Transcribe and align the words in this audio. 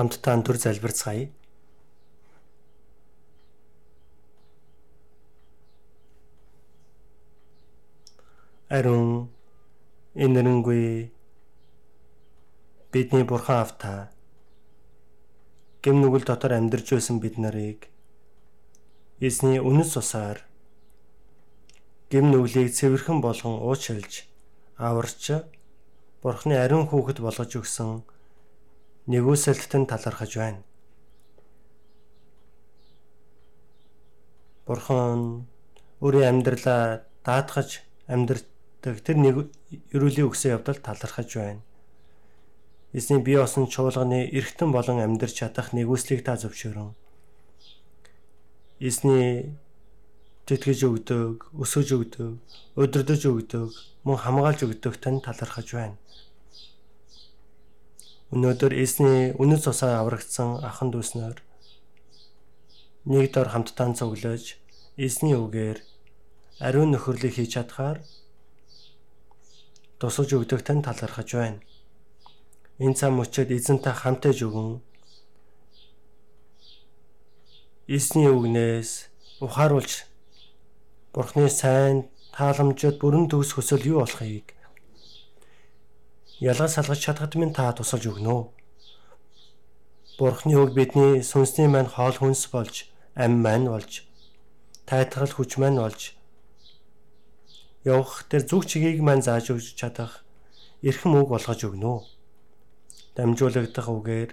хамтдаа 0.00 0.40
дүр 0.40 0.56
залбирцгаая. 0.56 1.28
Ариун 8.72 9.28
энэрэнгүй 10.16 11.12
бидний 12.92 13.24
бурхан 13.28 13.60
автаа 13.60 14.08
гэм 15.84 16.00
нүгэл 16.00 16.24
дотор 16.24 16.56
амьдарч 16.56 16.96
байсан 16.96 17.20
бид 17.20 17.36
нарыг 17.36 17.92
эзний 19.20 19.60
үнэс 19.60 20.00
усаар 20.00 20.40
гэм 22.08 22.32
нүглийг 22.32 22.72
цэвэрхэн 22.72 23.20
болгон 23.20 23.60
уучлж 23.60 24.24
аварч 24.80 25.44
бурхны 26.24 26.56
ариун 26.56 26.88
хүүхэд 26.88 27.20
болгож 27.20 27.52
өгсөн 27.60 28.00
нэгүсэлтэн 29.06 29.86
талархаж 29.86 30.32
байна. 30.36 30.60
Бурхан 34.66 35.46
өөрийн 36.00 36.28
амьдралаа 36.40 37.04
даатгаж 37.24 37.80
амьдрдаг 38.08 38.96
тэр 39.04 39.16
нэг 39.16 39.34
өрөөлийн 39.96 40.28
өгсөн 40.28 40.56
явдал 40.56 40.80
талархаж 40.80 41.30
байна. 41.36 41.62
Эзний 42.92 43.22
бие 43.22 43.40
осон 43.40 43.70
чуулганы 43.70 44.26
эргэтэн 44.34 44.72
болон 44.72 44.98
амьдрч 44.98 45.40
чадах 45.40 45.72
нэгүслийг 45.72 46.24
та 46.26 46.34
зөвшөөрөн. 46.36 46.90
Эзний 48.80 49.54
тэтгэж 50.50 50.80
өгдөг, 50.90 51.54
өсөж 51.54 51.88
өгдөг, 51.94 52.32
өдөрдөж 52.74 53.22
өгдөг, 53.30 53.70
мөн 54.02 54.18
хамгаалж 54.18 54.66
өгдөг 54.66 54.98
тань 54.98 55.22
талархаж 55.22 55.68
байна. 55.70 55.96
Өнөөдөр 58.30 58.72
эзний 58.78 59.34
үнэт 59.42 59.66
цусаа 59.66 59.98
аврагдсан 60.06 60.62
ахан 60.62 60.94
дүүснээр 60.94 61.38
нэг 63.10 63.34
дор 63.34 63.50
хамтдаа 63.50 63.90
цуглаж 63.98 64.54
эзний 64.94 65.34
үгээр 65.34 65.78
ариун 66.62 66.94
нөхөрлийг 66.94 67.34
хийж 67.34 67.58
чадхаар 67.58 67.98
тусаж 69.98 70.30
өгдөг 70.30 70.62
тань 70.62 70.86
талархаж 70.86 71.28
байна. 71.34 71.58
Энэ 72.78 72.94
цам 72.94 73.18
өчөд 73.18 73.50
эзэнтэй 73.50 73.94
хамтаж 73.98 74.38
өгөн 74.46 74.78
эзний 77.90 78.30
үгнээс 78.30 79.10
ухааруулж 79.42 80.06
Бурхны 81.10 81.50
сайн 81.50 82.06
тааламжид 82.30 83.02
бүрэн 83.02 83.26
төгс 83.26 83.58
хөсөл 83.58 83.82
юу 83.90 84.06
болохыг 84.06 84.59
ялгаж 86.40 86.70
салгаж 86.72 87.00
чадхад 87.04 87.36
минь 87.36 87.52
та 87.52 87.72
тусалж 87.72 88.04
өгнө. 88.10 88.50
Бурхны 90.18 90.56
үг 90.56 90.72
бидний 90.76 91.20
сүнсний 91.24 91.68
маань 91.68 91.88
хоол 91.88 92.16
хүнс 92.16 92.48
болж, 92.52 92.88
ам 93.14 93.40
маань 93.44 93.68
болж, 93.68 94.04
тайтгал 94.88 95.32
хүч 95.32 95.60
маань 95.60 95.80
болж 95.80 96.20
явах 97.84 98.28
тэр 98.28 98.44
зүг 98.44 98.68
чигийг 98.68 99.00
маань 99.00 99.24
зааж 99.24 99.56
өгч 99.56 99.72
чадах 99.80 100.24
эрхэм 100.84 101.16
үг 101.16 101.28
болгож 101.32 101.60
өгнө. 101.64 102.04
Дамжуулагдах 103.16 103.88
үгээр 103.88 104.30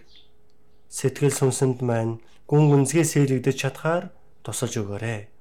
сэтгэл 0.91 1.31
сүнсэнд 1.31 1.79
маань 1.79 2.19
гүн 2.47 2.67
гүнзгий 2.71 3.07
сэлэгдэж 3.07 3.55
чадхаар 3.55 4.11
тусалж 4.43 4.83
өгөөрэй. 4.83 5.31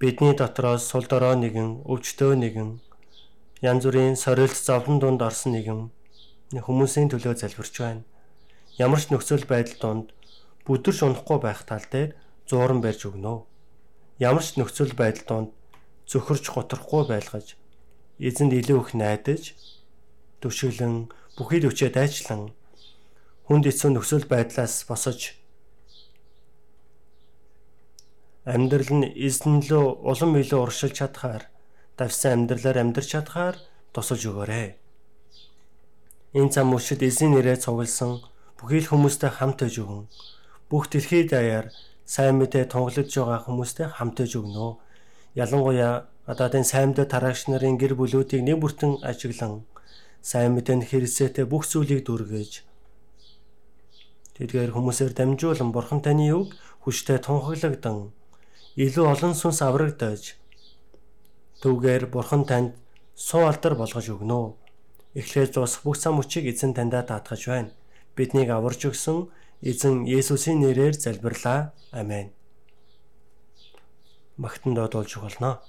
Бидний 0.00 0.36
дотроос 0.36 0.84
сул 0.88 1.04
дорой 1.08 1.36
нэгэн, 1.36 1.84
өвчтөө 1.88 2.32
нэгэн 2.36 2.70
янз 3.60 3.84
бүрийн 3.84 4.16
сорилт 4.16 4.56
зовлон 4.56 4.98
дунд 5.00 5.20
орсон 5.20 5.52
нэгэн 5.52 5.92
хүмүүсийн 6.64 7.12
төлөө 7.12 7.36
залбирч 7.36 7.74
байна. 7.76 8.08
Ямар 8.80 9.00
ч 9.04 9.12
нөхцөл 9.12 9.44
байдал 9.44 9.76
донд 9.84 10.06
бүдэрч 10.64 11.04
унахгүй 11.04 11.38
байх 11.44 11.68
тал 11.68 11.84
дээр 11.92 12.16
зууран 12.48 12.80
барьж 12.80 13.04
өгнө. 13.04 13.44
Ямар 14.16 14.40
ч 14.40 14.56
нөхцөл 14.56 14.96
байдал 14.96 15.26
донд 15.28 15.50
зөвхөрч 16.08 16.44
готрахгүй 16.48 17.04
байлгаж 17.04 17.60
эзэнд 18.16 18.56
илүү 18.56 18.78
их 18.80 18.90
найдаж 18.96 19.42
төвшөглөн 20.40 21.12
бүхий 21.36 21.60
өвчөө 21.68 21.90
дайчлан 21.92 22.56
хүнд 23.44 23.68
эцүү 23.68 23.90
нөхцөл 23.92 24.24
байдлаас 24.24 24.88
босож 24.88 25.36
амьдрал 28.48 28.88
нь 28.88 29.12
эзэн 29.26 29.60
лөө 29.68 30.00
улам 30.10 30.32
илүү 30.40 30.60
уршилж 30.64 30.96
чадхаар 30.96 31.49
давсан 32.00 32.48
амьдралаар 32.48 32.80
амьдрч 32.80 33.08
чадхаар 33.12 33.60
тусалж 33.92 34.24
өгөөрэй. 34.32 34.68
Энэ 36.40 36.52
зам 36.54 36.72
мөчид 36.72 37.04
эзэн 37.04 37.36
нэрээр 37.36 37.60
цугласан 37.60 38.24
бүхий 38.56 38.80
л 38.80 38.88
хүмүүстэй 38.88 39.30
хамт 39.36 39.60
ээж 39.68 39.84
өгөн. 39.84 40.08
Бүх 40.72 40.88
дэлхийд 40.88 41.36
даяар 41.36 41.68
сайн 42.08 42.40
мэдээ 42.40 42.72
тунгалж 42.72 43.04
байгаа 43.12 43.44
хүмүүстэй 43.44 43.88
хамт 43.92 44.16
ээж 44.24 44.32
өгнө. 44.40 44.80
Ялангуяа 45.36 46.08
гадаадын 46.24 46.64
сайн 46.64 46.96
мэдээ 46.96 47.06
тараагч 47.12 47.52
нарын 47.52 47.76
гэр 47.76 47.92
бүлүүдийг 48.00 48.40
нэг 48.48 48.56
бүртэн 48.64 49.04
ажиглан 49.04 49.68
сайн 50.24 50.56
мэдээнд 50.56 50.88
хэрэгцээтэй 50.88 51.44
бүх 51.48 51.64
зүйлийг 51.68 52.04
дүргэж 52.04 52.64
тэдгээр 54.40 54.72
хүмүүсээр 54.72 55.12
дамжуулан 55.16 55.68
бурхан 55.72 56.00
таны 56.00 56.32
үг 56.32 56.56
хүчтэй 56.84 57.20
тунхаглагдан 57.20 58.12
илүү 58.76 59.04
олон 59.12 59.32
сүнс 59.36 59.60
аврагдаж 59.60 60.39
Түүгээр 61.60 62.08
бурхан 62.08 62.48
танд 62.48 62.72
суу 63.12 63.44
алдар 63.44 63.76
болгож 63.76 64.08
өгнө. 64.08 64.56
Эхлээд 65.12 65.60
зус 65.60 65.76
бүх 65.84 66.00
зам 66.00 66.16
хүчийг 66.16 66.48
эзэн 66.48 66.72
таньдаа 66.72 67.04
даатгаж 67.04 67.42
байна. 67.52 67.74
Биднийг 68.16 68.48
аварж 68.48 68.88
өгсөн 68.88 69.28
эзэн 69.60 70.08
Есүсийн 70.08 70.64
нэрээр 70.64 70.96
залбирлаа. 70.96 71.76
Амен. 71.92 72.32
Магтан 74.40 74.72
дуудулж 74.72 75.20
болно. 75.20 75.60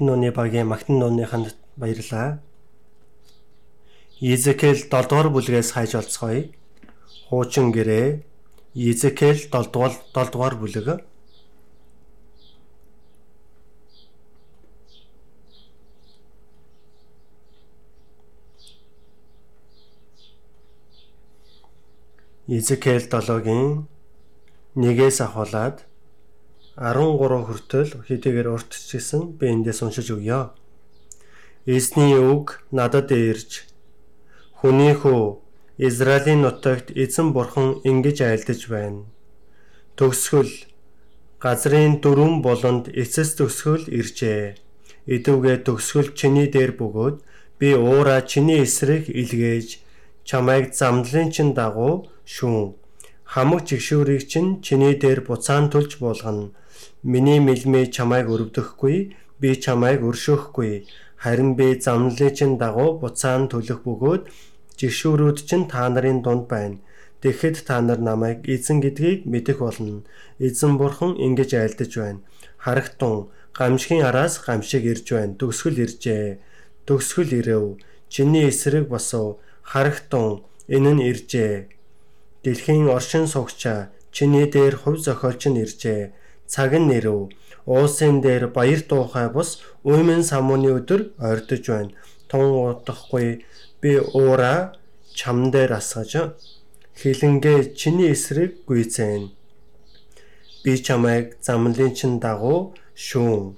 Магтан 0.00 0.16
нууны 0.16 0.32
багийн 0.32 0.66
магтан 0.66 0.96
нууныханд 0.98 1.56
баярлалаа. 1.76 2.40
Изекэл 4.20 4.80
7 4.88 5.08
дугаар 5.08 5.28
бүлгээс 5.28 5.72
хайж 5.76 5.92
олцгоё. 6.00 6.48
Хуучин 7.28 7.68
гэрээ 7.68 8.24
Изекэл 8.74 9.36
7 9.52 9.68
дугаар 9.72 9.92
7 10.14 10.32
дугаар 10.32 10.54
бүлэг 10.56 11.04
Изекэл 22.48 23.04
7-гийн 23.04 23.84
1-ээс 24.76 25.20
ахуулаад 25.20 25.89
13 26.78 27.46
хүртэл 27.46 27.90
хэдийгээр 28.06 28.48
уртчихсан 28.54 29.34
би 29.38 29.50
эндээс 29.50 29.82
уншиж 29.82 30.14
өгье. 30.14 30.54
Эзний 31.66 32.14
үг 32.14 32.62
надад 32.70 33.10
ирж 33.10 33.66
хүний 34.62 34.94
хүү 34.94 35.40
Израилийн 35.80 36.42
нутагт 36.46 36.94
эзэн 36.94 37.32
бурхан 37.34 37.82
ингэж 37.82 38.22
айлдаж 38.22 38.60
байна. 38.68 39.02
Төгсгөл 39.96 40.52
газрын 41.42 41.98
дөрвөн 42.04 42.38
болонд 42.44 42.92
эцэс 43.02 43.34
төгсгөл 43.40 43.88
иржээ. 43.88 44.54
Идэвгээ 45.08 45.66
төгсгөл 45.66 46.14
чиний 46.14 46.48
дээр 46.52 46.72
бөгөөд 46.78 47.16
би 47.58 47.68
уура 47.74 48.20
чиний 48.22 48.62
эсрэг 48.62 49.10
илгээж 49.10 49.68
чамайг 50.28 50.76
замдлын 50.76 51.28
чин 51.34 51.50
дагуу 51.58 52.06
шүүн 52.24 52.78
хамаг 53.32 53.66
жигшүүрийг 53.68 54.24
чинь 54.30 54.60
чиний 54.62 54.94
дээр 54.94 55.20
буцаан 55.26 55.66
төлж 55.72 55.98
болгоно. 55.98 56.52
Миний 57.02 57.40
мэлмээ 57.40 57.88
чамайг 57.96 58.28
өрөвдөхгүй, 58.28 58.96
би 59.40 59.48
чамайг 59.56 60.04
өршөөхгүй. 60.04 60.84
Харин 61.16 61.56
би 61.56 61.80
замналын 61.80 62.34
чинь 62.36 62.56
дагуу 62.60 63.00
буцаан 63.00 63.48
төлөх 63.52 63.80
бөгөөд 63.84 64.28
жигшүүрүүд 64.78 65.38
чинь 65.48 65.66
та 65.72 65.88
нарын 65.88 66.20
дунд 66.24 66.44
байна. 66.52 66.80
Тэгэхэд 67.20 67.64
та 67.68 67.80
нар 67.80 68.00
намайг 68.00 68.44
эзэн 68.44 68.80
гэдгийг 68.84 69.24
мэдэх 69.24 69.64
болно. 69.64 70.04
Эзэн 70.40 70.76
бурхан 70.80 71.16
ингэж 71.16 71.50
айлдаж 71.56 71.92
байна. 71.96 72.24
Харагтун 72.56 73.28
гамшигын 73.56 74.04
араас 74.08 74.40
гамшиг 74.40 74.84
ирж 74.84 75.06
байна. 75.12 75.36
Төгсгөл 75.40 75.80
иржээ. 75.84 76.40
Төгсгөл 76.84 77.32
ирэв. 77.40 77.64
Чиний 78.08 78.48
эсрэг 78.48 78.88
босов. 78.88 79.40
Харагтун 79.64 80.44
энэ 80.68 80.92
нь 80.96 81.04
иржээ 81.08 81.80
Дэлхийн 82.42 82.88
оршин 82.88 83.26
суугчаа 83.28 83.92
чиний 84.16 84.46
дээр 84.48 84.74
хувь 84.80 85.00
зохиолч 85.04 85.42
нь 85.48 85.60
иржээ. 85.64 86.02
Цаг 86.52 86.72
нь 86.80 86.88
нэрв. 86.90 87.30
Уусын 87.74 88.14
дээр 88.24 88.44
баяр 88.56 88.82
туухай 88.90 89.28
бус 89.34 89.50
уймэн 89.90 90.22
самууны 90.30 90.68
өдөр 90.78 91.00
ойртож 91.28 91.64
байна. 91.70 91.94
Тун 92.28 92.46
удахгүй 92.66 93.26
би 93.80 93.90
уура 94.18 94.54
чам 95.18 95.38
дээр 95.54 95.70
асгаж 95.78 96.12
хилэнгээ 97.00 97.58
чиний 97.78 98.10
эсрэг 98.14 98.50
гүйцэн. 98.68 99.22
Би 100.62 100.72
чамайг 100.86 101.26
замлын 101.46 101.92
чин 101.98 102.12
дагуу 102.24 102.74
шүүн. 103.06 103.54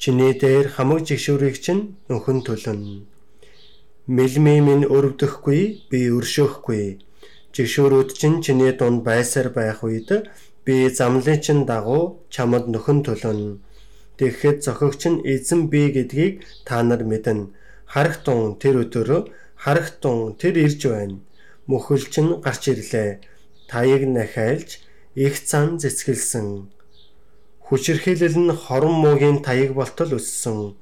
Чиний 0.00 0.32
дээр 0.42 0.66
хамаг 0.74 1.00
жигшүүрийг 1.08 1.56
чинь 1.64 1.82
нөхөн 2.08 2.38
төлөн. 2.46 2.80
Мэлмээ 4.16 4.60
минь 4.66 4.88
өрөвдөхгүй 4.94 5.62
би 5.90 5.98
өршөөхгүй 6.16 6.84
Жигшүүрүүд 7.58 8.10
чинь 8.20 8.38
чиний 8.44 8.72
дунд 8.78 9.02
байсаар 9.08 9.48
байх 9.50 9.80
үед 9.82 10.08
би 10.68 10.76
замлын 10.92 11.40
чин 11.40 11.64
дагуу 11.64 12.20
чамд 12.28 12.68
нөхөн 12.68 13.00
төлөн. 13.06 13.40
Тэгэхэд 14.20 14.58
зохиогч 14.66 15.02
нь 15.08 15.22
эзэн 15.32 15.72
би 15.72 15.88
гэдгийг 15.96 16.44
та 16.68 16.84
нар 16.84 17.08
мэднэ. 17.08 17.48
Харахтун 17.92 18.60
тэр 18.60 18.84
өдөр 18.84 19.32
харахтун 19.56 20.36
тэр 20.36 20.54
ирж 20.60 20.80
байна. 20.92 21.24
Мөхөлч 21.70 22.14
нь 22.20 22.36
гарч 22.44 22.62
ирлээ. 22.68 23.10
Таяг 23.70 24.02
нахайлж 24.04 24.84
их 25.16 25.34
цан 25.48 25.80
зэцгэлсэн. 25.80 26.68
Хүчирхийлэл 27.64 28.36
нь 28.44 28.52
хорон 28.52 28.94
муугийн 29.00 29.40
таяг 29.40 29.72
болтол 29.72 30.20
өссөн. 30.20 30.76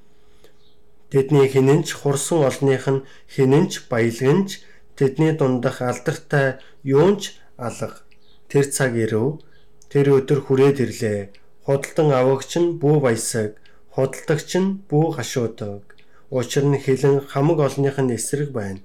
Тэдний 1.15 1.47
хинэнч 1.47 1.95
хурсан 1.95 2.43
олных 2.51 2.85
нь 2.91 3.05
хинэнч 3.31 3.87
баялагнч 3.87 4.51
Тэдний 4.97 5.33
дундах 5.37 5.83
алдартай 5.83 6.57
юунч 6.83 7.37
алга. 7.59 8.01
Тэр 8.49 8.65
цаг 8.65 8.97
ирэв. 8.97 9.45
Тэр 9.91 10.07
өдөр 10.19 10.41
хүрээд 10.47 10.79
ирлээ. 10.85 11.21
Худалдан 11.67 12.11
авагч 12.11 12.53
нь 12.59 12.79
бүү 12.83 12.97
баясаг, 13.07 13.59
худалдагч 13.95 14.51
нь 14.59 14.83
бүү 14.91 15.07
гашуудаг. 15.17 15.83
Учир 16.31 16.65
нь 16.67 16.79
хилэн 16.85 17.23
хамаг 17.31 17.59
олных 17.67 17.97
нь 18.03 18.15
эсрэг 18.19 18.51
байна. 18.51 18.83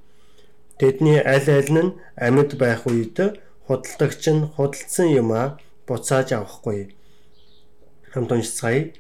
Тэдний 0.78 1.20
аль 1.34 1.50
аль 1.50 1.72
нь 1.74 1.96
амьд 2.26 2.52
байх 2.62 2.86
үед 2.86 3.18
худалдагч 3.66 4.24
нь 4.34 4.50
худалдсан 4.54 5.08
юмаа 5.22 5.58
буцааж 5.88 6.28
авахгүй. 6.38 6.94
Хамт 8.14 8.32
уншицгаая. 8.32 8.94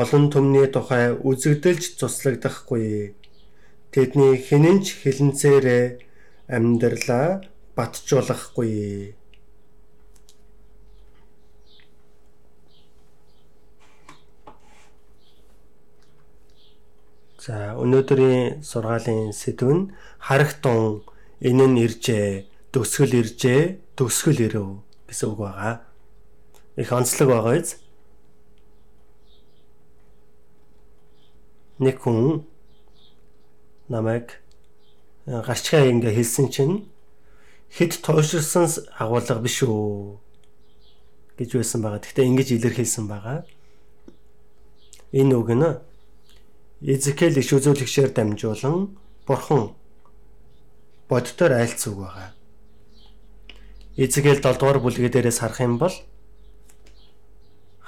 Олон 0.00 0.24
түмний 0.32 0.66
тухай 0.74 1.12
үзэгдэлж 1.28 2.00
цуслагдахгүй. 2.00 3.14
Тэдний 3.92 4.34
хинэнч 4.46 4.84
хилэнцээрээ 5.02 5.84
амьдралаа 6.48 7.44
батжуулахгүй. 7.76 9.14
За 17.44 17.76
өнөөдрийн 17.76 18.64
сургаалын 18.64 19.36
сэдв 19.36 19.68
нь 19.68 19.92
харагтун 20.16 21.04
энэ 21.44 21.66
нь 21.68 21.80
иржээ, 21.84 22.48
төгсгөл 22.72 23.20
иржээ, 23.20 23.60
төгсгөл 24.00 24.40
ирэв 24.48 24.80
гэсэн 25.04 25.28
үг 25.28 25.40
байгаа. 25.44 25.84
Их 26.80 26.88
онцлог 26.88 27.28
байгаа 27.28 27.52
биз? 27.60 27.76
Нэг 31.84 32.00
хүн 32.00 32.48
намайг 33.92 34.40
гарчгаа 35.28 35.84
ингээ 35.92 36.16
хэлсэн 36.16 36.48
чинь 36.48 36.88
хэд 37.76 38.00
тойширсан 38.00 38.72
агуулга 38.96 39.36
биш 39.44 39.60
үү 39.68 40.16
гэж 41.36 41.60
байсан 41.60 41.84
байгаа. 41.84 42.00
Гэхдээ 42.00 42.24
ингэж 42.24 42.48
илэрхийлсэн 42.56 43.04
байгаа. 43.04 43.44
Энэ 45.12 45.36
үг 45.36 45.52
нь 45.52 45.92
Эзекэл 46.84 47.40
иш 47.40 47.48
үзүүлэгчээр 47.56 48.12
дамжуулан 48.12 48.92
бурхан 49.24 49.72
боддоор 51.08 51.52
айлц 51.56 51.80
үг 51.88 51.96
байгаа. 52.04 52.36
Эзекэл 53.96 54.44
7 54.44 54.60
дугаар 54.60 54.84
бүлгээ 54.84 55.08
дээрээс 55.08 55.40
харах 55.40 55.64
юм 55.64 55.80
бол 55.80 55.96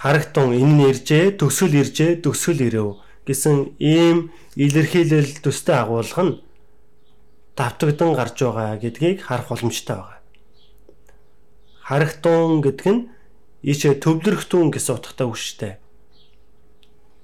харагтун 0.00 0.56
энэ 0.56 0.72
нь 0.72 0.84
иржээ, 0.88 1.36
төсөл 1.36 1.76
иржээ, 1.76 2.24
төсөл 2.24 2.56
ирэв 2.56 2.96
гэсэн 3.28 3.76
ийм 3.76 4.32
илэрхийлэл 4.56 5.44
төстэй 5.44 5.76
агуулга 5.76 6.22
нь 6.24 6.40
давтагдан 7.52 8.16
гарч 8.16 8.40
байгаа 8.40 8.80
гэдгийг 8.80 9.20
харах 9.28 9.52
боломжтой 9.52 9.96
байгаа. 10.00 10.20
Харахтун 11.84 12.64
гэдэг 12.64 12.88
нь 12.96 13.08
ийшээ 13.60 14.00
төвлөрөхтун 14.00 14.72
гэсэн 14.72 14.96
утгатай 14.96 15.26
үг 15.28 15.36
шүү 15.36 15.56
дээ. 15.60 15.74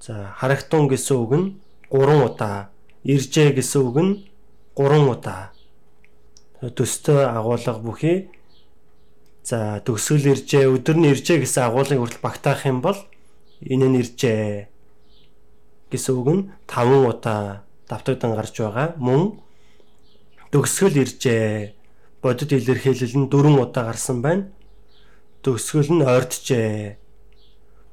За 0.05 0.37
харахтун 0.37 0.85
гэсэн 0.85 1.17
үг 1.17 1.33
нь 1.33 1.47
3 1.93 2.25
удаа, 2.25 2.73
иржээ 3.05 3.53
гэсэн 3.53 3.81
үг 3.85 3.97
нь 4.01 4.13
3 4.73 5.13
удаа. 5.13 5.53
Төстэй 6.57 7.21
агуулга 7.29 7.77
бүхий 7.77 8.33
за 9.45 9.77
төгсгөл 9.85 10.33
иржээ, 10.33 10.73
өдөр 10.73 10.97
нь 10.97 11.13
иржээ 11.13 11.45
гэсэн 11.45 11.69
агуулгыг 11.69 12.01
хүртэл 12.01 12.25
багтаах 12.25 12.65
юм 12.65 12.81
бол 12.81 12.97
энэ 13.61 13.87
нь 13.93 13.99
иржээ 14.01 14.73
гэсэн 15.93 16.13
үг 16.17 16.29
нь 16.33 16.41
5 16.65 17.13
удаа 17.13 17.61
давтагдан 17.85 18.33
гарч 18.33 18.57
байгаа. 18.57 18.97
Мөн 18.97 19.37
төгсгөл 20.49 20.97
иржээ. 20.97 21.77
Бодит 22.25 22.57
илэрхийлэл 22.57 23.17
нь 23.21 23.29
дөрвөн 23.29 23.61
удаа 23.61 23.93
гарсан 23.93 24.25
байна. 24.25 24.49
Төгсгөл 25.45 25.93
нь 25.93 26.01
ойртжээ. 26.01 26.97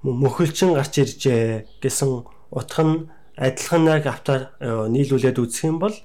Мөхөлчин 0.00 0.72
гарч 0.72 0.96
иржээ 1.04 1.68
гэсэн 1.84 2.24
утга 2.48 2.82
нь 2.88 3.10
адилхан 3.40 3.88
нэг 3.88 4.04
автаар 4.04 4.52
нийлүүлээд 4.60 5.40
үзэх 5.40 5.64
юм 5.72 5.80
бол 5.80 5.96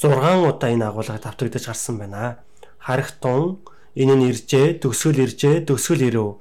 6 0.00 0.08
удаа 0.08 0.70
энэ 0.72 0.88
агуулга 0.88 1.20
давтагдаж 1.20 1.68
гарсан 1.68 2.00
байна. 2.00 2.40
Харахтун 2.80 3.60
энэ 3.92 4.14
нь 4.16 4.26
иржээ, 4.32 4.80
төгсгөл 4.80 5.24
иржээ, 5.24 5.68
төгсгөл 5.68 6.08
ирэв. 6.08 6.40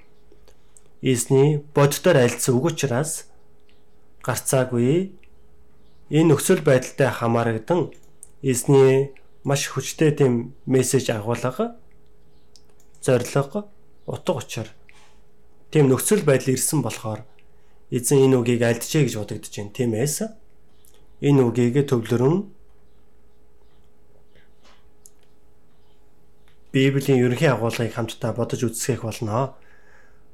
Эзний 1.04 1.60
боддоор 1.76 2.18
альцсан 2.24 2.56
үг 2.56 2.72
учраас 2.72 3.28
гарцаагүй 4.24 5.12
энэ 6.10 6.30
нөхцөл 6.32 6.64
байдалтай 6.64 7.12
хамаарагдан 7.12 7.92
эзний 8.42 9.12
маш 9.44 9.68
хүчтэй 9.68 10.12
тийм 10.16 10.56
мессеж 10.66 11.12
агуулга 11.12 11.76
зориг 13.04 13.36
утга 14.06 14.34
учир 14.34 14.68
тийм 15.72 15.90
нөхцөл 15.90 16.24
байдал 16.26 16.54
ирсэн 16.56 16.82
болохоор 16.82 17.22
эзэн 17.92 18.26
энэ 18.26 18.38
үгийг 18.42 18.62
альджээ 18.66 19.06
гэж 19.06 19.14
бодогдож 19.20 19.54
байна. 19.54 19.76
Тиймээс 19.76 20.16
энэ 21.22 21.42
үгийг 21.46 21.86
төвлөрөн 21.90 22.36
Библийн 26.76 27.24
ерөнхий 27.24 27.48
агуулгыг 27.48 27.94
хамтдаа 27.94 28.36
бодож 28.36 28.62
үзсгэх 28.68 29.08
болно. 29.08 29.56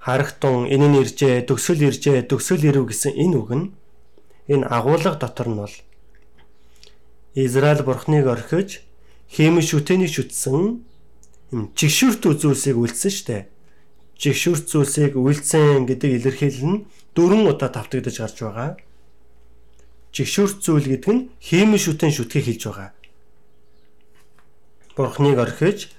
Харахтун 0.01 0.65
энэ 0.65 0.87
нь 0.89 0.99
иржээ, 1.05 1.45
төгсөл 1.45 1.85
иржээ, 1.85 2.25
төгсөл 2.25 2.65
ирв 2.65 2.89
гэсэн 2.89 3.13
энэ 3.13 3.37
үг 3.37 3.49
нь 3.53 3.65
энэ 4.49 4.65
агуулга 4.65 5.13
дотор 5.21 5.47
нь 5.53 5.61
бол 5.61 5.75
Израиль 7.37 7.85
бурхныг 7.85 8.25
орхиж 8.25 8.81
хиймэл 9.29 9.61
шүтэнийг 9.61 10.09
шүтсэн 10.09 10.81
юм 11.53 11.61
чигшүрт 11.77 12.25
үзүүлсийг 12.25 12.75
үлдсэн 12.75 13.13
штэ. 13.13 13.47
Чигшүрт 14.21 14.69
зүйлсийг 14.69 15.17
үлдсэн 15.17 15.89
гэдэг 15.89 16.21
илэрхийлэл 16.21 16.65
нь 16.69 16.83
дөрвөн 17.17 17.49
удаа 17.49 17.73
тавтагдаж 17.73 18.15
гарч 18.21 18.37
байгаа. 18.45 18.71
Чигшүрт 20.13 20.61
зүйл 20.61 20.85
гэдэг 20.93 21.09
нь 21.09 21.21
хиймэл 21.41 21.81
шүтэн 21.81 22.13
шүтгийг 22.13 22.45
хэлж 22.45 22.63
байгаа. 22.69 22.89
Бурхныг 24.93 25.41
орхиж 25.41 25.89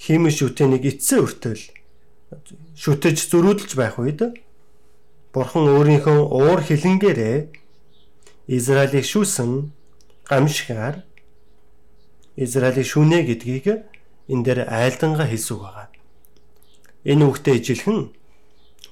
хиймэл 0.00 0.32
шүтэнийг 0.32 0.88
эцсээ 0.88 1.20
өртөөл 1.20 1.64
шүтэж 2.80 3.16
зөрүүдэлж 3.28 3.72
байх 3.76 4.00
үед 4.00 4.20
Бурхан 5.34 5.66
өөрийнхөө 5.66 6.18
уур 6.30 6.60
хилэнгээрээ 6.62 7.38
Израилийг 8.56 9.04
шүүсэн 9.04 9.50
гамшигар 10.30 11.02
Израилийг 12.38 12.86
шүнэ 12.86 13.18
гэдгийг 13.28 13.66
энэ 14.30 14.44
дээр 14.46 14.60
айлдангаа 14.70 15.26
хэлсүг 15.26 15.60
байгаа. 15.60 15.93
Энэ 17.04 17.24
үгтэй 17.28 17.60
ижилхэн 17.60 18.12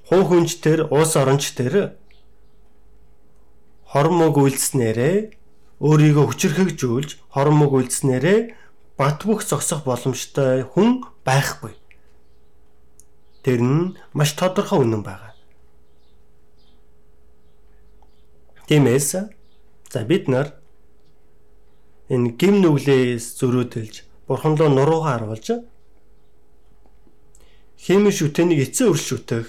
хуу 0.08 0.22
хүнч 0.28 0.60
төр 0.60 0.92
уус 0.92 1.16
оронч 1.16 1.56
төр 1.56 1.96
хормог 3.88 4.36
үйлснээрээ 4.36 5.16
өөрийгөө 5.80 6.26
хүчрхэгжүүлж 6.28 7.10
хормог 7.32 7.72
үйлснээрээ 7.72 8.40
бат 9.00 9.18
бөх 9.24 9.40
зогсох 9.42 9.82
боломжтой 9.88 10.62
хүн 10.68 11.08
байхгүй. 11.24 11.72
Тэр 13.42 13.60
нь 13.64 13.96
маш 14.12 14.36
тодорхой 14.36 14.84
үнэн 14.84 15.02
байгаа. 15.02 15.32
Тиймээс 18.68 19.08
за 19.92 20.00
бид 20.04 20.28
нар 20.28 20.56
энэ 22.12 22.36
гим 22.40 22.60
нүглээс 22.60 23.40
зөрөөдөлж 23.40 23.94
бурхан 24.28 24.54
руу 24.56 24.70
нуруугаа 24.70 25.18
харуулж 25.18 25.48
химийн 27.82 28.14
шүтэнийг 28.14 28.70
эцээ 28.70 28.86
өрш 28.86 29.04
шүтэх 29.10 29.46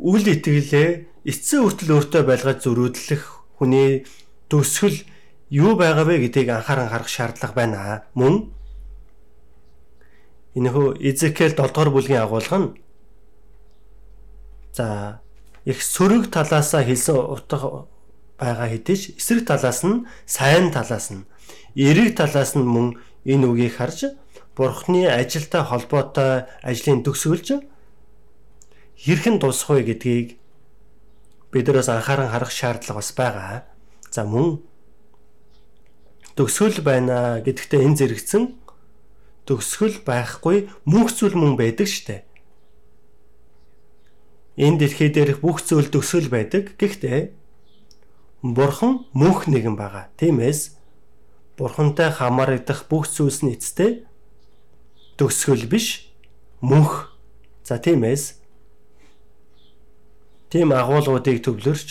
үл 0.00 0.24
итгэлээ 0.24 0.88
эцээ 1.28 1.60
хүртэл 1.60 1.94
өөртөө 2.00 2.22
байлгаж 2.24 2.58
зөрөөдлөх 2.64 3.22
хүний 3.60 4.08
төсгөл 4.48 5.04
юу 5.52 5.76
байгаа 5.76 6.08
вэ 6.08 6.24
гэдгийг 6.24 6.48
анхааран 6.48 6.88
харах 6.88 7.12
шаардлага 7.12 7.52
байна. 7.52 8.08
Мөн 8.16 8.48
энэхүү 10.56 10.96
Изекэл 11.04 11.52
7 11.52 11.68
дугаар 11.68 11.90
бүлгийн 11.92 12.24
агуулга 12.24 12.58
нь 12.58 12.68
за 14.72 15.20
их 15.68 15.84
сөрөг 15.84 16.32
талаасаа 16.32 16.82
хэлсэн 16.88 17.16
утга 17.16 17.84
байгаа 18.40 18.68
хэдиж 18.72 19.20
эсрэг 19.20 19.44
талаас 19.44 19.84
нь 19.84 20.06
сайн 20.24 20.72
талаас 20.72 21.12
нь 21.12 21.28
эрэг 21.76 22.16
талаас 22.16 22.56
нь 22.56 22.64
мөн 22.64 22.96
энэ 23.28 23.46
үгийг 23.46 23.76
харж 23.76 24.16
Бурхны 24.58 25.06
ажилтай 25.06 25.62
холбоотой 25.62 26.50
ажлын 26.66 27.06
төгсгөлж 27.06 27.62
хэрхэн 28.98 29.38
дуусах 29.38 29.70
вэ 29.70 29.94
гэдгийг 29.94 30.28
биднээс 31.54 31.86
анхааран 31.86 32.26
харах 32.34 32.50
шаардлага 32.50 32.98
бас 32.98 33.14
байгаа. 33.14 33.62
За 34.10 34.26
мөн 34.26 34.58
төгсгөл 36.34 36.82
байна 36.82 37.38
гэдэгтээ 37.46 37.86
энэ 37.86 37.98
зэрэгцэн 38.02 38.44
төгсгөл 39.46 40.02
байхгүй 40.02 40.66
мөнх 40.90 41.14
зүйл 41.14 41.38
мөн 41.38 41.54
байдаг 41.54 41.86
штэ. 41.86 42.26
Энэ 44.58 44.82
дэлхий 44.82 45.14
дээрх 45.14 45.38
бүх 45.38 45.62
зүйл 45.62 45.86
төгсгөл 45.86 46.34
байдаг. 46.34 46.74
Гэхдээ 46.74 47.30
Бурхан 48.42 49.06
мөнх 49.14 49.46
нэгэн 49.46 49.78
байгаа. 49.78 50.10
Тиймээс 50.18 50.74
Бурхантай 51.54 52.10
хамаарагдах 52.10 52.90
бүх 52.90 53.06
зүйлс 53.06 53.42
нь 53.42 53.54
эцтэй 53.54 54.07
төгсгөл 55.18 55.66
биш 55.66 56.08
мөнх. 56.62 57.12
За 57.66 57.76
тиймээс 57.76 58.38
тийм 60.48 60.72
агуулгуудыг 60.72 61.42
төвлөрч 61.44 61.90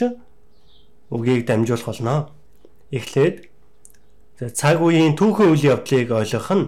үгийг 1.12 1.46
дамжуулах 1.46 1.86
болно. 1.86 2.15
Эхлээд 2.91 3.51
цаг 4.55 4.81
үеийн 4.81 5.13
түүхэн 5.19 5.51
үйл 5.53 5.63
явдлыг 5.75 6.10
ойлгох 6.12 6.50
нь 6.55 6.65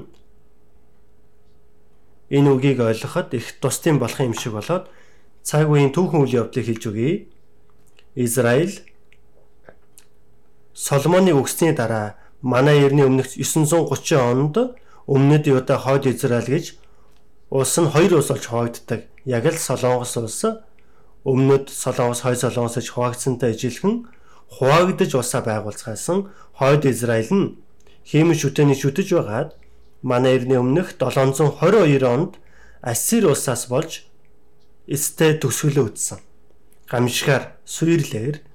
энэ 2.30 2.50
үгийг 2.54 2.80
ойлгоход 2.84 3.34
их 3.34 3.58
тусдын 3.58 3.98
болох 3.98 4.20
юм 4.20 4.36
шиг 4.38 4.54
болоод 4.54 4.92
цаг 5.42 5.66
үеийн 5.70 5.89
түүхэн 5.96 6.22
үйл 6.22 6.46
явдлыг 6.46 6.66
хэлж 6.66 6.84
өгье. 6.92 7.28
Израиль 8.16 8.86
Соломоны 10.74 11.34
үгсний 11.34 11.74
дараа 11.74 12.16
манай 12.42 12.86
эртний 12.86 13.04
өмнөх 13.04 13.36
930 13.36 14.16
онд 14.16 14.56
өмнөд 15.10 15.50
Юда 15.50 15.82
хойд 15.82 16.06
Израиль 16.06 16.54
гэж 16.54 16.66
улс 17.50 17.74
нь 17.82 17.89
хоёр 17.89 18.22
улс 18.22 18.30
болж 18.30 18.46
хуваагддаг. 18.46 19.10
Яг 19.25 19.46
л 19.50 19.58
Солонгос 19.58 20.13
улс 20.22 20.42
өмнөд 21.25 21.74
Солонгос, 21.74 22.22
хойд 22.22 22.39
Солонгос 22.46 22.78
гэж 22.78 22.88
хуваагдсантай 22.94 23.58
ижилхэн 23.58 24.06
хуваагдаж 24.54 25.12
улсаа 25.18 25.42
байгуулцгаасан 25.42 26.30
хойд 26.54 26.86
Израиль 26.86 27.34
нь 27.34 27.58
хиймэл 28.06 28.38
шүтэний 28.38 28.78
шүтэж 28.78 29.18
байгаад 29.18 29.58
манай 30.06 30.38
эртний 30.38 30.62
өмнөх 30.62 30.94
722 31.01 32.06
онд 32.06 32.38
Ассир 32.82 33.25
улсаас 33.28 33.66
болж 33.66 34.06
эстэй 34.86 35.42
төсөөлөө 35.42 35.86
үзсэн. 35.89 36.22
Гамшигар 36.86 37.58
суйрлэр 37.66 38.46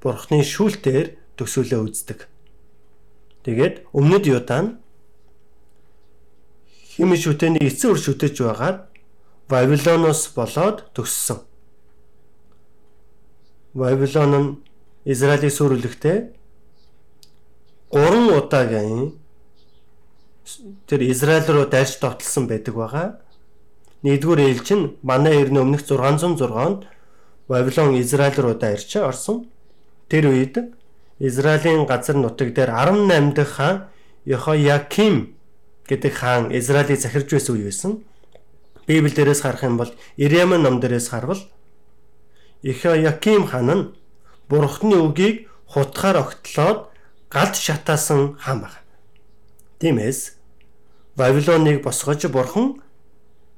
бурхны 0.00 0.40
шүүлтээр 0.42 1.16
төсөөлөө 1.36 1.80
үздэг. 1.86 2.28
Тэгээд 3.44 3.88
өмнөд 3.92 4.24
Юдан 4.26 4.79
хими 7.00 7.16
шүтэний 7.16 7.64
эцсийн 7.64 7.96
үр 7.96 8.00
шүтэж 8.04 8.44
байгаад 8.44 8.78
Вавилоноос 9.48 10.36
болоод 10.36 10.92
төгссөн. 10.92 11.40
Вавилон 13.72 14.32
нь 14.36 14.48
Израилийн 15.08 15.48
сүрлэгтээ 15.48 16.18
3 17.88 18.36
удаагийн 18.36 19.16
тэр 20.84 21.00
Израиль 21.08 21.48
руу 21.48 21.64
дайрч 21.72 21.96
довтлсон 22.04 22.44
байдаг 22.52 22.74
байгаа. 22.76 23.08
Нэгдүгээр 24.04 24.44
ээлж 24.44 24.68
нь 24.76 24.92
манай 25.00 25.40
эртний 25.40 25.64
өмнөх 25.64 25.88
606 25.88 26.52
онд 26.52 26.84
Вавилон 27.48 27.96
Израиль 27.96 28.36
руу 28.36 28.54
дайрч 28.60 29.00
орсон. 29.00 29.48
Тэр 30.12 30.36
үед 30.36 30.76
Израилийн 31.18 31.88
газар 31.88 32.20
нутаг 32.20 32.52
дээр 32.52 32.68
18 32.76 33.32
дахь 33.32 33.56
хаан 33.56 33.88
Йохояким 34.28 35.39
гэдэг 35.90 36.12
хаан 36.14 36.44
Израилийг 36.54 37.00
захирж 37.02 37.34
байсан 37.34 37.54
үе 37.58 37.66
байсан. 37.66 37.92
Библи 38.86 39.10
дээрээс 39.10 39.42
харах 39.42 39.66
юм 39.66 39.76
бол 39.76 39.90
Иремя 40.16 40.58
ном 40.58 40.78
дээрээс 40.78 41.10
харвал 41.10 41.42
Йохояким 42.62 43.50
хаан 43.50 43.70
нь 43.74 43.90
Бурхны 44.48 44.96
үгийг 45.02 45.50
хутгаар 45.66 46.16
огтлоод 46.22 46.94
галд 47.30 47.54
шатаасан 47.56 48.38
хаан 48.38 48.60
баг. 48.62 48.74
Тиймээс 49.80 50.38
Вавилоныг 51.18 51.82
босгож 51.82 52.26
Бурхан 52.30 52.82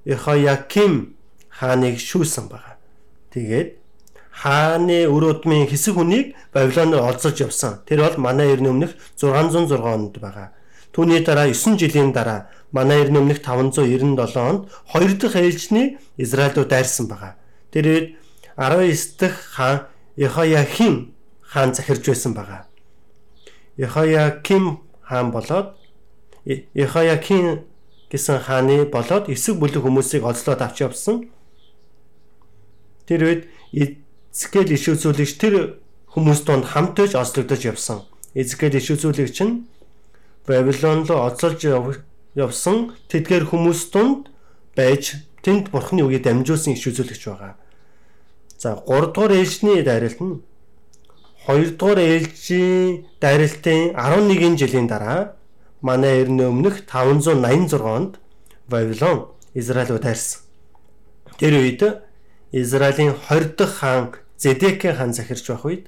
Йохояким 0.05 1.17
хааныг 1.49 2.01
шүүлсэн 2.01 2.49
баг. 2.49 2.81
Тэгээд 3.33 3.77
хааны 4.33 5.05
өр 5.05 5.25
удмын 5.37 5.69
хэсэг 5.69 5.95
хүнийг 5.97 6.33
Бабилоноор 6.53 7.12
олзолж 7.12 7.45
явсан. 7.45 7.85
Тэр 7.85 8.09
бол 8.09 8.17
манай 8.17 8.53
эртний 8.53 8.73
өмнөх 8.73 8.97
606 9.21 9.77
онд 9.77 10.17
байгаа. 10.17 10.53
Түүний 10.93 11.25
дараа 11.25 11.49
9 11.49 11.79
жилийн 11.81 12.13
дараа 12.13 12.49
манай 12.73 13.01
эртний 13.01 13.21
өмнөх 13.21 13.41
597 13.41 14.37
онд 14.37 14.69
хоёр 14.93 15.13
дахь 15.17 15.37
ээлжний 15.37 15.99
Израиль 16.17 16.55
руу 16.57 16.65
дайрсан 16.65 17.09
байгаа. 17.09 17.37
Тэр 17.73 17.87
үед 17.87 18.07
19 18.57 19.17
дахь 19.19 19.41
хаан 19.57 19.81
Яхояхим 20.17 21.15
хаан 21.41 21.75
захирж 21.75 22.05
байсан 22.07 22.35
байгаа. 22.35 22.67
Яхояким 23.77 24.81
хаан 25.01 25.31
болоод 25.33 25.77
Яхояким 26.45 27.65
гэсэн 28.11 28.41
хааны 28.45 28.85
болоод 28.85 29.29
эсэг 29.33 29.57
бүлэг 29.57 29.81
хүмүүсийг 29.81 30.25
олзлоод 30.25 30.61
авч 30.61 30.85
явсан. 30.85 31.33
Тэр 33.09 33.21
үед 33.25 33.43
Эзекэл 33.73 34.77
иш 34.77 34.89
үзүүлэгч 34.93 35.33
тэр 35.41 35.81
хүмүүс 36.13 36.45
донд 36.45 36.69
хамтаж 36.69 37.17
ослогдож 37.17 37.65
явсан. 37.65 38.05
Эзекэл 38.37 38.77
иш 38.77 38.93
үзүүлэгч 38.93 39.39
нь 39.45 39.72
Бабилон 40.47 41.07
руу 41.07 41.27
оцолж 41.29 41.63
явсан 42.35 42.97
тэдгээр 43.09 43.45
хүмүүс 43.51 43.91
донд 43.95 44.31
байж 44.77 45.23
тэнд 45.45 45.71
бурхны 45.71 46.03
үгийг 46.03 46.25
дамжуулсан 46.27 46.75
иш 46.75 46.87
үзүүлэгч 46.91 47.23
байгаа. 47.29 47.55
За 48.59 48.75
3 48.75 49.13
дугаар 49.15 49.33
ээлжний 49.39 49.83
дайралт 49.83 50.21
нь 50.23 50.43
2 51.47 51.79
дугаар 51.79 51.99
ээлжийн 51.99 53.07
дайралтын 53.21 53.95
11 53.95 54.59
жилийн 54.59 54.87
дараа 54.87 55.35
манай 55.83 56.23
эртний 56.23 56.47
өмнөх 56.47 56.87
586 56.87 57.83
онд 57.83 58.19
Вавилон 58.66 59.35
Израиль 59.55 59.93
удаарсан. 59.93 60.43
Тэр 61.38 61.55
үед 61.59 61.83
Израилийн 62.53 63.14
20 63.29 63.57
дахь 63.59 63.79
хаан 63.83 64.14
Зедекийн 64.38 64.95
хаан 64.95 65.12
захирч 65.12 65.47
байх 65.51 65.64
үед 65.64 65.85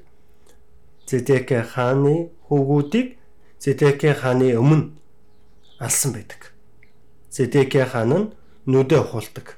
Зедекийн 1.07 1.63
хааны 1.63 2.31
хөвгүүдийг 2.49 3.19
Зедекийн 3.65 4.13
хааны 4.13 4.53
өмнө 4.61 4.93
алсан 5.81 6.13
байдаг. 6.13 6.53
Зедекийн 7.33 7.89
хаан 7.89 8.13
нь 8.13 8.33
нүдэ 8.69 9.01
ухуулдаг. 9.01 9.57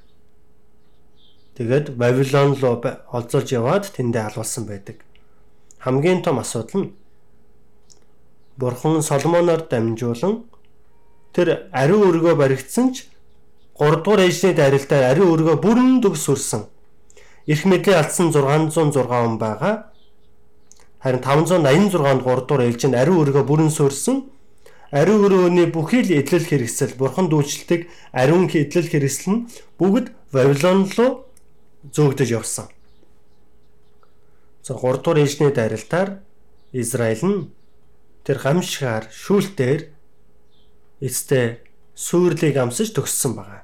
Тэгээд 1.59 1.99
Вавилон 1.99 2.55
руу 2.55 2.79
олзолж 3.11 3.49
яваад 3.51 3.91
тэндээ 3.91 4.31
алуулсан 4.31 4.65
байдаг. 4.71 5.03
Хамгийн 5.83 6.23
том 6.23 6.39
асуудал 6.39 6.87
нь 6.87 6.95
Бурхан 8.57 9.03
Соломоноор 9.03 9.67
дамжуулан 9.67 10.47
тэр 11.35 11.67
ариун 11.75 12.07
өргөө 12.07 12.35
баригдсан 12.39 12.95
ч 12.95 13.11
3 13.75 14.07
дугаар 14.07 14.23
ээжний 14.23 14.55
дайралтаар 14.55 15.11
ариун 15.11 15.35
өргөө 15.35 15.57
бүрэн 15.59 15.99
төгс 15.99 16.31
сүрсэн. 16.31 16.63
Ирх 17.51 17.65
мэдээ 17.67 17.99
алдсан 17.99 18.31
606 18.31 19.03
он 19.11 19.35
байгаа. 19.43 19.91
Харин 21.07 21.23
586-нд 21.23 22.27
3 22.27 22.51
дугаар 22.51 22.67
ээлжинд 22.67 22.99
ариун 22.99 23.23
өргөө 23.23 23.47
бүрэн 23.47 23.71
сүрсэн. 23.71 24.27
Ариун 24.91 25.23
өрөөний 25.23 25.71
бүхий 25.71 26.03
л 26.03 26.11
эдлэл 26.11 26.43
хэрэгсэл, 26.43 26.99
бурхан 26.99 27.31
дүүчилдэг 27.31 27.87
ариун 28.11 28.51
эдлэл 28.51 28.91
хэрэгсэл 28.91 29.31
нь 29.31 29.47
бүгд 29.79 30.11
Вавилон 30.35 30.91
руу 30.99 31.31
зөөгдөж 31.95 32.29
явсан. 32.35 32.67
За 34.67 34.75
3 34.75 34.99
дугаар 34.99 35.23
ээлжний 35.23 35.55
дайралтаар 35.55 36.27
Израиль 36.75 37.23
нь 37.23 37.55
тэр 38.27 38.43
гамшигар 38.43 39.07
шүүлтээр 39.07 39.87
эцтэй 41.07 41.63
сүйрлийг 41.95 42.59
амсаж 42.59 42.91
төгссөн 42.91 43.39
байгаа. 43.39 43.63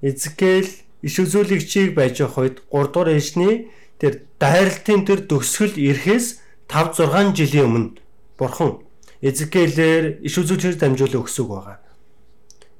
Эзекэл 0.00 0.72
иш 1.04 1.14
үзүүлэгчийг 1.20 1.92
байж 1.92 2.24
явах 2.24 2.40
үед 2.40 2.56
3 2.72 2.88
дугаар 2.88 3.12
ээжний 3.12 3.68
тэр 4.02 4.26
дайралтын 4.42 5.06
тэр 5.06 5.20
төгсгөл 5.30 5.78
ирэхээс 5.78 6.42
5 6.66 7.06
6 7.06 7.38
жилийн 7.38 7.66
өмнө 7.70 7.88
бурхан 8.34 8.82
Эзекэлээр 9.22 10.26
иш 10.26 10.34
үзүүлэгчээр 10.42 10.82
дамжуулан 10.82 11.22
өгсөг 11.22 11.46
байгаа. 11.46 11.78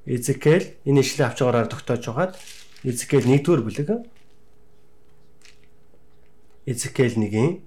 Эзекэл 0.02 0.74
энэ 0.82 1.06
ишлээ 1.06 1.30
авч 1.30 1.38
байгаагаар 1.46 1.70
тогтоож 1.70 2.02
байгаад 2.02 2.32
Эзекэл 2.82 3.30
1-р 3.30 3.62
бүлэг 3.62 3.88
Эзекэл 6.66 7.14
1-ийн 7.14 7.62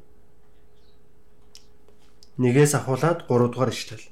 нэгээс 2.44 2.76
ахуулаад 2.76 3.24
3 3.24 3.48
дугаар 3.56 3.72
ишлэл. 3.72 4.04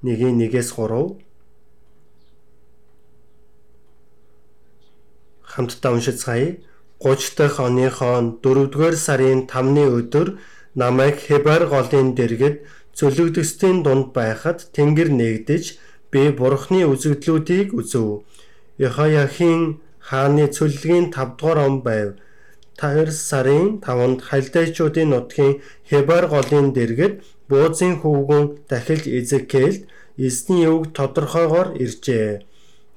Нэгийн 0.00 0.40
нэгээс 0.40 0.72
3 0.72 1.29
хамтдаа 5.52 5.92
уншицгаая. 5.96 6.58
30 7.00 7.36
дахь 7.38 7.58
оныхон 7.66 8.24
4-р 8.42 8.94
сарын 9.06 9.40
5-ны 9.52 9.84
өдөр 9.98 10.28
намайг 10.74 11.16
Хебар 11.26 11.62
голын 11.74 12.14
дэргэд 12.18 12.56
зөлөгдөстийн 12.98 13.78
дунд 13.82 14.06
байхад 14.16 14.58
тэнгэр 14.74 15.08
нэгдэж 15.20 15.64
би 16.12 16.22
бурхны 16.38 16.80
үзэгдлүүдийг 16.92 17.68
үзв. 17.80 18.22
Яхаяхийн 18.78 19.62
хааны 20.08 20.46
цөллөгийн 20.56 21.06
5 21.14 21.38
дугаар 21.38 21.58
он 21.68 21.76
байв. 21.86 22.08
2 22.80 23.10
сарын 23.28 23.80
5-нд 23.84 24.20
халдайчуудын 24.28 25.10
нутгийн 25.12 25.60
Хебар 25.88 26.24
голын 26.34 26.66
дэргэд 26.76 27.14
буузын 27.50 27.94
хүүгэн 28.00 28.44
дахиж 28.70 29.02
Эзекэлд 29.18 29.82
эсний 30.26 30.66
үг 30.74 30.84
тодорхойгоор 30.96 31.68
иржээ. 31.84 32.49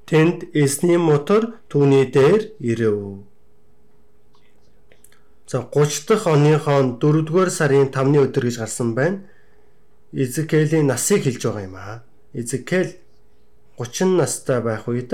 Тэнд 0.06 0.52
эсний 0.54 0.98
мотор 0.98 1.56
түүний 1.70 2.06
дээр 2.12 2.52
ирэв. 2.60 3.24
За 5.48 5.62
30 5.62 6.08
дахь 6.08 6.28
оныхоо 6.28 6.98
4-р 7.00 7.50
сарын 7.50 7.88
5-ны 7.88 8.20
өдөр 8.26 8.50
гэж 8.50 8.58
гарсан 8.60 8.96
байна. 8.96 9.24
Эзекелийн 10.12 10.88
насыг 10.88 11.24
хэлж 11.24 11.44
байгаа 11.46 11.64
юм 11.64 11.76
аа. 11.76 12.04
Эзекел 12.34 12.90
30 13.78 14.18
настай 14.18 14.62
байх 14.62 14.88
үед 14.88 15.14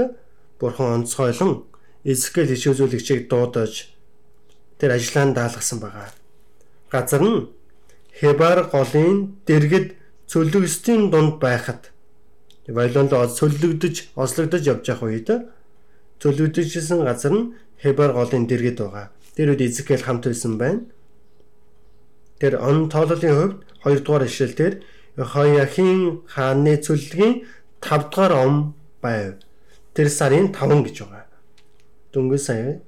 бурхан 0.60 1.04
онцгойлон 1.04 1.66
Эзекел 2.04 2.50
иш 2.50 2.64
үзүүлэгчийг 2.68 3.28
дуудаж 3.28 3.92
тэр 4.80 4.96
ажиллаанд 4.96 5.36
даалгасан 5.36 5.80
байгаа. 5.80 6.10
Газар 6.92 7.22
нь 7.22 7.48
Хебар 8.20 8.72
голын 8.72 9.40
дэргэд 9.46 9.96
цөлөгсдийн 10.28 11.12
дунд 11.12 11.40
байхад 11.44 11.92
Вавилонд 12.70 13.10
цөлөгдөж, 13.10 14.14
ослогдож 14.14 14.62
явж 14.62 14.86
явах 14.94 15.10
үед 15.10 15.30
цөлөгдөжсэн 16.22 17.02
газар 17.02 17.34
нь 17.34 17.52
Хебар 17.82 18.14
голын 18.14 18.46
дэргэд 18.46 18.78
байгаа. 18.78 19.10
Тэр 19.34 19.56
үед 19.56 19.66
Эзекэл 19.66 20.06
хамт 20.06 20.30
байсан 20.30 20.60
байна. 20.62 20.86
Тэр 22.38 22.62
он 22.62 22.90
тооллын 22.94 23.34
хувьд 23.34 23.58
2 23.84 24.04
дугаар 24.06 24.28
ишлэл 24.28 24.54
дээр 24.54 24.74
Хаяхийн 25.18 26.22
хааны 26.28 26.78
цөллөгийн 26.78 27.48
5 27.82 28.12
дугаар 28.12 28.34
он 28.46 28.54
байв. 29.02 29.40
Тэр 29.96 30.08
сарын 30.12 30.54
5 30.54 30.86
гэж 30.86 30.98
байгаа. 31.08 31.26
Дөнгөж 32.14 32.42
сая 32.44 32.82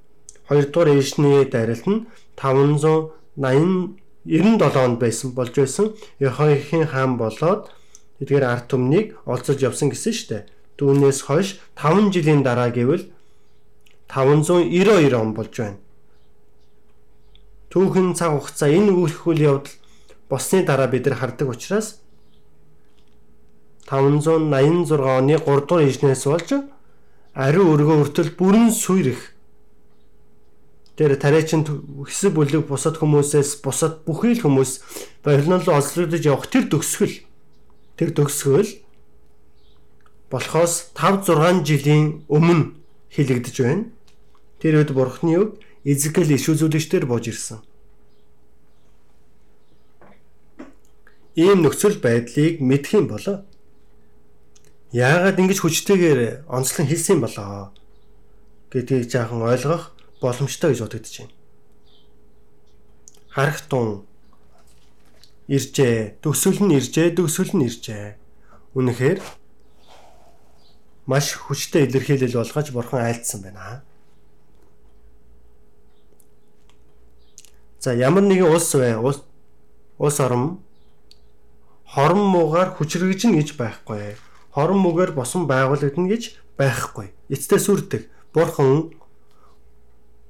2 0.46 0.70
дугаар 0.70 0.94
ээжний 0.94 1.44
дайралт 1.48 1.86
нь 1.88 2.06
580 2.36 3.98
97 4.28 4.76
онд 4.84 4.98
байсан 5.02 5.28
болж 5.34 5.54
байсан. 5.56 5.86
Яхоихийн 6.20 6.86
хаан 6.86 7.16
болоод 7.16 7.72
эдгээр 8.22 8.44
арт 8.46 8.70
түмнийг 8.70 9.18
олцож 9.26 9.58
явсан 9.58 9.90
гэсэн 9.90 10.14
штэ. 10.14 10.46
Түүнээс 10.78 11.26
хойш 11.26 11.58
5 11.74 12.14
жилийн 12.14 12.46
дараа 12.46 12.70
гэвэл 12.70 13.10
592 14.06 15.10
он 15.18 15.34
болж 15.34 15.52
байна. 15.58 15.82
Түүхэн 17.74 18.14
цаг 18.14 18.38
хугацаа 18.38 18.70
энэ 18.70 18.94
үйл 18.94 19.42
явдал 19.42 19.74
босны 20.30 20.62
дараа 20.62 20.86
бид 20.86 21.10
нар 21.10 21.18
хардаг 21.18 21.48
учраас 21.50 21.98
586 23.90 24.92
оны 24.96 25.36
3 25.36 25.66
дугаар 25.66 25.88
ижнээс 25.90 26.24
болж 26.30 26.50
ариун 27.34 27.72
өргөө 27.74 27.96
өртөл 28.04 28.30
бүрэн 28.38 28.70
сүйрэх 28.72 29.32
Тэр 30.96 31.16
тариачин 31.16 31.64
хэсэг 32.04 32.36
бүлэг 32.36 32.68
бусад 32.68 33.00
хүмүүсээс 33.00 33.64
бусад 33.64 34.04
бүхий 34.04 34.36
л 34.36 34.44
хүмүүс 34.44 34.72
руу 35.24 35.76
олзлогдож 35.80 36.22
явах 36.28 36.52
тэр 36.52 36.68
төгсгөл 36.68 37.31
тэр 38.02 38.10
төгсгөл 38.18 38.82
болохоос 40.26 40.90
5 40.98 41.30
6 41.30 41.62
жилийн 41.62 42.26
өмнө 42.26 42.74
хилэгдэж 43.14 43.56
байна. 43.62 43.94
Тэр 44.58 44.82
үед 44.82 44.90
бурхны 44.90 45.38
үг 45.38 45.62
Эзекэл 45.86 46.34
иш 46.34 46.50
үзүүлэгчдэр 46.50 47.06
бууж 47.06 47.30
ирсэн. 47.30 47.62
Ийм 51.38 51.62
нөхцөл 51.62 52.02
байдлыг 52.02 52.58
мэдх 52.58 52.90
юм 52.98 53.06
болоо. 53.06 53.46
Яагаад 54.90 55.38
ингэж 55.38 55.62
хүчтэйгээр 55.62 56.50
онцлон 56.50 56.90
хэлсэн 56.90 57.22
болоо 57.22 57.70
гэдгийг 58.74 59.06
жаахан 59.06 59.46
ойлгох 59.46 59.94
боломжтой 60.18 60.74
гэж 60.74 60.80
бодогдож 60.82 61.14
байна. 61.22 61.34
Харах 63.30 63.60
тун 63.70 64.10
иржээ, 65.48 66.22
төгсөл 66.22 66.58
нь 66.62 66.76
иржээ, 66.78 67.14
төгсөл 67.16 67.50
нь 67.56 67.66
иржээ. 67.66 68.16
Үнэхээр 68.74 69.18
маш 71.06 71.34
хүчтэй 71.34 71.86
илэрхийлэл 71.86 72.38
болгож 72.38 72.70
бурхан 72.70 73.02
айлдсан 73.02 73.42
байна. 73.42 73.82
За 77.82 77.94
ямар 77.94 78.22
нэгэн 78.22 78.46
улс 78.46 78.70
вэ? 78.74 78.96
Улс 78.96 79.26
улс 79.98 80.20
орон 80.20 80.62
хорон 81.84 82.22
муугаар 82.30 82.78
хүчрэгжин 82.78 83.34
гэж 83.34 83.58
байхгүй. 83.58 84.14
Хорон 84.54 84.78
муугаар 84.78 85.10
босон 85.10 85.50
байгуулагдана 85.50 86.08
гэж 86.08 86.38
байхгүй. 86.56 87.10
Эцтэй 87.28 87.58
сүрдэг. 87.58 88.06
Бурхан 88.32 88.94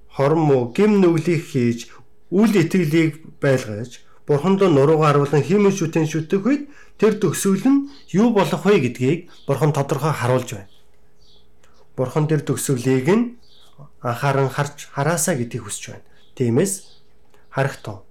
хорон 0.08 0.40
муу 0.40 0.72
гим 0.72 1.00
нүглийг 1.04 1.44
хийж 1.44 1.92
үл 2.32 2.52
итгэлийг 2.56 3.20
байлгаж 3.40 4.00
бурхандаа 4.26 4.70
нуруугаа 4.70 5.12
харуулan 5.12 5.42
хиймэл 5.42 5.74
шүтэн 5.74 6.06
шүтэх 6.06 6.42
үед 6.46 6.62
тэр 6.98 7.18
төгсгөл 7.18 7.66
нь 7.66 7.90
юу 8.14 8.30
болох 8.30 8.62
вэ 8.62 8.78
гэдгийг 8.84 9.20
бурхан 9.46 9.72
тодорхой 9.74 10.14
харуулж 10.14 10.50
байна. 10.54 10.70
Бурхан 11.96 12.30
тэр 12.30 12.46
төгсгөлийг 12.46 13.08
нь 13.10 13.24
анхааран 14.00 14.48
харж 14.48 14.86
хараасаа 14.94 15.34
гэдгийг 15.34 15.66
хүсэж 15.66 15.84
байна. 15.90 16.06
Тиймээс 16.38 16.72
харах 17.50 17.82
тун. 17.82 18.06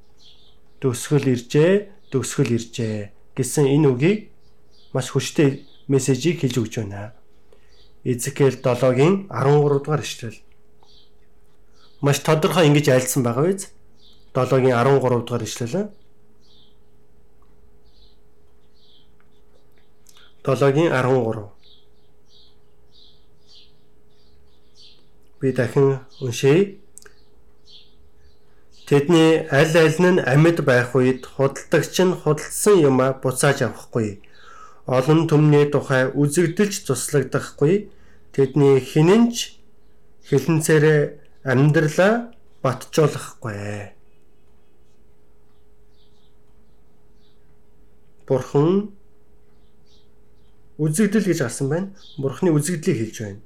Төгсгөл 0.84 1.32
иржээ, 1.32 1.74
төгсгөл 2.12 2.52
иржээ 2.60 3.12
гэсэн 3.36 3.66
энэ 3.72 3.88
үгийг 3.88 4.20
маш 4.92 5.16
хүчтэй 5.16 5.64
мессежийг 5.88 6.44
хэлж 6.44 6.56
өгч 6.60 6.74
байна. 6.84 7.16
Изекэл 8.04 8.60
7-гийн 8.60 9.32
13 9.32 9.80
дугаар 9.80 10.02
ишлэл. 10.04 10.38
Маш 12.02 12.20
тодорхой 12.20 12.68
ингэж 12.68 12.92
айлдсан 12.92 13.24
байгаа 13.24 13.46
биз? 13.48 13.72
7-гийн 14.34 14.76
13 14.76 15.00
дугаар 15.00 15.44
ишлэл. 15.46 15.94
7-гийн 20.44 20.92
13. 20.92 21.50
Би 25.40 25.52
дахин 25.52 26.00
уншийе. 26.20 26.78
Тэдний 28.88 29.46
аль 29.52 29.78
аль 29.78 30.00
нь 30.02 30.20
амьд 30.20 30.66
байх 30.66 30.96
үед 30.98 31.26
худалдагч 31.26 31.96
нь 32.02 32.18
худалдсан 32.18 32.76
юмаа 32.90 33.14
буцааж 33.22 33.62
авахгүй. 33.70 34.22
Олон 34.90 35.30
түмний 35.30 35.70
тухай 35.70 36.10
үзэгдэлж 36.10 36.90
туслагдахгүй. 36.90 37.94
Тэдний 38.34 38.82
хинэнч 38.82 39.62
хилэнцээрээ 40.26 41.02
амьдралаа 41.46 42.34
батжуулахгүй. 42.66 43.94
Бурхан 48.26 48.92
үзэгдэл 50.82 51.30
гэж 51.30 51.40
гарсан 51.46 51.70
байна. 51.70 51.88
Бурханы 52.18 52.50
үзэгдлийг 52.58 52.98
хэлж 52.98 53.18
байна. 53.22 53.42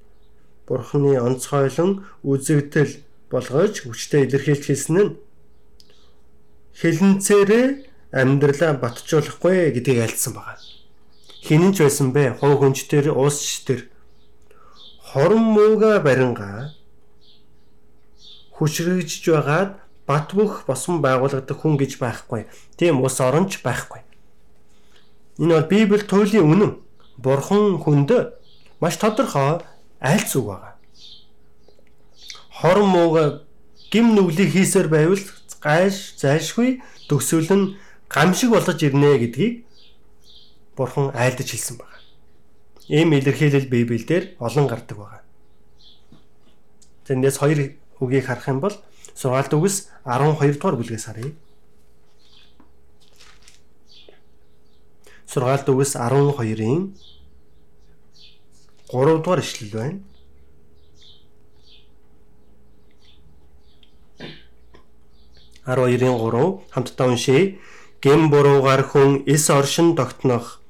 Бурханы 0.67 1.19
онцгойлон 1.19 2.07
үзэгдэл 2.23 3.03
болгож 3.27 3.83
хүчтэй 3.83 4.23
илэрхийлж 4.25 4.63
хэлсэн 4.71 4.95
нь 4.95 5.11
хилэнцээрээ 6.79 7.67
амьдралаа 8.15 8.79
батжуулахгүй 8.79 9.75
гэдгийг 9.75 9.99
альцсан 10.07 10.33
байгаа. 10.39 10.63
Хинэн 11.43 11.75
ч 11.75 11.83
байсан 11.83 12.15
бэ? 12.15 12.39
Хов 12.39 12.57
хүнч 12.57 12.87
төр, 12.87 13.11
уусч 13.11 13.67
төр 13.67 13.91
хорон 15.15 15.43
мууга 15.55 15.99
баринга 15.99 16.73
хүчрэгжиж 18.55 19.29
байгаад 19.29 19.79
бат 20.07 20.33
бөх 20.33 20.65
босон 20.67 20.99
байгуулагдах 20.99 21.59
хүн 21.59 21.77
гэж 21.77 21.99
байхгүй. 21.99 22.47
Тийм 22.75 23.03
ус 23.03 23.19
оронч 23.19 23.63
байхгүй. 23.63 24.01
Энэ 25.39 25.53
бол 25.55 25.69
Библи 25.71 26.03
туйлын 26.03 26.43
үнэн. 26.51 26.71
Бурхан 27.17 27.79
хүнд 27.79 28.11
маш 28.79 28.97
тодорхой 28.97 29.61
айлц 29.99 30.35
үг 30.35 30.45
байгаа. 30.51 30.73
Хорон 32.51 32.89
мууга 32.89 33.43
гим 33.91 34.15
нүглийг 34.15 34.51
хийсээр 34.51 34.87
байвал 34.87 35.23
гайш 35.61 36.15
зайлшгүй 36.19 36.81
төгсөл 37.09 37.49
нь 37.53 37.75
гамшиг 38.09 38.49
болгож 38.51 38.79
ирнэ 38.83 39.17
гэдгийг 39.23 39.65
Бурхан 40.75 41.15
айлдаж 41.15 41.49
хэлсэн 41.51 41.77
байна. 41.79 41.99
Ийм 42.87 43.13
илэрхийлэл 43.15 43.71
Библиэлд 43.71 44.35
олон 44.39 44.67
гардаг 44.67 44.97
байна. 44.97 45.21
Тэндээс 47.07 47.37
хоёр 47.39 47.59
үгийг 48.03 48.25
харах 48.27 48.47
юм 48.51 48.59
бол 48.59 48.75
сургаалт 49.15 49.53
үгс 49.55 49.87
12 50.03 50.59
дугаар 50.59 50.75
бүлгээс 50.75 51.05
харъя. 51.07 51.31
Сургаалт 55.35 55.67
үгс 55.67 55.97
12-ын 55.99 56.95
3 58.87 59.19
дугаар 59.19 59.39
ишлэл 59.43 59.71
байна. 59.75 59.99
12-ын 65.67 66.15
3 66.15 66.71
хамтдаа 66.71 67.07
уншийе. 67.11 67.59
Гэм 67.99 68.31
буруугаар 68.31 68.87
хүн 68.87 69.27
эс 69.27 69.49
оршин 69.51 69.91
тогтнох 69.99 70.63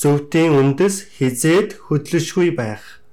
зөвтийн 0.00 0.56
үндэс 0.60 1.12
хизээд 1.18 1.76
хөдлөшгүй 1.84 2.56
байх. 2.56 3.04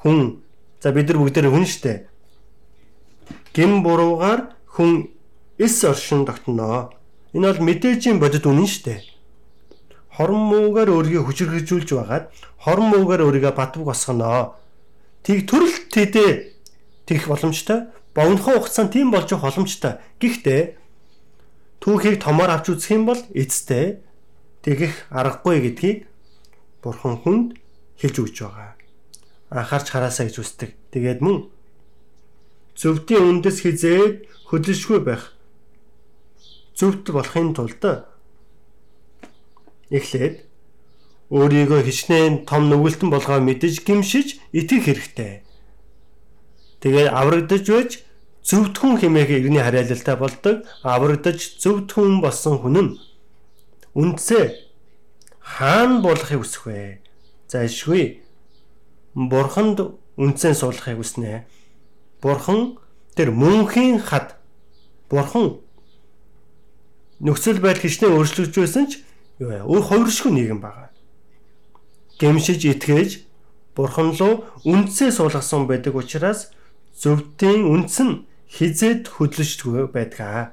Хүн 0.00 0.40
за 0.80 0.96
бид 0.96 1.12
нар 1.12 1.20
бүгд 1.20 1.44
хүн 1.44 1.68
штэ. 1.68 2.08
Гэм 3.52 3.84
буруугаар 3.84 4.56
хүн 4.64 5.12
эс 5.60 5.84
оршин 5.84 6.24
тогтноо. 6.24 6.96
Энэ 7.36 7.52
бол 7.52 7.60
мэдээжийн 7.68 8.16
бодит 8.16 8.48
үнэн 8.48 8.64
штэ. 8.64 9.17
Хорон 10.18 10.42
муугаар 10.50 10.90
өөрийгөө 10.90 11.30
хүчрхэгжүүлж 11.30 11.94
байгаад 11.94 12.26
хорон 12.58 12.90
муугаар 12.90 13.22
өөрийгөө 13.22 13.54
батбог 13.54 13.94
босгоноо. 13.94 14.58
Тийг 15.22 15.46
төрөлт 15.46 15.94
тэдэ 15.94 16.58
тэгэх 17.06 17.30
боломжтой 17.30 17.94
богинохон 18.18 18.58
хугацаанд 18.58 18.90
тийм 18.90 19.14
болж 19.14 19.30
боломжтой. 19.30 20.02
Гэхдээ 20.18 20.74
түүхийг 21.78 22.18
томоор 22.18 22.50
авч 22.50 22.74
үзэх 22.74 22.98
юм 22.98 23.06
бол 23.06 23.22
эцтэй 23.30 24.02
тэгэх 24.66 25.06
аргагүй 25.14 25.70
гэдгийг 25.70 25.98
бурхан 26.82 27.22
хүнд 27.22 27.62
хэлж 28.02 28.16
өгч 28.18 28.36
байгаа. 28.42 28.74
Анхаарч 29.54 29.86
хараасаа 29.94 30.26
гэж 30.26 30.36
үздэг. 30.42 30.70
Тэгээд 30.90 31.22
мөн 31.22 31.46
зөвдийн 32.74 33.38
үндэс 33.38 33.62
хизээд 33.62 34.26
хөдөлшгүй 34.50 34.98
байх. 34.98 35.38
Зөвд 36.74 37.06
болохын 37.14 37.54
тулд 37.54 38.07
эхлээд 39.90 40.44
өөрийгөө 41.30 41.80
хичнээн 41.84 42.48
том 42.48 42.68
нүгэлтэн 42.72 43.08
болгоо 43.12 43.40
мэдэж 43.40 43.84
гимшиж 43.84 44.40
итгэх 44.52 44.84
хэрэгтэй. 44.88 45.44
Тэгээд 46.80 47.12
аврагдаж 47.12 47.64
байж 47.68 47.90
зөвдхөн 48.48 48.96
хэмээх 49.00 49.30
иргэний 49.36 49.60
харьяалалтай 49.60 50.16
болдог 50.16 50.56
аврагдаж 50.80 51.60
зөвдхөн 51.60 52.24
болсон 52.24 52.56
хүн 52.64 52.76
нь 52.80 52.90
үндсээ 53.92 54.46
хаана 55.42 56.00
болохыг 56.00 56.40
хүсэх 56.40 56.64
вэ? 56.64 57.00
Зайлшгүй. 57.48 58.22
Бурханд 59.12 60.00
үндсээ 60.16 60.54
суулгахыг 60.54 61.00
хүснэ. 61.00 61.44
Бурхан 62.22 62.78
тэр 63.16 63.32
мөнхийн 63.32 64.00
хад 64.00 64.36
Бурхан 65.10 65.60
нөхцөл 67.20 67.58
байдал 67.60 67.82
хичнээн 67.82 68.14
өөрчлөгдөж 68.14 68.90
байсан 69.38 69.62
ч 69.62 69.66
өөр 69.70 69.84
хувиршгүй 69.86 70.32
нийгэм 70.34 70.60
байгаа. 70.60 70.90
Гэмшиж 72.18 72.66
итгэж 72.66 73.10
Бурхан 73.78 74.10
руу 74.18 74.42
үндсээ 74.66 75.14
суулгасан 75.14 75.70
байдаг 75.70 75.94
учраас 75.94 76.50
зөвдийн 76.98 77.62
үндс 77.62 78.02
нь 78.02 78.26
хизээд 78.50 79.06
хөдлөждгөө 79.06 79.94
байдгаа. 79.94 80.50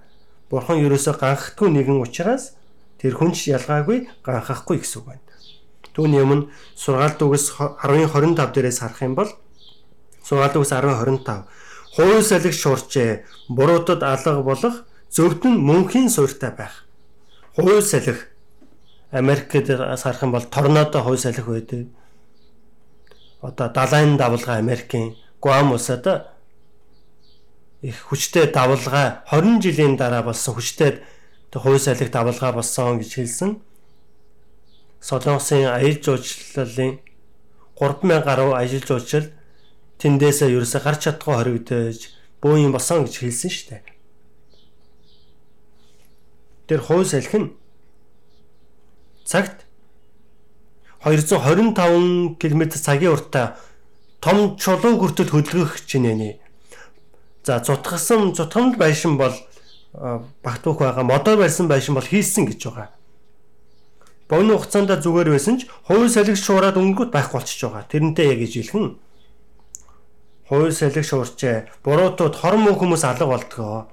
Бурхан 0.54 0.78
ерөөсөө 0.86 1.18
ганхдгүй 1.18 1.70
нэгэн 1.74 2.06
учраас 2.06 2.54
тэр 3.02 3.18
хүнч 3.18 3.50
ялгаагүй 3.50 4.06
ганхахгүй 4.22 4.78
гэсэн 4.78 5.02
үг 5.02 5.06
байна. 5.10 5.26
Түүний 5.98 6.22
өмнө 6.22 6.54
сургаалт 6.78 7.18
үгс 7.26 7.58
10:25 7.58 8.54
дээрээс 8.54 8.80
харах 8.86 9.02
юм 9.02 9.18
бол 9.18 9.32
сургаалт 10.22 10.62
үгс 10.62 10.70
10:25 10.78 11.50
хууль 11.98 12.22
салхи 12.22 12.52
шуурчээ 12.54 13.26
буруудад 13.50 14.06
алга 14.06 14.44
болох 14.46 14.86
зөвхөн 15.10 15.58
мөнхийн 15.58 16.14
суйртай 16.14 16.54
байх. 16.54 16.86
Хууль 17.58 17.82
салхи 17.82 18.35
Америкт 19.16 19.52
харах 20.04 20.24
юм 20.24 20.32
бол 20.32 20.44
торнадо 20.44 21.02
хууль 21.02 21.18
салхи 21.18 21.42
байдаг. 21.42 21.88
Одоо 23.42 23.70
далайн 23.70 24.18
давлгаа 24.18 24.58
Америкийн 24.58 25.16
Гуам 25.42 25.72
улсад 25.72 26.06
их 27.82 27.96
хүчтэй 28.10 28.52
давлгаа 28.52 29.24
20 29.32 29.62
жилийн 29.64 29.96
дараа 29.96 30.24
болсон 30.24 30.56
хүчтэй 30.56 31.00
хувь 31.54 31.80
салхи 31.80 32.12
давлгаа 32.12 32.52
болсон 32.52 33.00
гэж 33.00 33.12
хэлсэн. 33.16 33.62
Солонгосын 35.00 35.64
аялал 35.72 36.02
жуулчлалын 36.04 37.00
3000 37.80 38.24
гаруй 38.28 38.52
аялал 38.52 38.84
жуулчлал 38.84 39.32
тэндээсээ 40.02 40.52
ерөөсө 40.52 40.80
гарч 40.84 41.08
чадахгүй 41.08 41.36
хоригдож 41.40 42.00
бөө 42.42 42.68
юм 42.68 42.72
болсон 42.76 43.06
гэж 43.08 43.16
хэлсэн 43.24 43.52
шүү 43.54 43.68
дээ. 43.70 43.84
Тэр 46.68 46.82
хувь 46.84 47.08
салхи 47.08 47.38
нь 47.40 47.54
цагт 49.26 49.66
225 51.04 52.38
км 52.42 52.62
цагийн 52.72 53.14
уртаа 53.14 53.58
том 54.22 54.58
чулуу 54.58 54.98
хүртэл 55.02 55.34
хөдөлгөх 55.34 55.86
чинээний 55.86 56.40
За 57.46 57.62
зутгасан 57.64 58.34
зутгамд 58.34 58.78
байшин 58.78 59.18
бол 59.18 59.34
багтуух 60.44 60.80
байгаа 60.80 61.04
модоор 61.04 61.38
барьсан 61.38 61.68
байшин 61.68 61.94
бол 61.94 62.02
хийсэн 62.02 62.50
гэж 62.50 62.62
байгаа. 62.66 62.90
Богино 64.30 64.58
хугацаанд 64.58 64.90
зүгээр 64.90 65.30
байсан 65.30 65.62
ч 65.62 65.70
хувь 65.86 66.10
салхи 66.10 66.34
шуураад 66.34 66.82
өнгөт 66.82 67.14
байхгүй 67.14 67.38
болчихж 67.38 67.62
байгаа. 67.70 67.86
Тэрнтэй 67.86 68.34
яг 68.34 68.40
гэж 68.42 68.54
хэлхэн. 68.58 68.98
Хувь 70.50 70.74
салхи 70.74 71.06
шуурчээ 71.06 71.86
буруутууд 71.86 72.34
хорон 72.34 72.66
мөн 72.66 72.76
хүмүүс 72.82 73.06
алга 73.06 73.30
болдгоо. 73.30 73.86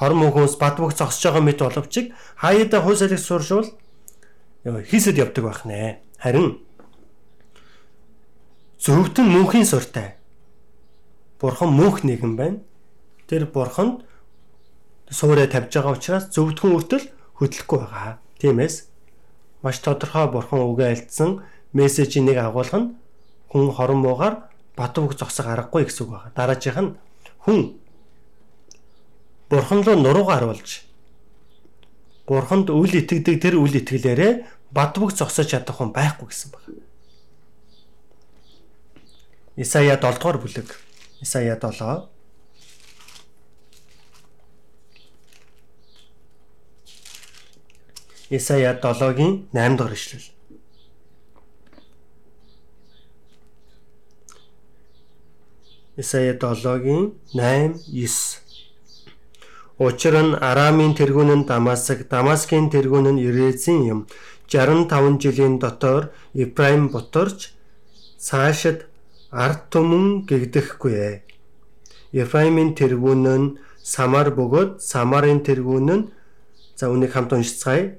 Хорон 0.00 0.18
мөн 0.24 0.32
хүмүүс 0.32 0.56
бад 0.56 0.80
бог 0.80 0.96
зогсож 0.96 1.28
байгаа 1.28 1.44
мэт 1.44 1.60
боловч 1.60 2.08
хаяада 2.40 2.80
хувь 2.80 2.96
салхи 2.96 3.20
сууршвал 3.20 3.68
хийсэд 4.64 5.20
явдаг 5.20 5.44
байх 5.44 5.64
нэ. 5.68 6.00
Харин 6.18 6.60
зөвхөн 8.80 9.28
мөнхийн 9.28 9.68
суртай. 9.68 10.16
Бурхан 11.40 11.70
мөнх 11.72 12.04
нэгэн 12.04 12.36
байна 12.36 12.58
тэр 13.28 13.44
бурханд 13.48 14.04
суурэ 15.12 15.46
тавьж 15.52 15.72
байгаа 15.76 15.92
учраас 15.92 16.24
зөвдгөн 16.32 16.76
үртэл 16.80 17.04
хөдлөхгүй 17.36 17.78
байгаа. 17.84 18.18
Тиймээс 18.40 18.88
маш 19.60 19.78
тодорхой 19.84 20.32
бурхан 20.32 20.64
үгээ 20.64 20.88
альдсан 20.92 21.44
мессежийн 21.76 22.24
нэг 22.24 22.40
агуулга 22.40 22.78
нь 22.80 22.96
хүн 23.52 23.68
хорон 23.72 24.00
муугаар 24.00 24.48
бат 24.76 24.96
бөх 24.96 25.16
зогсох 25.16 25.46
аргагүй 25.46 25.84
гэсэн 25.84 26.08
үг 26.08 26.10
байна. 26.12 26.32
Дараачих 26.32 26.76
нь 26.80 26.96
хүн 27.44 27.84
Бурхан 29.48 29.84
руу 29.84 29.96
нуруугаа 29.96 30.40
харуулж 30.40 30.82
Бурханд 32.26 32.72
үл 32.72 32.88
итгэдэг 32.88 33.36
тэр 33.36 33.54
үл 33.60 33.74
итгэлээрээ 33.76 34.32
бат 34.72 34.96
бөх 34.96 35.12
зогсож 35.12 35.52
чадах 35.52 35.76
хүн 35.76 35.92
байхгүй 35.92 36.32
гэсэн 36.32 36.50
байна. 36.56 36.80
Исая 39.60 40.00
7 40.00 40.18
дугаар 40.18 40.38
бүлэг. 40.40 40.68
Исая 41.20 41.60
7 41.60 42.08
Исая 48.30 48.72
7-гийн 48.80 49.48
8 49.52 49.76
дахь 49.76 49.92
ишлэл. 49.92 50.32
Исая 55.96 56.34
7-гийн 56.34 57.12
8 57.36 57.84
9 57.92 58.43
Учир 59.78 60.14
нь 60.22 60.38
Арамын 60.38 60.94
тэргүүн 60.94 61.30
нь 61.34 61.46
Дамаск, 61.50 62.06
Дамаскын 62.06 62.70
тэргүүн 62.70 63.18
нь 63.18 63.22
Ирээзийн 63.26 63.82
юм. 63.90 64.00
65 64.46 65.18
жилийн 65.18 65.58
дотор 65.58 66.14
Ифраим 66.32 66.94
бутарч 66.94 67.50
цаашид 68.22 68.86
ард 69.34 69.66
түмэн 69.74 70.30
гэгдэхгүй 70.30 70.94
ээ. 70.94 71.14
Ефраимын 72.22 72.78
тэргүүн 72.78 73.26
нь 73.26 73.46
Самар 73.82 74.30
бөгөөд 74.30 74.78
Самарын 74.78 75.42
тэргүүн 75.42 75.90
нь 75.90 76.08
за 76.78 76.94
үнийг 76.94 77.10
хамт 77.10 77.34
уншицгаая. 77.34 77.98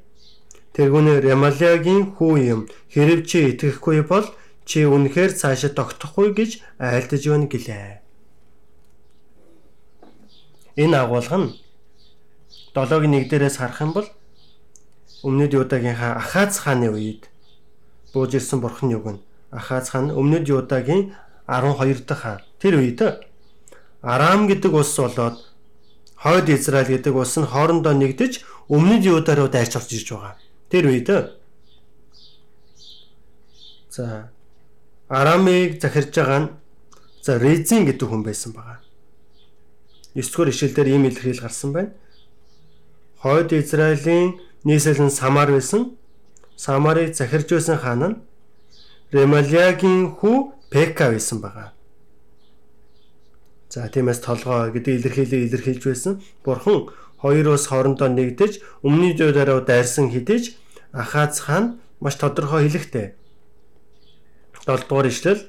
Тэргүүн 0.80 1.20
Ремалиагийн 1.28 2.16
хүү 2.16 2.36
юм. 2.56 2.62
Хэрэг 2.88 3.28
чи 3.28 3.52
итгэхгүй 3.52 4.08
бол 4.08 4.24
чи 4.64 4.88
үнэхээр 4.88 5.32
цаашаа 5.36 5.76
тогтохгүй 5.76 6.32
гэж 6.40 6.52
айлтаж 6.80 7.22
байна 7.28 7.52
гэлээ. 7.52 8.00
Энэ 10.80 10.96
агуулга 11.04 11.38
нь 11.44 11.65
7-гийн 12.76 13.16
1 13.24 13.32
дээрээс 13.32 13.58
харах 13.58 13.82
юм 13.82 13.92
бол 13.96 14.08
өмнөд 15.24 15.52
Юдагийнхаа 15.56 16.20
Ахаз 16.20 16.60
хааны 16.60 16.92
үед 16.92 17.32
бууж 18.14 18.36
ирсэн 18.36 18.60
бурхны 18.60 18.96
үг 19.00 19.08
нь 19.16 19.22
Ахаз 19.52 19.90
хаан 19.90 20.12
өмнөд 20.12 20.46
Юдагийн 20.50 21.16
12 21.48 22.06
дахь 22.06 22.22
хаан. 22.22 22.42
Тэр 22.60 22.84
үед 22.84 23.00
Арам 24.02 24.48
гэдэг 24.48 24.74
улс 24.74 24.96
болоод 24.98 25.40
Хойд 26.20 26.50
Израиль 26.50 26.92
гэдэг 27.00 27.16
улс 27.16 27.38
нь 27.38 27.48
хоорондоо 27.48 27.94
нэгдэж 27.94 28.44
өмнөд 28.68 29.04
Юда 29.06 29.36
руу 29.36 29.48
дайрч 29.48 29.76
орж 29.80 29.90
ирж 29.96 30.10
байгаа. 30.12 30.36
Тэр 30.70 30.92
үед 30.92 31.08
за 33.90 34.30
Арамыг 35.08 35.82
захирж 35.82 36.12
байгаа 36.12 36.40
нь 36.44 36.50
за 37.22 37.40
Резин 37.40 37.86
гэдэг 37.88 38.08
хүн 38.10 38.24
байсан 38.28 38.52
байгаа. 38.52 38.84
9 40.16 40.28
дугаар 40.32 40.50
ишлэлээр 40.52 40.88
ийм 40.92 41.04
илэрхийл 41.08 41.42
гарсан 41.42 41.72
байна. 41.72 41.92
Хойд 43.26 43.54
Израилийн 43.54 44.38
нийслэл 44.64 45.02
нь 45.02 45.10
Самар 45.10 45.50
байсан. 45.50 45.98
Самарыг 46.56 47.18
захирж 47.18 47.50
байсан 47.58 47.78
хаан 47.82 48.02
нь 48.10 48.20
Ремалиагийн 49.10 50.14
хүү 50.14 50.54
Пека 50.70 51.10
байсан 51.10 51.42
байгаа. 51.42 51.74
За 53.74 53.90
тиймээс 53.90 54.22
толгой 54.22 54.70
гэдэг 54.78 54.94
илэрхийлээ 55.02 55.42
илэрхийлж 55.50 55.84
байсан. 55.90 56.14
Бурхан 56.46 56.94
хоёр 57.18 57.58
ус 57.58 57.66
хоорондоо 57.66 58.14
нэгдэж 58.14 58.62
өмнөний 58.86 59.18
дөрөөрөө 59.18 59.66
дайрсан 59.66 60.14
хэдиж 60.14 60.44
Ахаз 60.94 61.42
хаан 61.42 61.82
маш 61.98 62.22
тодорхой 62.22 62.70
хэлэхтэй. 62.70 63.18
7 64.54 64.86
дугаар 64.86 65.10
ишлэл 65.10 65.42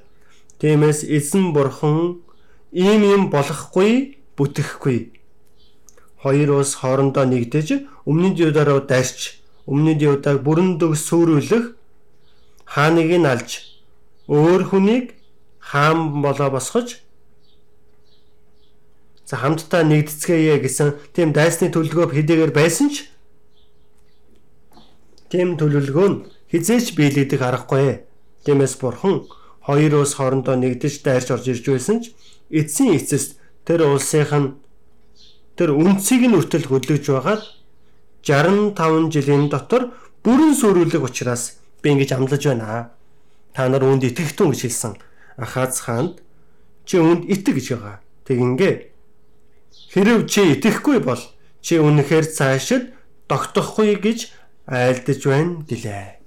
тиймээс 0.65 1.05
эзэн 1.05 1.53
бурхан 1.53 2.25
ийм 2.73 3.05
юм 3.05 3.23
болохгүй 3.29 4.17
бүтэхгүй. 4.33 5.13
Хоёр 6.23 6.61
ус 6.61 6.75
хоорондоо 6.81 7.25
нэгдэж 7.29 7.69
өмнөний 8.09 8.35
дөрөөрөө 8.37 8.89
дайрч 8.91 9.43
өмнөний 9.71 9.97
дөрөөг 10.01 10.41
бүрэн 10.47 10.71
дөг 10.81 10.93
сүрүүлэх 10.97 11.65
хааныг 12.65 13.11
нь 13.21 13.29
алж 13.29 13.51
өөр 14.29 14.63
хүнийг 14.71 15.07
хаан 15.61 16.23
болоо 16.25 16.51
босгож 16.51 17.03
за 19.27 19.35
хамтдаа 19.43 19.83
нэгдэцгээе 19.83 20.63
гэсэн 20.63 20.89
тийм 21.15 21.35
дайсны 21.35 21.71
төлөвлөгөө 21.75 22.15
хэдийгээр 22.15 22.53
байсан 22.55 22.89
ч 22.95 23.11
тийм 25.31 25.59
төлөвлөгөө 25.59 26.09
нь 26.11 26.23
хизээч 26.51 26.95
биелэгдэх 26.95 27.43
аргагүй. 27.43 28.07
Тиймээс 28.47 28.79
бурхан 28.79 29.27
хоёр 29.67 29.93
улс 29.99 30.15
хоорондоо 30.15 30.55
нэгдэж 30.55 31.03
дайрч 31.03 31.35
орж 31.35 31.47
ирж 31.51 31.65
байсан 31.67 31.99
ч 32.03 32.15
эцсийн 32.51 32.95
эцэст 32.95 33.35
тэр 33.67 33.83
улсынх 33.91 34.31
нь 34.31 34.55
тэр 35.57 35.73
үндсийг 35.73 36.29
нь 36.29 36.37
өртөл 36.37 36.69
хөдлөж 36.69 37.05
байгаад 37.09 37.43
65 38.23 39.13
жилийн 39.13 39.49
дотор 39.49 39.97
бүрэн 40.25 40.55
сүрүүлэг 40.55 41.03
учраас 41.03 41.59
би 41.83 41.97
ингэж 41.97 42.13
амлаж 42.13 42.43
байна 42.47 42.97
та 43.57 43.69
нар 43.73 43.89
үүнд 43.89 44.05
итгэхтэн 44.05 44.53
гэж 44.53 44.61
хэлсэн. 44.69 44.93
Ахаз 45.41 45.81
хаанд 45.81 46.21
чи 46.85 47.01
үүнд 47.01 47.25
итэг 47.25 47.57
гэж 47.57 47.67
байгаа. 47.73 47.97
Тэгингээ 48.29 48.75
хэрв 49.97 50.29
чи 50.29 50.43
итгэхгүй 50.53 51.01
бол 51.01 51.23
чи 51.65 51.81
үнэхээр 51.81 52.27
цаашид 52.29 52.93
тогтохгүй 53.33 53.97
гэж 53.97 54.29
айлдаж 54.69 55.21
байна 55.25 55.65
гэлээ. 55.65 56.21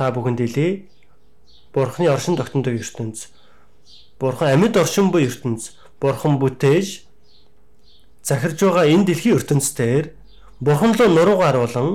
Та 0.00 0.08
бүхэнд 0.08 0.40
хэлье. 0.40 0.88
Бурхны 1.76 2.08
оршин 2.08 2.40
тогтнодог 2.40 2.80
ертөнц. 2.80 3.28
Бурхан 4.16 4.56
амьд 4.56 4.80
оршин 4.80 5.12
буй 5.12 5.28
ертөнц. 5.28 5.76
Бурхан 6.00 6.40
бүтээж 6.40 7.09
захирж 8.22 8.58
байгаа 8.60 8.86
энэ 8.86 9.06
дэлхийн 9.08 9.36
ертөнцээр 9.38 10.04
Бурхан 10.60 10.92
руу 10.98 11.08
нуруугаар 11.08 11.56
болон 11.64 11.88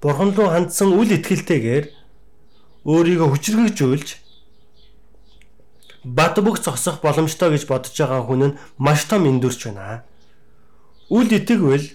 Бурхан 0.00 0.30
руу 0.36 0.48
хандсан 0.50 0.94
үл 0.94 1.10
итгэлтэйгээр 1.10 1.86
өөрийгөө 2.86 3.28
хүчрхэгжүүлж 3.34 4.08
бат 6.06 6.38
бөх 6.38 6.62
зогсох 6.62 7.02
боломжтой 7.02 7.50
гэж 7.50 7.66
бодож 7.66 7.90
байгаа 7.98 8.22
хүн 8.22 8.42
нь 8.46 8.58
маш 8.78 9.10
том 9.10 9.26
эндүрч 9.26 9.66
байна. 9.66 10.06
Үл 11.10 11.26
итгэвэл 11.26 11.86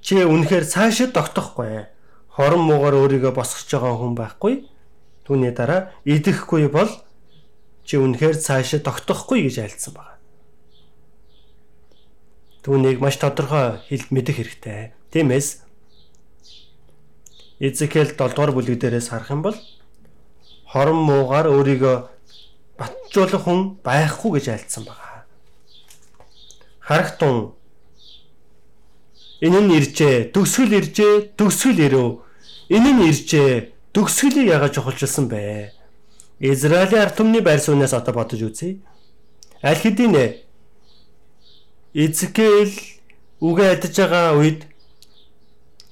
чи 0.00 0.14
үнэхээр 0.22 0.64
цаашид 0.64 1.10
тогтохгүй. 1.18 1.90
Хорон 2.30 2.62
муугаар 2.62 2.94
өөрийгөө 2.94 3.32
босгож 3.34 3.66
байгаа 3.66 3.94
хүн 3.98 4.14
байхгүй. 4.14 4.54
Түүний 5.26 5.50
дараа 5.50 5.90
идэхгүй 6.06 6.70
бол 6.70 6.90
чи 7.82 7.98
үнэхээр 7.98 8.38
цаашид 8.38 8.86
тогтохгүй 8.86 9.50
гэж 9.50 9.66
айлцсан 9.66 9.98
байна. 9.98 10.15
Түүнийг 12.66 12.98
маш 12.98 13.14
тодорхой 13.22 13.78
хэлд 13.86 14.10
мэдэх 14.10 14.42
хэрэгтэй. 14.42 14.90
Тиймээс 15.14 15.62
Эзекэл 17.62 18.18
7 18.18 18.34
дугаар 18.34 18.50
бүлэг 18.50 18.82
дээрээс 18.82 19.14
харах 19.14 19.30
юм 19.30 19.46
бол 19.46 19.54
хорон 20.66 20.98
муугаар 21.06 21.46
өөрийгөө 21.46 21.96
батжуулах 22.74 23.42
хүн 23.46 23.78
байхгүй 23.86 24.30
гэж 24.34 24.46
айлдсан 24.50 24.82
байгаа. 24.82 25.30
Харахтун 26.82 27.54
энэ 29.46 29.60
нь 29.62 29.74
иржээ, 29.78 30.34
төгсгөл 30.34 30.74
иржээ, 30.74 31.38
төгсгөл 31.38 31.80
ирв. 31.86 32.26
Энэ 32.66 32.90
нь 32.98 33.06
иржээ, 33.14 33.70
төгсгөлийг 33.94 34.50
яагаад 34.50 34.74
чухалчилсан 34.74 35.30
бэ? 35.30 35.70
Израилийн 36.42 36.98
ард 36.98 37.14
түмний 37.14 37.46
байр 37.46 37.62
сууриас 37.62 37.94
одоо 37.94 38.10
бодож 38.10 38.42
үзье. 38.42 38.82
Аль 39.62 39.78
хэдийн 39.78 40.42
Эзекэл 41.96 42.76
үгээ 43.40 43.68
адиж 43.80 43.94
байгаа 43.96 44.36
үед 44.36 44.68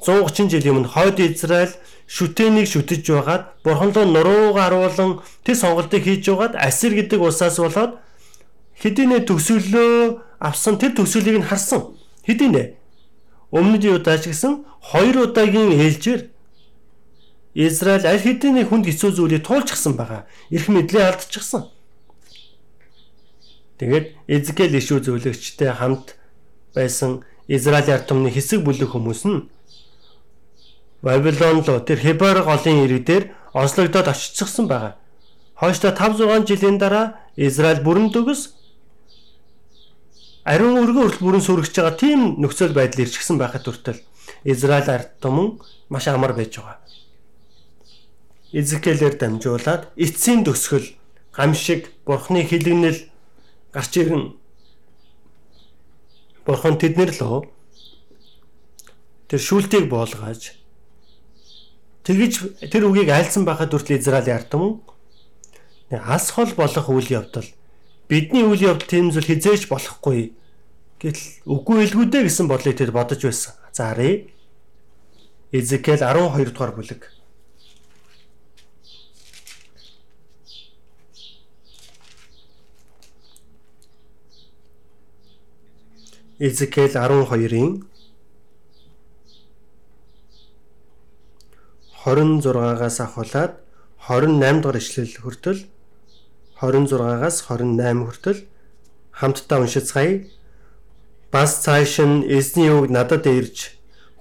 130 0.04 0.52
жилийн 0.52 0.76
өмнө 0.84 0.92
хойд 0.92 1.16
Израиль 1.16 1.72
шүтэнийг 2.04 2.68
шүтэж 2.68 3.08
байгаад 3.08 3.44
бурханлуу 3.64 4.04
нуруугаа 4.12 4.68
харуулan 4.68 5.24
тэр 5.44 5.56
сонголтыг 5.56 6.04
хийж 6.04 6.28
байгаад 6.28 6.60
Асир 6.60 6.92
гэдэг 6.92 7.20
улсаас 7.24 7.56
болоод 7.56 7.96
хэдийнэ 8.76 9.24
төгсөлөө 9.24 10.20
авсан 10.44 10.76
тэр 10.76 10.92
төгсөлийг 10.92 11.40
нь 11.40 11.48
харсан. 11.48 11.96
Хэдийнэ 12.28 12.76
өмнөд 13.48 13.84
удаач 13.96 14.28
гэсэн 14.28 14.60
хоёр 14.92 15.16
удаагийн 15.24 15.72
ээлжээр 15.72 16.22
Израиль 17.54 18.04
аль 18.12 18.20
хэдийнэ 18.20 18.68
хүнд 18.68 18.92
хэцүү 18.92 19.10
зүйлийг 19.16 19.46
туулчихсан 19.46 19.96
байгаа. 19.96 20.28
Ирэх 20.52 20.68
мэдлээ 20.68 21.04
алдчихсан. 21.06 21.72
Тэгээд 23.78 24.06
Эзекэл 24.30 24.78
ишүү 24.78 24.98
зөвлөгчтэй 25.02 25.72
хамт 25.74 26.14
байсан 26.74 27.24
Израилийн 27.48 27.98
ард 27.98 28.06
түмний 28.08 28.32
хэсэг 28.32 28.62
бүлэг 28.62 28.94
хүмүүс 28.94 29.22
нь 29.26 29.50
Вавилон 31.04 31.60
руу 31.66 31.80
тэр 31.84 31.98
Хебер 32.00 32.42
голын 32.48 32.86
иргэдээр 32.88 33.34
онцлогдоод 33.52 34.08
очицсан 34.08 34.66
байгаа. 34.66 34.96
Хойшлоо 35.60 35.92
5 35.92 36.22
6 36.22 36.48
жилийн 36.48 36.78
дараа 36.78 37.20
Израиль 37.36 37.84
бүрэн 37.84 38.08
төгс 38.08 38.56
ариун 40.44 40.80
өргөн 40.80 41.04
хүртэл 41.04 41.24
бүрэн 41.24 41.44
сүргэж 41.44 41.74
байгаа 41.76 41.96
тийм 42.00 42.20
нөхцөл 42.40 42.72
байдал 42.72 43.04
ирчихсэн 43.04 43.36
байхад 43.36 43.68
хүртэл 43.68 44.00
Израиль 44.48 44.88
ард 44.88 45.20
түмэн 45.20 45.60
маш 45.92 46.08
амар 46.08 46.32
байж 46.32 46.56
байгаа. 46.56 46.80
Изекелээр 48.52 49.14
дамжуулаад 49.20 49.92
эцсийн 49.96 50.40
төгсгөл 50.44 50.88
гамшиг 51.36 51.92
бурхны 52.06 52.48
хилэгнэл 52.48 53.12
гарч 53.74 53.92
ирэн 53.98 54.24
бурхан 56.46 56.78
тэднэр 56.78 57.10
лөө 57.18 57.50
тэр 59.28 59.40
шүүлтийг 59.42 59.90
боолгож 59.90 60.54
тэгж 62.06 62.34
тэр 62.70 62.86
үгийг 62.86 63.10
айлсан 63.10 63.42
байхад 63.42 63.74
хүртэл 63.74 63.98
Израиль 63.98 64.30
ярдам 64.30 64.80
алс 65.90 66.30
хол 66.30 66.54
болох 66.54 66.86
үйл 66.88 67.10
явдал 67.10 67.48
бидний 68.08 68.46
үйл 68.46 68.70
явдал 68.70 68.88
тийм 68.88 69.10
зүйл 69.10 69.26
хизээж 69.26 69.66
болохгүй 69.68 70.32
гэтэл 71.04 71.44
үгүй 71.44 71.84
илгүү 71.84 72.04
дээ 72.08 72.24
гэсэн 72.28 72.48
бодлыг 72.48 72.76
тэр 72.80 72.92
бодож 72.92 73.20
байсан. 73.20 73.52
За 73.72 73.92
харъя. 73.92 74.24
Эзекэл 75.52 76.00
12 76.00 76.48
дугаар 76.48 76.72
бүлэг. 76.72 77.13
Эзекэл 86.46 86.92
12-ын 86.96 87.70
26-аас 92.04 92.96
ахуулаад 93.06 93.52
28 94.08 94.60
дугаар 94.62 94.76
ишлэл 94.82 95.14
хүртэл 95.22 95.60
26-аас 96.60 97.36
28 97.48 98.04
хүртэл 98.06 98.40
хамтдаа 99.18 99.58
уншицгаая. 99.64 100.12
Бас 101.32 101.50
цааш 101.64 101.94
нь 102.08 102.26
эзний 102.36 102.70
үг 102.76 102.86
надад 102.92 103.24
ирж 103.26 103.74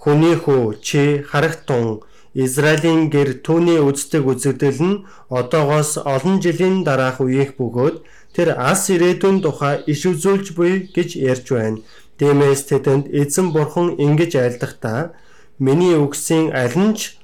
Хүний 0.03 0.35
хүү 0.35 0.83
чи 0.83 1.23
харагтун 1.23 2.03
Израилийн 2.35 3.07
гэр 3.07 3.39
түүний 3.45 3.79
үздэг 3.79 4.27
үзэгдэл 4.27 4.79
нь 4.83 5.01
одоогоос 5.31 5.95
олон 6.03 6.43
жилийн 6.43 6.83
дараах 6.83 7.23
үеих 7.23 7.55
бөгөөд 7.55 8.03
тэр 8.35 8.51
ас 8.59 8.91
ирээдүйн 8.91 9.39
тухай 9.45 9.79
иш 9.87 10.03
үзүүлж 10.11 10.47
буй 10.59 10.91
гэж 10.91 11.09
ярьж 11.31 11.47
байна. 11.55 11.79
Тиймээс 12.17 12.61
тэдэнд 12.69 13.05
эзэн 13.09 13.47
бурхан 13.55 13.97
ингэж 13.97 14.31
айлдахдаа 14.37 15.13
миний 15.59 15.95
үгсийн 15.97 16.53
аль 16.53 16.77
нь 16.77 16.93
ч 16.97 17.17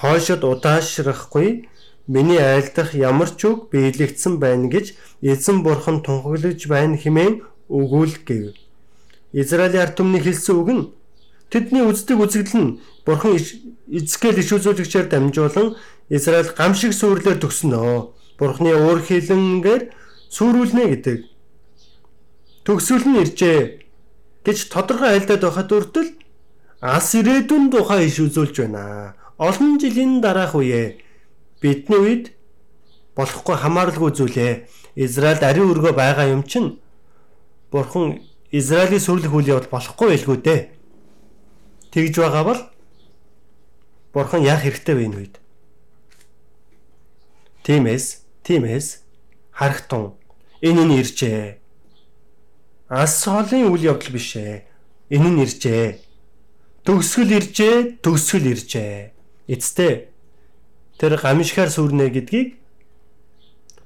хойшод 0.00 0.44
удаашрахгүй 0.44 1.68
миний 2.06 2.40
айлдах 2.40 2.94
ямар 2.94 3.30
ч 3.32 3.48
үг 3.48 3.72
биелэгдсэн 3.72 4.36
байна 4.38 4.68
гэж 4.68 4.86
эзэн 5.22 5.64
бурхан 5.64 6.04
тунхаглаж 6.04 6.60
байна 6.68 6.96
хэмээн 7.00 7.34
өгүүл 7.68 8.14
гэв. 8.28 8.54
Израилийн 9.32 9.82
ард 9.82 9.96
түмний 9.96 10.22
хэлсэн 10.22 10.54
үг 10.60 10.70
нь 10.76 10.84
Тэдний 11.50 11.82
үздэг 11.86 12.18
үзэгдэл 12.18 12.58
нь 12.58 12.70
Бурхан 13.06 13.38
Изекэл 13.38 14.42
иш 14.42 14.50
үзүүлэгчээр 14.50 15.06
дамжуулан 15.06 15.78
Израиль 16.10 16.50
гамшиг 16.50 16.90
сүрлээр 16.90 17.38
төгснөө. 17.38 18.10
Бурханы 18.34 18.74
уур 18.74 18.98
хилэнгээр 19.06 19.82
сүрүүлнэ 20.26 20.84
гэдэг. 20.90 21.18
Төгсөл 22.66 23.06
нь 23.06 23.22
иржээ 23.22 23.85
гэж 24.46 24.70
тодорхой 24.70 25.18
айлдаад 25.18 25.42
байхад 25.42 25.74
үртэл 25.74 26.10
ас 26.78 27.10
ирээдүйн 27.18 27.66
тухай 27.74 28.06
иш 28.06 28.22
үзүүлж 28.22 28.62
байна. 28.62 29.18
Олон 29.42 29.82
жилийн 29.82 30.22
дараах 30.22 30.54
үе 30.54 31.02
бидний 31.58 31.98
үед 31.98 32.24
болохгүй 33.18 33.56
хамааралгүй 33.58 34.10
зүйлээ. 34.14 34.52
Израильд 34.94 35.42
ариун 35.42 35.74
өргөө 35.74 35.92
байгаа 35.98 36.30
юм 36.30 36.46
чинь 36.46 36.78
Бурхан 37.74 38.22
Израилийн 38.54 39.02
сүрлэх 39.02 39.34
үйл 39.34 39.50
явдал 39.58 39.74
болохгүй 39.74 40.08
байлгүй 40.14 40.36
дээ. 40.46 40.60
Тэгж 41.90 42.14
байгаа 42.22 42.44
бол 42.46 42.60
Бурхан 44.14 44.46
яах 44.46 44.62
хэрэгтэй 44.62 44.94
вэ 44.94 45.04
энэ 45.10 45.16
үед? 45.18 45.34
Тимээс, 47.66 48.22
тимээс 48.46 49.02
харахтун 49.50 50.14
энэ 50.62 50.84
нь 50.86 50.96
иржээ. 51.02 51.65
Ас 52.88 53.24
хоолын 53.26 53.66
үйл 53.74 53.90
явдал 53.90 54.14
биш 54.14 54.38
ээ. 54.38 54.62
Энэ 55.10 55.30
нь 55.34 55.42
иржээ. 55.42 55.98
Төгсгөл 56.86 57.34
иржээ, 57.34 57.98
төгсгөл 57.98 58.46
иржээ. 58.54 59.10
Эцтэй 59.50 60.14
тэр 60.98 61.18
гамшихаар 61.18 61.70
сүрнэ 61.70 62.14
гэдгийг 62.14 62.62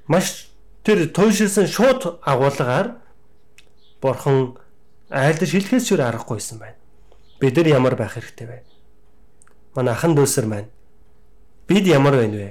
маш 0.04 0.52
тэр 0.84 1.08
туйшилсан 1.08 1.64
шууд 1.64 2.20
агуулгаар 2.20 3.00
Бурхан 4.00 4.56
айлдаж 5.08 5.50
хэлхээс 5.52 5.88
шүр 5.88 6.00
аргахгүйсэн 6.04 6.60
байна. 6.60 6.76
Бид 7.40 7.56
нар 7.56 7.68
ямар 7.68 7.96
байх 7.96 8.16
хэрэгтэй 8.16 8.46
вэ? 8.48 8.58
Манай 9.76 9.92
ахан 9.96 10.12
дүүсэр 10.16 10.44
маань 10.48 10.68
бид 11.68 11.84
ямар 11.88 12.16
байна 12.16 12.36
вэ? 12.36 12.50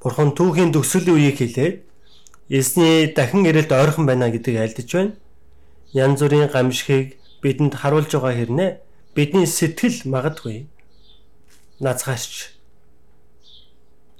Бурхан 0.00 0.32
түүхийн 0.36 0.72
төгсөлийн 0.72 1.16
үеийг 1.16 1.40
хэлээд 1.40 1.93
эзний 2.48 3.12
дахин 3.14 3.46
ирэлт 3.46 3.72
ойрхон 3.72 4.06
байна 4.06 4.30
гэдгийг 4.30 4.58
альдж 4.60 4.90
байна. 4.92 5.12
Янз 5.92 6.20
бүрийн 6.20 6.48
гамшигыг 6.48 7.16
бидэнд 7.42 7.74
харуулж 7.74 8.10
байгаа 8.12 8.34
хэрнээ 8.34 8.70
бидний 9.14 9.46
сэтгэл 9.46 10.08
магадгүй 10.10 10.66
нацгаарч 11.80 12.54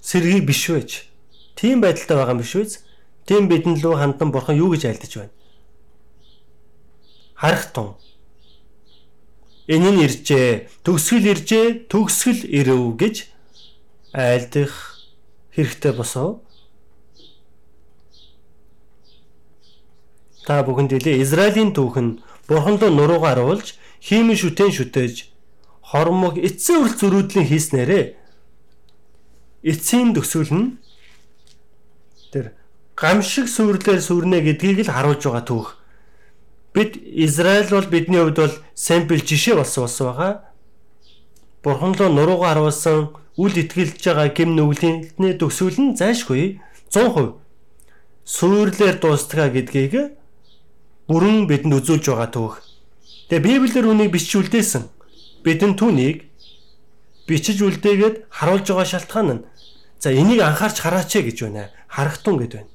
сэргийг 0.00 0.44
биш 0.46 0.70
байж 0.70 1.08
тийм 1.58 1.80
байдалтай 1.80 2.16
байгаа 2.16 2.34
юм 2.34 2.42
биш 2.42 2.54
үү? 2.56 2.66
Тийм 3.26 3.48
бидэнд 3.48 3.82
лөө 3.82 3.96
хандан 3.98 4.30
бурхан 4.32 4.56
юу 4.56 4.70
гэж 4.72 4.84
альдж 4.86 5.14
байна? 5.18 5.34
харах 7.44 7.72
тун. 7.72 7.94
Энэ 9.66 9.90
нь 9.92 10.02
иржээ, 10.04 10.68
төгсгөл 10.84 11.26
иржээ, 11.32 11.66
төгсгөл 11.92 12.40
ирэв 12.48 12.96
гэж 13.00 13.16
айлдах 14.12 14.72
хэрэгтэй 15.52 15.92
босоо. 15.92 16.40
Та 20.46 20.62
бүхэнд 20.62 20.92
хэлээ 20.92 21.22
Израилийн 21.24 21.72
түүхэн 21.72 22.20
бурхандаа 22.48 22.90
нуруугаар 22.92 23.40
оруулж 23.44 23.76
хиймэн 24.04 24.36
шүтэн 24.36 24.70
шүтээж 24.72 25.32
хормог 25.90 26.36
эцсийн 26.36 26.84
үрэл 26.84 27.00
зөрүүдлэн 27.00 27.48
хийснээрээ 27.48 28.04
эцсийн 29.64 30.12
төгсгөл 30.12 30.52
нь 30.52 30.66
тэр 32.32 32.52
гамшиг 32.96 33.48
сүрлээр 33.48 34.00
сүрнэ 34.04 34.38
гэдгийг 34.44 34.84
л 34.84 34.92
харуулж 34.92 35.22
байгаа 35.24 35.44
түүх 35.48 35.68
Бид 36.74 36.96
Израиль 37.06 37.70
бол 37.70 37.86
бидний 37.86 38.18
хувьд 38.18 38.36
бол 38.36 38.54
сампл 38.74 39.22
жишээ 39.22 39.54
болсон 39.54 39.84
болсон 39.86 40.06
байгаа. 40.10 40.32
Бурхан 41.62 41.94
руу 41.94 42.10
нуруугаа 42.10 42.50
харуулсан 42.50 43.14
үл 43.38 43.54
итгэлж 43.62 44.02
байгаа 44.02 44.34
гим 44.34 44.58
нүглийнхний 44.58 45.38
төсөөл 45.38 45.78
нь 45.78 45.94
зайшгүй 45.94 46.58
100% 46.90 47.38
суурлаар 48.26 48.96
дуустгаа 48.98 49.48
гэдгийг 49.54 50.18
бүрэн 51.08 51.46
бидэнд 51.50 51.74
үзүүлж 51.78 52.04
байгаа 52.08 52.30
түүх. 52.32 52.54
Тэгээ 53.28 53.44
Библиэр 53.44 53.86
үнийг 53.92 54.10
бичиж 54.12 54.40
үлдээсэн. 54.40 54.84
Бидэн 55.44 55.76
түүнийг 55.76 56.28
бичиж 57.28 57.60
үлдээгээд 57.60 58.28
харуулж 58.28 58.66
байгаа 58.68 58.88
шалтгаан 58.88 59.28
нь 59.32 59.44
за 60.00 60.08
энийг 60.12 60.40
анхаарч 60.40 60.80
хараач 60.80 61.12
гэж 61.12 61.38
байна. 61.44 61.72
Харахтун 61.88 62.36
гэд 62.40 62.52
байна. 62.56 62.74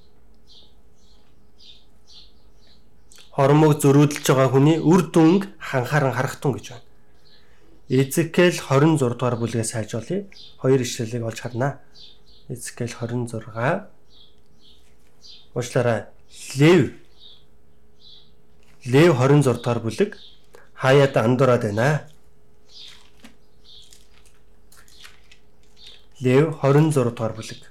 хормог 3.39 3.79
зөрүүдэлж 3.79 4.27
байгаа 4.27 4.51
хүний 4.51 4.77
үр 4.83 5.01
дүнг 5.15 5.47
ханхааран 5.63 6.11
харах 6.11 6.35
тун 6.43 6.59
гэж 6.59 6.75
байна. 6.75 6.83
Эзекэл 7.87 8.59
26 8.59 8.99
дугаар 9.15 9.39
бүлгээс 9.39 9.71
хайж 9.79 9.95
олъё. 9.95 10.27
Хоёр 10.59 10.83
ишлэлийг 10.83 11.23
олж 11.23 11.39
харнаа. 11.39 11.79
Эзекэл 12.51 12.91
26 12.91 13.39
Уучлаарай. 15.55 16.11
Лев 16.59 16.98
Лев 18.85 19.17
26 19.17 19.43
дугаар 19.59 19.79
бүлэг 19.83 20.15
хаяад 20.73 21.17
андуураад 21.17 21.63
байна. 21.63 22.07
Лев 26.21 26.55
26 26.63 27.11
дугаар 27.11 27.33
бүлэг 27.35 27.69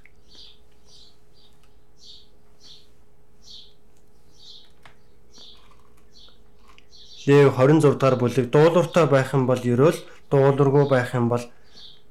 Лев 7.25 7.53
26 7.57 7.97
дахь 7.97 8.19
бүлэг 8.19 8.49
дуулууртай 8.49 9.05
байх 9.05 9.33
юм 9.33 9.45
бол 9.45 9.61
ерөөл 9.61 9.97
дуулуургүй 10.29 10.85
байх 10.89 11.13
юм 11.13 11.29
бол 11.29 11.43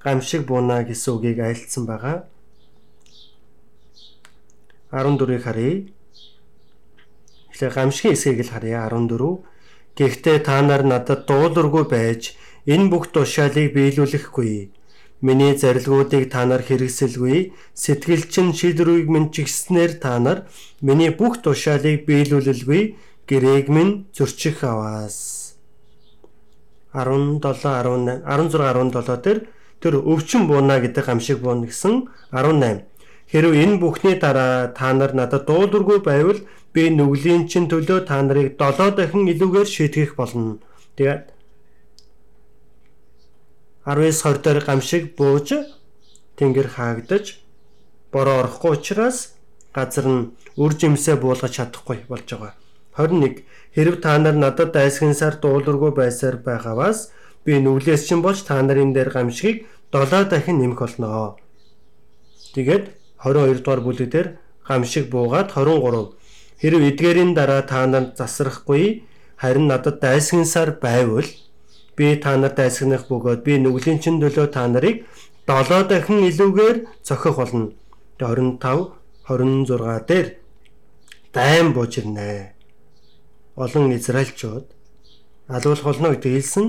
гамшиг 0.03 0.43
буна 0.47 0.83
гэсэн 0.83 1.15
үгийг 1.15 1.39
айлдсан 1.39 1.87
байгаа. 1.87 2.27
14-ийг 4.91 5.43
харъя. 5.43 5.98
Тэгэхээр 7.59 7.75
гамшигын 7.75 8.15
хэсгийг 8.15 8.41
л 8.47 8.55
харъя 8.55 8.87
14. 8.87 9.43
Гэхдээ 9.99 10.39
та 10.47 10.63
нар 10.63 10.87
надад 10.87 11.27
дуулуургүй 11.27 11.85
байж 11.91 12.39
энэ 12.71 12.87
бүх 12.87 13.11
тушаалыг 13.11 13.75
биелүүлэхгүй. 13.75 14.71
Миний 15.27 15.59
зарилгуудыг 15.59 16.31
та 16.31 16.47
нар 16.47 16.63
хэрэгсэлгүй. 16.63 17.51
Сэтгэлчин 17.75 18.55
шийдвэрийг 18.55 19.11
минь 19.11 19.35
чигснээр 19.35 19.99
та 19.99 20.23
нар 20.23 20.47
миний 20.87 21.11
бүх 21.11 21.43
тушаалыг 21.43 22.07
биелүүлэлгүй 22.07 22.83
гэрээг 23.27 23.67
минь 23.75 24.07
зөрчих 24.15 24.63
аваас. 24.63 25.59
17 26.95 27.43
18 27.43 28.23
16 28.23 29.03
17 29.03 29.19
дээр 29.27 29.39
тэр 29.83 29.95
өвчин 29.99 30.47
бууна 30.47 30.79
гэдэг 30.79 31.11
гамшиг 31.11 31.43
буун 31.43 31.67
гэсэн 31.67 32.07
18 32.31 32.87
Хэрв 33.29 33.53
энэ 33.53 33.77
бүхний 33.77 34.17
дараа 34.17 34.73
та 34.73 34.89
нар 34.97 35.13
надад 35.13 35.45
дуулуургүй 35.45 36.01
байвал 36.01 36.41
би 36.75 36.91
нүглийн 36.91 37.49
чин 37.51 37.65
төлөө 37.73 38.07
та 38.09 38.21
нарыг 38.23 38.57
7 38.61 38.97
дахин 38.99 39.31
илүүгээр 39.33 39.69
шийтгэх 39.69 40.15
болно. 40.21 40.59
Тэгээд 40.97 41.33
19 43.89 44.13
20 44.21 44.45
дээр 44.45 44.61
гамшиг 44.69 45.17
бууж 45.17 45.49
тэнгэр 46.37 46.69
хаагдаж 46.77 47.41
бороо 48.13 48.45
орохгүй 48.45 48.73
учраас 48.77 49.39
газар 49.73 50.07
нь 50.07 50.29
үр 50.63 50.73
жимсээ 50.81 51.17
буулгаж 51.17 51.53
чадахгүй 51.57 52.05
болж 52.11 52.29
байгаа. 52.29 52.53
21 52.97 53.45
хэрв 53.75 53.95
та 54.05 54.19
нар 54.19 54.37
надад 54.37 54.73
дайсагнасаар 54.77 55.41
дуулуургүй 55.41 55.93
байсаар 55.97 56.37
байгаваас 56.37 57.11
би 57.45 57.53
нүглээс 57.65 58.03
чинь 58.09 58.23
болж 58.23 58.45
та 58.45 58.61
нарын 58.61 58.93
дээр 58.93 59.11
гамшигыг 59.17 59.67
7 59.93 60.29
дахин 60.29 60.59
нэмэх 60.61 60.81
болно. 60.85 61.37
Тэгээд 62.55 62.85
22 63.25 63.65
дугаар 63.65 63.81
бүлэгдэр 63.87 64.27
гамшиг 64.69 65.05
буугаад 65.09 65.49
23 65.57 66.13
хэрв 66.61 66.81
эдгээрийн 66.91 67.33
дараа 67.39 67.63
та 67.63 67.87
нар 67.87 68.05
засрахгүй 68.19 68.85
харин 69.43 69.67
надад 69.71 70.01
дайсагнасаар 70.01 70.71
байвал 70.83 71.29
Би 71.99 72.15
та 72.23 72.37
нарт 72.39 72.61
айсгах 72.63 73.09
бөгөөд 73.11 73.41
би 73.43 73.59
нүглийн 73.59 73.99
чин 73.99 74.21
төлөө 74.23 74.47
та 74.55 74.71
нарыг 74.71 75.03
7 75.51 75.91
дахин 75.91 76.23
илүүгээр 76.31 76.77
зохих 77.03 77.35
болно. 77.35 77.75
25 78.23 78.95
26 79.27 80.07
дээр 80.07 80.27
дайм 81.35 81.75
бууж 81.75 81.99
ирнэ. 81.99 82.55
Олон 83.59 83.91
израилчууд 83.99 84.67
алуулах 85.51 85.85
болно 85.91 86.15
гэдэг 86.15 86.33
хэлсэн 86.39 86.67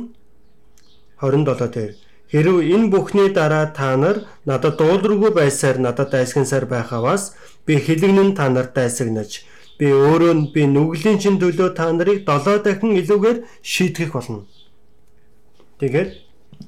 27 1.22 1.70
дээр 1.78 1.92
хэрв 2.34 2.56
энэ 2.74 2.90
бүхний 2.90 3.30
дараа 3.30 3.70
та 3.70 3.94
нар 4.02 4.26
надад 4.50 4.82
дуулуургүй 4.82 5.30
байсаар 5.30 5.78
надад 5.78 6.10
айсгансаар 6.10 6.66
байхаваас 6.66 7.38
би 7.70 7.78
хэлэгнэн 7.78 8.34
та 8.34 8.50
нарт 8.50 8.74
айсагнаж 8.82 9.46
би 9.80 9.88
өөрөө 9.88 10.34
нь 10.36 10.52
би 10.52 10.68
нүглийн 10.68 11.24
чин 11.24 11.40
төлөө 11.40 11.72
та 11.72 11.88
нарыг 11.96 12.28
7 12.28 12.60
дахин 12.68 13.00
илүүгээр 13.00 13.38
шийтгэх 13.64 14.12
болно. 14.12 14.44
Тэгээд 15.80 16.20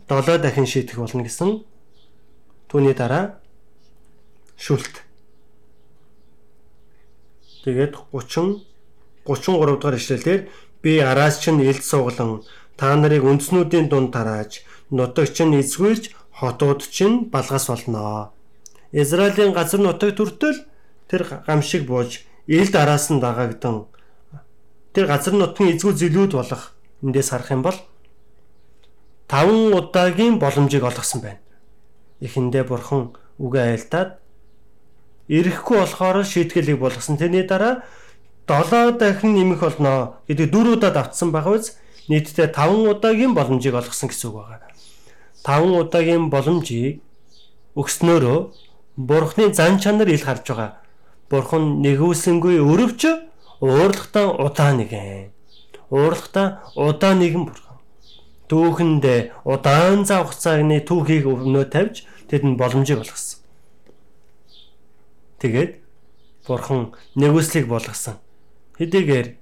7 0.08 0.40
дахин 0.40 0.64
шийдэх 0.64 0.96
болно 0.96 1.28
гэсэн 1.28 1.60
түүний 2.72 2.96
дараа 2.96 3.44
шүлт. 4.56 5.04
Тэгээд 7.68 8.00
30 8.16 8.64
33 9.28 9.84
дахь 9.84 10.00
ишлэлээр 10.00 10.42
би 10.82 11.04
араас 11.04 11.44
чинь 11.44 11.60
элд 11.60 11.84
суглан 11.84 12.48
та 12.80 12.96
нарыг 12.96 13.28
үндснүүдийн 13.28 13.92
дунд 13.92 14.16
тарааж 14.16 14.64
нутаг 14.90 15.28
чинь 15.36 15.60
эзгүүлж 15.60 16.16
хотууд 16.40 16.82
чинь 16.88 17.28
балгас 17.28 17.68
болноо. 17.68 18.32
Израилийн 18.92 19.52
газар 19.52 19.84
нутаг 19.84 20.16
төртөл 20.16 20.64
тэр 21.12 21.44
гамшиг 21.46 21.84
бууж 21.86 22.24
элд 22.52 22.76
араас 22.76 23.08
нь 23.08 23.24
дагагдан 23.24 23.88
тэр 24.94 25.08
газар 25.08 25.34
нутгийн 25.34 25.72
эзгүү 25.80 25.94
зилүүд 25.96 26.32
болох 26.36 26.76
эндээс 27.04 27.32
харах 27.32 27.52
юм 27.56 27.64
бол 27.64 27.78
5 29.32 29.72
удаагийн 29.80 30.36
боломжийг 30.44 30.84
олгосон 30.84 31.22
байна. 31.24 31.40
Эхэндээ 32.20 32.64
бурхан 32.68 33.16
үгээ 33.40 33.64
айлдаад 33.72 34.20
ирэхгүй 35.32 35.78
болохоор 35.80 36.28
шийтгэлийг 36.28 36.80
болгосон. 36.84 37.16
Тэрний 37.16 37.48
дараа 37.48 37.88
7 38.48 39.00
дахин 39.00 39.32
нэмэх 39.32 39.64
болно 39.64 40.20
гэдэг 40.28 40.52
4 40.52 40.76
удаад 40.76 40.98
автсан 41.00 41.32
байгаа 41.32 41.56
биз? 41.56 41.80
Нийтдээ 42.12 42.52
5 42.52 42.92
удаагийн 42.92 43.32
боломжийг 43.32 43.80
олгосон 43.80 44.12
гэсэн 44.12 44.28
үг 44.28 44.44
байна. 44.44 44.68
5 45.48 45.88
удаагийн 45.88 46.28
боломжийг 46.28 47.00
өгснөөрөө 47.80 48.40
бурхны 49.00 49.54
зан 49.56 49.80
чанар 49.80 50.12
ил 50.12 50.20
харж 50.20 50.44
байгаа. 50.52 50.81
Бурхан 51.32 51.80
нэгүүлсэнгүй 51.80 52.60
өрөвч 52.60 53.02
уурлагтаа 53.64 54.36
удаа 54.36 54.76
нэгэн. 54.76 55.32
Уурлагтаа 55.88 56.68
удаа 56.76 57.14
нэгэн 57.16 57.48
бурхан 57.48 57.72
түүхэндээ 58.52 59.48
удаан 59.48 60.04
зав 60.04 60.28
хугацааны 60.28 60.84
түүхийг 60.84 61.24
өмнөө 61.24 61.72
тавьж 61.72 62.04
тэдэнд 62.28 62.60
боломжийг 62.60 63.00
олгосон. 63.00 63.40
Тэгээд 65.40 65.80
бурхан 66.44 66.92
нэгүслийг 67.16 67.72
болгосон. 67.72 68.20
Хэдийгээр 68.76 69.40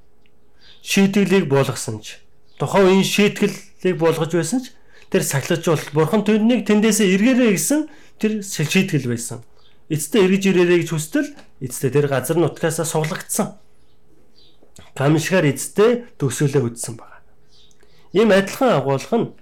шийтгэлийг 0.86 1.50
болгосон 1.50 2.06
ч 2.06 2.22
тухайн 2.62 2.86
үеийн 2.86 3.08
шийтгэлийг 3.08 3.98
болгож 3.98 4.30
байсан 4.30 4.62
ч 4.62 4.78
тэр 5.10 5.26
сахилч 5.26 5.66
бол 5.66 5.86
бурхан 5.98 6.22
түүнийг 6.22 6.70
тэндээсээ 6.70 7.10
эргээрээ 7.18 7.52
гэсэн 7.58 7.90
тэр 8.22 8.46
шийтгэл 8.46 9.10
байсан. 9.10 9.42
Эцэстээ 9.90 10.22
эргэж 10.26 10.44
ирээрэй 10.54 10.80
гэж 10.86 10.90
хүстэл 10.94 11.34
эцэстээ 11.66 11.90
тэр 11.90 12.08
газар 12.14 12.38
нутгаасаа 12.38 12.86
суглагдсан. 12.86 13.58
Гамшигар 14.94 15.50
эцэстээ 15.50 16.14
төгсөөлөө 16.22 16.64
үдсэн 16.70 16.94
баг. 16.94 17.26
Ийм 18.14 18.30
адилхан 18.30 18.78
агуулга 18.78 19.18
нь 19.18 19.34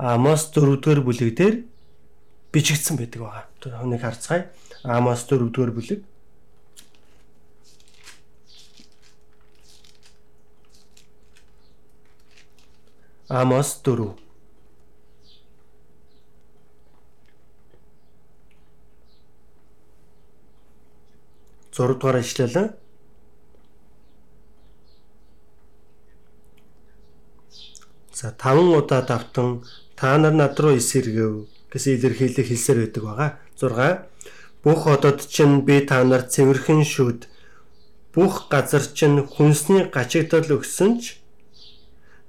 Амос 0.00 0.48
4-р 0.56 1.04
бүлэг 1.04 1.36
дээр 1.36 1.54
бичигдсэн 2.52 2.96
байдаг 2.96 3.20
байгаа. 3.20 3.44
Тэр 3.60 3.76
хүнийг 3.76 4.00
харцгаая. 4.00 4.48
Амос 4.82 5.28
4-р 5.28 5.70
бүлэг. 5.76 6.00
Амос 13.28 13.80
4 13.84 14.21
6 21.72 21.98
дугаар 21.98 22.20
ишлэлээ 22.20 22.68
За 28.12 28.28
5 28.30 28.76
удаа 28.78 29.02
давтан 29.02 29.64
та 29.96 30.18
нар 30.18 30.34
над 30.36 30.60
руу 30.60 30.76
эсэргэв 30.76 31.48
гэсэн 31.72 31.96
илэрхийлэл 31.96 32.48
хэлсээр 32.48 32.78
байдаг 32.80 33.02
байгаа. 33.02 33.30
6 33.56 34.12
Бүх 34.62 34.86
одод 34.86 35.18
чинь 35.26 35.64
би 35.66 35.80
та 35.80 36.04
нарт 36.04 36.30
цэвэрхэн 36.30 36.84
шүд 36.84 37.26
бүх 38.14 38.46
газар 38.52 38.84
чинь 38.98 39.26
хүнсний 39.26 39.88
гачигдал 39.90 40.46
өгсөн 40.56 41.00
ч 41.02 41.18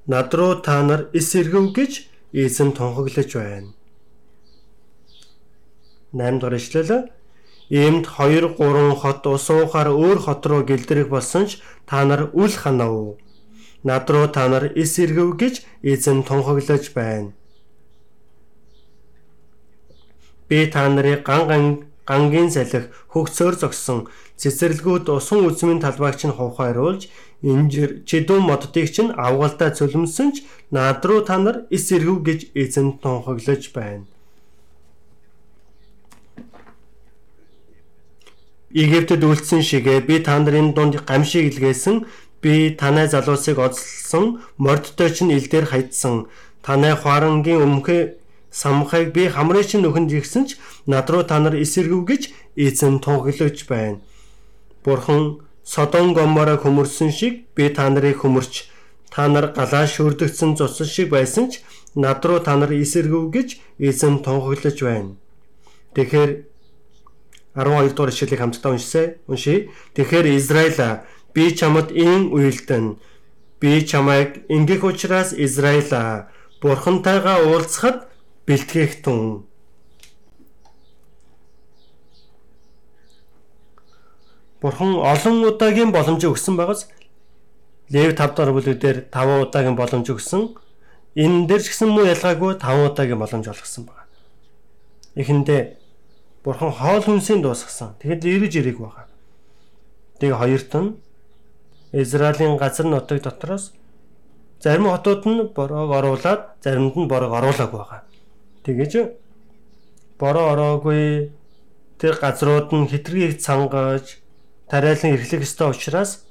над 0.08 0.34
руу 0.34 0.58
та 0.66 0.82
нар 0.88 1.12
эсэргэв 1.14 1.66
гэж 1.78 1.92
эзэн 2.32 2.70
тунхаглаж 2.74 3.30
байна. 3.38 3.70
8 6.16 6.40
дугаар 6.40 6.58
ишлэл 6.58 6.92
Иймд 7.74 8.06
2 8.06 8.54
3 8.54 9.02
хот 9.02 9.26
ус 9.34 9.50
уухаар 9.50 9.90
өөр 9.90 10.20
хот 10.26 10.46
руу 10.46 10.62
гэлдрэх 10.70 11.08
болсон 11.10 11.44
ч 11.50 11.58
та 11.90 12.06
нар 12.06 12.30
үл 12.42 12.54
ханав 12.62 13.18
над 13.88 14.06
руу 14.14 14.28
та 14.36 14.46
нар 14.52 14.70
эс 14.82 14.94
эргэв 15.04 15.30
гэж 15.42 15.56
эзэн 15.82 16.22
тунхаглаж 16.28 16.94
байна. 16.94 17.34
Би 20.48 20.70
та 20.74 20.86
нарыг 20.86 21.26
ган 21.26 21.42
ган 21.50 21.66
гангийн 22.06 22.50
салхи 22.54 22.94
хөгцөөр 23.10 23.56
зогсон 23.62 24.00
цэцэрлэгүүд 24.38 25.10
усан 25.18 25.40
үзмийн 25.50 25.82
талбайг 25.82 26.16
чинь 26.22 26.38
хувхайруулж 26.38 27.10
инжир 27.42 27.90
чидүүн 28.10 28.44
моддыг 28.50 28.88
чинь 28.96 29.16
авгалдаа 29.26 29.74
цөлмсөн 29.78 30.30
ч 30.36 30.46
над 30.70 31.02
руу 31.08 31.26
та 31.26 31.42
нар 31.42 31.66
эс 31.76 31.90
эргэв 31.96 32.18
гэж 32.28 32.40
эзэн 32.54 33.02
тунхаглаж 33.02 33.64
байна. 33.74 34.06
Египтэд 38.74 39.22
үлдсэн 39.24 39.62
шигэ 39.62 40.02
би 40.08 40.20
та 40.20 40.40
нарын 40.40 40.74
дунд 40.74 40.98
гамшиг 41.06 41.46
илгээсэн 41.54 42.06
Би 42.44 42.76
танай 42.76 43.08
залуусыг 43.08 43.58
оцлсон 43.58 44.42
мордтой 44.58 45.10
чинь 45.16 45.32
ил 45.32 45.48
дээр 45.48 45.66
хайдсан. 45.66 46.28
Танай 46.62 46.92
хуарангийн 46.92 47.64
өмхөө 47.64 48.20
самхайг 48.52 49.16
би 49.16 49.32
хамрын 49.32 49.64
чинь 49.64 49.80
нөхөнд 49.80 50.12
ирсэн 50.12 50.44
ч 50.52 50.60
над 50.86 51.08
руу 51.08 51.24
та 51.24 51.40
нар 51.40 51.56
эсэргүү 51.56 52.04
гэж 52.04 52.24
эзэн 52.60 53.00
тунхаглаж 53.00 53.64
байна. 53.64 54.04
Бурхан 54.84 55.40
Содон 55.64 56.12
Гоморог 56.12 56.68
хөмөрсөн 56.68 57.16
шиг 57.16 57.48
би 57.56 57.72
та 57.72 57.88
нарыг 57.88 58.20
хөмөрч 58.28 58.68
та 59.08 59.32
нар 59.32 59.56
галаа 59.56 59.88
шүрдэгцэн 59.88 60.60
цуцсан 60.60 60.88
шиг 60.88 61.16
байсан 61.16 61.48
ч 61.48 61.64
над 61.96 62.20
руу 62.28 62.44
та 62.44 62.60
нар 62.60 62.76
эсэргүү 62.76 63.24
гэж 63.32 63.50
эзэн 63.80 64.20
тунхаглаж 64.20 64.78
байна. 64.84 65.16
Тэгэхээр 65.96 66.32
12 67.56 67.94
дугаар 67.94 68.12
ишлэлийг 68.12 68.42
хамтдаа 68.42 68.72
уншсаа. 68.74 69.16
Уншия. 69.28 69.70
Тэгэхээр 69.94 70.38
Израиль 70.38 71.04
Би 71.34 71.50
чамд 71.58 71.90
ийн 71.92 72.30
уйлдан 72.30 73.00
би 73.60 73.82
чамайг 73.90 74.46
ингэх 74.50 74.84
учраас 74.84 75.34
Израиля 75.34 76.30
бурхантайгаа 76.62 77.42
уулзахад 77.50 78.06
бэлтгэх 78.46 79.02
тун. 79.02 79.48
Бурхан 84.62 84.94
олон 85.02 85.42
удаагийн 85.50 85.92
боломж 85.92 86.22
өгсөн 86.22 86.54
байгаас 86.54 86.86
Лев 87.90 88.14
5 88.14 88.38
дахь 88.38 88.54
бүлэг 88.54 88.78
дээр 88.78 88.98
5 89.10 89.50
удаагийн 89.50 89.76
боломж 89.76 90.08
өгсөн. 90.14 90.54
энэ 91.18 91.48
дээр 91.50 91.62
ч 91.66 91.74
гэсэн 91.74 91.90
муу 91.90 92.06
ялгаагүй 92.06 92.62
5 92.62 92.94
удаагийн 92.94 93.18
боломж 93.18 93.48
олгосон 93.50 93.90
байна. 93.90 94.06
Эхэндээ 95.18 95.62
бурхан 96.44 96.72
хоол 96.72 97.02
хүнсийн 97.04 97.42
дуусгасан. 97.42 97.96
Тэгэхэд 98.00 98.26
эргэж 98.26 98.54
ирээг 98.60 98.78
байгаа. 98.80 99.08
Тэгээ 100.20 100.38
хоёрт 100.38 100.72
нь 100.76 100.90
Израилийн 101.94 102.58
газар 102.58 102.86
нутаг 102.86 103.22
дотроос 103.24 103.72
зарим 104.64 104.90
хотууд 104.92 105.24
нь 105.26 105.42
бороо 105.56 105.88
оруулаад 105.98 106.42
заримд 106.64 106.96
нь 106.96 107.08
бороо 107.08 107.32
оруулаагүй 107.38 107.80
байгаа. 107.80 108.02
Тэгэж 108.64 108.92
бороо 110.20 110.46
ороогүй 110.54 111.32
тэр 112.00 112.16
газрууд 112.20 112.70
нь 112.76 112.90
хитргийг 112.92 113.40
цангаж 113.40 114.20
тариалан 114.68 115.16
эрхлэх 115.16 115.44
ёстой 115.48 115.72
учраас 115.72 116.24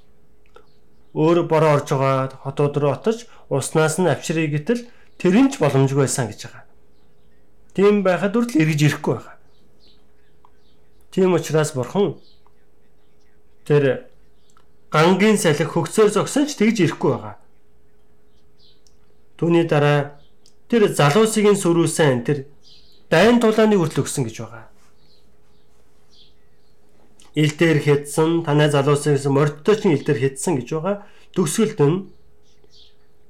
өөр 1.13 1.49
бороо 1.49 1.77
орж 1.77 1.89
байгаа 1.93 2.37
хотууд 2.45 2.75
руу 2.77 2.93
отож 2.93 3.29
уснаас 3.49 3.97
нь 4.01 4.09
авчрыг 4.13 4.51
гэтэл 4.53 4.89
тэр 5.21 5.35
нь 5.37 5.51
ч 5.53 5.61
боломжгүй 5.61 6.05
байсан 6.05 6.29
гэж 6.29 6.41
байгаа. 6.49 6.65
Тийм 7.77 8.03
байхад 8.05 8.37
үрдэл 8.37 8.61
эргэж 8.65 8.81
ирэхгүй 8.89 9.15
байгаа. 9.17 9.32
Тийм 11.13 11.35
учраас 11.37 11.77
бурхан 11.77 12.17
тэр 13.69 14.09
гангийн 14.89 15.37
салхи 15.37 15.69
хөгцөөр 15.69 16.09
зогсон 16.09 16.49
ч 16.49 16.57
тэгж 16.57 16.89
ирэхгүй 16.89 17.13
байгаа. 17.13 17.37
Түүний 19.37 19.69
дараа 19.69 20.17
тэр 20.73 20.89
залуусгийн 20.89 21.61
сүрүүлсэн 21.61 22.25
тэр 22.25 22.49
дайн 23.13 23.45
тулааны 23.45 23.77
хүртэл 23.77 24.09
өгсөн 24.09 24.25
гэж 24.25 24.37
байгаа. 24.41 24.65
Ил 27.37 27.53
дээр 27.61 27.79
хэдсэн 27.85 28.49
танай 28.49 28.73
залуусаас 28.73 29.29
мордтой 29.29 29.77
ч 29.77 29.93
ил 29.93 30.01
дээр 30.01 30.17
хэдсэн 30.17 30.65
гэж 30.65 30.69
байгаа. 30.73 30.97
Төгсгөлд 31.37 31.81
нь 31.85 32.09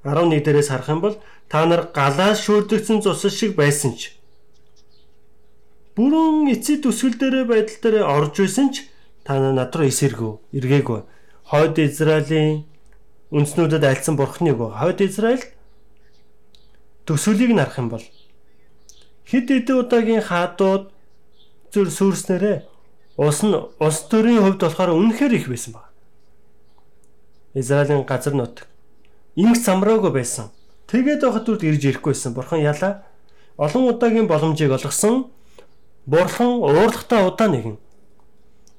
11 0.06 0.38
дээрээс 0.46 0.70
харах 0.70 0.90
юм 0.94 1.00
бол 1.02 1.16
та 1.50 1.66
нар 1.66 1.90
галаас 1.90 2.46
шүрдэгцэн 2.46 3.02
цус 3.02 3.26
шиг 3.26 3.58
байсан 3.58 3.98
ч 3.98 4.21
бүрэн 5.96 6.52
эцэг 6.54 6.82
төсгөл 6.82 7.16
дээр 7.18 7.44
байдал 7.44 7.78
дээр 7.82 8.04
орж 8.06 8.40
исэн 8.40 8.68
ч 8.72 8.88
та 9.24 9.38
над 9.38 9.74
руу 9.76 9.88
эсэргүү 9.88 10.32
эргээгүй 10.56 11.00
хойд 11.50 11.76
Израилийн 11.78 12.64
үндснүүдэд 13.30 13.84
альцсан 13.84 14.16
бурхныг 14.16 14.56
хойд 14.56 15.00
Израиль 15.04 15.44
төсвөлийг 17.06 17.52
нарах 17.54 17.78
юм 17.78 17.88
бол 17.92 18.04
хэд 19.28 19.46
хэдэн 19.48 19.80
удаагийн 19.80 20.22
хаадууд 20.24 20.92
зүр 21.72 21.88
сүрснээрээ 21.88 22.58
ус 23.16 23.38
нь 23.44 23.56
ус 23.56 23.96
төрийн 24.08 24.42
хувьд 24.42 24.60
болохоор 24.60 24.96
үнэхээр 24.96 25.32
их 25.36 25.48
байсан 25.48 25.72
баг. 25.72 25.92
Израилийн 27.54 28.04
газар 28.04 28.34
нут 28.34 28.66
инг 29.36 29.56
самраагүй 29.56 30.12
байсан. 30.12 30.48
Тэгээд 30.88 31.24
байхад 31.24 31.48
үрд 31.48 31.62
ирж 31.64 31.82
ирэхгүйсэн. 31.84 32.32
Бурхан 32.36 32.60
ялаа 32.60 33.04
олон 33.56 33.88
удаагийн 33.92 34.28
боломжийг 34.28 34.72
олгосон. 34.72 35.28
Бурхан 36.06 36.58
уурлагтаа 36.58 37.30
удаа 37.30 37.48
нэгэн. 37.48 37.78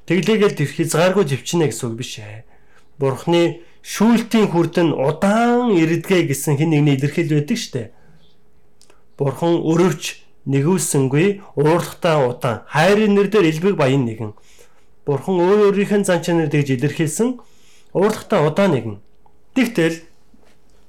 Тэглээгээл 0.08 0.60
тэр 0.60 0.70
хязгааргүй 0.76 1.24
живчнэ 1.24 1.72
гэсэн 1.72 1.88
үг 1.88 1.96
биш 2.04 2.20
ээ. 2.20 2.44
Бурханы 3.00 3.64
шүүлтийн 3.80 4.52
хүрдэн 4.52 4.92
удаан 4.92 5.72
ирдгээ 5.72 6.28
гэсэн 6.28 6.60
хин 6.60 6.76
нэгний 6.76 7.00
илэрхийл 7.00 7.32
байдаг 7.40 7.60
штэ. 7.60 7.92
Бурхан 9.16 9.64
өрөвч 9.64 10.24
нэгүүлсэнгүй 10.52 11.56
уурлагтаа 11.56 12.28
удаан 12.28 12.68
хайрын 12.68 13.16
нэр 13.16 13.32
дээр 13.32 13.48
элбэг 13.56 13.80
баян 13.80 14.04
нэгэн. 14.04 14.36
Бурхан 15.08 15.40
өөр 15.40 15.72
өөрийнх 15.72 16.04
нь 16.04 16.08
зан 16.08 16.20
чанар 16.20 16.52
тэгж 16.52 16.76
илэрхийлсэн 16.76 17.40
уурлагтаа 17.96 18.44
удаан 18.44 18.76
нэгэн. 18.76 18.98
Тэгтэл 19.56 20.04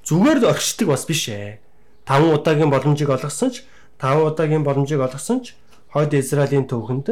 зүгээр 0.02 0.38
л 0.42 0.50
орчдөг 0.50 0.90
бас 0.90 1.06
биш 1.06 1.30
ээ. 1.30 1.62
5 2.10 2.34
удаагийн 2.34 2.70
боломжийг 2.74 3.10
олгосон 3.14 3.54
ч 3.54 3.62
5 4.02 4.34
удаагийн 4.34 4.66
боломжийг 4.66 4.98
олгосон 4.98 5.46
ч 5.46 5.54
хойд 5.94 6.12
Израилийн 6.18 6.66
төвхөнд 6.66 7.06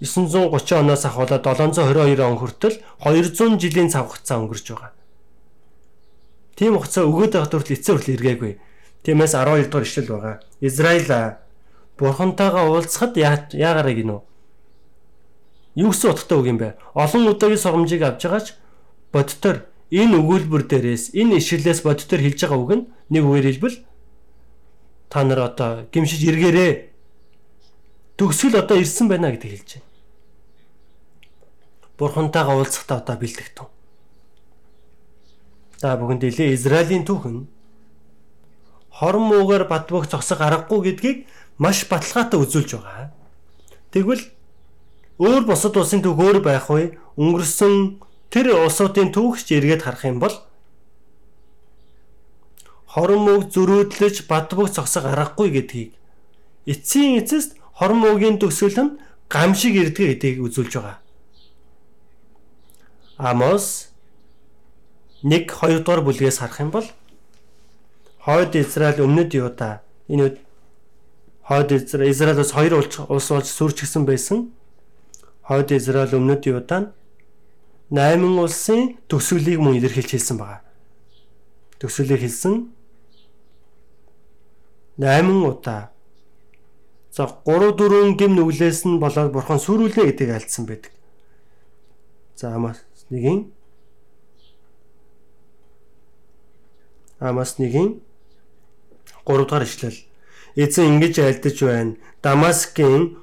930 0.00 0.80
оноос 0.80 1.04
ахуулаад 1.04 1.44
722 1.44 2.20
он 2.24 2.36
хүртэл 2.40 2.80
200 3.00 3.60
жилийн 3.60 3.88
цав 3.92 4.08
хугацаа 4.08 4.40
өнгөрч 4.40 4.66
байгаа. 4.72 4.92
Тийм 6.56 6.76
хугацаа 6.76 7.04
өгөөд 7.04 7.32
байхад 7.32 7.52
хүртэл 7.52 7.76
эцсээр 7.76 7.96
хүртэл 7.96 8.16
эргээгүй. 8.16 8.52
Тиймээс 9.04 9.32
12 9.36 9.68
дугаар 9.68 9.84
ишлэл 9.88 10.12
байгаа. 10.12 10.36
Израиль 10.60 11.36
бурхантайгаа 11.96 12.64
уулзахад 12.68 13.16
яагараа 13.16 13.94
гинөө? 13.96 14.20
Юу 15.76 15.92
гэсэн 15.92 16.12
утгатай 16.12 16.36
үг 16.40 16.46
юм 16.48 16.58
бэ? 16.60 16.76
Олон 16.92 17.28
удаагийн 17.32 17.60
сургамжийг 17.60 18.02
авч 18.04 18.20
байгаач 18.24 18.48
бодтоор 19.12 19.68
энэ 19.92 20.16
өгүүлбэр 20.20 20.64
дээрээс 20.68 21.16
энэ 21.16 21.40
ишлэлээс 21.40 21.80
бодтоор 21.84 22.20
хэлж 22.20 22.40
байгаа 22.44 22.60
үг 22.60 22.72
нь 22.76 22.84
нэг 23.12 23.22
үгээр 23.24 23.48
хэлбэл 23.48 23.76
та 25.08 25.24
нар 25.24 25.40
одоо 25.50 25.86
гимшиж 25.92 26.22
эргээрээ 26.26 26.72
төгсгөл 28.18 28.60
одоо 28.62 28.76
ирсэн 28.80 29.08
байна 29.08 29.30
гэдэг 29.30 29.50
хэлж 29.50 29.70
байна. 29.78 29.90
Бурхантайгаа 31.98 32.56
уулзахдаа 32.56 32.98
одоо 32.98 33.16
бэлдэгтэн. 33.16 33.66
За 35.80 35.96
бүгд 35.96 36.20
дэлээ 36.24 36.54
Израилийн 36.56 37.04
түүхэн 37.04 37.46
хорон 38.90 39.24
муугаар 39.28 39.64
бадбог 39.68 40.08
зогсох 40.08 40.40
аргагүй 40.40 40.80
гэдгийг 40.92 41.18
маш 41.58 41.84
баталгаатай 41.88 42.40
үзүүлж 42.40 42.70
байгаа. 42.80 43.12
Тэгвэл 43.92 44.24
өөр 45.20 45.44
босод 45.44 45.76
улсын 45.76 46.00
түүх 46.00 46.16
өөр 46.16 46.40
байх 46.40 46.68
вэ? 46.68 46.96
Өнгөрсөн 47.16 48.00
тэр 48.32 48.56
улсуудын 48.56 49.12
түүхч 49.12 49.52
эргээд 49.52 49.84
харах 49.84 50.04
юм 50.04 50.20
бол 50.20 50.32
хорон 52.96 53.28
мөг 53.28 53.52
зөрөөдлөж 53.52 54.24
бадбог 54.24 54.72
зогсох 54.72 55.04
аргагүй 55.04 55.52
гэдгийг 55.52 55.90
эцсийн 56.72 57.20
эцэст 57.20 57.60
хорон 57.76 58.00
мөгийн 58.00 58.40
төгсгөл 58.40 58.80
нь 58.84 58.96
гам 59.28 59.52
шиг 59.52 59.76
ирдэг 59.76 60.16
гэдгийг 60.16 60.40
үзүүлж 60.40 60.72
байгаа. 60.80 60.96
Амос 63.20 63.92
1 65.20 65.44
2 65.44 65.84
дугаар 65.84 66.00
бүлгээс 66.08 66.40
харах 66.40 66.60
юм 66.64 66.70
бол 66.72 66.88
хойд 68.24 68.56
Израиль 68.56 69.04
өмнөд 69.04 69.30
Юда 69.36 69.84
энэ 70.08 70.40
хойд 71.44 71.68
Израиль 71.76 72.12
Израилээс 72.16 72.52
хоёр 72.56 72.72
улс 72.80 73.28
болж 73.28 73.44
сүрчгсэн 73.44 74.08
байсан. 74.08 74.56
Хойд 75.44 75.68
Израиль 75.76 76.16
өмнөд 76.16 76.48
Юда 76.48 76.76
нь 76.80 76.88
8 77.92 78.24
улсын 78.40 78.96
төсвөлийг 79.04 79.60
мөн 79.60 79.76
илэрхийлж 79.84 80.16
хэлсэн 80.16 80.40
байгаа. 80.40 80.64
Төсвөлийг 81.76 82.24
хэлсэн 82.24 82.72
8 84.98 85.44
удаа. 85.44 85.90
За 87.12 87.26
3 87.26 87.76
4 87.76 88.16
гим 88.16 88.36
нүглээс 88.36 88.84
нь 88.88 89.00
болоод 89.00 89.32
бурхан 89.32 89.60
сүрүүлнэ 89.60 90.04
гэдгийг 90.08 90.30
альцсан 90.36 90.64
байдаг. 90.66 90.92
За 92.36 92.54
амаас 92.56 92.80
нэгийн 93.10 93.52
амаас 97.20 97.58
нэгийн 97.58 98.00
3 99.24 99.48
дахь 99.48 99.64
ишлэл. 99.68 99.98
Эзэн 100.56 100.96
ингэж 100.96 101.14
альдаж 101.20 101.56
байна. 101.60 101.96
Дамаскын 102.22 103.16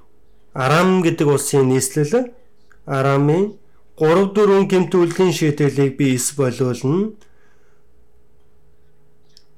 Арам 0.53 1.01
гэдэг 1.01 1.27
улсын 1.27 1.69
нийслэл 1.69 2.33
Арамын 2.85 3.57
3 3.97 4.33
4 4.33 4.69
гэмтүүлгийн 4.69 5.33
шийдвэрлийг 5.33 5.97
би 5.97 6.15
эс 6.15 6.33
болуулна. 6.37 7.13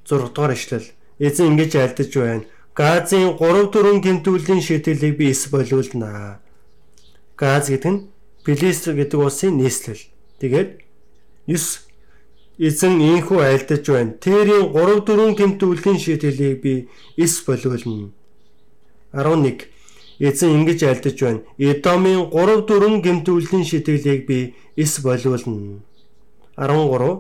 6 0.08 0.32
дугаар 0.36 0.54
ишлэл. 0.56 0.88
Эзэн 1.20 1.56
ингэж 1.56 1.76
альдаж 1.76 2.12
байна. 2.16 2.46
Газын 2.76 3.38
3 3.38 3.72
4 3.72 4.00
гэмтүүлгийн 4.06 4.62
шийдвэрлийг 4.62 5.16
би 5.18 5.32
эс 5.32 5.48
болуулна. 5.48 6.40
Газ 7.38 7.70
гэдэг 7.70 7.92
нь 7.92 8.06
Филист 8.46 8.92
гэдэг 8.92 9.20
улсын 9.20 9.58
нийслэл. 9.58 10.04
Тэгээд 10.40 10.84
9 11.48 11.80
эзэн 12.60 12.94
инхүү 13.00 13.40
альдаж 13.40 13.84
байна. 13.88 14.18
Тэрийн 14.20 14.72
3 14.76 15.04
4 15.08 15.40
гэмтүүлгийн 15.40 16.00
шийдвэрлийг 16.04 16.62
би 16.62 16.74
эс 17.16 17.44
болуулна. 17.48 18.12
11 19.16 19.76
Эзэн 20.20 20.64
ингэж 20.64 20.84
альдаж 20.84 21.20
байна. 21.20 21.42
Эдомын 21.58 22.32
3 22.32 22.64
4 22.68 23.02
гэмтүүллийн 23.04 23.66
шидэглийг 23.68 24.26
би 24.28 24.56
эс 24.76 25.00
болиулна. 25.04 25.84
13 26.56 27.20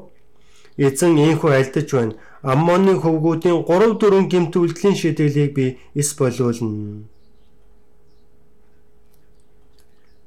Эзэн 0.77 1.17
инхүү 1.17 1.51
альдаж 1.51 1.91
байна. 1.91 2.15
Аммоны 2.45 2.93
хөвгүүдийн 3.01 3.65
3 3.65 3.97
4 3.97 4.29
гэмтүүллийн 4.31 4.95
шидэглийг 5.01 5.51
би 5.57 5.65
эс 5.95 6.13
болиулна. 6.13 7.03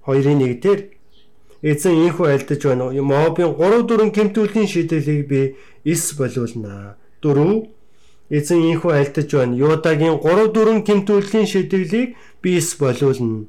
2-1 0.06 0.60
дээр 0.62 0.80
эзэн 1.62 1.94
инхүү 2.06 2.26
альдаж 2.34 2.60
байна. 2.66 2.90
Мобын 2.90 3.54
3 3.54 3.86
4 3.86 4.10
гэмтүүллийн 4.16 4.66
шидэглийг 4.66 5.22
би 5.30 5.40
эс 5.84 6.12
болиулна. 6.18 6.96
4 7.22 7.68
Эзэн 8.28 8.60
инхүү 8.60 8.92
альтаж 8.92 9.32
байна. 9.32 9.56
Юдагийн 9.56 10.20
3 10.20 10.52
4 10.52 10.84
гэмтүүллийн 10.84 11.46
шидэглийг 11.48 12.16
бис 12.42 12.76
болиулна. 12.76 13.48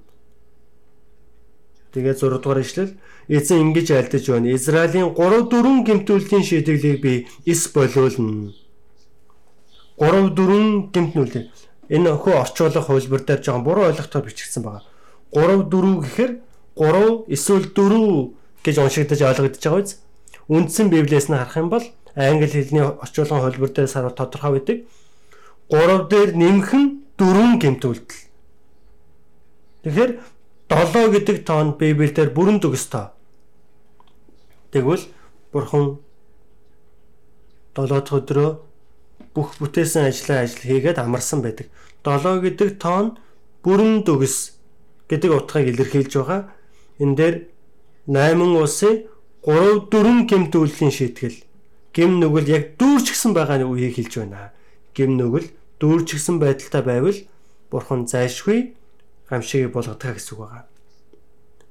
Тэгээ 1.91 2.15
6 2.15 2.39
дугаар 2.39 2.63
ишлэл 2.63 2.95
эзэн 3.29 3.69
ингэж 3.69 3.87
альтаж 3.93 4.25
байна. 4.25 4.53
Израилийн 4.57 5.13
3 5.13 5.47
4 5.53 5.85
гэмтүүллийн 5.85 6.43
шидэглийг 6.43 6.97
би 7.01 7.13
эс 7.45 7.69
болиулна. 7.69 8.53
3 10.01 10.33
4 10.33 10.89
гэмт 10.89 11.13
нүлээ. 11.13 11.45
Энэ 11.93 12.09
өхөө 12.17 12.35
орчуулах 12.41 12.89
хөлбөр 12.89 13.21
дээр 13.25 13.41
жоохон 13.45 13.63
буруу 13.63 13.85
ойлгохоор 13.93 14.25
бичигдсэн 14.25 14.63
байгаа. 14.65 14.83
3 15.29 15.69
4 15.69 16.01
гэхээр 16.03 16.31
3 16.73 17.29
эсвэл 17.29 17.69
4 17.69 18.33
гэж 18.65 18.75
уншигдаж 18.81 19.19
ойлгогдож 19.21 19.61
байгаа 19.61 19.81
биз? 19.85 20.01
Үндсэн 20.49 20.87
библиэс 20.89 21.29
нь 21.29 21.37
харах 21.37 21.57
юм 21.61 21.69
бол 21.69 21.85
англи 22.17 22.49
хэлний 22.49 22.81
орчуулгын 22.81 23.43
хөлбөр 23.45 23.69
дээр 23.69 23.89
сар 23.89 24.09
тодорхой 24.09 24.57
байдаг. 24.57 24.77
3 25.69 26.09
дээр 26.09 26.29
нэмэх 26.33 26.71
нь 26.73 26.87
4 27.13 27.61
гэмт 27.61 27.83
үлдэл. 27.85 28.21
Тэгэхээр 29.85 30.11
7 30.69 31.13
гэдэг 31.13 31.37
тоонд 31.45 31.77
библиэлд 31.77 32.33
бүрэн 32.33 32.57
төгс 32.57 32.89
тоо. 32.89 33.13
Тэгвэл 34.71 35.03
бурхан 35.51 35.99
7 37.75 37.87
дахь 37.89 38.13
өдрөө 38.13 38.49
бүх 39.33 39.57
бүтээсэн 39.59 40.09
ажлаа 40.09 40.45
ажил 40.45 40.63
хийгээд 40.65 40.97
амарсан 40.99 41.41
байдаг. 41.41 41.67
7 42.03 42.41
гэдэг 42.43 42.79
тоон 42.81 43.17
бүрэн 43.63 44.03
төгс 44.07 44.59
гэдэг 45.09 45.31
утгыг 45.31 45.67
илэрхийлж 45.73 46.13
байгаа. 46.17 46.41
Энэ 46.99 47.15
дээр 47.15 47.35
8 48.07 48.41
улсын 48.61 49.09
3 49.45 49.89
4 49.89 50.29
гэмт 50.29 50.53
үйллийн 50.55 50.93
шийтгэл 50.93 51.37
гим 51.93 52.19
нүгэл 52.21 52.47
яг 52.47 52.63
дүүрчгсэн 52.79 53.33
байгаа 53.33 53.65
үеийг 53.65 53.95
хэлж 53.97 54.13
байна. 54.21 54.53
Гим 54.93 55.17
нүгэл 55.17 55.47
дүүрчгсэн 55.79 56.37
байдалтай 56.39 56.83
байвал 56.83 57.19
бурхан 57.71 58.05
зайлшгүй 58.05 58.75
гамшиг 59.29 59.71
болгодог 59.73 60.15
гэсэн 60.17 60.33
үг 60.35 60.39
байгаа. 60.43 60.63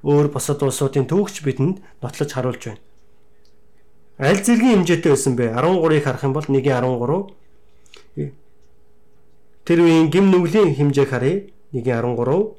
Өөр 0.03 0.27
босод 0.33 0.63
улсуудын 0.63 1.07
төвөгч 1.11 1.43
бидэнд 1.45 1.77
нотлож 2.03 2.31
харуулж 2.33 2.63
байна. 2.65 2.83
Аль 4.19 4.43
зэргийн 4.43 4.83
хэмжээтэй 4.83 5.15
байсан 5.15 5.35
бэ? 5.39 5.55
13-ыг 5.55 6.03
харах 6.03 6.27
юм 6.27 6.35
бол 6.35 6.43
1.13 6.43 7.39
Тэр 9.69 9.79
үеийн 9.85 10.11
гим 10.11 10.35
нүглийн 10.35 10.75
хэмжээг 10.75 11.11
харъя. 11.13 11.47
1.13 11.71 12.59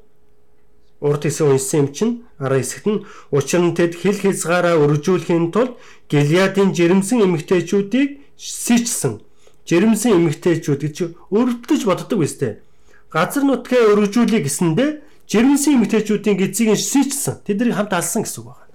урд 1.00 1.22
хэсэг 1.24 1.46
уншсан 1.48 1.80
юм 1.84 1.88
чинь 1.92 2.14
араа 2.38 2.64
хэсэгт 2.64 2.86
нь 2.86 3.04
учир 3.28 3.60
нь 3.60 3.74
тэд 3.76 3.92
хил 3.98 4.16
хязгаараа 4.16 4.78
өргөжүүлэхийн 4.78 5.52
тулд 5.52 5.76
Гилиадын 6.08 6.72
жирэмсэн 6.72 7.24
эмэгтэйчүүдийг 7.26 8.20
сийчсэн. 8.38 9.20
Жирэмсэн 9.68 10.16
эмэгтэйчүүд 10.16 10.80
гэж 10.80 10.96
өрөвдөж 11.34 11.80
боддог 11.84 12.24
үстэй. 12.24 12.64
Газар 13.10 13.44
нутгаа 13.44 13.90
өргөжүүлэх 13.96 14.46
гэсэндэ 14.46 15.02
жирэмсэн 15.26 15.82
эмэгтэйчүүдийн 15.82 16.36
гизийг 16.38 16.78
сийчсэн. 16.78 17.42
Тэднийг 17.42 17.74
хамт 17.74 17.92
алсан 17.92 18.22
гэсэн 18.22 18.40
үг 18.44 18.54
байна. 18.54 18.69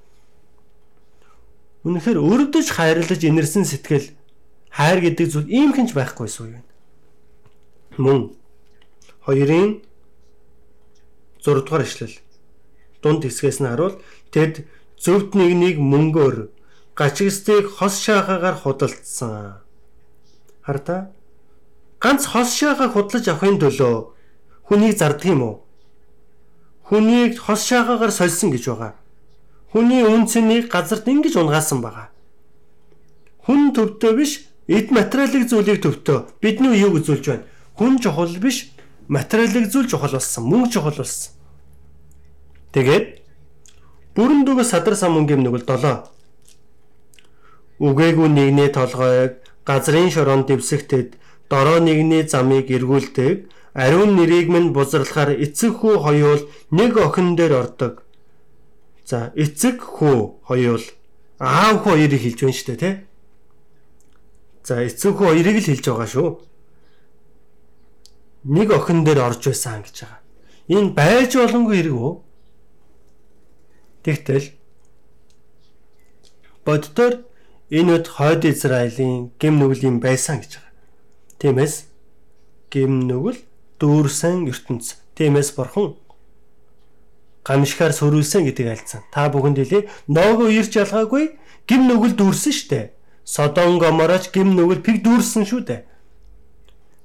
Үнэхээр 1.85 2.17
өрөвдөж 2.17 2.67
хайрлаж 2.73 3.21
инэрсэн 3.21 3.61
сэтгэл 3.61 4.17
хайр 4.73 4.99
гэдэг 5.05 5.27
зүйл 5.29 5.47
ийм 5.53 5.71
хинж 5.77 5.93
байхгүйсэн 5.93 6.57
юм. 6.57 6.65
Мөн 8.01 8.19
хоёрын 9.21 9.85
6 11.45 11.61
дугаар 11.61 11.85
ишлэл. 11.85 12.17
Дунд 13.05 13.21
хэсгээс 13.21 13.61
нь 13.61 13.69
харуул 13.69 14.01
тэд 14.33 14.65
зөвд 14.97 15.37
нэгнийг 15.37 15.77
мөнгөөр 15.77 16.49
гачигстыг 16.97 17.69
хос 17.77 18.01
шаахаагаар 18.01 18.57
худалдсан. 18.57 19.61
Хартаа 20.65 21.13
ганц 22.01 22.25
хос 22.25 22.49
шаахаа 22.57 22.89
худалж 22.89 23.29
авахын 23.29 23.61
төлөө 23.61 23.95
хүнийг 24.65 24.97
зардаг 24.97 25.29
юм 25.29 25.41
уу? 25.45 25.55
Хүнийг 26.89 27.37
хос 27.37 27.61
шаахаагаар 27.69 28.09
сольсон 28.09 28.49
гэж 28.49 28.73
байгаа. 28.73 29.04
Хүний 29.75 30.07
үн 30.07 30.23
цэнийг 30.23 30.71
газарт 30.71 31.03
ингэж 31.03 31.35
унгаасан 31.35 31.83
байгаа. 31.83 32.07
Хүн 33.43 33.75
төвдөө 33.75 34.11
биш 34.15 34.47
эд 34.71 34.87
материалын 34.95 35.51
зүйлийг 35.51 35.83
төвдөө 35.83 36.39
бидний 36.39 36.79
юу 36.79 36.95
үзүүлж 36.95 37.25
байна? 37.27 37.43
Хүн 37.75 37.99
чухал 37.99 38.31
биш 38.39 38.71
материалын 39.11 39.67
зүйл 39.67 39.91
чухал 39.91 40.15
болсон, 40.15 40.47
мөнгө 40.47 40.71
чухал 40.71 40.95
болсон. 40.95 41.35
Тэгээд 42.71 43.19
бүрэн 44.15 44.47
дүгээс 44.47 44.71
садар 44.71 44.95
сам 44.95 45.19
мөнгөм 45.19 45.43
нүгэл 45.43 45.67
7. 45.67 46.07
Үгээгүй 47.83 48.31
нэгний 48.31 48.71
толгойг 48.71 49.43
газрын 49.67 50.07
шорон 50.07 50.47
дэвсэгтэд 50.47 51.19
дороо 51.51 51.83
нэгний 51.83 52.23
замыг 52.23 52.71
эргүүлдэг 52.71 53.51
ариун 53.75 54.15
нэрийг 54.15 54.47
минь 54.47 54.71
бузралахаар 54.71 55.35
эцэг 55.35 55.83
хүү 55.83 55.99
хоёул 55.99 56.41
нэг 56.71 56.95
охин 56.95 57.35
дээр 57.35 57.59
ордог. 57.59 58.04
За 59.05 59.29
эцэг 59.37 59.85
хүү 59.85 60.41
хоёул 60.49 60.81
аав 61.37 61.85
хүү 61.85 61.93
хоёрыг 61.93 62.21
хэлж 62.25 62.39
байна 62.41 62.57
шүү 62.57 62.67
дээ 62.73 62.81
тий. 62.81 62.95
За 64.65 64.81
эцэг 64.81 65.13
хүү 65.13 65.29
хоёрыг 65.29 65.57
л 65.61 65.69
хэлж 65.69 65.85
байгаа 65.85 66.09
шүү. 66.09 66.29
Нэг 68.49 68.69
охин 68.73 69.05
дээр 69.05 69.21
орж 69.21 69.45
байсан 69.45 69.85
гэж 69.85 69.95
байгаа. 70.01 70.21
Энэ 70.73 70.93
байж 70.97 71.31
боломгүй 71.37 71.75
хэрэг 71.77 71.93
үү? 71.93 72.13
Тэгтэл 74.05 74.47
боддоор 76.65 77.13
энэ 77.69 77.91
үд 78.01 78.07
хойд 78.09 78.41
Израилийн 78.49 79.29
гим 79.37 79.61
нүглийн 79.61 80.01
байсан 80.01 80.41
гэж 80.41 80.57
байгаа. 80.57 80.73
Тиймээс 81.37 81.75
гим 82.73 83.05
нүгэл 83.05 83.37
дүүрсэн 83.77 84.49
ертөнц. 84.49 84.97
Тиймээс 85.13 85.53
бурхан 85.53 85.93
гамшихаар 87.45 87.93
сөрүүлсэн 87.93 88.49
гэдэг 88.49 88.67
альцсан. 88.73 89.01
Та 89.13 89.29
бүхэнд 89.29 89.61
хэлий 89.61 89.83
ноог 90.09 90.49
уярч 90.49 90.73
ялгаагүй 90.81 91.37
гим 91.69 91.85
нүгэл 91.85 92.17
дүүрсэн 92.17 92.53
штэ. 92.53 92.91
Содон 93.23 93.77
гомороч 93.77 94.33
гим 94.33 94.57
нүгэл 94.57 94.81
пиг 94.81 95.05
дүүрсэн 95.05 95.45
шүү 95.45 95.61
дээ. 95.69 95.81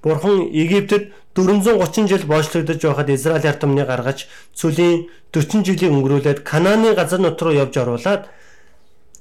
Бурхан 0.01 0.49
Египтэд 0.49 1.12
430 1.36 2.09
жил 2.09 2.24
боочлогдож 2.24 2.80
байхад 2.80 3.11
Израиль 3.12 3.47
ард 3.47 3.61
түмний 3.61 3.84
гаргаж 3.84 4.26
цөлийн 4.57 5.12
40 5.32 5.64
жилийн 5.68 5.93
өнгөрүүлээд 6.01 6.41
Канааны 6.41 6.97
газар 6.97 7.20
нут 7.20 7.36
руу 7.43 7.53
явж 7.53 7.76
оруулаад 7.76 8.32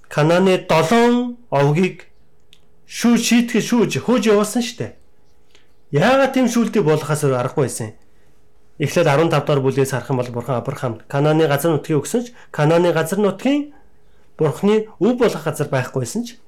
Канааны 0.08 0.64
7 0.72 1.36
овгийг 1.52 2.08
шүү 2.88 3.20
шийтгэж 3.20 3.64
шүүж 3.68 3.92
хөөж 4.08 4.24
явуулсан 4.32 4.64
штэ. 4.64 4.96
Яагаад 5.92 6.34
тийм 6.34 6.48
шүүлтийг 6.48 6.88
болгохоос 6.88 7.28
аргагүй 7.28 7.68
байсан. 7.68 7.94
Эхлээд 8.80 9.08
15 9.08 9.30
дахь 9.30 9.60
бүлгээс 9.60 9.92
харах 9.92 10.10
юм 10.10 10.18
бол 10.18 10.32
Бурхан 10.32 10.64
Авраамд 10.64 11.04
Канааны 11.12 11.48
газар 11.52 11.72
нутгийг 11.76 12.00
өгсөн 12.00 12.24
ч 12.24 12.28
Канааны 12.52 12.94
газар 12.96 13.20
нутгийн 13.20 13.76
Бурханы 14.40 14.88
өв 15.04 15.20
болох 15.20 15.44
газар 15.44 15.68
байхгүйсэн 15.68 16.24
ч 16.24 16.40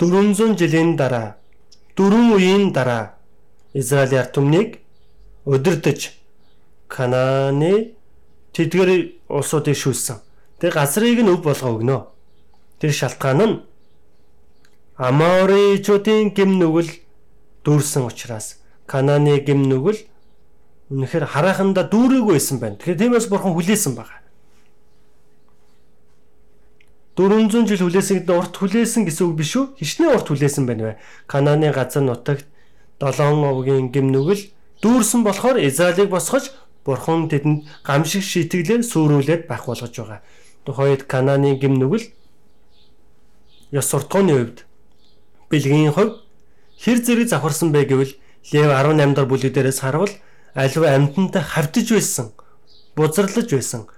400 0.00 0.56
жилийн 0.56 0.96
дараа 0.96 1.36
дөрвөн 1.96 2.32
үеийн 2.32 2.72
дараа 2.72 3.20
Израилийн 3.76 4.24
ард 4.24 4.32
түмнийг 4.32 4.80
өдөрдөж 5.44 6.00
Канааны 6.88 7.92
тэдгэр 8.56 9.20
улсуудыг 9.28 9.76
шүүлсэн. 9.76 10.18
Тэр 10.60 10.72
газрыг 10.72 11.20
нь 11.20 11.28
өв 11.28 11.44
болгоо 11.44 11.76
өгнө. 11.76 12.08
Тэр 12.80 12.92
шалтгаан 12.92 13.40
нь 13.44 13.60
Аморичуудын 14.96 16.32
гим 16.32 16.56
нүгэл 16.58 16.90
дүүрсэн 17.66 18.06
учраас 18.08 18.63
Канааны 18.86 19.40
гим 19.40 19.64
нүгэл 19.68 20.04
үнэхээр 20.90 21.24
хараханда 21.24 21.88
дүүрээгүй 21.88 22.34
байсан 22.36 22.58
байна. 22.60 22.76
Тэгэхээр 22.76 23.00
тиймээс 23.00 23.26
бурхан 23.32 23.56
хүлээсэн 23.56 23.94
байна. 23.96 24.24
400 27.16 27.70
жил 27.70 27.86
хүлээсэн 27.86 28.26
гэдэг 28.26 28.34
урт 28.34 28.54
хүлээсэн 28.58 29.06
гэсэн 29.06 29.24
үг 29.30 29.34
биш 29.38 29.54
үү? 29.54 29.78
Хичнээн 29.78 30.14
урт 30.18 30.28
хүлээсэн 30.28 30.66
байна 30.66 30.82
вэ? 30.82 30.94
Канааны 31.30 31.70
газар 31.70 32.02
нутагт 32.02 32.44
7 32.98 33.38
овгийн 33.46 33.94
гимнүгэл 33.94 34.50
дүүрсэн 34.82 35.22
болохоор 35.22 35.62
Израилийг 35.62 36.10
босгож 36.10 36.50
Бурхан 36.84 37.32
тэдэнд 37.32 37.64
гамшиг 37.86 38.20
шийтгэлээр 38.20 38.82
сүрүүлээд 38.84 39.48
байх 39.48 39.64
болгож 39.64 39.94
байгаа. 39.94 40.20
Тухайд 40.66 41.08
Канааны 41.08 41.56
гимнүгэл 41.56 42.12
ёс 43.72 43.86
суртахууны 43.88 44.34
хувьд 44.34 44.58
бэлгийн 45.48 45.94
хувь 45.96 46.20
хэр 46.76 46.98
зэрэг 47.00 47.28
завхарсан 47.32 47.72
бэ 47.72 47.88
гэвэл 47.88 48.12
Лев 48.52 48.68
18 48.68 49.14
дахь 49.14 49.28
бүлэг 49.28 49.52
дээрээс 49.54 49.80
харуул 49.80 50.12
аливаа 50.54 50.94
амьтантай 50.96 51.42
хавтаж 51.42 51.88
байсан, 51.92 52.26
бузарлаж 52.96 53.48
байсан 53.50 53.88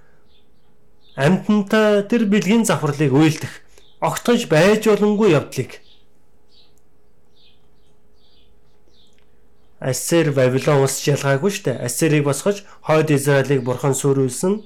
амьтантай 1.17 2.05
тэр 2.05 2.29
бэлгийн 2.29 2.63
завхарлыг 2.65 3.11
уйлдэх 3.13 3.53
огтхонч 3.99 4.45
байж 4.53 4.85
боломгүй 4.85 5.33
явдлыг 5.33 5.81
Ассер 9.79 10.31
Вавилон 10.33 10.81
улс 10.81 11.05
ялгаагүй 11.05 11.51
штэ. 11.53 11.77
Ассерийг 11.77 12.25
босгож 12.25 12.65
хойд 12.81 13.11
Израилийг 13.13 13.61
бурхан 13.61 13.93
сүрүүлсэн. 13.93 14.65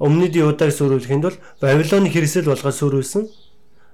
Өмнөд 0.00 0.32
Юудаг 0.40 0.72
сүрүүлэхэд 0.72 1.20
бол 1.20 1.36
Вавилоны 1.60 2.08
хэрэгсэл 2.08 2.48
болгож 2.48 2.74
сүрүүлсэн. 2.80 3.28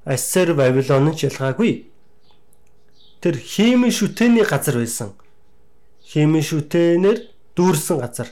Ассер 0.06 0.54
Вавилон 0.54 1.10
ч 1.18 1.26
ялгаагүй. 1.26 1.90
Тэр 3.20 3.34
химийн 3.36 3.90
шүтээний 3.90 4.46
газар 4.46 4.78
байсан. 4.78 5.10
Химийн 6.06 6.44
шүтэнээр 6.44 7.18
дүүрсэн 7.58 7.98
газар. 7.98 8.28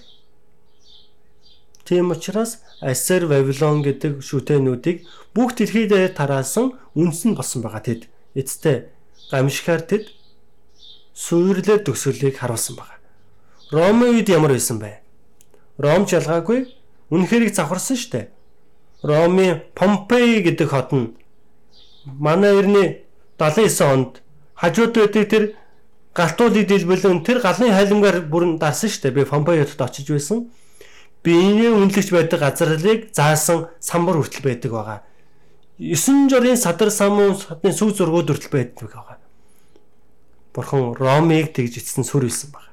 Тийм 1.87 2.11
учраас 2.11 2.63
Ассер 2.81 3.27
Вавилон 3.27 3.83
гэдэг 3.83 4.23
шүтэнүүдийг 4.23 5.07
бүх 5.35 5.55
дэлхийд 5.59 6.15
тараасан 6.15 6.79
үндэс 6.95 7.23
нь 7.27 7.35
болсон 7.35 7.63
байгаа 7.63 7.83
тэд. 7.83 8.07
Эцтэй 8.39 8.91
гамшихаар 9.31 9.83
тэд 9.83 10.05
сүйрлээ 11.15 11.83
төгсгөлийг 11.83 12.39
харуулсан 12.39 12.77
байна. 12.79 12.99
Ромын 13.71 14.15
үед 14.15 14.29
ямар 14.31 14.55
байсан 14.55 14.79
бэ? 14.79 15.03
Ромч 15.79 16.15
ялгаагүй 16.15 16.71
үнэхэрийг 17.11 17.55
завхарсан 17.55 17.99
штэ. 17.99 18.31
Ромын 19.03 19.63
Помпей 19.75 20.43
гэдэг 20.47 20.69
хот 20.71 20.91
нь 20.95 21.15
манай 22.07 22.55
эртний 22.55 23.03
79 23.39 23.83
онд 23.83 24.13
хажууд 24.57 24.93
байдаг 24.97 25.25
тэр 25.29 25.45
галтуулыг 26.17 26.67
дэлбэлэн 26.67 27.23
тэр 27.23 27.39
галын 27.45 27.73
хайлмгаар 27.73 28.27
бүрэн 28.27 28.59
дарсан 28.59 28.91
штэ. 28.91 29.13
Би 29.13 29.25
Помпей 29.25 29.63
хотод 29.63 29.87
очиж 29.87 30.11
байсан. 30.11 30.51
Биений 31.23 31.71
үнэлэгч 31.71 32.11
байдаг 32.11 32.41
газарлыг 32.41 33.13
заасан 33.13 33.69
самбар 33.81 34.17
хүртэл 34.17 34.43
байдаг 34.43 34.73
байгаа. 34.73 35.01
9 35.79 36.33
жорын 36.33 36.57
садар 36.57 36.91
самуун 36.91 37.37
садны 37.37 37.73
сүү 37.73 37.93
зургууд 37.93 38.33
хүртэл 38.33 38.53
байдаг 38.53 38.89
байгаа. 38.91 39.19
Бурхан 40.57 40.97
Ромыг 40.97 41.53
тэгж 41.53 41.85
эцсэн 41.85 42.05
сүр 42.05 42.25
хэлсэн 42.25 42.51
байна 42.51 42.67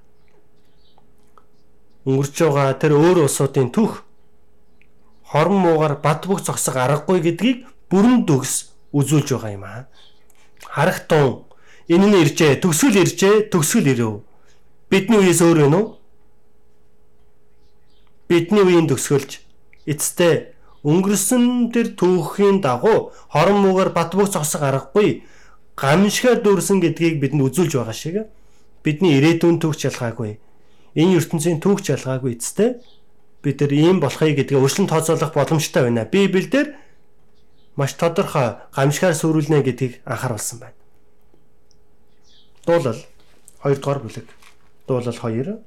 өнгөрч 2.06 2.36
байгаа 2.44 2.76
тэр 2.76 3.00
өөр 3.00 3.24
улсуудын 3.24 3.72
түүх 3.72 4.04
хорон 5.32 5.60
муугар 5.64 5.96
бад 6.04 6.28
бүх 6.28 6.44
зогсох 6.44 6.76
аргагүй 6.76 7.24
гэдгийг 7.24 7.64
бүрэн 7.88 8.28
дүгс 8.28 8.76
үзүүлж 8.92 9.40
байгаа 9.40 9.52
юм 9.56 9.64
аа. 9.64 9.88
Харахтун 10.68 11.48
энэ 11.90 12.08
нь 12.08 12.20
иржээ, 12.24 12.62
төгсгөл 12.64 13.02
иржээ, 13.04 13.50
төгсгөл 13.52 13.92
ирэв. 13.92 14.14
Бидний 14.90 15.20
үеэс 15.20 15.42
өөр 15.42 15.60
вэ 15.66 15.68
нү? 15.72 15.82
Бидний 18.30 18.64
үеийн 18.64 18.88
төгсгөлж 18.88 19.42
эцтэй 19.88 20.54
өнгөрсөн 20.84 21.72
тэр 21.72 21.96
түүхийн 21.96 22.64
дагуу 22.64 23.12
хорон 23.32 23.60
муугар 23.64 23.92
бат 23.96 24.16
бүх 24.16 24.32
зогсох 24.32 24.64
аргагүй 24.64 25.24
гамшигар 25.76 26.40
дүүрсэн 26.44 26.80
гэдгийг 26.84 27.20
бидэнд 27.24 27.44
үзүүлж 27.48 27.74
байгаа 27.80 27.96
шиг 27.96 28.16
бидний 28.84 29.16
ирээдүйн 29.20 29.60
төгч 29.64 29.88
ялгаагүй 29.92 30.40
энэ 30.96 31.18
ертөнцийн 31.18 31.58
түүх 31.64 31.82
жалгаагүй 31.82 32.38
эцтэй 32.38 32.78
бид 33.42 33.60
нар 33.60 33.74
ийм 33.74 33.98
болохыг 34.00 34.38
гэдгээ 34.38 34.62
өршлөн 34.62 34.88
тооцоолох 34.88 35.34
боломжтой 35.34 35.90
байна. 35.90 36.06
Библиэлд 36.06 36.78
маш 37.76 37.98
тодорхой 37.98 38.62
гамшигар 38.72 39.18
сүрүүлнэ 39.18 39.66
гэдгийг 39.66 39.94
анхааруулсан 40.06 40.60
байна. 40.62 40.78
Дуулал 42.66 43.00
2 43.64 43.76
дугаар 43.76 44.00
бүлэг. 44.00 44.28
Дуулал 44.88 45.14
2 45.14 45.60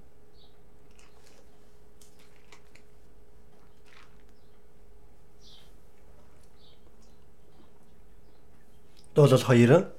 Дуулал 9.15 9.41
2 9.41 9.97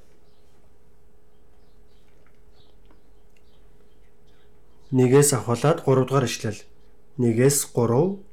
1-ээс 4.92 5.34
авахлаад 5.34 5.84
3 5.86 6.06
дугаар 6.06 6.26
ишлэл. 6.26 6.62
1-ээс 7.18 7.58
3 7.74 8.24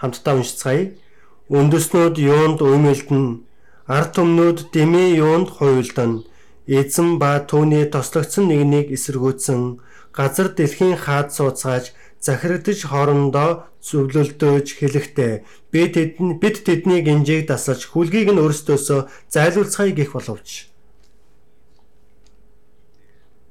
хамтдаа 0.00 0.34
уншицгаая. 0.34 0.96
Үндэснүүд 1.46 2.18
юунд 2.18 2.58
өмөлдөн, 2.58 3.46
ард 3.86 4.10
түмнүүд 4.18 4.58
дэмий 4.74 5.14
юунд 5.14 5.48
хуйлдан, 5.54 6.26
эзэн 6.66 7.18
ба 7.22 7.38
түүний 7.46 7.86
тослогдсон 7.86 8.50
нэгнийг 8.50 8.90
эсэргүүцэн, 8.90 9.78
газар 10.10 10.48
дэлхийн 10.50 10.98
хаад 10.98 11.30
сууцгааж 11.30 11.94
захирагдж 12.20 12.90
хоорондоо 12.90 13.70
зөвлөлдөөж 13.86 14.68
хэлэхдээ 14.78 15.32
бид 15.70 15.90
тэдний 15.94 16.34
бид 16.42 16.56
тэдний 16.66 17.00
гинжийг 17.06 17.46
дасалж 17.46 17.86
хүлгийг 17.86 18.34
нь 18.34 18.42
өөрсдөөсөө 18.42 19.00
зайлуулцгаая 19.30 19.92
гэх 19.94 20.10
боловч 20.16 20.66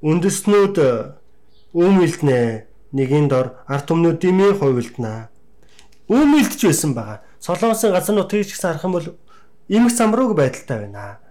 үндэснүүд 0.06 0.78
үүмэлднэ 1.74 2.40
нэгийн 2.94 3.26
дор 3.26 3.66
арт 3.66 3.90
түмнүүд 3.90 4.22
димий 4.22 4.54
хувилднаа. 4.54 5.34
Үүмэлдэж 6.08 6.62
байсан 6.62 6.94
байгаа. 6.94 7.26
Солонгосын 7.42 7.90
газар 7.90 8.14
нутгийг 8.14 8.46
ч 8.46 8.54
гэсэн 8.54 8.78
харах 8.78 8.86
юм 8.86 8.94
бол 8.94 9.08
имэг 9.66 9.92
замрууг 9.98 10.38
байдалтай 10.38 10.86
байна. 10.86 11.25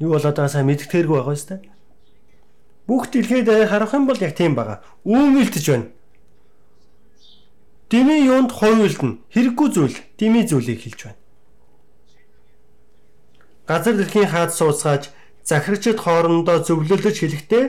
Юу 0.00 0.16
болоод 0.16 0.36
байгаа 0.36 0.48
сайн 0.48 0.66
мэддэгтэргүй 0.66 1.16
байгаа 1.20 1.36
юм 1.36 1.46
байна. 1.46 1.72
Бүх 2.88 3.12
дэлхийд 3.12 3.48
харах 3.68 3.92
юм 3.92 4.06
бол 4.08 4.18
яг 4.18 4.32
тийм 4.34 4.56
байгаа. 4.56 4.80
Үүмэлдэж 5.04 5.64
байна. 5.68 5.88
Дими 7.90 8.16
юунд 8.24 8.50
хувилдна. 8.50 9.18
Хэрэггүй 9.34 9.68
зүйл, 9.70 9.96
дими 10.16 10.46
зүйлийг 10.48 10.80
хэлж 10.82 11.00
байна. 11.04 11.20
Газар 13.68 13.94
дэлхийн 13.94 14.30
хаад 14.32 14.50
сууцгааж 14.56 15.12
захирагчид 15.44 15.98
хоорондоо 16.00 16.64
зөвлөлөж 16.66 17.16
хэлэхдээ 17.20 17.64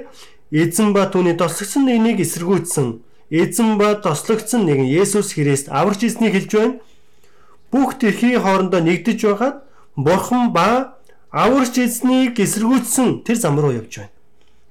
эзэн 0.49 0.93
ба 0.95 1.05
түүний 1.11 1.37
тослогдсон 1.37 1.85
нэгнийг 1.85 2.21
эсэргүүцсэн 2.25 2.87
эзэн 3.29 3.77
ба 3.79 3.95
тослогдсон 3.95 4.65
нэгэн 4.67 4.89
Есүс 4.91 5.33
Христ 5.37 5.69
аварч 5.69 6.03
эзнийг 6.03 6.33
хэлж 6.35 6.51
байна. 6.51 6.79
Бүх 7.71 7.95
тэрхийн 8.01 8.41
хоорондоо 8.43 8.81
нэгдэж 8.83 9.19
байгаад 9.23 9.57
Бурхан 9.95 10.51
ба 10.51 10.99
аварч 11.31 11.79
эзнийг 11.79 12.39
эсэргүүцсэн 12.39 13.23
тэр 13.23 13.37
зам 13.39 13.59
руу 13.59 13.71
явж 13.71 13.97
байна. 13.97 14.11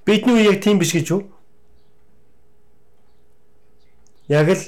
Бидний 0.05 0.35
үе 0.37 0.53
яг 0.53 0.61
тийм 0.61 0.79
биш 0.79 0.93
гэж 0.93 1.07
юу? 1.11 1.21
Яг 4.29 4.49
л 4.49 4.63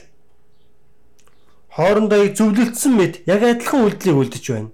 хоорондоо 1.70 2.28
зөвлөлдсөн 2.34 2.94
мэд 2.98 3.14
яг 3.30 3.42
адилхан 3.46 3.86
үйлдэлийг 3.86 4.18
үлдэж 4.18 4.46
байна. 4.50 4.70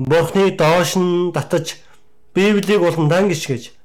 Бурхны 0.00 0.50
доош 0.56 0.96
нь 0.96 1.32
татаж 1.32 1.76
Библийг 2.34 2.80
болон 2.80 3.08
дан 3.08 3.28
гიშгэж 3.28 3.80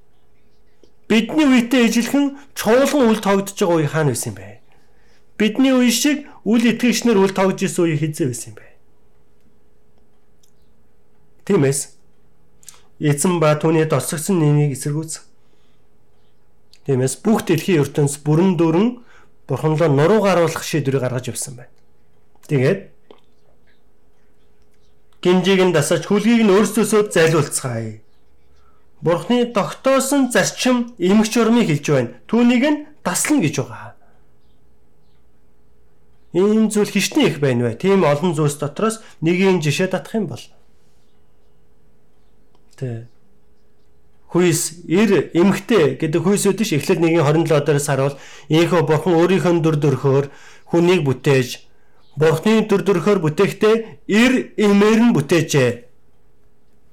бидний 1.08 1.46
үетэй 1.46 1.88
ижилхэн 1.88 2.38
чуулган 2.56 3.10
үл 3.10 3.22
тогтож 3.22 3.54
байгаа 3.54 3.78
үе 3.78 3.88
хаана 3.88 4.12
байсан 4.14 4.34
бэ? 4.34 4.60
Бидний 5.38 5.74
үе 5.74 5.92
шиг 5.92 6.26
үл 6.44 6.66
итгэгчнэр 6.66 7.18
үл 7.18 7.34
тогтож 7.34 7.62
исэн 7.62 7.86
үе 7.86 7.98
хэзээ 7.98 8.28
байсан 8.34 8.54
бэ? 8.58 8.66
Тиймээс 11.46 11.94
эзэн 13.00 13.40
ба 13.40 13.54
түүний 13.54 13.86
досгосон 13.86 14.42
нэнийг 14.42 14.74
эсэргүүц. 14.74 15.22
Тиймээс 16.90 17.22
бүх 17.22 17.46
дэлхийн 17.46 17.86
ертөнц 17.86 18.18
бүрэн 18.26 18.58
дүүрэн 18.58 19.06
бурханлоо 19.46 19.90
нуруу 19.90 20.22
гаруулах 20.26 20.66
шийдвэрийг 20.66 21.06
гаргаж 21.06 21.30
явсан 21.30 21.54
байна. 21.58 21.74
Тэгээд 22.50 22.90
гинжийг 25.22 25.62
нь 25.66 25.74
дасаж 25.74 26.06
хүлгийг 26.06 26.46
нь 26.46 26.54
өөрсдөөсөө 26.54 27.14
зайлуулцгаая. 27.14 28.02
Бурхны 29.06 29.46
тогтоосон 29.54 30.34
зарчим 30.34 30.98
эмгч 30.98 31.38
урмыг 31.38 31.70
хэлж 31.70 31.86
байна. 31.90 32.14
Түүнийг 32.26 32.64
нь 32.66 32.80
таслана 33.06 33.42
гэж 33.46 33.56
байгаа. 33.62 33.94
Энэ 36.34 36.70
зүйл 36.74 36.90
хищний 36.90 37.30
их 37.30 37.40
байна 37.40 37.70
вэ? 37.70 37.78
Тийм 37.78 38.02
олон 38.02 38.34
зүйлс 38.34 38.58
дотроос 38.58 39.02
нэгийг 39.22 39.62
жишээ 39.62 39.94
татах 39.94 40.18
юм 40.18 40.28
бол. 40.28 40.42
Тэ. 42.76 43.08
Хүйс 44.32 44.84
эр 44.88 45.32
эмгтэй 45.32 45.96
гэдэг 45.96 46.22
хүйсүүд 46.22 46.60
ш 46.68 46.76
эхлээд 46.76 47.00
нэгийн 47.00 47.24
27 47.24 47.66
дээрс 47.66 47.88
харуул 47.88 48.16
ийхөө 48.52 48.82
бурхан 48.84 49.16
өөрийнхөө 49.16 49.64
дүр 49.64 49.78
төрхөөр 49.80 50.26
хүнийг 50.76 51.08
бүтээж 51.08 51.64
бурхны 52.20 52.68
дүр 52.68 52.84
төрхөөр 52.84 53.20
бүтээхдээ 53.24 53.76
эр 54.12 54.34
эмээр 54.60 55.00
нь 55.08 55.16
бүтээжээ. 55.16 55.72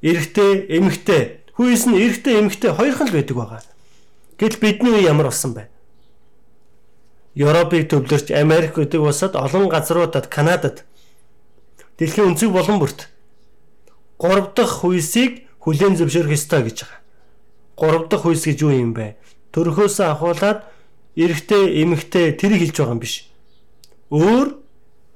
Эрэгтэй 0.07 0.53
эмгтэй 0.71 1.43
Хүйс 1.53 1.85
нь 1.85 2.01
эрэгтэй 2.01 2.41
эмэгтэй 2.41 2.73
хоёрхан 2.73 3.13
л 3.13 3.15
байдаг 3.15 3.37
байгаа. 3.37 3.61
Гэтэл 4.41 4.59
бидний 4.59 4.93
үе 4.97 5.05
ямар 5.05 5.29
болсон 5.29 5.53
бэ? 5.53 5.69
Европыг 7.37 7.93
төвлөрч 7.93 8.33
Америк 8.33 8.81
гэдэг 8.81 9.01
улсад 9.05 9.37
олон 9.37 9.69
газруудад 9.69 10.33
Канадад 10.33 10.89
дэлхийн 12.01 12.33
өнцөг 12.33 12.57
болон 12.57 12.81
бүрт 12.81 13.13
3 14.17 14.57
дахь 14.57 14.81
хүйсийг 14.81 15.45
хүлээн 15.63 15.95
зөвшөөрөх 15.99 16.35
ёстой 16.35 16.63
гэж 16.67 16.79
байгаа. 16.83 17.01
3 17.79 18.11
дахь 18.11 18.23
хүйс 18.27 18.43
гэж 18.47 18.59
юу 18.63 18.73
юм 18.75 18.93
бэ? 18.95 19.17
Төрхөөсөө 19.55 20.07
ахуулаад 20.11 20.67
эрэгтэй 21.17 21.83
эмэгтэй 21.83 22.35
тэр 22.35 22.59
хэлж 22.59 22.77
байгаа 22.83 22.95
юм 22.95 23.03
биш. 23.03 23.31
Өөр 24.11 24.49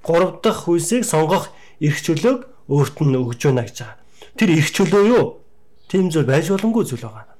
3 0.06 0.40
дахь 0.42 0.70
хүйсийг 0.70 1.02
сонгох 1.04 1.50
эрх 1.82 1.98
чөлөөг 2.00 2.40
өөрт 2.70 2.96
нь 3.02 3.18
өгж 3.18 3.40
байна 3.50 3.66
гэж 3.66 3.76
байгаа. 3.82 3.98
Тэр 4.38 4.50
эрх 4.54 4.70
чөлөө 4.70 5.02
юу? 5.10 5.24
Тийм 5.90 6.10
зүйл 6.10 6.26
байж 6.26 6.50
боломгүй 6.50 6.84
зүйл 6.86 7.06
байгаа. 7.06 7.36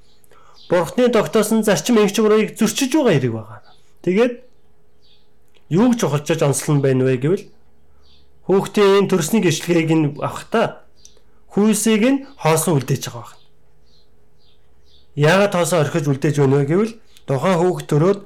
Бурхны 0.71 1.09
тогтоосон 1.11 1.63
зарчим 1.63 1.99
эгч 2.03 2.19
мөрийг 2.19 2.59
зөрчиж 2.59 2.91
байгаа 2.91 3.15
хэрэг 3.15 3.33
байгаа. 3.35 3.61
Тэгээд 4.03 4.35
юу 5.71 5.91
гэж 5.95 6.01
ухалчаж 6.07 6.41
онцлон 6.43 6.83
байна 6.83 7.07
вэ 7.07 7.23
гэвэл 7.23 7.45
хүүхдийн 8.47 9.11
төрсний 9.11 9.43
гэрчлэгийг 9.43 9.91
нь 9.95 10.07
авахта 10.23 10.86
хүйсийг 11.57 12.03
нь 12.05 12.19
хоосон 12.37 12.77
үлдээж 12.77 13.09
байгаа 13.09 13.33
байна. 13.33 13.41
Яагаад 15.17 15.53
тоосоо 15.57 15.81
орхиж 15.81 16.05
үлдээж 16.05 16.37
байна 16.37 16.61
вэ 16.61 16.65
гэвэл 16.69 16.93
тухайн 17.25 17.57
хүүхд 17.57 17.87
төрөөд 17.89 18.21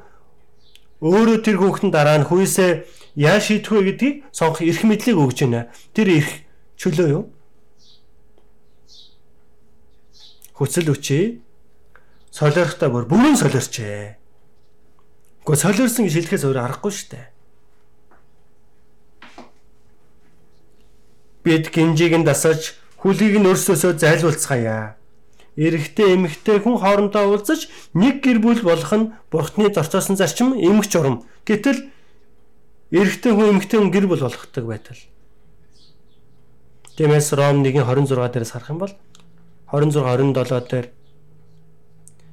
өөрөө 1.06 1.38
тэр 1.46 1.56
хүүхдэн 1.62 1.90
дараа 1.94 2.18
нь 2.18 2.26
хүйсээ 2.26 2.70
яа 3.14 3.38
шийдэх 3.38 3.70
вэ 3.70 3.80
гэдгийг 3.94 4.14
сонгох 4.34 4.66
эрх 4.66 4.82
мэдлийг 4.82 5.18
өгж 5.22 5.38
байна. 5.46 5.70
Тэр 5.94 6.08
эрх 6.18 6.30
чөлөө 6.74 7.08
юу? 7.14 7.24
хүсэл 10.60 10.92
үчи 10.92 11.40
солиорхтой 12.28 12.92
бүр 12.92 13.08
бүрэн 13.08 13.32
солиорчээ. 13.40 14.20
Гэхдээ 15.40 15.56
солиорсон 15.64 16.04
гэж 16.04 16.14
хэлэхээс 16.20 16.44
өөр 16.44 16.60
аргагүй 16.60 16.92
шүү 16.92 17.08
дээ. 17.16 17.26
Бид 21.48 21.72
гинжийг 21.72 22.12
нь 22.12 22.28
дасаж 22.28 22.76
хүлийг 23.00 23.40
нь 23.40 23.48
өрсөөсөө 23.48 23.96
зайлуулцгаая. 23.96 25.00
Эрэгтэй 25.56 26.14
эмэгтэй 26.14 26.60
хүн 26.60 26.76
хоорондоо 26.78 27.32
уулзаж 27.32 27.68
нэг 27.96 28.20
гэр 28.20 28.38
бүл 28.44 28.60
болох 28.60 28.92
нь 28.92 29.10
бурхтны 29.32 29.72
зорцоосон 29.72 30.16
зарчим 30.20 30.52
эмгч 30.54 30.92
урам. 30.96 31.24
Гэтэл 31.48 31.90
эрэгтэй 32.92 33.32
хүн 33.32 33.56
эмэгтэй 33.56 33.78
хүн 33.80 33.90
гэр 33.90 34.06
бүл 34.06 34.24
болгохдаг 34.24 34.64
байтал. 34.64 35.00
Тиймээс 36.96 37.32
Ром 37.32 37.64
1:26 37.64 38.32
дээрээс 38.32 38.52
харах 38.52 38.70
юм 38.70 38.78
бол 38.84 38.92
26 39.72 40.36
27 40.36 40.68
дээр 40.68 40.86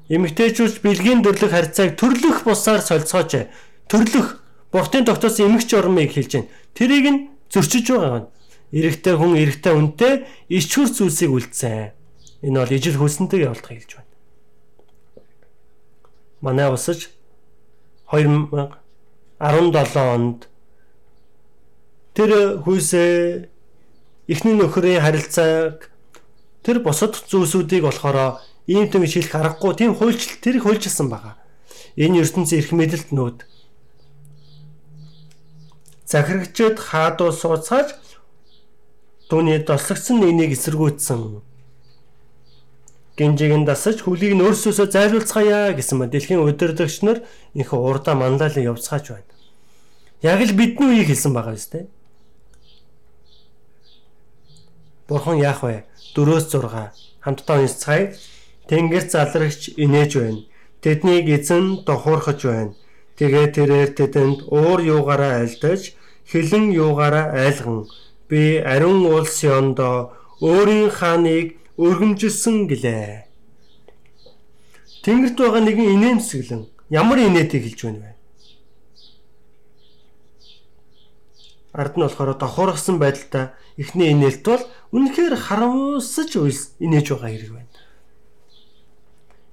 Эмэгтэйчүүд 0.07 0.79
бэлгийн 0.83 1.19
төрлөх 1.19 1.51
харьцааг 1.51 1.99
төрлөх 1.99 2.47
бусаар 2.47 2.79
солилцооч. 2.79 3.51
Төрлөх 3.91 4.39
бурхтын 4.71 5.03
тогтоосон 5.03 5.51
эмэгч 5.51 5.75
ормыг 5.75 6.15
хэлж 6.15 6.31
байна. 6.31 6.47
Тэрийг 6.71 7.05
нь 7.11 7.19
зөрчиж 7.51 7.91
байгаа 7.91 8.23
юм. 8.23 8.25
Эрэгтэй 8.71 9.15
хүн 9.15 9.39
эрэгтэй 9.39 9.73
хүнтэй 9.73 10.13
ичхүр 10.51 10.91
зүйлсийг 10.91 11.31
үлдсэн. 11.31 11.95
Энэ 12.43 12.59
бол 12.59 12.75
ижил 12.75 12.99
хөлсөнтэйг 12.99 13.47
явуулах 13.47 13.71
хэлж 13.71 13.91
байна. 13.95 14.11
Манай 16.43 16.67
усаж 16.67 17.07
2017 18.11 18.75
онд 19.95 20.51
тэр 22.11 22.59
хүйсээ 22.61 23.47
эхний 24.27 24.55
нөхрийн 24.59 24.99
харилцааг 24.99 25.87
тэр 26.63 26.83
босод 26.83 27.15
зүйлсүүдийг 27.31 27.87
болохоор 27.87 28.43
ийм 28.67 28.91
том 28.91 29.07
шилэх 29.07 29.31
аргагүй 29.31 29.73
тийм 29.79 29.95
хуульчил 29.95 30.43
тэр 30.43 30.59
хуульчилсан 30.59 31.07
байгаа. 31.07 31.39
Энэ 31.95 32.19
ертөнцийн 32.27 32.59
эрх 32.61 32.71
мэдэлд 32.75 33.09
нүүд 33.15 33.47
захирагчид 36.07 36.79
хаадуу 36.79 37.31
сууцааж 37.31 37.95
түүний 39.29 39.59
дослогдсон 39.63 40.23
нэгийг 40.23 40.55
эсэргүүцсэн. 40.55 41.43
Гинжиг 43.17 43.53
нь 43.57 43.65
дасаж 43.65 44.05
хөлийг 44.05 44.37
нь 44.37 44.45
өөрсөөсөө 44.45 44.87
зайлуулцгаая 44.93 45.73
гэсэн 45.73 45.97
мэт 45.97 46.13
дэлхийн 46.13 46.45
удирдагч 46.45 47.01
нар 47.01 47.25
их 47.57 47.73
урдаа 47.73 48.15
манлайлан 48.15 48.77
явцгааж 48.77 49.05
байна. 49.09 49.33
Яг 50.21 50.39
л 50.45 50.53
бидний 50.53 51.01
үеийг 51.01 51.09
хэлсэн 51.09 51.33
байгаа 51.33 51.57
биз 51.57 51.67
дээ. 51.73 51.85
Бурхан 55.09 55.41
яах 55.41 55.65
вэ? 55.65 55.83
4-6 56.13 56.93
хамтдаа 57.25 57.57
уншицгаая. 57.59 58.13
Тэнгэр 58.69 59.05
залрагч 59.09 59.73
инээж 59.81 60.11
байна. 60.19 60.41
Тэднийг 60.83 61.25
эзэн 61.27 61.83
дохуурхаж 61.87 62.39
байна. 62.45 62.73
Тэгээ 63.17 63.47
тэрээр 63.55 63.89
тэдэнд 63.97 64.39
уур 64.53 64.79
юугаараа 64.85 65.41
айлдаж, 65.41 65.97
хилэн 66.29 66.69
юугаараа 66.69 67.33
айлган. 67.33 67.89
Би 68.29 68.59
ариун 68.59 69.05
улс 69.07 69.43
ёндоо 69.43 70.11
өөрийн 70.41 70.91
хааныг 70.91 71.57
өргөмжилсөн 71.79 72.67
гэлээ. 72.67 73.27
Тэнгэрт 75.03 75.37
байгаа 75.39 75.63
нэгэн 75.63 75.93
инээмсэглэн 75.95 76.63
ямар 76.91 77.19
инээдэг 77.23 77.63
хэлж 77.63 77.79
байна 77.87 77.99
вэ? 78.03 78.11
Ард 81.71 81.93
нь 81.95 82.03
болохоор 82.03 82.35
дохуургасан 82.35 82.97
байдалтай 82.99 83.55
эхний 83.77 84.11
инээлт 84.11 84.43
бол 84.43 84.63
үнэхээр 84.91 85.35
харамсаж 85.37 86.31
инээж 86.83 87.07
байгаа 87.13 87.31
хэрэг 87.31 87.51
байна. 87.53 87.71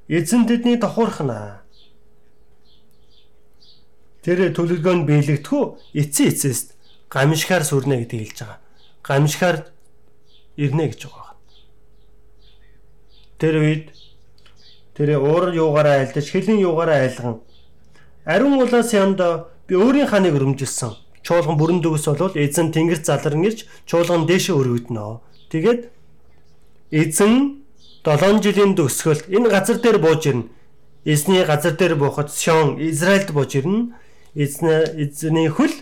Эзэн 0.09 0.49
тэдний 0.49 0.81
давхурхна. 0.81 1.63
Тэр 4.25 4.51
төлөвлөгөөнд 4.57 5.05
биелэгдэхүү 5.05 5.63
эцсийн 6.01 6.33
эцэст 6.33 6.75
гамшихаар 7.13 7.63
сүрнэ 7.63 8.03
гэдэг 8.03 8.19
хэлж 8.25 8.39
байгаа. 8.41 8.64
Гамшихаар 9.05 9.69
ирнэ 10.57 10.89
гэж 10.89 11.01
байгаа. 11.07 11.37
Тэр 13.39 13.55
үед 13.61 13.87
тэр 14.97 15.21
уур 15.21 15.53
юугаараа 15.53 16.01
айлдаж 16.01 16.27
хилийн 16.33 16.65
юугаараа 16.65 17.05
айлган 17.05 17.45
ариун 18.25 18.63
улаас 18.63 18.93
янд 18.93 19.21
би 19.69 19.75
өөрийн 19.77 20.09
ханыг 20.09 20.35
өрөмжилсөн. 20.35 20.97
Чуулган 21.25 21.57
бүрэн 21.57 21.81
дөгс 21.81 22.05
болвол 22.09 22.37
эзэн 22.37 22.73
тэнгэр 22.73 23.01
залран 23.05 23.45
ирж 23.45 23.65
чуулган 23.89 24.27
дээшээ 24.29 24.57
өргөднө. 24.57 25.21
Тэгээд 25.53 25.89
эзэн 26.93 27.65
7 28.05 28.45
жилийн 28.45 28.77
төгсгөлд 28.77 29.29
энэ 29.33 29.49
газар 29.49 29.81
дээр 29.81 29.99
бууж 29.99 30.23
ирнэ. 30.29 30.49
Эзний 31.05 31.45
газар 31.45 31.73
дээр 31.73 31.97
буухад 31.97 32.33
Сион 32.33 32.77
Израильд 32.81 33.33
бууж 33.33 33.57
ирнэ. 33.57 33.97
Эзний 34.35 34.85
эзний 35.01 35.49
хөл 35.49 35.73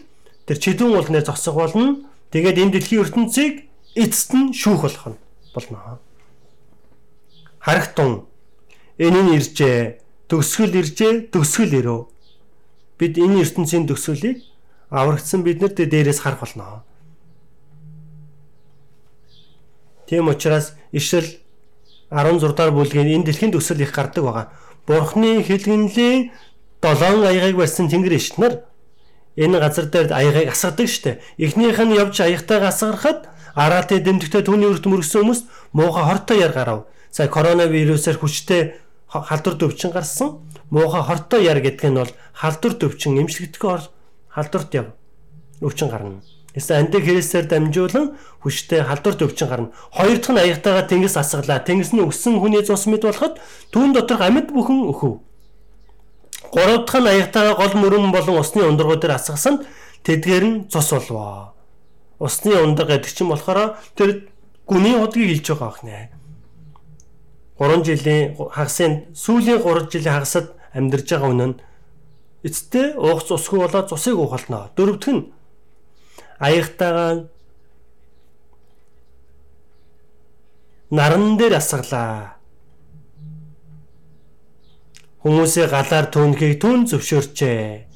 тэр 0.46 0.58
чидүүн 0.58 0.94
уулны 0.94 1.22
зогсох 1.22 1.54
болно. 1.54 2.06
Тэгээд 2.32 2.58
энэ 2.58 2.72
дэлхийн 2.72 3.04
ертөнцийг 3.04 3.54
эцэст 3.92 4.32
нь 4.32 4.56
шүүх 4.56 4.88
болох 4.88 5.06
нь 5.12 5.18
болно. 5.52 6.00
Харагтун 7.60 8.24
энэ 8.96 9.20
нь 9.22 9.34
иржээ. 9.36 10.00
Төгсгөл 10.32 10.80
иржээ, 10.80 11.28
төгсгөл 11.28 11.76
ирөө. 11.76 12.00
Бид 12.96 13.14
энэ 13.20 13.44
ертөнцийн 13.44 13.84
төгсгөлийг 13.84 14.40
аврагдсан 14.88 15.44
биднэрт 15.44 15.76
дээрээс 15.76 16.24
харах 16.24 16.40
болно. 16.40 16.84
Тийм 20.08 20.28
учраас 20.28 20.72
ишрэл 20.92 21.40
16 22.12 22.52
дахь 22.56 22.72
бүлгийн 22.72 23.08
энэ 23.08 23.24
дэлхийн 23.28 23.52
төсөл 23.52 23.80
их 23.80 23.92
гардаг 23.92 24.24
байгаа. 24.24 24.46
Бурхны 24.86 25.40
хэлгэнлийн 25.40 26.32
долоон 26.80 27.24
аягийг 27.24 27.56
барьсан 27.56 27.88
тэнгэр 27.88 28.16
иш 28.20 28.36
нар 28.36 28.60
энэ 29.36 29.58
газар 29.58 29.86
дээр 29.86 30.12
аягийг 30.12 30.52
асгадаг 30.52 30.88
штэ. 30.88 31.20
Эхнийх 31.38 31.78
нь 31.80 31.96
явж 31.96 32.20
аягтайгаа 32.20 32.68
асгарахад 32.68 33.28
араатын 33.54 34.04
дэмжигтэй 34.04 34.42
түүний 34.44 34.68
өрт 34.68 34.84
мөргсөн 34.88 35.24
хүмүүс 35.24 35.40
муухай 35.72 36.04
хортой 36.04 36.38
яр 36.40 36.52
гарав. 36.52 36.80
Сая 37.10 37.28
коронавирусаар 37.28 38.16
хүчтэй 38.20 38.76
халдвар 39.08 39.56
төвчин 39.56 39.92
гарсан. 39.92 40.40
Муухай 40.70 41.02
хортой 41.02 41.44
яр 41.44 41.60
гэдэг 41.60 41.90
нь 41.90 41.98
бол 42.00 42.12
халдвар 42.32 42.74
төвчин 42.76 43.20
эмчилгэдэггүй 43.20 43.88
халдварт 44.28 44.74
яв. 44.74 44.86
өвчин 45.60 45.88
гарна. 45.88 46.20
Эсвэл 46.54 46.84
андиг 46.84 47.04
хэрэгсээр 47.04 47.46
дамжуулан 47.48 48.16
хүчтэй 48.42 48.82
халдвар 48.84 49.14
төвчин 49.16 49.48
гарна. 49.48 49.72
Хоёр 49.92 50.18
дахь 50.18 50.32
нь 50.32 50.40
аягтайгаа 50.40 50.84
тэнгис 50.88 51.16
асгалаа. 51.16 51.64
Тэнгис 51.64 51.92
нь 51.92 52.04
өгсөн 52.04 52.40
хүний 52.40 52.60
цус 52.64 52.84
мэд 52.88 53.08
болоход 53.08 53.40
түүн 53.72 53.92
доторх 53.92 54.20
амьд 54.20 54.52
бүхэн 54.52 54.88
өхөв. 54.92 55.20
Гурав 56.52 56.84
дахь 56.84 57.00
нь 57.00 57.08
аягтайгаа 57.08 57.56
гол 57.56 57.74
мөрөн 57.80 58.12
болон 58.12 58.36
усны 58.44 58.60
ундрагууд 58.68 59.00
дээр 59.00 59.16
асгасан 59.16 59.64
тэдгээр 60.04 60.44
нь 60.44 60.56
цус 60.68 60.92
болвоо. 60.92 61.56
Усны 62.20 62.52
ундраг 62.60 62.88
гэдэг 62.92 63.08
чинь 63.08 63.32
болохоор 63.32 63.80
тэр 63.96 64.28
гүний 64.68 65.00
удгийг 65.00 65.40
хэлж 65.40 65.48
байгаа 65.48 65.70
ахнэ. 65.72 66.12
3 67.56 67.88
жилийн 67.88 68.36
хагасын 68.36 68.92
сүүлийн 69.16 69.64
3 69.64 69.88
жилийн 69.88 70.12
хагасад 70.12 70.46
амьдарч 70.76 71.08
байгаа 71.08 71.32
үнэн 71.32 71.52
эцэстээ 72.44 73.00
уугц 73.00 73.28
усгүй 73.32 73.58
болоод 73.64 73.88
цусыг 73.88 74.18
уухалнаа. 74.18 74.76
Дөрөвдөх 74.76 75.08
нь 75.08 75.32
аягтайгаа 76.36 77.32
наран 80.90 81.36
дээр 81.40 81.56
асглаа. 81.56 82.41
Хүмүүсээ 85.22 85.70
галаар 85.70 86.06
түнхийг 86.10 86.58
түн 86.58 86.90
зөвшөөрчээ. 86.90 87.86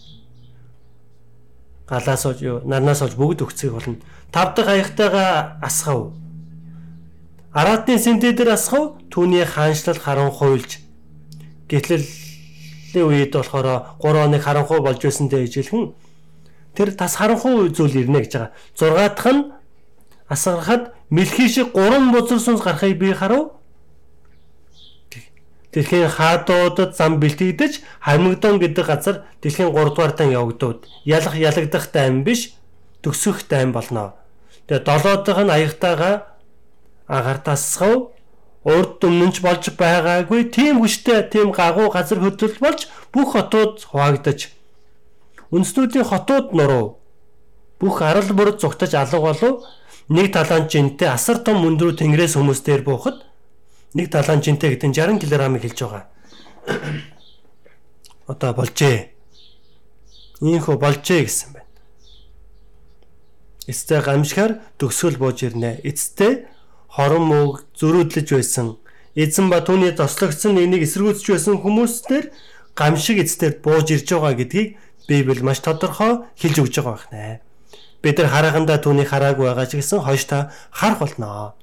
Галаас 1.91 2.23
олж 2.27 2.63
нарнаас 2.63 3.03
олж 3.03 3.15
бүгд 3.19 3.43
өгцгийг 3.43 3.75
болно. 3.75 3.99
Тав 4.31 4.55
дахь 4.55 4.71
аягтайгаа 4.71 5.59
асгав. 5.59 6.15
Араатын 7.51 7.99
сэнтэ 7.99 8.31
дээр 8.31 8.55
асгав 8.55 9.03
түүний 9.11 9.43
хаанчлал 9.43 9.99
харанхуйлж 9.99 10.79
гэтлэлийн 11.67 13.07
үед 13.07 13.35
болохоор 13.35 13.99
3 13.99 14.23
хоног 14.23 14.43
харанхуй 14.43 14.81
болж 14.83 15.03
байсантай 15.03 15.51
ижилхэн 15.51 15.95
тэр 16.79 16.95
тас 16.95 17.19
харанхуй 17.19 17.75
зүйл 17.75 18.07
ирнэ 18.07 18.23
гэж 18.23 18.33
байгаа. 18.39 18.51
6 18.79 19.19
дахь 19.19 19.27
нь 19.35 19.43
асгарахад 20.29 20.95
мэлхий 21.11 21.49
шиг 21.49 21.73
гурван 21.73 22.13
бузар 22.13 22.39
сүнс 22.39 22.63
гарахыг 22.63 22.99
би 22.99 23.13
харав. 23.13 23.59
Дэлхийн 25.77 26.09
хаадуудад 26.09 26.97
зам 26.97 27.21
бэлтгэдэж 27.21 27.85
Хамигдон 28.01 28.57
гэдэг 28.57 28.87
газар 28.89 29.17
дэлхийн 29.45 29.77
3 29.77 29.93
дугаар 29.93 30.17
дан 30.17 30.33
явагдууд. 30.33 30.89
Ялах 31.05 31.37
ялагдах 31.37 31.93
дайм 31.93 32.25
биш 32.25 32.57
төгсөх 33.05 33.45
дайм 33.45 33.77
болно. 33.77 34.17
Тэгээ 34.73 34.89
долоо 34.89 35.21
дахь 35.21 35.45
нь 35.45 35.53
аягтайгаа 35.53 36.33
агартасгав 37.05 38.17
урд 38.65 39.05
өмнөж 39.05 39.45
болж 39.45 39.65
байгаагүй 39.77 40.49
тийм 40.49 40.81
хүчтэй 40.81 41.29
тийм 41.29 41.53
гагуу 41.53 41.93
газар 41.93 42.25
хөдлөл 42.25 42.57
болж 42.57 42.89
бүх 43.13 43.37
хотууд 43.37 43.85
хуваагдаж 43.85 44.57
Үндэстнүүдийн 45.53 46.09
хотууд 46.09 46.57
нуруу 46.57 46.99
бүх 47.79 48.01
арал 48.01 48.33
бүр 48.33 48.57
зугтаж 48.59 48.97
алга 48.97 49.21
болов 49.21 49.55
нэг 50.09 50.33
талаан 50.33 50.67
жинтэй 50.73 51.13
асар 51.13 51.39
том 51.45 51.63
мөндрүү 51.63 52.01
тэнгэрээс 52.01 52.35
хүмүүс 52.35 52.65
дээр 52.67 52.83
буухад 52.83 53.23
нэг 53.97 54.13
талаан 54.13 54.45
жинтэй 54.45 54.77
гэдэг 54.77 54.89
нь 54.93 54.97
60 54.97 55.25
кг-ыг 55.25 55.63
хэлж 55.65 55.79
байгаа. 55.81 56.05
Одоо 58.31 58.53
болжээ. 58.53 59.17
Ийхүү 60.45 60.77
болжээ 60.77 61.25
гэсэн 61.25 61.51
байна. 61.57 61.73
Эцтэй 63.65 64.01
гамшихаар 64.05 64.53
төгсгөл 64.77 65.17
бууж 65.17 65.49
ирнэ. 65.49 65.81
Эцтэй 65.81 66.45
хорон 66.93 67.25
мөг 67.25 67.65
зөрүүдлэж 67.81 68.29
байсан. 68.37 68.77
Эзэн 69.17 69.49
ба 69.49 69.65
түүний 69.65 69.97
тослогдсон 69.97 70.61
нэгнийг 70.61 70.85
эсэргүүцэж 70.85 71.27
байсан 71.33 71.57
хүмүүстээр 71.65 72.31
гамшиг 72.77 73.25
эцтэй 73.25 73.57
бууж 73.65 73.89
ирж 73.97 74.13
байгаа 74.13 74.37
гэдгийг 74.37 74.77
Библи 75.09 75.41
маш 75.41 75.65
тодорхой 75.65 76.29
хэлж 76.37 76.57
өгч 76.61 76.75
байгаа 76.85 77.09
байна. 77.09 77.41
Бид 78.05 78.19
нар 78.21 78.29
харахандаа 78.29 78.77
түүнийг 78.77 79.09
хараагүй 79.09 79.49
байгаа 79.49 79.67
ч 79.67 79.81
гэсэн 79.81 80.05
хойш 80.05 80.29
та 80.29 80.53
харах 80.69 81.01
болноо. 81.01 81.57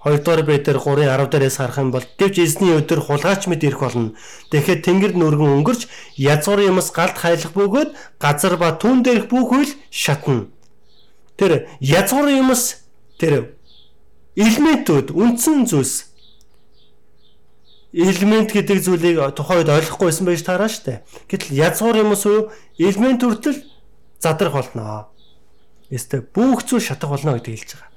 Хоёрдугаар 0.00 0.42
Петр 0.48 0.76
3:10 0.80 1.28
дээрээс 1.28 1.56
харах 1.60 1.78
юм 1.78 1.90
бол 1.92 2.04
гэвч 2.16 2.36
эзний 2.40 2.72
өдөр 2.72 3.00
хулгайч 3.04 3.44
мэд 3.46 3.64
ирэх 3.68 3.80
болно. 3.84 4.16
Тэгэхэд 4.48 4.80
тэнгэр 4.84 5.12
нүргэн 5.12 5.60
өнгөрч 5.60 5.92
язгуур 6.16 6.60
юмс 6.64 6.88
галт 6.88 7.20
хайлах 7.20 7.52
бөгөөд 7.52 7.90
газар 8.16 8.56
ба 8.56 8.72
түн 8.80 9.04
дээрх 9.04 9.28
бүх 9.28 9.52
үйл 9.52 9.72
шатна. 9.92 10.48
Тэр 11.36 11.68
язгуур 11.84 12.32
юмс 12.32 12.80
тэр 13.20 13.52
элементүүд 14.40 15.12
үндсэн 15.12 15.68
зүйлс 15.68 16.10
элемент 17.92 18.56
гэдэг 18.56 18.78
зүйлийг 18.80 19.36
тухайд 19.36 19.68
ойлгохгүйсэн 19.68 20.24
байж 20.24 20.40
таараа 20.46 20.70
штэ. 20.72 21.04
Гэтэл 21.28 21.60
язгуур 21.60 21.96
юмс 22.00 22.24
уу 22.24 22.48
элемент 22.78 23.20
хүртэл 23.20 23.66
задрах 24.16 24.54
болно. 24.54 25.12
Эсвэл 25.90 26.24
бүх 26.24 26.64
зүйл 26.64 26.80
шатах 26.80 27.10
болно 27.10 27.34
гэдэг 27.34 27.52
хэлж 27.52 27.70
байгаа. 27.74 27.89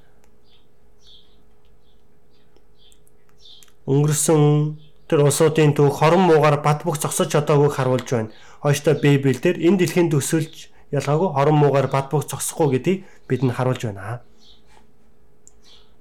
Өнгөрсөн 3.87 4.77
тэр 5.09 5.27
усуудын 5.27 5.73
төв 5.75 5.91
хорон 5.91 6.27
муугаар 6.27 6.61
бат 6.63 6.83
бөх 6.83 6.97
зогсож 6.99 7.31
чадаагүйг 7.31 7.73
харуулж 7.75 8.09
байна. 8.09 8.31
Хойштой 8.63 8.95
Библиэлд 8.95 9.59
энэ 9.59 9.77
дэлхийн 9.77 10.09
төсөлж 10.09 10.71
ялгаагүй 10.91 11.29
хорон 11.35 11.57
муугаар 11.59 11.87
бат 11.91 12.07
бөх 12.09 12.23
зогсохгүй 12.25 12.79
гэдгийг 12.79 12.99
бидэнд 13.27 13.53
харуулж 13.53 13.81
байна. 13.83 14.21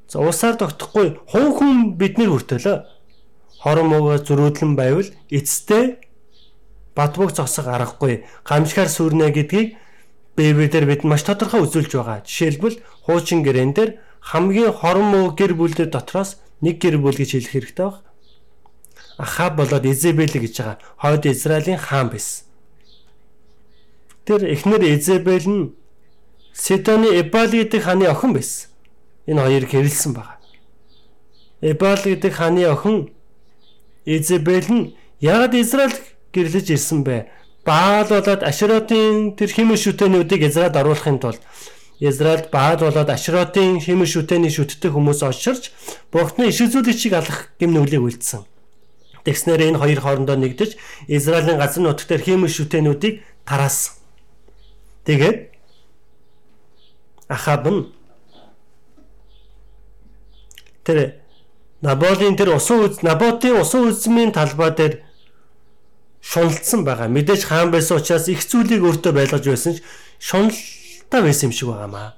За 0.09 0.20
усаар 0.20 0.57
тогтохгүй 0.57 1.18
хувь 1.26 1.53
хүн 1.59 1.97
бидний 1.99 2.28
хүртэл 2.30 2.87
хорон 3.59 3.87
муугаар 3.91 4.22
зөрүүдлэн 4.22 4.76
байвал 4.76 5.09
эцэстээ 5.30 5.85
бат 6.95 7.16
бөх 7.16 7.33
зогсох 7.35 7.66
аргагүй 7.66 8.24
гамшихаар 8.45 8.91
сүрнэ 8.93 9.33
гэдгийг 9.33 9.76
Библиэлд 10.37 10.87
бид 10.89 11.03
маш 11.05 11.22
тодорхой 11.24 11.64
үзүүлж 11.64 11.93
байгаа. 11.93 12.24
Жишээлбэл 12.24 12.80
хуучин 13.05 13.43
гэрэн 13.43 13.72
дээр 13.76 13.91
хамгийн 14.20 14.72
хорон 14.72 15.07
муу 15.12 15.26
гэр 15.37 15.53
бүлүүд 15.57 15.93
дотроос 15.93 16.41
нэг 16.62 16.78
гэр 16.78 16.96
бүл 17.02 17.18
гэж 17.18 17.30
хэлэх 17.36 17.52
хэрэгтэй 17.52 17.86
баг. 17.86 18.06
Ахаб 19.18 19.58
болоод 19.58 19.84
Изебел 19.84 20.30
гэж 20.30 20.54
байгаа. 20.58 20.78
Хойд 20.96 21.26
Израилийн 21.26 21.78
хаан 21.78 22.08
байсан. 22.08 22.46
Тэр 24.24 24.46
эхнэр 24.46 24.82
Изебел 24.94 25.46
нь 25.50 25.74
Сидоны 26.54 27.08
Эбал 27.20 27.50
гэдэг 27.50 27.82
хааны 27.82 28.06
охин 28.06 28.32
байсан. 28.32 28.70
Энэ 29.26 29.42
хоёрыг 29.42 29.70
хэрэлсэн 29.70 30.12
байгаа. 30.14 30.38
Эбал 31.60 31.98
гэдэг 31.98 32.32
хааны 32.32 32.64
охин 32.70 33.10
Изебел 34.04 34.66
нь 34.70 34.94
яагаад 35.20 35.54
Израиль 35.54 35.98
гэрлэж 36.32 36.66
ирсэн 36.70 37.02
бэ? 37.02 37.26
Баал 37.64 38.06
болоод 38.06 38.42
Аширотын 38.42 39.34
тэр 39.38 39.50
химэн 39.50 39.78
шүтэнүүдийг 39.78 40.50
Израильд 40.50 40.76
оруулахын 40.76 41.18
тулд 41.18 41.42
Израильд 42.03 42.50
Баал 42.50 42.78
болоод 42.82 43.11
Ашротын 43.14 43.78
химэн 43.78 44.11
шүтэний 44.11 44.50
шүтдэг 44.50 44.90
хүмүүс 44.90 45.22
очирч 45.22 45.70
Бурхны 46.11 46.50
иш 46.50 46.59
үзүүлэгчийг 46.66 47.14
алах 47.14 47.55
гэм 47.62 47.70
нүглийг 47.70 48.03
үлдсэн. 48.03 48.42
Тэгснээр 49.22 49.70
энэ 49.70 49.78
хоёр 49.78 50.00
хоорондоо 50.03 50.34
нэгдэж 50.34 50.74
Израилийн 51.07 51.62
газар 51.62 51.86
нутгт 51.86 52.11
химэн 52.11 52.50
шүтэнүүдийг 52.50 53.22
тараасан. 53.46 53.94
Тэгээд 55.07 55.55
Ахаб 57.30 57.70
нь 57.70 57.80
тэр 60.82 61.22
Наболийн 61.82 62.34
тэр 62.34 62.59
усан 62.59 62.82
үз 62.82 63.07
Наботын 63.07 63.62
усан 63.62 63.86
үзмийн 63.94 64.34
талбай 64.34 64.74
дээр 64.74 65.07
шуналтсан 66.18 66.82
байгаа. 66.82 67.07
Мэдээж 67.07 67.46
хаан 67.46 67.70
байсан 67.70 68.03
учраас 68.03 68.26
их 68.26 68.42
зүйлийг 68.42 68.82
өөртөө 68.82 69.12
байлгаж 69.14 69.46
байсан 69.46 69.78
ч 69.78 69.82
шунал 70.18 70.55
та 71.12 71.20
байсан 71.20 71.52
юм 71.52 71.52
шиг 71.52 71.68
байгаамаа. 71.68 72.16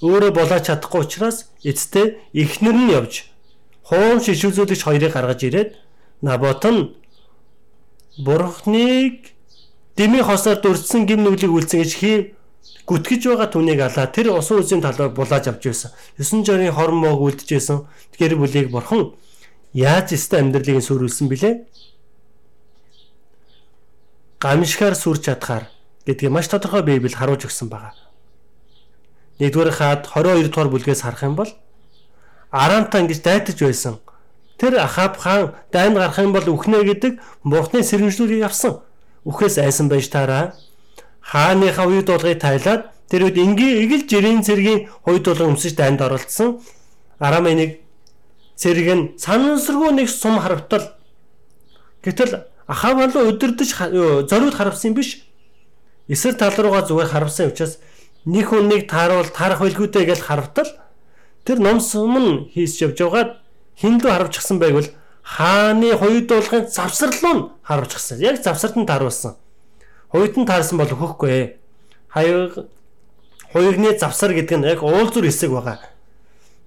Өөрөө 0.00 0.32
болоо 0.32 0.60
чадахгүй 0.64 1.04
учраас 1.04 1.52
эцтэй 1.60 2.16
эхнэр 2.32 2.76
нь 2.76 2.92
явж 2.96 3.28
хоом 3.84 4.24
шишүүлзүүлэгч 4.24 4.82
хоёрыг 4.88 5.12
гаргаж 5.12 5.40
ирээд 5.44 5.70
Набот 6.22 6.64
нь 6.64 6.96
Бурхныг 8.18 9.36
дэмий 9.96 10.22
хосоор 10.24 10.56
дүрдсэн 10.64 11.04
гим 11.04 11.20
нүглийг 11.20 11.52
үлдсэн 11.52 11.84
гэж 11.84 11.92
хий 12.00 12.16
гүтгэж 12.88 13.22
байгаа 13.28 13.52
түүнийг 13.52 13.80
алаа 13.84 14.08
тэр 14.08 14.32
усан 14.32 14.64
үзийн 14.64 14.80
талаар 14.80 15.12
булааж 15.12 15.52
авч 15.52 15.68
байсан. 15.68 15.90
9 16.16 16.48
жорын 16.48 16.72
хорн 16.72 16.96
моог 16.96 17.20
үлдэжсэн. 17.20 17.84
Тэгэхээр 18.16 18.40
бүлийг 18.40 18.72
бурхан 18.72 19.12
яаж 19.76 20.16
өстой 20.16 20.40
амьдралыг 20.40 20.80
сүрүүлсэн 20.80 21.28
бilé? 21.28 21.68
Гамшихаар 24.40 24.96
сүрч 24.96 25.28
чадхаар 25.28 25.75
гэдгийг 26.06 26.30
маш 26.32 26.46
тодорхой 26.48 26.82
Библи 26.82 27.10
харуулж 27.10 27.44
өгсөн 27.44 27.68
байгаа. 27.68 27.94
Нэгдүгээр 29.42 29.70
хаад 29.74 30.02
22 30.06 30.48
дугаар 30.48 30.70
бүлгээс 30.70 31.02
харах 31.02 31.22
юм 31.26 31.34
бол 31.36 31.50
Арамта 32.50 33.00
ингэж 33.02 33.20
дайтаж 33.20 33.58
байсан. 33.60 33.98
Тэр 34.56 34.78
Ахаб 34.80 35.18
хаан 35.18 35.52
дайнд 35.72 35.98
гарах 35.98 36.18
юм 36.18 36.32
бол 36.32 36.46
үхнэ 36.48 36.84
гэдэг 36.86 37.20
Бурхны 37.44 37.82
сэрэмжлүүлгийг 37.82 38.46
авсан. 38.46 38.80
Үхээс 39.26 39.58
айсан 39.58 39.88
байж 39.90 40.08
таараа 40.08 40.54
хааныхаа 41.20 41.86
үед 41.90 42.06
болгыг 42.06 42.40
тайлаад 42.40 42.88
тэр 43.10 43.28
үед 43.28 43.36
энгийн 43.36 43.82
игэл 43.84 44.06
жирийн 44.06 44.40
цэргийн 44.46 44.88
хувьд 45.04 45.26
болон 45.26 45.58
өмсөж 45.58 45.74
дайнд 45.74 46.00
оролцсон. 46.00 46.62
Арамын 47.18 47.56
нэг 47.58 47.70
цэрэг 48.56 48.88
нь 48.94 49.04
санансргүй 49.18 49.92
нэг 49.92 50.08
сум 50.08 50.38
харавтал 50.38 50.96
гэтэл 52.00 52.46
Ахав 52.66 52.94
болоо 52.96 53.30
өдөрдөж 53.30 53.70
зориуд 54.30 54.54
харавсан 54.54 54.94
биш 54.94 55.25
Эсрэг 56.08 56.38
тал 56.38 56.54
руугаа 56.54 56.86
зүгээр 56.86 57.10
харавсан 57.10 57.50
учраас 57.50 57.78
нэг 58.26 58.50
хүн 58.50 58.70
нэг 58.70 58.86
тааруул 58.90 59.30
тарах 59.30 59.60
байлгүйтэй 59.62 60.06
гэж 60.06 60.20
харавтал 60.22 60.70
тэр 61.44 61.58
ном 61.58 61.80
сум 61.80 62.14
нь 62.18 62.32
хийсч 62.54 62.82
явж 62.82 62.98
байгаад 63.02 63.30
хиндүү 63.80 64.10
харавчихсан 64.10 64.58
байвал 64.58 64.86
хааны 65.26 65.90
хоёуд 65.98 66.30
болгын 66.30 66.70
завсарлуу 66.70 67.34
нь 67.34 67.42
харавчихсан. 67.62 68.18
Яг 68.22 68.42
завсарт 68.42 68.76
нь 68.78 68.86
тааруулсан. 68.86 69.34
Хоёуд 70.12 70.36
нь 70.38 70.46
таарсан 70.46 70.78
бол 70.78 70.86
өгөхгүй. 70.86 71.58
Хаяг 72.14 72.70
хоёрны 73.52 73.98
завсар 73.98 74.30
гэдэг 74.32 74.58
нь 74.58 74.66
яг 74.70 74.82
уулзур 74.82 75.26
хэсэг 75.26 75.50
байгаа. 75.50 75.82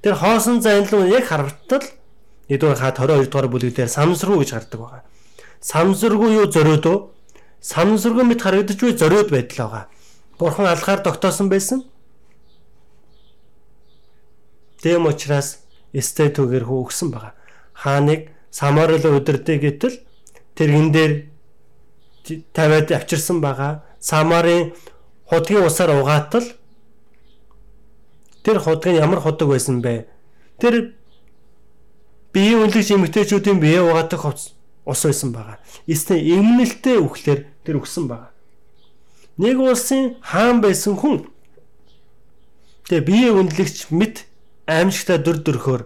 Тэр 0.04 0.16
хоосон 0.20 0.60
зайнлуу 0.60 1.08
яг 1.08 1.32
харавтал 1.32 1.84
нэгдүгээр 2.52 2.80
хаад 2.80 2.98
22 3.00 3.32
дугаар 3.32 3.48
бүлэг 3.48 3.76
дээр 3.76 3.88
самсруу 3.88 4.44
гэж 4.44 4.52
гардаг 4.52 4.80
байгаа. 4.80 5.04
Самсруу 5.64 6.28
юу 6.28 6.48
зөрөөдөө 6.52 6.98
санамсаргүй 7.62 8.24
мэд 8.24 8.42
харагдаж 8.42 8.80
буй 8.80 8.96
зориуд 8.96 9.30
байдал 9.32 9.68
байгаа. 9.68 9.86
Бурхан 10.40 10.68
алхаар 10.68 11.00
тогтоосон 11.04 11.50
байсан. 11.50 11.84
Тэм 14.82 15.06
учраас 15.06 15.60
эстэй 15.94 16.32
түгээр 16.32 16.64
хөө 16.64 16.80
өгсөн 16.88 17.12
байгаа. 17.12 17.34
Хааныг 17.74 18.32
Самарал 18.52 19.06
удирдах 19.06 19.62
гэтэл 19.62 20.02
тэрэн 20.56 20.92
дээр 20.92 21.14
тавиад 22.54 22.92
авчирсан 22.92 23.42
байгаа. 23.42 23.84
Самарын 24.00 24.74
худгийн 25.30 25.66
усаар 25.66 25.92
угаатал 26.02 26.48
тэр 28.44 28.60
худгийн 28.60 28.96
ямар 29.04 29.20
худаг 29.20 29.50
байсан 29.50 29.82
бэ? 29.82 30.08
Тэр 30.58 30.96
биеийн 32.34 32.64
үнэлэгч 32.64 32.90
эмэгтэйчүүдийн 32.96 33.60
бие 33.60 33.82
угаадаг 33.82 34.20
хувцас 34.20 34.54
ус 34.86 35.06
байсан 35.06 35.32
байгаа. 35.32 35.60
Эсвэл 35.86 36.26
эмнэлтэй 36.26 36.98
үхлээр 36.98 37.46
тэр 37.64 37.80
өгсөн 37.80 38.08
байгаа. 38.08 38.32
Нэг 39.40 39.60
улсын 39.60 40.20
хаан 40.22 40.60
байсан 40.62 41.00
хүн 41.00 41.28
тэгээ 42.88 43.08
бие 43.08 43.30
үнэлэгч 43.32 43.92
мэд 43.94 44.26
аимшигтай 44.68 45.20
дүр 45.22 45.40
төрхөөр 45.46 45.84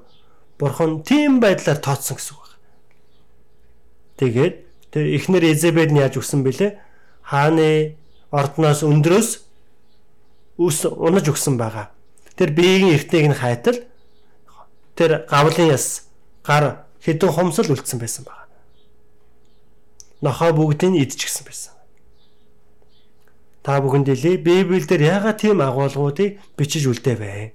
бурхан 0.57 1.03
тийм 1.03 1.37
байдлаар 1.43 1.77
тооцсон 1.77 2.17
гэсэн 2.17 2.33
үг 2.33 2.41
байна. 2.41 2.57
Тэгээд 4.17 4.55
тэр 4.93 5.05
эхнэр 5.17 5.43
Изебел 5.53 5.91
нь 5.91 6.01
яаж 6.01 6.17
өгсөн 6.17 6.41
бэлээ? 6.41 6.79
Хааны 7.21 7.97
ордноос 8.31 8.81
өндрөөс 8.81 9.29
үс 10.57 10.79
унаж 10.85 11.25
өгсөн 11.29 11.57
байгаа. 11.57 11.93
Тэр 12.37 12.49
биеийн 12.57 12.93
эртнийг 12.95 13.27
нь 13.33 13.37
хайтал 13.37 13.85
тэр 14.95 15.25
гавлын 15.29 15.73
яс 15.73 16.09
гар 16.45 16.85
хэдэн 17.01 17.29
хомсол 17.29 17.73
үлдсэн 17.73 17.99
байсан 17.99 18.25
байна 18.25 18.42
нохоо 20.23 20.55
бүгдийг 20.55 20.95
идчихсэн 21.03 21.43
байсан. 21.43 21.73
Та 23.63 23.79
бүхэн 23.83 24.07
дэлий 24.07 24.39
Библиэлд 24.39 24.91
яагаад 24.91 25.39
тийм 25.43 25.59
агуулгуудыг 25.59 26.39
бичиж 26.55 26.87
үлдээвэ? 26.87 27.51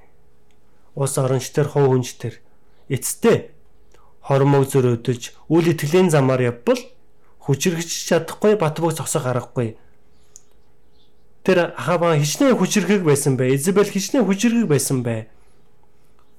Ус 0.97 1.17
оронч 1.17 1.49
төр, 1.53 1.69
хов 1.69 1.89
хүнч 1.89 2.21
төр 2.21 2.35
эцтэй 2.89 3.53
хормог 4.25 4.69
зөрөөдөж 4.73 5.49
үл 5.49 5.67
итгэлийн 5.73 6.09
замаар 6.13 6.53
явбал 6.53 6.81
хүчрэгч 7.45 8.09
чадахгүй 8.09 8.57
Батбог 8.61 8.93
зогсох 8.93 9.25
аргагүй. 9.25 9.77
Тэр 11.45 11.73
Ахава 11.77 12.17
хичнээн 12.17 12.57
хүчрэг 12.57 13.05
байсан 13.05 13.41
бай. 13.41 13.57
Изабел 13.57 13.89
хичнээн 13.89 14.29
хүчрэг 14.29 14.69
байсан 14.69 15.01
бай. 15.01 15.33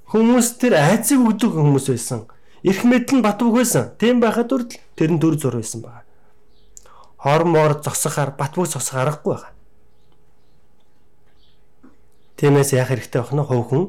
Хүмүүс 0.10 0.62
тэр 0.62 0.78
айцыг 0.78 1.18
өгдөг 1.18 1.54
хүмүүс 1.54 1.90
байсан. 1.90 2.30
Ирх 2.62 2.86
мэдл 2.86 3.18
нь 3.18 3.26
Батбог 3.26 3.58
байсан. 3.58 3.94
Тийм 3.98 4.22
байхад 4.22 4.54
үрдэл 4.54 4.78
тэр 4.94 5.10
нь 5.10 5.22
төр 5.22 5.34
зур 5.38 5.58
байсан 5.58 5.82
байна. 5.82 5.99
Хормоор 7.20 7.84
зогсохоор 7.84 8.32
Батбог 8.40 8.68
зогсох 8.68 8.96
аргагүй 8.96 9.36
байна. 9.36 9.56
Тиймээс 12.40 12.72
яах 12.74 12.90
хэрэгтэй 12.90 13.22
бахна 13.22 13.44
хувь 13.44 13.68
хүн 13.68 13.84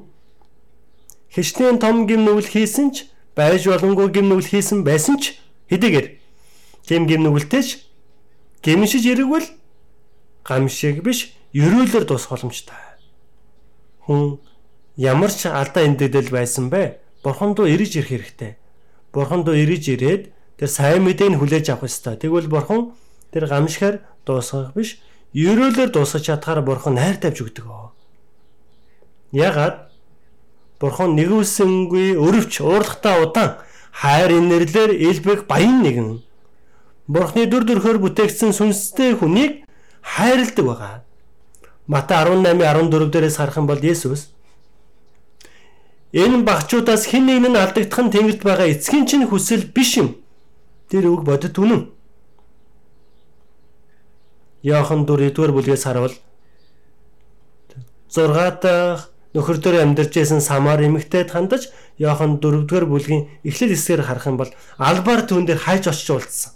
хичнээн 1.30 1.78
том 1.78 2.06
гим 2.10 2.26
нүгэл 2.26 2.50
хийсэн 2.50 2.90
ч 2.90 3.06
байж 3.38 3.62
боломгүй 3.70 4.10
гим 4.10 4.26
нүгэл 4.26 4.50
хийсэн 4.50 4.82
байсан 4.82 5.22
ч 5.22 5.38
хэдийгээр 5.70 6.18
тийм 6.82 7.06
гим 7.06 7.22
нүгэлтэй 7.22 7.62
ч 7.62 7.86
гимшиж 8.66 9.06
ирэгвэл 9.06 9.46
гамшиг 10.42 11.06
биш 11.06 11.38
ерөөлөөр 11.54 12.04
дуусах 12.10 12.34
боломжтой. 12.34 12.74
Хүн 14.10 14.42
ямар 14.98 15.30
ч 15.30 15.46
алдаа 15.46 15.86
эндэгдэл 15.86 16.34
байсан 16.34 16.66
бэ? 16.66 16.98
Бурхан 17.22 17.54
руу 17.54 17.70
ирж 17.70 17.94
ирэх 17.94 18.10
хэрэгтэй. 18.10 18.58
Бурхан 19.14 19.46
руу 19.46 19.54
ирж 19.54 19.86
ирээд 19.86 20.34
тэр 20.58 20.68
сайн 20.68 21.06
мэдээг 21.06 21.38
хүлээж 21.38 21.70
авах 21.70 21.86
ёстой. 21.86 22.18
Тэгвэл 22.18 22.50
бурхан 22.50 22.98
тэр 23.32 23.46
гамшихаар 23.46 24.00
дуусгах 24.26 24.74
биш 24.74 24.98
ерөөлөөр 25.34 25.90
дуусгаж 25.94 26.22
чадхаар 26.26 26.60
бурхан 26.62 26.94
найр 26.94 27.16
тавьж 27.16 27.40
өгдөг. 27.42 27.66
Ягаад 29.32 29.90
Бурхан 30.80 31.12
нэгүүлсэнгүй 31.12 32.16
өрөвч 32.16 32.64
уурлахтаа 32.64 33.20
удаан 33.20 33.60
хайр 33.92 34.32
инэрлэр 34.40 34.96
элбэг 34.96 35.44
баян 35.44 35.84
нэгэн. 35.84 36.24
Бурхны 37.04 37.44
дүр 37.44 37.68
төрхөөр 37.68 37.98
бүтээгдсэн 38.00 38.56
сүнстэй 38.56 39.12
хүнийг 39.12 39.68
хайрладаг 40.00 40.64
байгаа. 40.64 40.94
Матай 41.84 42.24
18:14 42.24 43.12
дээрээс 43.12 43.36
харах 43.36 43.60
юм 43.60 43.66
бол 43.68 43.76
Есүс 43.76 44.32
Энэ 46.16 46.42
багчуудаас 46.48 47.04
хэн 47.06 47.28
нэг 47.28 47.44
нь 47.44 47.60
алдагдах 47.60 48.00
нь 48.00 48.10
тэнгэрт 48.10 48.42
байгаа 48.42 48.72
эцгийн 48.72 49.04
чинь 49.04 49.28
хүсэл 49.28 49.68
биш 49.76 50.00
юм. 50.00 50.16
Тэр 50.88 51.12
үг 51.12 51.28
бодит 51.28 51.60
үнэн. 51.60 51.92
Дүр 54.62 55.20
1-р 55.32 55.52
бүлгээс 55.56 55.84
харавал 55.84 56.14
6 58.12 58.60
дахь 58.60 59.08
нөхөр 59.34 59.58
дөр 59.62 59.76
амьдарч 59.80 60.12
байсан 60.18 60.40
самар 60.42 60.82
эмэгтэйд 60.82 61.30
хандаж 61.30 61.70
Иохан 61.98 62.40
4-р 62.42 62.84
бүлгийн 62.84 63.28
эхлэл 63.44 63.72
хэсгээр 63.72 64.02
харах 64.02 64.26
юм 64.26 64.36
бол 64.36 64.50
албаар 64.76 65.22
түүн 65.24 65.46
дээр 65.46 65.60
хайж 65.62 65.86
очиж 65.86 66.10
уулзсан. 66.10 66.52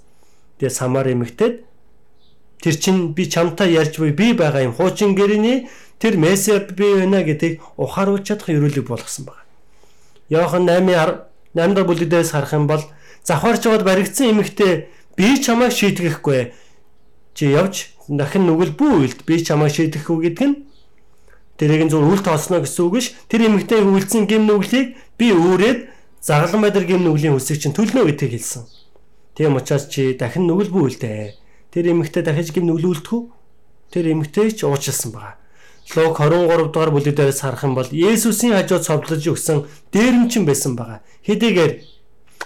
Тэгээ 0.58 0.74
самар 0.74 1.06
эмэгтэйд 1.14 1.62
тэр 2.60 2.74
чин 2.76 3.14
би 3.14 3.30
чамтай 3.30 3.70
ярьж 3.72 3.96
буй 4.02 4.10
би 4.10 4.34
байгаа 4.34 4.66
юм 4.66 4.74
хуучин 4.74 5.14
гэрний 5.14 5.68
тэр 6.02 6.18
месиа 6.18 6.66
би 6.66 6.98
байна 6.98 7.22
гэдгийг 7.22 7.62
ухааруулж 7.78 8.26
чадах 8.26 8.50
ерөөлөг 8.50 8.88
болгосон 8.90 9.30
байна. 9.30 9.46
Иохан 10.28 10.66
8-р 10.66 11.30
8-р 11.54 11.84
бүлгээс 11.86 12.34
харах 12.34 12.52
юм 12.52 12.66
бол 12.66 12.82
завхаарч 13.22 13.62
байгаад 13.64 13.86
баригдсан 13.86 14.34
эмэгтэй 14.34 14.88
би 15.14 15.38
чамайг 15.38 15.70
шийтгэхгүй 15.70 16.52
чи 17.34 17.54
явж 17.54 17.93
дахин 18.08 18.46
нүгэл 18.46 18.76
бүү 18.76 18.92
үйлд 19.00 19.20
би 19.24 19.40
чамайг 19.40 19.72
шийдэхгүй 19.72 20.18
гэдэг 20.28 20.48
нь 20.48 20.56
Тэрийг 21.54 21.86
нь 21.86 21.90
зөв 21.90 22.02
үл 22.02 22.18
тоосноо 22.18 22.66
гэсэн 22.66 22.82
үг 22.82 22.92
биш. 22.98 23.14
Тэр 23.30 23.46
эмэгтэй 23.46 23.86
үйлцэн 23.86 24.26
гим 24.26 24.50
нүглийг 24.50 24.98
би 25.14 25.30
өөрөөд 25.30 25.86
загалан 26.18 26.66
байдар 26.66 26.82
гим 26.82 27.06
нүглийн 27.06 27.38
үсэг 27.38 27.62
чинь 27.62 27.70
төлнө 27.70 28.10
гэдгийг 28.10 28.34
хэлсэн. 28.34 28.66
Тийм 29.38 29.54
учраас 29.54 29.86
чи 29.86 30.18
дахин 30.18 30.50
нүгэл 30.50 30.74
бүүлдэ. 30.74 31.38
Тэр 31.70 31.84
эмэгтэй 31.94 32.26
дахиж 32.26 32.50
гим 32.50 32.66
нүглүүлдэггүй. 32.66 33.22
Тэр 33.94 34.04
эмэгтэй 34.18 34.50
ч 34.50 34.66
уучлсан 34.66 35.14
байгаа. 35.14 35.38
Луг 35.94 36.18
23 36.18 36.74
дугаар 36.74 36.90
бүлэг 36.90 37.14
дээрээс 37.14 37.40
харах 37.46 37.62
юм 37.62 37.78
бол 37.78 37.86
Есүсийн 37.86 38.58
хажууд 38.58 38.82
цовдлож 38.82 39.22
өгсөн 39.22 39.68
дээрэмчин 39.94 40.42
байсан 40.42 40.74
байгаа. 40.74 41.06
Хэдийгээр 41.22 41.72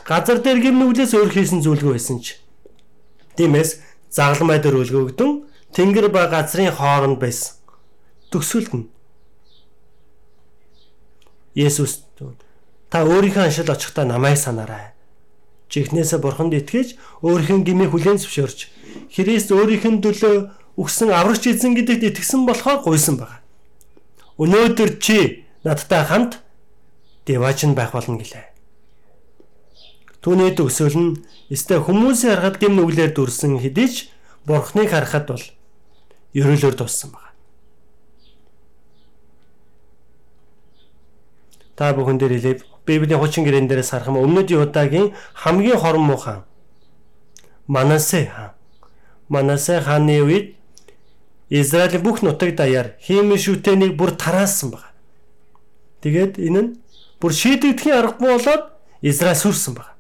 газар 0.05 0.43
дээр 0.44 0.59
гим 0.60 0.85
нүглээс 0.85 1.16
өөр 1.16 1.32
хийсэн 1.32 1.64
зүйлгүй 1.64 1.97
байсан 1.97 2.20
ч. 2.20 2.36
Тиймээс 3.40 3.80
загалан 4.12 4.52
байдар 4.52 4.74
үлгөгдөн 4.76 5.48
тэнгэр 5.74 6.09
ба 6.09 6.28
газрын 6.28 6.73
хооронд 6.73 7.19
байсан. 7.19 7.57
Төгсөлд 8.31 8.73
нь 8.74 8.86
Есүс 11.59 12.07
та 12.90 13.03
өөрийнхөө 13.03 13.51
аншил 13.51 13.73
очихдаа 13.73 14.05
намайг 14.07 14.39
санаарай. 14.39 14.95
Чихнээсээ 15.69 16.23
бурханд 16.23 16.55
итгэж 16.55 16.97
өөрийнхөө 17.20 17.66
гмийг 17.66 17.90
хүлээн 17.93 18.20
зөвшөөрч 18.23 18.59
Христ 19.12 19.51
өөрийнх 19.53 19.85
нь 19.85 20.03
төлөө 20.05 20.36
өгсөн 20.78 21.11
аврагч 21.12 21.51
эзэн 21.51 21.74
гэдэгт 21.74 22.15
итгэсэн 22.15 22.47
болохоор 22.47 22.86
гуйсан 22.86 23.19
байна. 23.19 23.43
Өнөөдөр 24.39 24.90
чи 25.03 25.45
надтай 25.66 26.05
хамт 26.07 26.39
девачин 27.27 27.74
байх 27.74 27.93
болно 27.93 28.16
гэлээ. 28.16 28.47
Түүний 30.23 30.55
төгсөл 30.55 30.97
нь 30.97 31.11
өстэй 31.51 31.82
хүмүүсийн 31.82 32.39
харахад 32.39 32.57
гим 32.62 32.78
нүглээр 32.78 33.12
дүрсэн 33.12 33.59
хэдий 33.59 33.89
ч 33.90 33.97
бурхныг 34.47 34.95
харахад 34.95 35.27
бол 35.28 35.45
ерөөлөөр 36.34 36.76
туссан 36.76 37.10
байна. 37.10 37.28
та 41.78 41.94
бүхэн 41.94 42.18
дээр 42.18 42.34
хэлээ 42.34 42.56
Библийн 42.86 43.20
хуучин 43.22 43.46
гэрэн 43.46 43.70
дээрээс 43.70 43.94
харах 43.94 44.10
юм 44.10 44.18
өмнөдийн 44.18 44.66
удаагийн 44.66 45.14
хамгийн 45.34 45.78
хорон 45.78 46.05
муухан 46.10 46.42
Манасе 47.68 48.26
хаан. 48.26 48.52
Манасе 49.28 49.78
хааны 49.80 50.18
үед 50.26 50.56
Израилийн 51.50 52.02
бүх 52.02 52.22
нутаг 52.22 52.56
даяар 52.56 52.98
хиймэн 52.98 53.38
шүтэнийг 53.38 53.94
бүр 53.94 54.10
тараасан 54.18 54.74
баг. 54.74 54.90
Тэгээд 56.02 56.42
энэ 56.42 56.60
нь 56.62 56.70
бүр 57.20 57.32
шийдэгдэхийн 57.32 57.94
аргагүй 57.94 58.26
болоод 58.26 58.64
Израиль 59.00 59.38
сүрсэн 59.38 59.74
баг. 59.78 59.94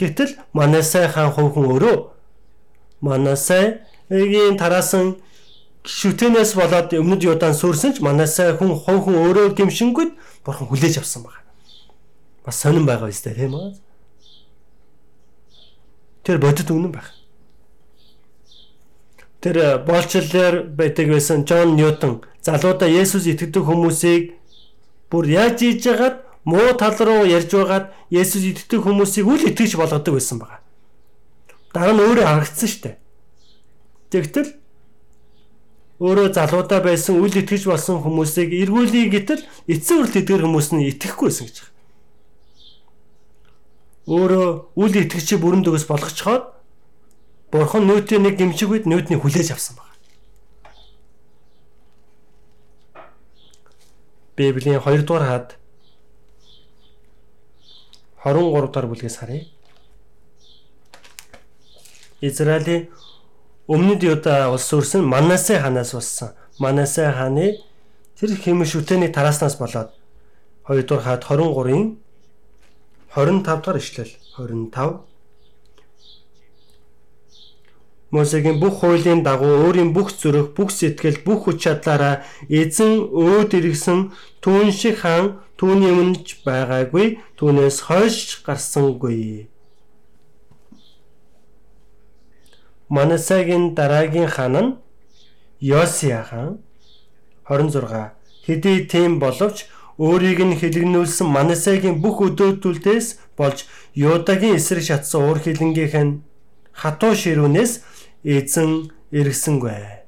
Гэтэл 0.00 0.40
Манасе 0.56 1.04
хаан 1.12 1.36
хувьхан 1.36 1.68
өөрөө 1.68 1.96
Манасегийн 3.04 4.56
тараасан 4.56 5.20
шүтэнээс 5.84 6.52
болоод 6.60 6.92
өмнөд 6.92 7.24
Юдаан 7.24 7.56
сүрсэн 7.56 7.96
ч 7.96 8.04
Манасе 8.04 8.52
хүн 8.56 8.76
хувьхан 8.76 9.16
өөрөө 9.16 9.56
гимшингүүд 9.56 10.12
бурхан 10.44 10.68
хүлээж 10.68 11.00
авсан 11.00 11.24
байна. 11.24 11.40
Бас 12.44 12.60
сонирн 12.60 12.84
байгаа 12.84 13.08
биз 13.08 13.24
дээ 13.24 13.34
тийм 13.48 13.56
үү? 13.56 13.72
Тэр 16.24 16.36
бодит 16.36 16.68
үнэн 16.68 16.92
байх. 16.92 17.08
Тэр 19.40 19.56
э, 19.56 19.78
болчлоор 19.80 20.68
байдаг 20.68 21.08
байсан 21.08 21.48
Джон 21.48 21.76
Ньютон 21.80 22.20
залуудаа 22.44 22.88
Есүс 22.88 23.24
итгэдэг 23.24 23.64
хүмүүсийг 23.64 24.36
бүр 25.08 25.24
яаж 25.32 25.64
хийж 25.64 25.88
яагаад 25.88 26.20
муу 26.44 26.76
тал 26.76 26.92
руу 27.00 27.24
ярьж 27.24 27.56
байгаад 27.56 27.88
Есүс 28.12 28.44
итгэдэг 28.44 28.84
хүмүүсийг 28.84 29.24
үл 29.24 29.48
итгэж 29.48 29.80
болгодог 29.80 30.20
байсан 30.20 30.44
байна. 30.44 30.60
Дараа 31.72 31.96
нь 31.96 32.04
өөрөө 32.04 32.26
харагдсан 32.28 32.68
шүү 32.68 32.82
дээ. 32.84 32.96
Тэгтэл 34.12 34.59
өөрөө 36.00 36.32
залуудаа 36.32 36.80
байсан 36.80 37.20
үл 37.20 37.28
итгэж 37.28 37.68
болсон 37.68 38.00
хүмүүсийг 38.00 38.56
эргүүлээ 38.56 39.12
гэтэл 39.12 39.44
эцсийн 39.68 40.00
хүртэл 40.00 40.20
эдгээр 40.24 40.44
хүмүүс 40.48 40.68
нь 40.72 40.88
итгэхгүй 40.96 41.28
байсан 41.28 41.44
гэж 41.44 41.56
байна. 41.60 41.76
Өөрөө 44.08 44.48
үл 44.80 44.94
итгэгчи 44.96 45.36
бүрэн 45.36 45.60
дөгөөс 45.60 45.84
болгоцоход 45.84 46.44
бурхан 47.52 47.84
нөөтийн 47.84 48.24
нэг 48.24 48.40
гимшиг 48.40 48.72
үед 48.72 48.88
нөөдний 48.88 49.20
хүлээж 49.20 49.52
авсан 49.52 49.76
байна. 49.76 49.92
Библийн 54.40 54.80
2 54.80 55.04
дугаар 55.04 55.28
хаад 55.28 55.48
23 58.24 58.72
дугаар 58.72 58.88
бүлгээс 58.88 59.20
харъя. 59.20 59.44
Израилийн 62.24 62.88
өмнөд 63.70 64.02
Юда 64.02 64.50
улс 64.50 64.66
өрсөн 64.74 65.06
Манасе 65.06 65.60
ханаас 65.62 65.94
болсон. 65.94 66.34
Манасе 66.58 67.06
хааны 67.14 67.62
тэр 68.18 68.34
хэмээн 68.34 68.66
шүтэний 68.66 69.10
тарааснаас 69.14 69.54
болоод 69.62 69.94
2 70.66 70.82
дугаар 70.82 71.22
хаад 71.22 71.22
23-ын 71.22 71.84
25 73.14 73.46
дахь 73.46 73.78
ишлэл 73.78 74.12
25 74.34 75.06
Мосегийн 78.10 78.58
бүх 78.58 78.82
хуулийн 78.82 79.22
дагуу 79.22 79.70
өөрийн 79.70 79.94
бүх 79.94 80.10
зүрх, 80.10 80.50
бүх 80.58 80.74
сэтгэл, 80.74 81.22
бүх 81.22 81.46
хүч 81.46 81.62
чадлаараа 81.62 82.26
эзэн 82.50 83.06
өөд 83.06 83.54
иргсэн 83.54 84.10
түүн 84.42 84.74
шиг 84.74 85.06
хаан 85.06 85.38
түүний 85.54 85.94
өмнөж 85.94 86.42
байгаагүй 86.42 87.22
түүнээс 87.38 87.86
хойш 87.86 88.42
гарсангүй. 88.42 89.46
Манасагийн 92.96 93.74
дараагийн 93.78 94.28
хаан 94.34 94.56
нь 94.64 94.76
Йосия 95.60 96.22
хаан 96.28 96.58
26 97.48 98.10
хэдий 98.46 98.78
тийм 98.92 99.12
боловч 99.24 99.66
өөрийг 99.98 100.40
нь 100.48 100.58
хэлгэнүүлсэн 100.60 101.28
Манасегийн 101.36 101.96
бүх 102.02 102.16
өдөөтүүлдээс 102.26 103.06
болж 103.38 103.58
Юдагийн 103.94 104.56
эсрэг 104.58 104.84
шатсан 104.88 105.20
уур 105.22 105.38
хилэнгийнх 105.44 105.96
нь 106.04 106.18
хатуу 106.80 107.12
ширүүнээс 107.22 107.72
эзэн 108.24 108.70
эргэсэнгүй. 109.18 110.00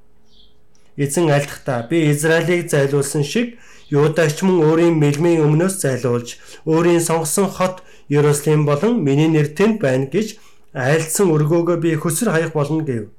Эзэн 1.03 1.27
альдахдаа 1.37 1.87
би 1.91 2.11
Израилийг 2.13 2.69
зайлуулсан 2.73 3.25
шиг 3.33 3.59
Юдагч 3.93 4.41
мөн 4.43 4.59
өөрийн 4.69 4.97
мэлмийн 5.03 5.45
өмнөөс 5.47 5.75
зайлуулж 5.85 6.29
өөрийн 6.65 7.03
сонгосон 7.05 7.49
хот 7.57 7.77
Иерусалим 8.09 8.65
болон 8.65 9.05
миний 9.05 9.29
нэр 9.29 9.49
тэнд 9.53 9.77
байна 9.85 10.07
гэж 10.09 10.41
айлдсан 10.73 11.29
өргөөгөө 11.29 11.77
би 11.81 11.97
хөсөр 12.01 12.33
хаях 12.33 12.53
болно 12.57 12.85
гэв. 12.85 13.13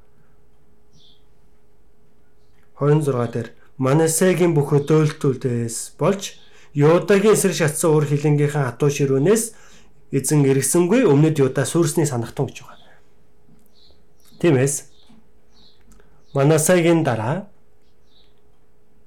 26 2.81 3.31
дээр 3.33 3.47
Манасегийн 3.77 4.53
бүх 4.53 4.73
өдөөлтүүдээс 4.73 5.97
болж 5.97 6.37
Юдагийн 6.73 7.37
эсрэг 7.37 7.53
шатсан 7.53 7.93
уур 7.93 8.05
хилэнгийнхэн 8.09 8.65
хатуу 8.65 8.89
ширүүнээс 8.89 9.53
эзэн 10.09 10.41
эргэсэнгүй 10.45 11.05
өмнөд 11.05 11.37
Юда 11.37 11.65
сүрсний 11.65 12.09
санахтун 12.09 12.49
гэж 12.49 12.65
байгаа. 12.65 12.97
Тиймээс 14.41 14.89
Манасегийн 16.33 17.05
дараа 17.05 17.49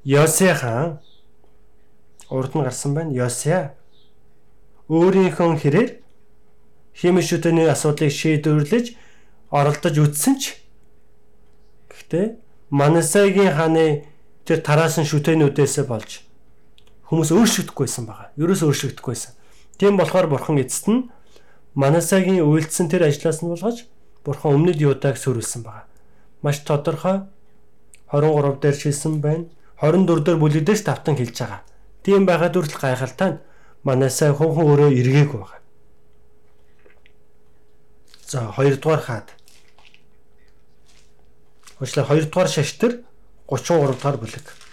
Йосе 0.06 0.54
хаан 0.54 0.98
урд 2.30 2.54
нь 2.54 2.62
гарсан 2.62 2.94
байна. 2.94 3.10
Йосе 3.10 3.74
өөрийнхөө 4.86 5.58
хэрээр 5.58 6.05
химишүүтэний 6.96 7.68
асуудлыг 7.68 8.12
шийдвэрлэж 8.12 8.86
оролдож 9.52 9.94
үтсэн 10.00 10.34
ч 10.40 10.56
гэхдээ 11.92 12.40
Манасегийн 12.72 13.52
хааны 13.54 14.08
тэр 14.48 14.64
тараасан 14.64 15.04
шүтэнүүдээс 15.06 15.86
болж 15.86 16.26
хүмүүс 17.06 17.30
өөрчлөгдөхгүйсэн 17.30 18.04
байгаа. 18.06 18.34
Ерөөс 18.34 18.62
өөрчлөгдөхгүйсэн. 18.66 19.32
Тийм 19.78 19.94
болохоор 19.94 20.26
бурхан 20.26 20.58
эцэст 20.58 20.90
нь 20.90 21.06
Манасагийн 21.78 22.42
үйлдэлсэн 22.42 22.90
тэр 22.90 23.06
ажлаас 23.06 23.44
нь 23.44 23.50
болгож 23.52 23.86
бурхан 24.26 24.58
өмнөд 24.58 24.82
Юудаг 24.82 25.14
сөрүүлсэн 25.14 25.62
байгаа. 25.62 25.86
Маш 26.42 26.64
тодорхой 26.66 27.28
23 28.10 28.58
дээр 28.58 28.74
шилсэн 28.74 29.20
байна. 29.22 29.46
24 29.78 30.24
дээр 30.26 30.38
бүлэгдээс 30.42 30.82
тавтан 30.82 31.14
хэлж 31.14 31.36
байгаа. 31.38 31.62
Тийм 32.02 32.26
байгаад 32.26 32.56
үртэл 32.58 32.82
гайхалтай 32.82 33.30
нь 33.36 33.42
Манасай 33.86 34.34
хонхон 34.34 34.66
өөрөө 34.66 34.90
эргээгүй 34.90 35.38
байгаа. 35.38 35.55
За 38.26 38.52
2 38.56 38.76
дугаар 38.82 39.02
хаад. 39.06 39.26
Уучлаа 41.80 42.06
2 42.06 42.26
дугаар 42.30 42.48
шаштар 42.48 42.92
33 43.46 43.94
дугаар 43.94 44.16
бүлэг. 44.18 44.66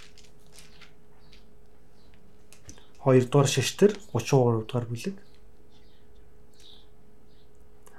2 3.06 3.28
дугаар 3.28 3.48
шиштэр 3.48 3.92
33 4.14 4.64
дугаар 4.64 4.86
бүлэг 4.88 5.16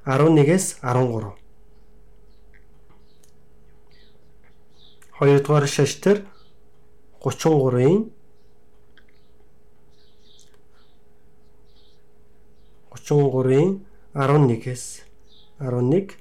11-ээс 0.08 0.80
13 0.80 1.36
2 5.20 5.40
дугаар 5.44 5.66
шиштэр 5.68 6.24
33-ийн 7.20 8.08
33-ийн 12.96 13.84
11-ээс 14.14 15.03
11 15.60 16.18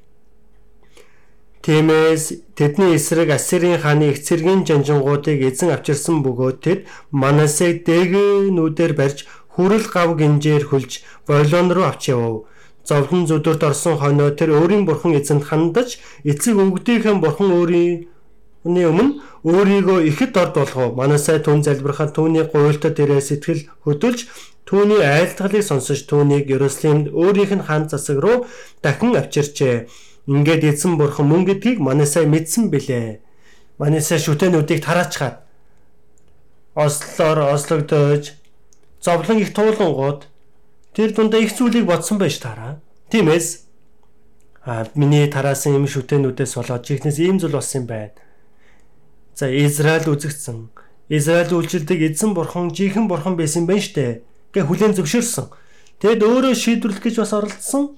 Тиймээс 1.64 2.54
тэдний 2.54 2.96
эсрэг 2.96 3.30
Ассирийн 3.32 3.82
хааны 3.82 4.12
их 4.12 4.22
цэргийн 4.22 4.62
жанжингуудыг 4.68 5.42
эзэн 5.42 5.74
авчирсан 5.74 6.22
бөгөөд 6.22 6.58
тэд 6.62 6.80
Манасег 7.10 7.82
дээгнүүдээр 7.88 8.94
барьж 8.94 9.26
хүрэл 9.56 9.88
гав 9.90 10.10
гинжээр 10.20 10.70
хөлж 10.70 11.02
Вавилон 11.26 11.74
руу 11.74 11.86
авч 11.90 12.14
явв. 12.14 12.46
Зовлон 12.86 13.26
зүдөрт 13.26 13.64
орсон 13.64 13.98
хойноо 13.98 14.30
тэр 14.38 14.54
өөрийн 14.60 14.86
бурхан 14.86 15.18
эзэнд 15.18 15.50
хандаж 15.50 15.98
эцэг 16.22 16.54
өвгдийнхэн 16.60 17.18
бурхан 17.24 17.50
өөрийн 17.58 18.14
Үүний 18.64 18.88
өмнө 18.88 19.20
өөрийгөө 19.44 20.08
ихэд 20.08 20.40
орд 20.40 20.56
болгов. 20.56 20.96
Манасай 20.96 21.44
түн 21.44 21.68
залбирахад 21.68 22.16
түүний 22.16 22.48
гуйлтад 22.48 22.96
дээрээ 22.96 23.20
сэтгэл 23.20 23.68
хөдөлж 23.84 24.20
түүний 24.66 25.04
айлтгалыг 25.04 25.64
сонсож 25.64 26.08
түүнийг 26.08 26.48
Иерусалимд 26.48 27.12
өөрийнх 27.12 27.54
нь 27.60 27.66
хан 27.68 27.90
засаг 27.92 28.18
руу 28.24 28.48
дахин 28.82 29.16
авчирчээ. 29.20 29.88
Ингээд 30.28 30.64
эзэн 30.64 30.96
бурхан 30.96 31.28
мөн 31.28 31.44
гэдгийг 31.44 31.84
манайсаа 31.84 32.24
мэдсэн 32.24 32.72
бэлээ. 32.72 33.20
Манайсаа 33.78 34.20
шүтэнүүдийг 34.24 34.80
тараачгаад 34.88 35.44
ослоор 36.76 37.52
ослогдож 37.52 38.34
зовлон 39.04 39.38
их 39.44 39.54
туулангууд 39.54 40.26
тэр 40.96 41.12
дундаа 41.12 41.44
их 41.44 41.52
зүйлийг 41.52 41.86
бодсон 41.86 42.18
байж 42.18 42.40
таараа. 42.40 42.80
Тиймээс 43.12 43.68
а 44.66 44.88
миний 44.96 45.28
тараасан 45.28 45.76
юм 45.76 45.88
шүтэнүүдээс 45.88 46.56
болоод 46.56 46.88
чихнээс 46.88 47.20
ийм 47.20 47.38
зүйл 47.40 47.60
болсон 47.60 47.84
юм 47.84 47.88
байна. 47.88 48.16
За 49.36 49.52
Израиль 49.52 50.08
үзэгдсэн. 50.08 50.70
Израиль 51.10 51.52
үйлчлдэг 51.52 52.00
эзэн 52.16 52.34
бурхан 52.34 52.72
жихэн 52.72 53.12
бурхан 53.12 53.36
байсан 53.36 53.68
байна 53.68 53.84
штэ. 53.84 54.24
Гэ 54.54 54.62
хүлэн 54.70 54.94
зөвшөөрсөн. 54.94 55.50
Тэгэд 56.00 56.22
өөрөө 56.22 56.54
шийдвэрлэх 56.54 57.02
гэж 57.02 57.16
бас 57.20 57.34
оролдсон 57.34 57.98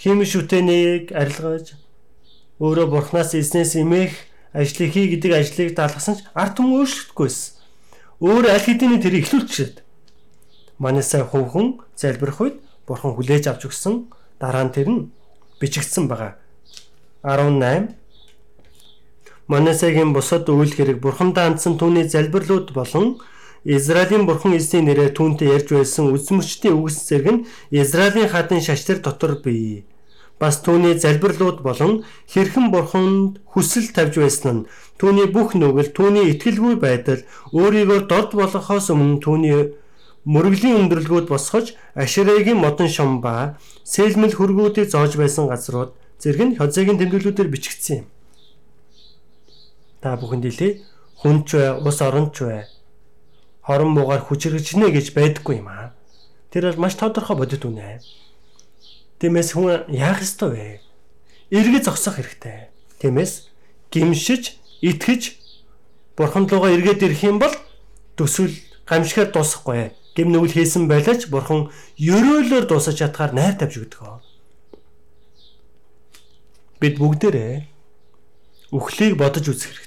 хим 0.00 0.24
шүтэнийг 0.24 1.12
арилгаж 1.12 1.76
өөрөө 2.58 2.86
бурхнаас 2.88 3.36
эзнээс 3.36 3.76
имэх 3.78 4.12
ажлыг 4.56 4.90
хий 4.96 5.12
гэдэг 5.12 5.32
ажлыг 5.36 5.70
даалгасан 5.76 6.16
ч 6.16 6.20
ард 6.32 6.56
түмэн 6.56 6.80
өөрчлөхдөггүйсэн. 6.80 7.52
Өөр 8.24 8.44
аль 8.48 8.64
хэдийн 8.64 9.02
тэр 9.02 9.14
ихлүүлчихэд 9.20 9.84
манайсаа 10.80 11.28
хөвхөн 11.28 11.84
залбирх 11.98 12.38
үед 12.40 12.56
бурхан 12.86 13.12
хүлээж 13.18 13.50
авч 13.50 13.68
өгсөн 13.68 14.08
дараа 14.40 14.64
нь 14.64 14.74
тэр 14.74 14.88
нь 14.88 15.10
бичигдсэн 15.60 16.08
байгаа. 16.08 16.38
18 17.24 17.98
Манасагийн 19.48 20.12
бусад 20.16 20.48
үйл 20.48 20.72
хэрэг 20.72 21.04
бурхандаа 21.04 21.52
хандсан 21.52 21.76
түүний 21.76 22.08
залбирлууд 22.08 22.72
болон 22.72 23.20
Израилийн 23.64 24.26
бурхан 24.28 24.52
эзний 24.60 24.84
нэрээр 24.84 25.16
түүнтэй 25.16 25.48
ярьж 25.56 25.72
байсан 25.72 26.12
үзмөрчдийн 26.12 26.76
үгс 26.76 27.08
зэрэг 27.08 27.28
нь 27.32 27.44
Израилийн 27.72 28.28
хадын 28.28 28.60
шаштар 28.60 29.00
дотор 29.00 29.40
бий. 29.40 29.88
Бас 30.36 30.60
түүний 30.60 31.00
залбирлууд 31.00 31.64
болон 31.64 32.04
хэрхэн 32.28 32.68
бурханд 32.68 33.40
хүсэл 33.48 33.88
тавьж 33.96 34.20
байсан 34.20 34.52
нь 34.52 34.66
түүний 35.00 35.32
бүх 35.32 35.56
нүгэл 35.56 35.96
түүний 35.96 36.36
итгэлгүй 36.36 36.76
байдал 36.76 37.24
өөрийгөө 37.56 38.04
дод 38.04 38.36
болгохоос 38.36 38.92
өмнө 38.92 39.24
түүний 39.24 39.72
мөрөглийн 40.28 40.84
өндөрлгүүд 40.84 41.32
босгож 41.32 41.72
Аширегийн 41.96 42.60
модон 42.60 42.92
шом 42.92 43.24
ба 43.24 43.56
сэлмэл 43.88 44.36
хөргүүдийг 44.36 44.92
зоож 44.92 45.16
байсан 45.16 45.48
газрууд 45.48 45.96
зэрэг 46.20 46.42
нь 46.44 46.56
хозегийн 46.60 47.00
тэмдэглэлүүдээр 47.00 47.48
бичигдсэн 47.48 47.96
юм. 48.04 48.06
Та 50.04 50.20
бүхэнд 50.20 50.44
хэлээ 50.44 50.72
хүнч 51.24 51.48
бай, 51.56 51.68
ус 51.80 51.98
оронч 52.04 52.36
бай 52.44 52.73
хорон 53.64 53.96
муугаар 53.96 54.20
хүчрэгчнэ 54.28 54.92
гэж 54.92 55.16
байдаггүй 55.16 55.64
юм 55.64 55.68
аа. 55.72 55.96
Тэр 56.52 56.70
бол 56.70 56.84
маш 56.84 56.94
тодорхой 57.00 57.36
бодит 57.36 57.64
үнэ. 57.64 58.04
Тиймээс 59.18 59.56
хүн 59.56 59.88
яах 59.88 60.20
ёстой 60.20 60.50
вэ? 60.52 60.68
Эргэж 61.48 61.88
зогсох 61.88 62.20
хэрэгтэй. 62.20 62.68
Тиймээс 63.00 63.48
гимшиж, 63.88 64.60
итгэж 64.84 65.40
бурхан 66.16 66.44
руугаа 66.44 66.76
эргээд 66.76 67.08
ирэх 67.08 67.24
юм 67.24 67.40
бол 67.40 67.54
төсөл 68.20 68.52
гамшигаар 68.84 69.32
дуусахгүй. 69.32 69.96
Гим 70.14 70.30
нүгэл 70.30 70.60
хийсэн 70.60 70.86
байлаач 70.86 71.26
бурхан 71.32 71.72
ерөөлөөр 71.98 72.68
дуусаж 72.68 73.00
чадхаар 73.00 73.32
найр 73.32 73.56
тавьж 73.58 73.80
өгдөг. 73.82 74.22
Бид 76.78 76.94
бүгдээрээ 77.00 77.66
үхлийг 78.70 79.16
бодож 79.18 79.48
үзэх. 79.48 79.83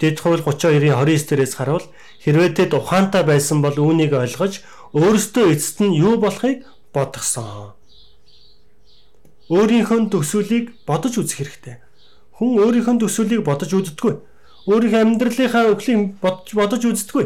Дэд 0.00 0.18
хууль 0.18 0.42
32-ийн 0.42 0.98
29 0.98 1.30
дээрээс 1.30 1.54
харуул 1.54 1.86
хэрвээ 2.18 2.50
тэд 2.58 2.70
ухаантай 2.74 3.22
байсан 3.22 3.62
бол 3.62 3.78
үүнийг 3.78 4.10
ойлгож 4.10 4.66
өөрсдөө 4.90 5.54
эцэст 5.54 5.78
нь 5.86 5.94
юу 5.94 6.18
болохыг 6.18 6.66
бодгсон. 6.90 7.78
Өөрийнхөө 9.54 10.10
төсвөлийг 10.10 10.74
бодож 10.82 11.14
үзэх 11.14 11.38
хэрэгтэй. 11.46 11.76
Хүн 12.34 12.58
өөрийнхөө 12.58 13.06
төсвөлийг 13.06 13.46
бодож 13.46 13.70
үздэггүй. 13.70 14.14
Өөрийнхөө 14.66 15.02
амьдралынхаа 15.06 15.70
өглийг 15.70 16.18
бодож 16.18 16.50
бодож 16.58 16.82
үздэггүй. 16.82 17.24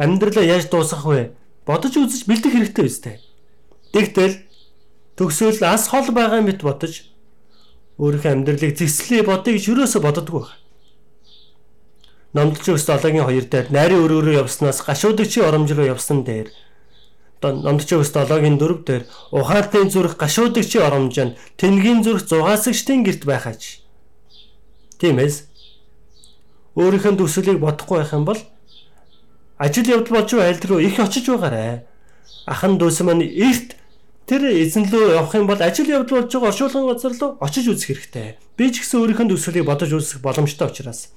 Амьдралаа 0.00 0.44
яаж 0.46 0.72
дуусгах 0.72 1.04
вэ? 1.04 1.36
Бодож 1.68 1.92
үзэж 2.00 2.24
бэлдэх 2.24 2.52
хэрэгтэй 2.54 2.84
үстэй. 2.86 3.16
Тэгтэл 3.92 4.40
төгсөөл 5.20 5.60
ас 5.68 5.92
хол 5.92 6.08
байгаа 6.16 6.40
мэт 6.40 6.64
бодож 6.64 7.12
өөрийнхөө 8.00 8.32
амьдралыг 8.32 8.72
зэслээ 8.78 9.26
бодъё 9.26 9.56
гэж 9.58 9.64
юусоо 9.68 10.00
боддоггүй 10.00 10.65
номдолч 12.34 12.66
өс 12.74 12.86
7-гийн 12.88 13.26
2 13.28 13.50
дээр 13.52 13.66
найрын 13.70 14.02
өрөөрөө 14.04 14.40
явснаас 14.42 14.82
гашуудагчийн 14.82 15.46
оромж 15.46 15.70
руу 15.72 15.86
явсан 15.86 16.24
дээр 16.24 16.50
одоо 17.40 17.52
номдолч 17.52 17.92
өс 17.92 18.10
7-гийн 18.10 18.58
4 18.58 18.84
дээр 18.88 19.04
ухаалтын 19.30 19.90
зүрх 19.92 20.16
гашуудагчийн 20.16 20.84
оромж 20.88 21.16
нь 21.20 21.36
тэнгийн 21.60 22.02
зүрх 22.02 22.24
зугаасагчдын 22.26 23.04
герт 23.04 23.24
байхаач. 23.24 23.80
Тиймээс 24.98 25.44
өөрийнхөө 26.76 27.16
төсөлийг 27.16 27.60
бодохгүй 27.60 27.98
байх 28.00 28.12
юм 28.12 28.24
бол 28.24 28.40
ажил 29.58 29.88
явдал 29.88 30.20
болж 30.20 30.30
байгаа 30.32 30.48
айлд 30.48 30.64
руу 30.64 30.80
их 30.80 31.00
очиж 31.00 31.28
байгаарэ. 31.28 31.84
Ахан 32.46 32.76
дүүс 32.76 33.00
маань 33.00 33.24
эрт 33.24 33.76
тэр 34.28 34.44
эзэн 34.52 34.88
лөө 34.92 35.16
явах 35.16 35.34
юм 35.36 35.46
бол 35.46 35.60
ажил 35.60 35.88
явдал 35.88 36.20
болж 36.20 36.32
байгаа 36.32 36.50
оршуулгын 36.52 36.88
газар 36.92 37.14
руу 37.20 37.36
очиж 37.40 37.64
үзэх 37.68 37.88
хэрэгтэй. 37.88 38.36
Би 38.56 38.72
ч 38.72 38.84
гэсэн 38.84 39.00
өөрийнхөө 39.00 39.28
төсвөлийг 39.32 39.64
бодож 39.64 39.90
үзэх 39.92 40.20
боломжтой 40.20 40.68
учраас 40.68 41.12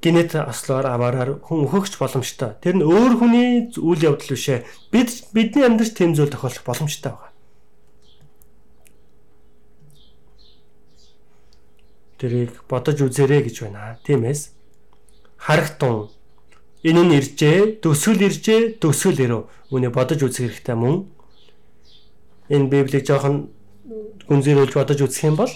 генет 0.00 0.34
ослоор 0.34 0.88
аваараар 0.88 1.44
хүн 1.44 1.68
өөхөгч 1.68 2.00
боломжтой. 2.00 2.56
Тэр 2.64 2.80
нь 2.80 2.86
өөр 2.88 3.12
хүний 3.20 3.68
үйл 3.76 4.00
явдал 4.00 4.32
бишээ. 4.32 4.64
Бид 4.88 5.12
бидний 5.36 5.64
амьдралд 5.68 5.92
тэм 5.92 6.16
зүйл 6.16 6.32
тохиолдох 6.32 6.64
боломжтой 6.64 7.12
байна. 7.12 7.36
Тэрийг 12.16 12.64
бодож 12.64 12.96
үзээрэй 13.04 13.44
гэж 13.44 13.56
байна. 13.68 14.00
Тиймээс 14.04 14.56
харагтун 15.36 16.08
энэ 16.80 17.02
нь 17.04 17.16
иржээ, 17.20 17.84
төсөл 17.84 18.24
иржээ, 18.24 18.80
төсөл 18.80 19.20
ирв. 19.20 19.52
Үүнийг 19.68 19.92
бодож 19.92 20.24
үзэх 20.24 20.48
хэрэгтэй 20.48 20.76
мөн. 20.80 21.12
Энэ 22.48 22.72
Библийг 22.72 23.04
жоохон 23.04 23.52
гүнзгийрүүлж 24.28 24.74
бодож 24.76 25.00
үзэх 25.04 25.28
юм 25.28 25.36
бол 25.36 25.52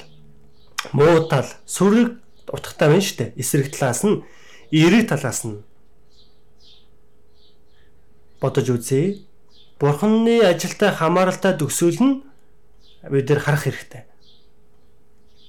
муу 0.92 1.28
тал, 1.32 1.48
сүрэг 1.64 2.20
утгатай 2.48 2.88
байна 2.92 3.04
шүү 3.04 3.16
дээ. 3.18 3.34
Эсрэг 3.40 3.72
талаас 3.72 4.04
нь, 4.04 4.22
эерэг 4.74 5.06
талаас 5.09 5.46
нь 5.46 5.62
бодож 8.40 8.68
үзье. 8.74 9.22
Бурханы 9.78 10.42
ажилтай 10.42 10.90
хамааралтай 10.90 11.55
төсөөл 11.59 11.98
нь 12.02 12.14
бид 13.10 13.28
нар 13.30 13.40
харах 13.40 13.64
хэрэгтэй. 13.64 14.02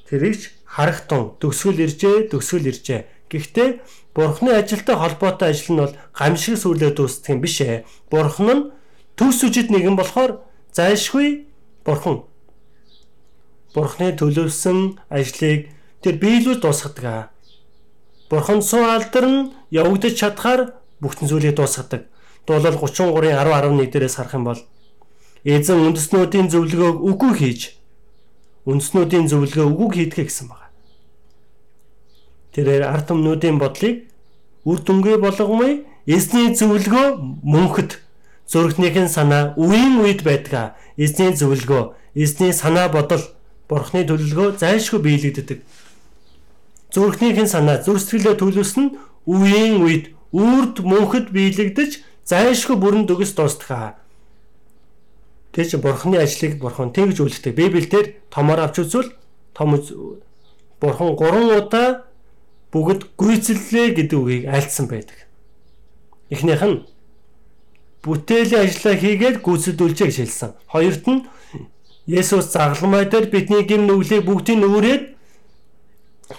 Тэрийгч 0.09 0.41
харах 0.65 1.09
тун 1.09 1.33
төгсгөл 1.41 1.81
иржээ 1.85 2.29
төгсгөл 2.29 2.69
иржээ. 2.69 3.01
Гэхдээ 3.29 3.69
бурхны 4.13 4.51
ажилтай 4.53 4.95
холбоотой 4.95 5.49
ажил 5.49 5.73
нь 5.73 5.81
бол 5.81 5.95
гамшиг 6.13 6.55
сүрлээ 6.61 6.91
дуусдаг 6.93 7.33
юм 7.33 7.41
биш 7.41 7.61
ээ. 7.61 7.85
Бурхан 8.09 8.49
нь 8.53 8.63
төс 9.17 9.41
үжид 9.43 9.73
нэгэн 9.73 9.97
болохоор 9.97 10.45
зайлшгүй 10.71 11.47
бурхан. 11.85 12.23
Бурхны 13.73 14.13
төлөвсөн 14.15 14.99
ажлыг 15.09 15.73
тэр 16.01 16.15
биелүүл 16.21 16.61
дуусгадаг. 16.61 17.05
Бурхан 17.05 17.34
суу 18.61 18.83
алдар 18.83 19.25
нь 19.25 19.51
явагдаж 19.71 20.13
чадхаар 20.19 20.73
бүхтэн 21.01 21.27
зүйлийг 21.27 21.55
дуусгадаг. 21.55 22.07
Дуулал 22.47 22.77
33-ын 22.77 23.35
10 23.35 23.51
11 23.51 23.91
дээрээс 23.91 24.15
харах 24.15 24.33
юм 24.33 24.43
бол 24.43 24.61
эзэн 25.45 25.79
үндэснүүдийн 25.87 26.49
зөвлөгөөг 26.49 26.97
үгүй 27.05 27.33
хийж 27.37 27.61
үндэснүүдийн 28.65 29.29
зөвлөгөө 29.29 29.67
үгүй 29.69 29.89
хийдгээ 29.93 30.25
гэсэн 30.25 30.47
байна. 30.49 30.73
Тэрээр 32.53 32.83
ард 32.89 33.05
түмнүүдийн 33.09 33.57
бодлыг 33.61 34.09
үр 34.65 34.79
дүнгээ 34.81 35.17
болгомой 35.21 35.85
эзний 36.09 36.49
зөвлөгөө 36.57 37.07
мөнхөд 37.45 38.01
зургтнийхэн 38.49 39.09
санаа 39.09 39.53
үеийн 39.57 40.01
үед 40.01 40.25
байдаг. 40.25 40.73
Эзний 40.97 41.33
зөвлөгөө, 41.33 41.93
эзний 42.15 42.53
санаа 42.53 42.89
бодол, 42.89 43.21
бурхны 43.69 44.05
төлөвлөгөө 44.05 44.57
зайлшгүй 44.61 44.99
биелэгддэг. 45.01 45.59
Зүрхнийхэн 46.95 47.49
санаа 47.51 47.83
зүрх 47.83 47.99
сэтгэлээ 47.99 48.39
төлөвлөсөн 48.39 48.95
үеийн 49.27 49.83
үед 49.83 50.15
үрд 50.31 50.79
мөнхөд 50.79 51.27
биелэгдэж 51.35 51.91
зайлшгүй 52.23 52.79
бүрэн 52.79 53.03
төгс 53.03 53.35
дуустдаг. 53.35 53.99
Тэг 55.51 55.67
чи 55.67 55.75
бурхны 55.75 56.23
ажлыг 56.23 56.55
бурхан 56.55 56.95
тэгж 56.95 57.19
үлддэг. 57.19 57.51
Библиэлд 57.51 58.31
томоор 58.31 58.63
авч 58.63 58.79
үзвэл 58.79 59.11
том 59.51 59.75
бурхан 60.79 61.19
3 61.19 61.59
удаа 61.59 62.07
бүгд 62.71 63.15
гүйцэллээ 63.19 63.87
гэдэг 63.95 64.19
үгийг 64.19 64.45
альцсан 64.51 64.87
байдаг. 64.87 65.15
Эхнийх 66.31 66.63
нь 66.63 66.83
бүтээлийн 68.03 68.67
ажлаа 68.67 68.95
хийгээд 68.99 69.39
гүйцэлдүүлжээ 69.43 70.07
гэж 70.07 70.17
хэлсэн. 70.19 70.51
Хоёрт 70.67 71.05
нь 71.07 71.27
Есүс 72.05 72.53
загламай 72.53 73.09
дээр 73.09 73.31
бидний 73.33 73.63
гим 73.65 73.87
нүглийг 73.87 74.27
бүгдийг 74.27 74.59
нүрээд 74.61 75.14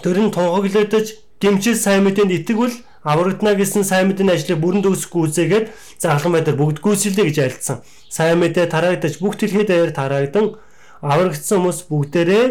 тэр 0.03 0.17
нь 0.19 0.31
тунхаглагдаж 0.31 1.23
гимчил 1.39 1.75
сайн 1.75 2.03
мэдээнд 2.03 2.43
итгэвэл 2.43 2.75
аврагдана 3.07 3.55
гэсэн 3.55 3.87
сайн 3.87 4.11
мэдээний 4.11 4.35
ажлыг 4.35 4.59
бүрэн 4.59 4.83
төгсөхгүй 4.83 5.21
үзээгээд 5.31 5.65
загламай 6.01 6.41
дээр 6.43 6.59
бүгд 6.59 6.83
гүйцэлдэ 6.83 7.23
гэж 7.31 7.37
альцсан. 7.39 7.77
Сайн 8.11 8.43
мэдээ 8.43 8.67
тараагдаж 8.67 9.21
бүх 9.23 9.39
дэлхийд 9.39 9.71
даяар 9.71 9.95
тараагдан 9.95 10.59
аврагдсан 10.99 11.63
хүмүүс 11.63 11.79
бүгдээрээ 11.87 12.45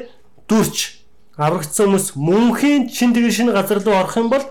дүрч 0.49 0.77
аврагдсан 1.37 1.93
хүмүүс 1.93 2.07
мөнхийн 2.17 2.89
чин 2.89 3.13
тэгэр 3.13 3.35
шинэ 3.37 3.53
газар 3.53 3.85
руу 3.85 4.01
орох 4.01 4.17
юм 4.17 4.33
бол 4.33 4.45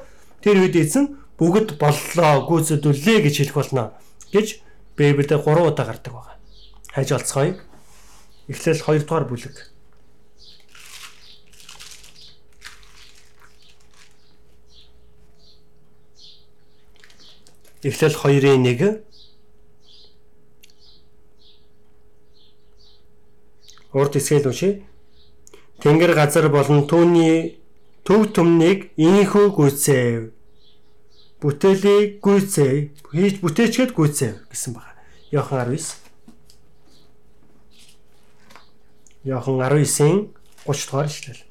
тэр 0.46 0.62
үед 0.62 0.78
эзэн 0.78 1.18
бүгд 1.42 1.82
боллоо 1.82 2.46
гүйцэтгүүлээ 2.46 3.18
гэж 3.26 3.36
хэлэх 3.42 3.56
болно 3.58 3.98
гэж 4.30 4.62
Библиэд 4.96 5.42
3 5.42 5.44
удаа 5.44 5.86
гардаг 5.90 6.14
байна. 6.14 6.40
Хайж 6.94 7.12
олцгоё. 7.12 7.60
Эхлээл 8.48 8.80
2 8.80 9.04
дугаар 9.04 9.26
бүлэг. 9.28 9.75
Эхлээл 17.86 18.18
2-ын 18.18 18.66
1 18.66 19.06
Урд 23.96 24.14
хэсгээл 24.18 24.50
уншия. 24.50 24.84
Тэнгэр 25.80 26.18
газар 26.18 26.50
болон 26.50 26.84
түүний 26.90 27.62
төв 28.04 28.34
төмнийг 28.36 28.92
инхүү 29.00 29.54
гүйцээв. 29.56 30.34
Бүтээлийг 31.40 32.20
гүйцээв. 32.26 32.92
Хийж 33.14 33.36
бүтээчгээд 33.40 33.96
гүйцээв 33.96 34.36
гэсэн 34.52 34.76
байна. 34.76 35.00
Йохан 35.32 35.64
19. 35.70 35.96
Йохан 39.24 39.56
19-ийн 39.62 40.34
30 40.68 40.90
дугаар 40.90 41.08
ишлэл. 41.08 41.42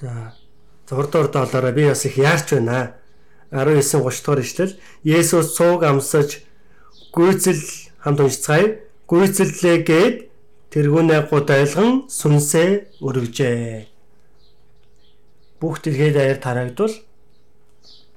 За 0.00 0.39
зурдор 0.90 1.30
долоороо 1.30 1.72
би 1.72 1.86
бас 1.86 2.04
их 2.04 2.16
яарч 2.18 2.50
байна. 2.50 2.94
19 3.52 4.02
30 4.02 4.24
дугаар 4.24 4.40
ишлэл. 4.40 4.76
Есүс 5.04 5.54
цууг 5.54 5.82
амсаж 5.84 6.42
гүйцэл 7.14 7.62
хамт 8.02 8.20
уншицгаая. 8.20 8.82
Гүйцэллээ 9.06 9.76
гээд 9.86 10.16
тэргүүнээ 10.74 11.30
гудайлган 11.30 12.10
сүнсээ 12.10 12.98
өргөжээ. 13.06 13.86
Бүх 15.62 15.78
дэлхийд 15.82 16.16
аяар 16.18 16.38
тараагдвал 16.42 16.94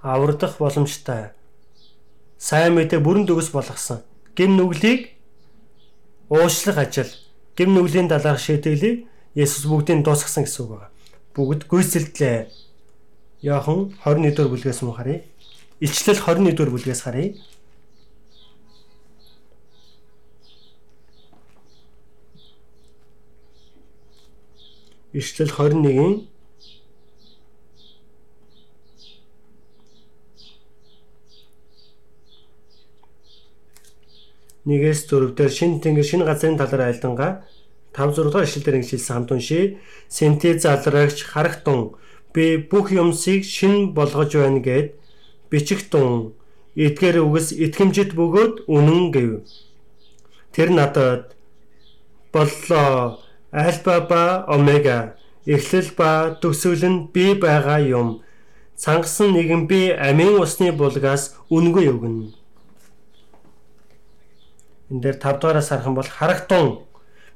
аврагдах 0.02 0.58
боломжтой. 0.58 1.34
Сайн 2.38 2.74
мэдээ 2.74 3.00
бүрэн 3.06 3.30
төгс 3.30 3.54
болгосон. 3.54 4.02
Гим 4.36 4.58
нүглийг 4.58 5.14
уушлах 6.30 6.78
ажил, 6.78 7.10
гим 7.58 7.78
нүглийн 7.78 8.10
талаарх 8.10 8.42
шийдвэрлийг 8.42 9.06
Есүс 9.34 9.66
бүгдийг 9.66 10.06
дуусгасан 10.06 10.46
гэсэн 10.46 10.62
үг 10.66 10.70
байна. 10.78 10.94
Бүгд 11.34 11.66
гүйцэлдлээ. 11.66 12.63
Яахан 13.44 13.92
21 14.06 14.36
дугаар 14.36 14.52
бүлгээс 14.56 14.80
мөн 14.88 14.96
харъя. 14.96 15.20
Илчлэл 15.84 16.16
21 16.16 16.56
дугаар 16.56 16.72
бүлгээс 16.72 17.02
харъя. 17.04 17.36
Ишлэл 25.14 25.52
21-ийн 25.52 26.26
нэгээс 34.66 35.06
дөрөвдөр 35.12 35.52
шин 35.52 35.84
тэнгэр 35.84 36.08
шин 36.08 36.24
газрын 36.26 36.58
талаар 36.58 36.90
айлдангаа 36.90 37.46
5 37.94 38.18
6 38.18 38.26
дугаар 38.26 38.48
ишлэлээр 38.48 38.80
ингэжсэн 38.80 39.14
хамт 39.14 39.32
уншия. 39.36 39.78
Сенти 40.10 40.58
залрагч 40.58 41.28
харахтун 41.30 41.94
би 42.34 42.58
бүх 42.58 42.92
юмсыг 42.92 43.46
шин 43.46 43.94
болгож 43.94 44.32
байна 44.34 44.60
гэд 44.60 44.88
бичихтун 45.50 46.34
эдгээр 46.76 47.22
үгс 47.22 47.54
итгэмжид 47.54 48.18
бөгөөд 48.18 48.66
үнэн 48.66 49.14
гэв. 49.14 49.46
Тэр 50.54 50.70
надад 50.74 51.38
боллоо 52.34 53.22
альфа 53.52 54.02
ба 54.10 54.24
омега 54.50 55.14
эхлэл 55.46 55.90
ба 55.98 56.38
төгсгөл 56.42 56.86
нь 56.90 57.06
би 57.14 57.38
байгаа 57.38 57.80
юм. 57.86 58.10
Цангасан 58.76 59.38
нэгэн 59.38 59.68
би 59.70 59.94
амийн 59.94 60.42
усны 60.42 60.72
булгаас 60.74 61.38
үнгүй 61.54 61.86
өгнө. 61.94 62.34
Энд 64.90 65.02
дээр 65.04 65.18
5 65.22 65.40
дугаараас 65.40 65.70
харах 65.70 65.86
юм 65.86 65.96
бол 65.96 66.10
харахтун 66.10 66.68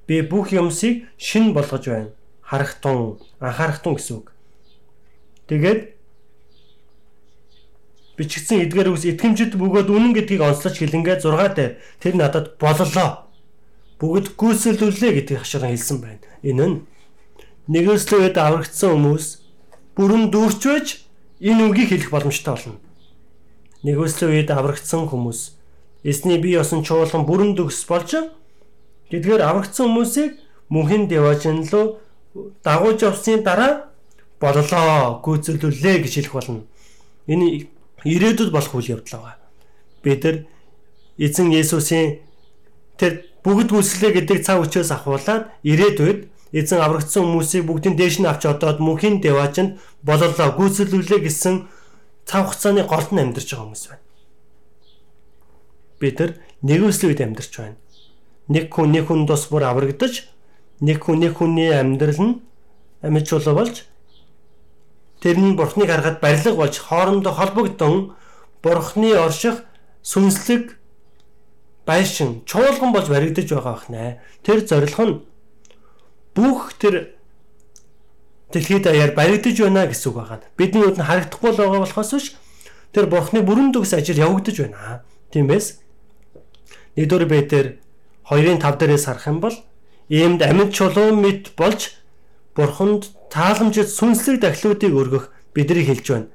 би 0.07 0.21
бүх 0.21 0.49
юмсыг 0.51 1.05
шин 1.17 1.53
болгож 1.53 1.85
байна. 1.85 2.09
Харахтун, 2.41 3.19
анхаарахтун 3.39 3.95
гэсэн 3.95 4.17
үг. 4.17 4.36
Тэгээд 5.47 5.97
бичигдсэн 8.17 8.65
эдгээр 8.67 8.91
үс 8.91 9.05
итгэмжид 9.05 9.55
бөгөөд 9.55 9.87
үнэн 9.93 10.13
гэдгийг 10.17 10.41
онцлож 10.41 10.75
хэлэнгээ 10.81 11.21
6 11.21 11.55
дээр 11.55 11.73
тэр 12.01 12.13
надад 12.17 12.57
боллоо 12.59 13.29
бүгд 14.01 14.33
гүйцэлдүүлээ 14.35 15.11
гэдгийг 15.21 15.41
хаширан 15.45 15.71
хэлсэн 15.71 15.97
байна. 16.01 16.25
Энэ 16.41 16.65
нь 16.67 16.77
нэгөөслөө 17.69 18.19
үед 18.25 18.37
аврагдсан 18.37 18.91
хүмүүс 18.97 19.25
бүрэн 19.95 20.33
дүүрч 20.33 20.61
байж 20.65 20.87
энэ 21.41 21.63
үгийг 21.69 21.89
хэлэх 21.93 22.09
боломжтой 22.09 22.53
болно. 22.57 22.81
Нэгөөслөө 23.85 24.29
үед 24.33 24.49
аврагдсан 24.49 25.05
хүмүүс 25.07 25.39
эсний 26.03 26.37
бие 26.41 26.61
осон 26.61 26.81
чуулган 26.81 27.25
бүрэн 27.25 27.53
төгс 27.53 27.85
болж 27.85 28.11
тэдгээр 29.13 29.41
аврагдсан 29.45 29.93
хүмүүсийг 29.93 30.41
мөнхийн 30.73 31.05
деважин 31.05 31.65
руу 31.69 32.01
дагуулж 32.65 33.01
авсны 33.03 33.41
дараа 33.41 33.89
боллоо 34.39 35.21
гүйцэлүүлээ 35.25 35.97
гэж 36.05 36.13
хэлэх 36.15 36.33
болно. 36.33 36.63
Энэ 37.27 37.67
ирээдүйд 38.05 38.51
болох 38.53 38.73
үйл 38.75 38.93
явдал 38.97 39.19
байгаа. 39.19 39.37
Бид 40.03 40.23
нар 40.23 40.37
эзэн 41.17 41.51
Есүсийн 41.51 42.21
тэр 42.97 43.25
бүгд 43.43 43.73
хүслээ 43.73 44.11
гэдэг 44.13 44.45
цаг 44.45 44.61
үчээс 44.61 44.93
ахуулаад 44.93 45.49
ирээдүйд 45.65 46.29
эзэн 46.53 46.79
аврагдсан 46.79 47.23
хүмүүсийг 47.25 47.65
бүгдийн 47.65 47.97
дээш 47.97 48.21
нь 48.21 48.29
авч 48.29 48.45
одоод 48.45 48.79
мөнхийн 48.79 49.19
деважинд 49.19 49.81
боллоо 50.05 50.31
гүйцэлүүлээ 50.31 51.19
гэсэн 51.25 51.67
цаг 52.29 52.45
хугацааны 52.47 52.83
голд 52.85 53.09
нь 53.11 53.21
амьдарч 53.23 53.49
байгаа 53.51 53.65
хүмүүс 53.65 53.83
байна. 53.89 54.05
Бид 55.99 56.15
нар 56.19 56.31
нэг 56.61 56.79
үслийн 56.85 57.09
үед 57.11 57.21
амьдарч 57.25 57.53
байна. 57.57 57.77
Нэг 58.47 58.69
хүн 58.71 58.91
нэг 58.93 59.09
хүн 59.09 59.25
тус 59.27 59.49
бүр 59.49 59.65
аврагдаж 59.65 60.29
нэг 60.79 61.01
хүн 61.03 61.19
нэг 61.25 61.33
хүний 61.35 61.73
амьдрал 61.73 62.21
нь 62.21 62.33
амьд 63.01 63.25
чулуу 63.27 63.55
болж 63.57 63.87
тэр 65.21 65.37
нь 65.37 65.55
бурхныг 65.55 65.89
харахад 65.89 66.19
барилга 66.19 66.55
болж 66.55 66.75
хоорондоо 66.77 67.33
холбогдсон 67.33 68.15
бурхны 68.63 69.13
орших 69.15 69.63
сүнслэг 70.03 70.77
байшин 71.85 72.43
чуулган 72.45 72.91
болж 72.93 73.07
баригдаж 73.09 73.49
байгаа 73.49 73.73
бахнэ. 73.73 74.19
Тэр 74.43 74.67
зорилго 74.67 75.03
нь 75.05 75.15
бүх 76.35 76.73
тэр 76.77 77.15
дэлхийд 78.53 78.83
даяар 78.83 79.11
баригдаж 79.17 79.57
байна 79.57 79.87
гэсэн 79.87 80.11
үг 80.11 80.17
байна. 80.21 80.45
Бидний 80.57 80.85
үд 80.85 80.97
нь 80.99 81.07
харагдахгүй 81.07 81.51
л 81.51 81.57
байгаа 81.57 81.81
болохоос 81.81 82.11
биш 82.13 82.27
тэр 82.93 83.05
бурхны 83.09 83.41
бүрэн 83.41 83.73
төгс 83.73 83.93
ажил 83.97 84.21
явагдаж 84.21 84.57
байна. 84.61 85.01
Тиймээс 85.33 85.81
нэгдүгээр 86.95 87.25
бэтэр 87.25 87.65
2-ын 88.29 88.59
5 88.61 88.79
дээрээс 88.79 89.05
харах 89.07 89.27
юм 89.27 89.39
бол 89.41 89.55
Иймд 90.09 90.41
амьд 90.41 90.71
чулуун 90.71 91.19
мэд 91.19 91.51
болж 91.59 91.99
бурханд 92.57 93.13
тааламжид 93.29 93.89
сүнслэг 93.93 94.41
дахлуудыг 94.41 94.93
өргөх 94.97 95.29
бидний 95.53 95.85
хэлж 95.85 96.07
байна. 96.09 96.27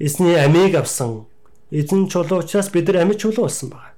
Эсний 0.00 0.36
амийг 0.40 0.74
авсан 0.74 1.26
эзэн 1.70 2.08
чулуу 2.08 2.40
учраас 2.40 2.70
бид 2.72 2.88
нар 2.88 3.04
амьд 3.04 3.20
чулуу 3.20 3.44
болсон 3.44 3.68
байна. 3.68 3.92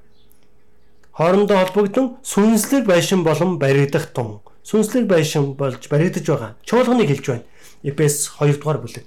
Хоорондоо 1.13 1.57
холбогдсон 1.63 2.19
сүнслэг 2.23 2.85
байшин 2.87 3.23
болон 3.23 3.59
баригдах 3.59 4.11
тун. 4.13 4.41
Сүнслэг 4.65 5.07
байшин 5.07 5.55
болж 5.55 5.89
баригдаж 5.89 6.27
байгаа. 6.27 6.57
Чуулганыг 6.67 7.09
хэлж 7.09 7.27
байна. 7.27 7.45
Эпес 7.83 8.31
2 8.41 8.59
дугаар 8.59 8.79
бүлэг. 8.79 9.07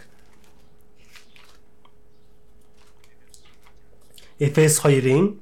Эфес 4.39 4.79
2-ын 4.79 5.39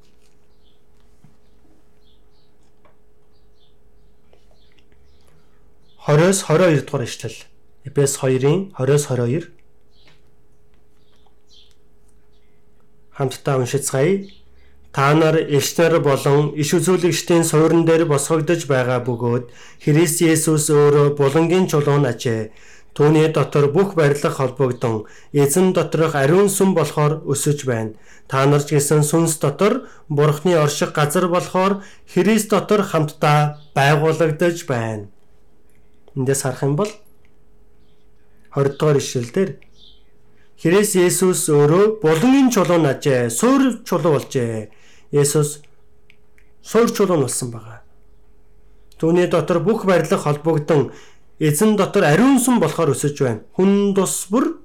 20-с 6.06 6.44
22 6.44 6.82
дугаар 6.84 7.04
ишлэл. 7.08 7.38
Эпес 7.86 8.18
2-ын 8.20 8.76
20-с 8.76 9.08
22 9.08 9.48
хамтдаа 13.16 13.58
уншицгаая. 13.64 14.28
Та 14.92 15.14
нар 15.16 15.40
элчнэр 15.40 16.04
болон 16.04 16.52
иш 16.60 16.74
үзүүлэгчдийн 16.76 17.48
суурин 17.48 17.88
дээр 17.88 18.04
босгогдож 18.12 18.68
байгаа 18.68 19.00
бөгөөд 19.08 19.48
Христ 19.80 20.20
Есүс 20.20 20.68
өөрөө 20.76 21.16
булангийн 21.16 21.72
чулуун 21.72 22.04
ажээ. 22.04 22.52
Түүний 22.92 23.32
дотор 23.32 23.72
бүх 23.72 23.96
барилга 23.96 24.28
холбогдсон 24.28 25.08
эзэн 25.32 25.72
доторх 25.72 26.20
ариун 26.20 26.52
сүм 26.52 26.76
болохоор 26.76 27.24
өсөж 27.32 27.64
байна. 27.64 27.96
Та 28.28 28.44
нар 28.44 28.60
ч 28.60 28.76
гэсэн 28.76 29.08
сүнс 29.08 29.40
дотор 29.40 29.88
Бурхны 30.12 30.60
орших 30.60 30.92
газар 30.92 31.32
болохоор 31.32 31.80
Христ 32.12 32.52
дотор 32.52 32.84
хамтдаа 32.84 33.64
байгуулагдаж 33.72 34.68
байна. 34.68 35.08
Эндээс 36.16 36.42
харах 36.46 36.64
юм 36.64 36.76
бол 36.76 36.92
20 38.54 38.78
дугаар 38.78 38.98
ишлэлдэр 38.98 39.50
Христ 40.62 40.96
Есүс 40.96 41.50
өөрөө 41.50 41.98
булангийн 42.06 42.54
чулуун 42.54 42.86
ажээ, 42.86 43.34
суур 43.34 43.82
чулуу 43.84 44.16
болжээ. 44.16 44.70
Есүс 45.12 45.66
суур 46.62 46.88
чулуун 46.94 47.26
болсон 47.26 47.50
байгаа. 47.50 47.82
Түүний 49.02 49.28
дотор 49.28 49.60
бүх 49.60 49.84
барилга 49.90 50.22
холбогдсон 50.22 50.94
эзэн 51.42 51.76
дотор 51.76 52.06
ариун 52.06 52.38
сүм 52.40 52.62
болохоор 52.62 52.94
өсөж 52.94 53.18
байна. 53.18 53.42
Хүн 53.58 53.98
тус 53.98 54.30
бүр 54.30 54.62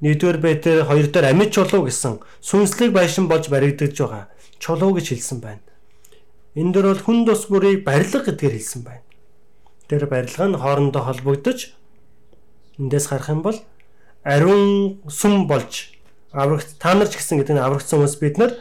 нэгдүгээр 0.00 0.38
байтер 0.38 0.86
хоёр 0.86 1.10
дахь 1.10 1.28
амьд 1.34 1.50
чулуу 1.50 1.84
гэсэн 1.90 2.22
сүнслэг 2.40 2.94
байшин 2.94 3.26
болж 3.26 3.50
баригдаж 3.50 3.98
байгаа. 3.98 4.30
Чулуу 4.62 4.94
гэж 4.94 5.12
хэлсэн 5.12 5.42
байна. 5.42 5.66
Энэ 6.54 6.72
дөр 6.72 6.94
бол 6.94 7.02
хүн 7.02 7.26
тус 7.26 7.50
бүрийг 7.50 7.82
барилга 7.84 8.22
гэдгээр 8.22 8.56
хэлсэн 8.56 8.86
байна 8.86 9.04
тэр 9.88 10.06
барилга 10.06 10.46
нь 10.48 10.60
хоорондоо 10.60 11.02
холбогдож 11.04 11.74
эндээс 12.78 13.06
харах 13.08 13.28
юм 13.28 13.42
бол 13.42 13.58
ариун 14.24 15.00
сүм 15.08 15.46
болж 15.46 15.94
аврагт 16.32 16.78
та 16.78 16.94
нар 16.94 17.08
ч 17.08 17.20
гэсэн 17.20 17.38
гэдэг 17.38 17.54
нь 17.56 17.64
аврагдсан 17.64 17.98
хүмүүс 18.00 18.16
бид 18.20 18.38
нар 18.38 18.52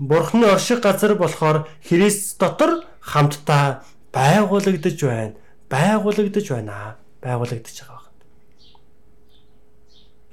Бурхны 0.00 0.48
орших 0.48 0.80
газар 0.80 1.14
болохоор 1.14 1.68
Христ 1.84 2.40
дотор 2.40 2.88
хамтдаа 3.00 3.84
байгуулагдаж 4.16 4.96
байна. 4.96 5.34
Байгуулагдаж 5.68 6.48
байна. 6.48 6.96
Байгуулагдаж 7.20 7.76
байгаа 7.84 8.00
байна. 8.00 8.24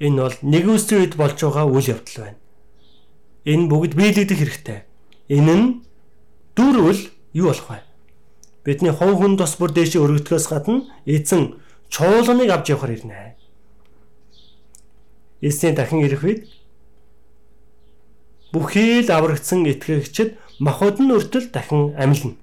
Энэ 0.00 0.20
бол 0.24 0.36
нэг 0.40 0.64
үсрийн 0.72 1.02
үед 1.04 1.14
болж 1.20 1.36
байгаа 1.36 1.68
үйл 1.68 1.92
явдал 1.92 2.16
байна. 2.24 2.40
Энэ 3.44 3.68
бүгд 3.68 3.92
биелэгдэх 3.92 4.38
хэрэгтэй. 4.40 4.80
Энэ 5.36 5.52
нь 5.52 5.66
дөрвөл 6.56 7.02
юу 7.36 7.52
болох 7.52 7.68
вэ? 7.68 7.87
Бидний 8.64 8.92
хов 8.92 9.18
хүн 9.18 9.36
тос 9.36 9.56
бүр 9.56 9.72
дээшээ 9.72 10.02
өргөдөхөөс 10.02 10.46
гадна 10.48 10.86
эзэн 11.06 11.58
чуулганыг 11.88 12.50
авч 12.50 12.66
явахаар 12.72 12.94
ирнэ. 12.96 13.36
Эзэн 15.40 15.74
дахин 15.74 16.04
ирэх 16.04 16.22
үед 16.24 16.40
бүхий 18.52 19.04
л 19.04 19.10
аврагдсан 19.10 19.64
итгэгчид 19.66 20.36
махуд 20.58 20.98
нь 21.00 21.12
өртөл 21.12 21.48
дахин 21.52 21.94
амилна. 21.96 22.36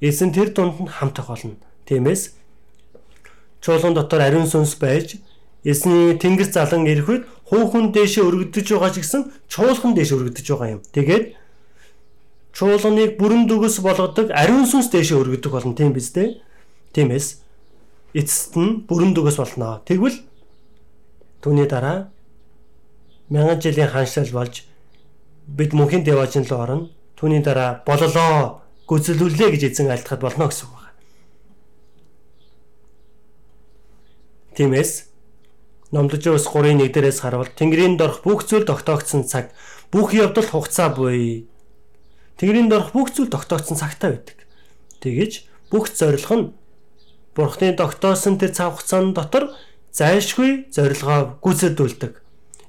Эзэн 0.00 0.32
тэр 0.32 0.54
дунд 0.54 0.80
нь 0.80 0.88
хамтах 0.88 1.28
болно. 1.28 1.56
Тиймээс 1.84 2.34
чуулган 3.60 3.94
дотор 3.94 4.20
ариун 4.20 4.46
сүнс 4.46 4.78
байж 4.80 5.20
эзний 5.64 6.16
тэнгис 6.16 6.52
залан 6.54 6.86
ирэх 6.86 7.08
үед 7.08 7.24
хуухын 7.44 7.92
дээшээ 7.92 8.24
өргөдөж 8.24 8.66
байгаа 8.72 8.90
ч 8.94 8.96
гэсэн 9.04 9.22
чуулган 9.52 9.92
дээшээ 9.92 10.16
өргөдөж 10.16 10.46
байгаа 10.48 10.68
юм. 10.78 10.82
Тэгээд 10.94 11.24
чуулганыг 12.52 13.18
бүрэн 13.18 13.46
дүгс 13.46 13.80
болгодог 13.80 14.30
ариун 14.34 14.66
сүнс 14.66 14.90
дэше 14.90 15.14
өргөдөг 15.16 15.52
болно 15.52 15.74
тийм 15.74 15.92
биз 15.92 16.10
дээ. 16.12 16.40
Тиймээс 16.92 17.40
эцэст 18.14 18.56
нь 18.56 18.84
бүрэн 18.88 19.14
дүгс 19.14 19.36
болно. 19.38 19.82
Тэгвэл 19.86 20.18
түүний 21.42 21.66
дараа 21.70 22.10
мянган 23.30 23.60
жилийн 23.60 23.88
ханшил 23.88 24.30
болж 24.34 24.66
бид 25.46 25.72
мөнхийн 25.72 26.04
деважин 26.04 26.44
руу 26.46 26.60
орно. 26.60 26.90
Түүний 27.16 27.42
дараа 27.42 27.82
бололоо 27.86 28.62
гүзэлүүлээ 28.90 29.50
гэж 29.54 29.62
эзэн 29.70 29.90
альтахад 29.90 30.20
болно 30.20 30.50
гэсэн 30.50 30.66
үг 30.66 30.74
байна. 30.74 30.98
Тиймээс 34.56 35.10
Номдож 35.90 36.22
ус 36.30 36.46
3-ын 36.46 36.86
1 36.86 36.94
дээрээс 36.94 37.18
харуул 37.18 37.50
Тэнгэрийн 37.50 37.98
дорх 37.98 38.22
бүх 38.22 38.46
зүйл 38.46 38.62
тогтоогдсон 38.62 39.26
цаг 39.26 39.50
бүх 39.90 40.14
явдал 40.14 40.46
хугацаа 40.46 40.94
буй 40.94 41.50
Тэнгэрийн 42.40 42.72
дорх 42.72 42.96
бүх 42.96 43.12
зүйл 43.12 43.28
тогтоогдсон 43.28 43.76
цагтаа 43.76 44.16
байдаг. 44.16 44.48
Тэгэж 45.04 45.44
бүх 45.68 45.92
зорилго 45.92 46.36
нь 46.40 46.46
Бурхны 47.36 47.76
тогтоосон 47.76 48.40
тэр 48.40 48.56
цаг 48.56 48.74
хугацааны 48.80 49.14
дотор 49.14 49.54
зайлшгүй 49.92 50.72
зорилгоо 50.72 51.38
гүйцэтгүүлдэг. 51.44 52.12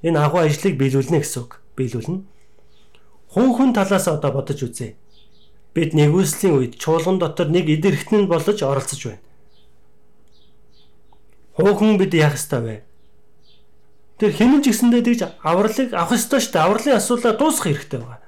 Энэ 0.06 0.20
агуу 0.22 0.44
ажлыг 0.44 0.78
биелүүлнэ 0.78 1.18
гэсэн 1.24 1.42
үг. 1.42 1.58
Биелүүлнэ. 1.74 2.22
Хүн 3.32 3.48
хүн 3.56 3.70
талаас 3.74 4.06
одоо 4.06 4.30
бодож 4.30 4.62
үзье. 4.62 4.94
Бид 5.74 5.96
нэгүслийн 5.98 6.54
үед 6.54 6.78
чуулган 6.78 7.18
дотор 7.18 7.50
нэг 7.50 7.66
идэрхтэн 7.66 8.30
болж 8.30 8.62
оролцож 8.62 9.02
байна. 9.02 9.24
Хуучин 11.58 11.98
бид 11.98 12.14
яах 12.14 12.38
ёстой 12.38 12.60
вэ? 12.62 12.76
Тэр 14.22 14.30
хинэн 14.30 14.62
ч 14.62 14.70
гэсэндээ 14.70 15.02
тэгж 15.02 15.20
авралыг 15.42 15.90
авах 15.92 16.14
ёстой 16.14 16.38
шүү 16.38 16.52
дээ. 16.54 16.64
Авралын 16.64 16.96
асуудлаа 16.96 17.34
дуусгах 17.34 17.66
хэрэгтэй 17.66 18.00
байна. 18.00 18.21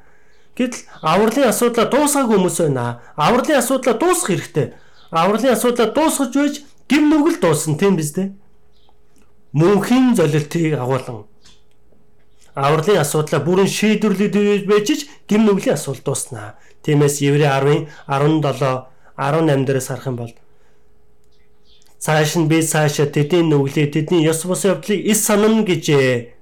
Гэтэл 0.54 0.86
авралын 1.02 1.50
асуудлаа 1.50 1.86
дуусгаагүй 1.90 2.36
хүмүүс 2.38 2.58
байна. 2.62 3.02
Авралын 3.16 3.58
асуудлаа 3.58 3.94
дуусгах 3.98 4.30
хэрэгтэй. 4.30 4.66
Авралын 5.10 5.54
асуудлаа 5.54 5.88
дуусгаж 5.90 6.32
байж 6.34 6.54
гим 6.88 7.10
нүгэл 7.10 7.42
дуусна 7.42 7.78
тийм 7.78 7.96
биз 7.98 8.14
дээ. 8.14 8.32
Мөнхийн 9.52 10.14
золилтыг 10.14 10.78
агуулan 10.78 11.26
авралын 12.54 13.02
асуудлаа 13.02 13.40
бүрэн 13.42 13.66
шийдвэрлэж 13.66 14.66
байж 14.70 14.86
ч 14.86 15.00
гим 15.28 15.44
нүглийн 15.44 15.74
асуудал 15.74 16.14
дуснаа. 16.14 16.54
Тиймээс 16.82 17.18
Еврей 17.20 17.50
10-ын 17.50 17.90
17 18.06 18.86
18 19.18 19.66
дээрээс 19.66 19.88
харах 19.90 20.06
юм 20.06 20.16
бол 20.16 20.32
цааш 21.98 22.36
нь 22.38 22.46
би 22.46 22.62
цаашаа 22.62 23.10
тэдний 23.10 23.42
нүглээ 23.42 23.90
тэдний 23.90 24.22
ёс 24.22 24.46
бус 24.46 24.64
явдлыг 24.64 25.00
ис 25.02 25.26
санана 25.26 25.66
гэжээ. 25.66 26.33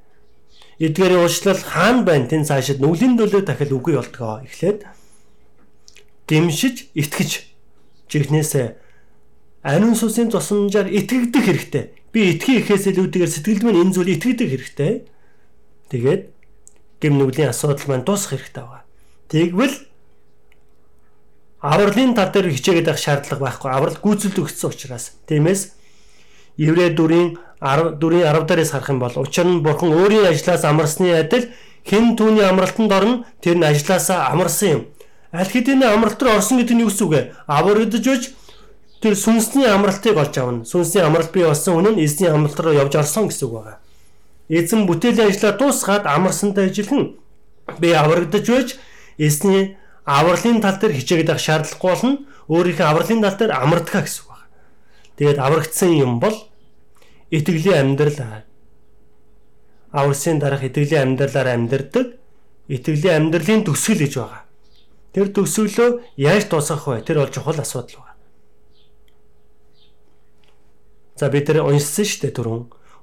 Эдгээрийн 0.83 1.23
уучлал 1.23 1.63
хаан 1.63 2.03
байна. 2.03 2.27
Тэн 2.27 2.43
цаашид 2.43 2.83
нүглийн 2.83 3.15
дөлөө 3.15 3.47
дахил 3.47 3.79
үгүй 3.79 3.95
болтгоо. 3.95 4.43
Эхлээд 4.43 4.83
дэмшиж, 6.27 6.91
итгэж 6.99 7.31
жихнээсээ 8.11 8.67
ариун 9.63 9.95
сүнсийн 9.95 10.35
тусламжаар 10.35 10.91
итгэгдэх 10.91 11.45
хэрэгтэй. 11.47 11.85
Би 12.11 12.35
итгэхийн 12.35 12.67
ихээс 12.67 12.91
илүүтэйгээр 12.91 13.31
сэтгэлд 13.31 13.63
минь 13.63 13.81
энэ 13.81 13.95
зүйл 13.95 14.15
итгэдэг 14.19 14.49
хэрэгтэй. 14.51 14.93
Тэгээд 15.95 16.23
гэм 16.99 17.15
нүглийн 17.15 17.55
асуудал 17.55 17.87
маань 17.87 18.03
дуусах 18.03 18.35
хэрэгтэй 18.35 18.63
байгаа. 18.67 18.83
Тэгвэл 19.31 19.77
авралын 21.63 22.13
тал 22.19 22.35
дээр 22.35 22.51
хичээгээд 22.51 22.91
байх 22.91 22.99
шаардлага 22.99 23.43
байхгүй. 23.47 23.71
Аврал 23.71 23.99
гүйцэлд 24.03 24.43
өгсөн 24.43 24.71
учраас. 24.75 25.15
Тиймээс 25.31 25.79
Еврэ 26.59 26.93
4-ийн 26.93 27.39
14-ийн 27.63 28.27
10 28.27 28.47
дээрээс 28.51 28.71
харах 28.75 28.91
юм 28.91 28.99
бол 28.99 29.15
учир 29.23 29.47
нь 29.47 29.63
бурхан 29.63 29.95
өөрийн 29.95 30.27
ажлаас 30.27 30.67
амарсны 30.67 31.15
адил 31.15 31.47
хэн 31.87 32.17
түүний 32.19 32.43
амралтанд 32.47 32.93
орно 32.93 33.25
тэр 33.43 33.57
нь 33.59 33.67
ажлаасаа 33.67 34.35
амарсан 34.35 34.69
юм. 34.69 34.83
Аль 35.33 35.49
хэдийн 35.49 35.83
амралт 35.83 36.23
руу 36.23 36.35
орсон 36.37 36.59
гэдэг 36.59 36.77
нь 36.77 36.83
юу 36.83 36.91
гэсэн 36.91 37.07
үг 37.07 37.13
вэ? 37.15 37.23
Аврагдж 37.47 38.07
үж 38.07 38.23
тэр 39.03 39.15
сүнсний 39.17 39.67
амралтыг 39.67 40.17
олж 40.19 40.35
авна. 40.39 40.65
Сүнсний 40.67 41.03
амралт 41.03 41.33
бий 41.33 41.47
болсон 41.47 41.79
үнэн 41.81 41.99
эзний 41.99 42.31
амралт 42.31 42.59
руу 42.61 42.75
явж 42.75 42.95
орсон 42.99 43.27
гэсэн 43.31 43.47
үг 43.49 43.55
байна. 43.65 43.79
Эзэн 44.51 44.87
бүтээлийн 44.87 45.31
ажлаа 45.31 45.53
дуусгаад 45.59 46.05
амарсантай 46.07 46.71
ижилхэн 46.71 47.17
би 47.79 47.91
аврагдж 47.95 48.47
үж 48.51 48.69
эзний 49.19 49.79
авралын 50.05 50.61
тал 50.61 50.79
дээр 50.79 50.99
хичээгээд 50.99 51.31
авах 51.31 51.43
шаардлагагүй 51.43 51.91
болно. 51.91 52.19
Өөрийнхөө 52.53 52.87
авралын 52.87 53.23
тал 53.23 53.39
дээр 53.39 53.53
амардгаа 53.57 54.03
гэсэн 54.05 54.23
үг 54.23 54.31
байна. 54.31 54.47
Тэгээд 55.17 55.39
аврагдсан 55.39 55.91
юм 55.97 56.21
бол 56.21 56.37
итгэлийн 57.33 57.97
амьдрал 57.97 58.45
аварсын 59.91 60.39
дараах 60.39 60.65
итгэлийн 60.69 61.17
амьдралаар 61.17 61.49
амьдардаг 61.57 62.07
итгэлийн 62.69 63.33
амьдралын 63.33 63.65
төсөл 63.65 64.01
гэж 64.05 64.15
байгаа. 64.21 64.43
Тэр 65.13 65.29
төсөөлөө 65.37 65.91
яаж 66.17 66.45
дуусгах 66.49 66.87
вэ? 66.89 67.05
Тэр 67.05 67.21
бол 67.21 67.33
чухал 67.33 67.61
асуудал 67.61 68.01
байна. 68.01 68.17
За 71.17 71.29
бид 71.29 71.45
тэр 71.49 71.61
уншсан 71.65 72.05
шүү 72.05 72.21
дээ 72.25 72.37
түрүүн 72.37 72.63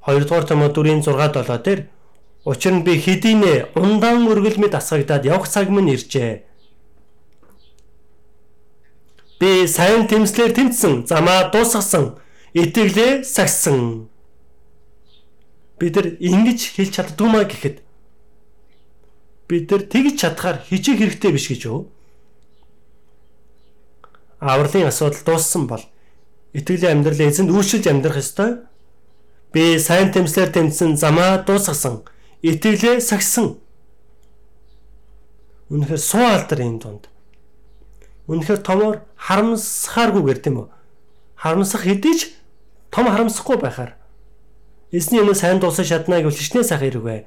2 0.09 0.25
дугаар 0.25 0.45
Тимотийн 0.49 1.01
4-ийн 1.01 1.01
6 1.05 1.45
7 1.45 1.63
дээр 1.65 1.81
учир 2.45 2.73
нь 2.73 2.83
би 2.83 2.97
хэдийнэ 2.97 3.77
ундаан 3.77 4.25
өргөл 4.25 4.57
мэд 4.57 4.73
асгагдаад 4.73 5.25
явах 5.25 5.49
цаг 5.49 5.69
минь 5.69 5.93
иржээ. 5.93 6.45
Би 9.39 9.67
сайн 9.67 10.07
тэмслэр 10.09 10.51
тэмцсэн, 10.51 11.05
замаа 11.07 11.47
дуусгасан, 11.53 12.17
итгэлээ 12.57 13.23
сагсан. 13.23 14.09
Бид 15.79 15.95
нар 15.95 16.07
ингэж 16.19 16.59
хэлж 16.75 16.91
чаддгүймаа 16.95 17.47
гэхэд 17.47 17.79
бид 19.47 19.71
нар 19.71 19.83
тэгж 19.87 20.15
чадхаар 20.19 20.57
хичээх 20.67 20.99
хэрэгтэй 20.99 21.31
биш 21.31 21.47
гэж 21.49 21.61
юу? 21.71 21.87
Авралын 24.39 24.91
асуудал 24.91 25.23
дууссан 25.25 25.67
бол 25.67 25.83
итгэлийн 26.53 26.99
амьдрал 26.99 27.23
эзэнд 27.27 27.51
үйлчилж 27.51 27.85
амьдрах 27.87 28.19
ёстой. 28.19 28.63
Би 29.51 29.79
сайн 29.79 30.11
тэмслэр 30.11 30.51
тэмцсэн 30.51 30.95
замаа 30.95 31.43
дуусгасан. 31.43 32.03
Итгэлээ 32.41 32.99
сагсан. 33.03 33.59
Үнэхээр 35.69 36.01
суу 36.01 36.23
алдар 36.23 36.59
энэ 36.63 36.79
дунд. 36.79 37.03
Үнэхээр 38.31 38.61
томоор 38.63 38.97
харамсахааргүйгээр 39.17 40.39
тийм 40.39 40.55
үү? 40.63 40.67
Харамсах 41.35 41.83
хэдийч 41.83 42.31
том 42.89 43.05
харамсахгүй 43.11 43.57
байхаар. 43.59 43.98
Эзний 44.91 45.21
өмнө 45.21 45.35
сайн 45.35 45.59
дуусах 45.59 45.85
шатнаа 45.85 46.21
гэвэл 46.21 46.37
хичнээн 46.37 46.65
сайхан 46.65 46.89
хэрэг 46.89 47.03
бай. 47.03 47.19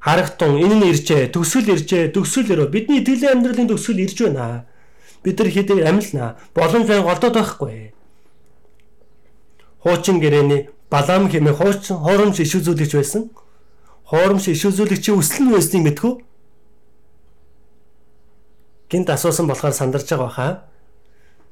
Харагтун 0.00 0.60
энэ 0.60 0.76
нь 0.76 0.88
иржээ, 0.92 1.32
төгсөл 1.32 1.72
иржээ, 1.72 2.12
төгсөл 2.12 2.52
ирөө. 2.52 2.68
Бидний 2.68 3.00
итгэлийн 3.00 3.40
амьдралын 3.40 3.68
төгсөл 3.68 3.98
ирж 3.98 4.18
байна. 4.28 4.68
Бид 5.24 5.38
нар 5.40 5.50
хэдий 5.50 5.82
амилнаа. 5.82 6.36
Боломж 6.54 6.86
бай 6.86 7.00
голдоод 7.02 7.34
байхгүй. 7.34 7.92
Хуучин 9.82 10.20
гэрээний 10.20 10.68
Балам 10.90 11.28
хэмээх 11.28 11.56
хуучин 11.60 12.00
хуурамч 12.00 12.40
иш 12.40 12.56
үзүүлэгч 12.56 12.92
байсан. 12.96 13.28
Хуурамч 14.08 14.48
иш 14.48 14.64
үзүүлэгчийн 14.64 15.20
өсөл 15.20 15.44
нь 15.44 15.52
байсныг 15.52 15.84
мэдхүү. 15.84 16.12
Гинт 18.88 19.08
асуусан 19.12 19.44
болохоор 19.44 19.76
сандарч 19.76 20.08
байгаа 20.08 20.24
баха. 20.24 20.48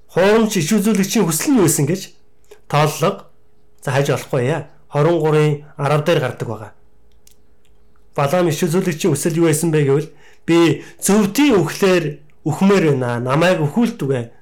Хуурамч 0.09 0.57
иш 0.57 0.73
үзүүлэгчийн 0.73 1.29
өсөл 1.29 1.53
нь 1.53 1.61
байсан 1.61 1.85
гэж 1.85 2.17
тооллого 2.65 3.29
за 3.85 3.93
хайж 3.93 4.09
болохгүй 4.17 4.43
яа. 4.49 4.76
23-ын 4.97 5.53
10 5.77 6.05
дээр 6.09 6.21
гардаг 6.25 6.49
байгаа. 6.49 6.73
Балам 8.17 8.49
иш 8.49 8.65
үзүүлэгчийн 8.65 9.13
өсөл 9.13 9.37
юу 9.37 9.53
байсан 9.53 9.71
бэ 9.71 9.85
гэвэл 9.85 10.09
би 10.49 10.81
зөвдийн 11.05 11.61
өхлөөр 11.61 12.05
өхмөр 12.49 12.85
байна. 12.97 13.21
Намайг 13.21 13.61
өхүүлдэг. 13.61 14.33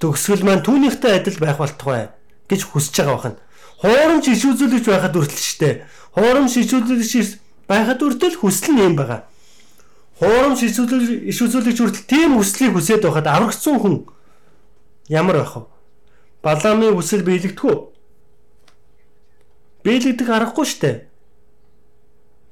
Төгсгөл 0.00 0.44
маань 0.48 0.64
түүнийхтэй 0.64 1.20
адил 1.20 1.36
байх 1.36 1.60
болтугай 1.60 2.10
гэж 2.48 2.64
хүсэж 2.64 3.04
байгаа 3.04 3.16
бахан 3.16 3.36
хуурамч 3.84 4.32
иш 4.32 4.44
үзүүлэгч 4.48 4.86
байхад 4.88 5.12
хүртэл 5.12 5.44
штэ. 5.44 5.84
Хуурамч 6.16 6.56
иш 6.56 6.72
үзүүлэгч 6.72 7.36
байхад 7.68 8.00
хүртэл 8.00 8.36
хүсэл 8.40 8.72
нь 8.72 8.80
юм 8.80 8.96
байгаа. 8.96 9.28
Хуурамч 10.16 10.64
иш 10.64 11.38
үзүүлэгч 11.44 11.78
хүртэл 11.84 12.08
тийм 12.08 12.40
хүслийг 12.40 12.72
хүсээд 12.72 13.04
байхад 13.04 13.28
аврагцсан 13.28 13.76
хүн 13.76 14.08
ямар 15.12 15.44
байх 15.44 15.52
вэ? 15.52 15.68
Баламын 16.40 16.96
хүсэл 16.96 17.28
биелэгдэхүү. 17.28 17.74
Биелэгдэх 19.84 20.28
аргагүй 20.28 20.64
штэ. 20.64 20.90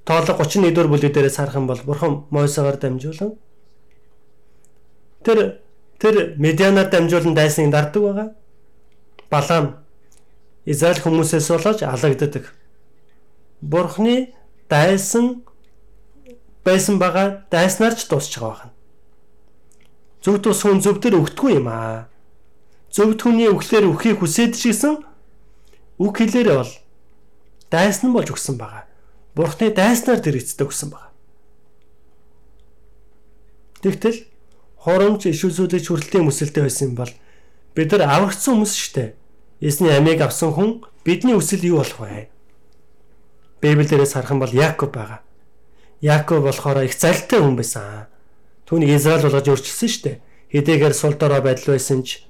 Тоолог 0.04 0.36
31 0.36 0.74
дэх 0.76 0.88
бүлэг 0.92 1.12
дээрээс 1.14 1.36
харах 1.40 1.56
юм 1.56 1.66
бол 1.66 1.80
бурхан 1.80 2.26
Мойсегаар 2.28 2.76
дамжуулан 2.76 3.38
тэр 5.24 5.62
тэр 5.96 6.36
медианаар 6.36 6.90
дамжуулан 6.90 7.34
дайсныг 7.34 7.72
дарддаг 7.72 8.02
байгаа. 8.02 8.28
Балам 9.30 9.80
Израиль 10.66 11.00
хүмүүсээс 11.00 11.48
болооч 11.48 11.80
алагддаг. 11.82 12.52
Бурхны 13.62 14.34
дайсан 14.68 15.46
байсан 16.64 16.98
байгаа 16.98 17.46
дайснаар 17.50 17.94
ч 17.94 18.10
дуусч 18.10 18.36
байгаа 18.36 18.68
байна. 18.68 18.74
Зөв 20.22 20.42
тус 20.42 20.62
хүн 20.62 20.82
зөвдөр 20.82 21.16
өгтгүй 21.22 21.58
юм 21.58 21.68
аа. 21.70 22.10
Зөв 22.90 23.16
түүний 23.16 23.48
өглөөр 23.48 23.88
өхийг 23.90 24.18
хүсээд 24.20 24.58
шигсэн 24.58 25.02
үг 25.98 26.14
хэлээрээ 26.18 26.56
бол 26.58 26.72
дайсан 27.72 28.12
болж 28.12 28.28
өгсөн 28.36 28.60
байгаа. 28.60 28.84
Бурхны 29.32 29.72
дайснаар 29.72 30.20
тэр 30.20 30.36
эцдэг 30.36 30.68
өгсөн 30.68 30.92
байгаа. 30.92 31.10
Тэгтэл 33.80 34.28
хоромч 34.76 35.32
иш 35.32 35.40
үзүүлэгч 35.48 35.88
хүрэлтийн 35.88 36.28
mëсэлтэй 36.28 36.62
байсан 36.68 36.92
юм 36.92 36.96
бол 37.00 37.12
бид 37.72 37.88
нар 37.96 38.04
аврагдсан 38.04 38.60
хүмүүс 38.60 38.76
шүү 38.76 38.92
дээ 39.00 39.10
Эзний 39.62 39.94
амийг 39.94 40.20
авсан 40.20 40.50
хүн 40.50 40.82
бидний 41.06 41.38
үсэл 41.38 41.62
юу 41.62 41.86
болох 41.86 42.02
вэ? 42.02 42.26
Библиэрээс 43.62 44.18
харах 44.18 44.34
юм 44.34 44.42
бол 44.42 44.50
Яаков 44.50 44.90
байгаа. 44.90 45.22
Яаков 46.02 46.42
болохоор 46.42 46.82
их 46.82 46.98
залтай 46.98 47.38
хүн 47.38 47.54
байсан. 47.54 48.10
Түүнийг 48.66 48.98
Израиль 48.98 49.22
болгож 49.22 49.46
өөрчилсөн 49.46 49.86
шүү 49.86 50.02
дээ. 50.02 50.18
Хэдийгээр 50.50 50.94
сул 50.98 51.14
дорой 51.14 51.46
байдал 51.46 51.78
байсан 51.78 52.02
ч 52.02 52.26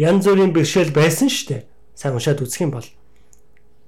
янз 0.00 0.24
бүрийн 0.24 0.56
бэрхшээл 0.56 0.88
байсан 0.88 1.28
шүү 1.28 1.48
дээ. 1.52 1.62
Сайн 1.92 2.16
уншаад 2.16 2.40
үзэх 2.40 2.64
юм 2.64 2.72
бол. 2.72 2.88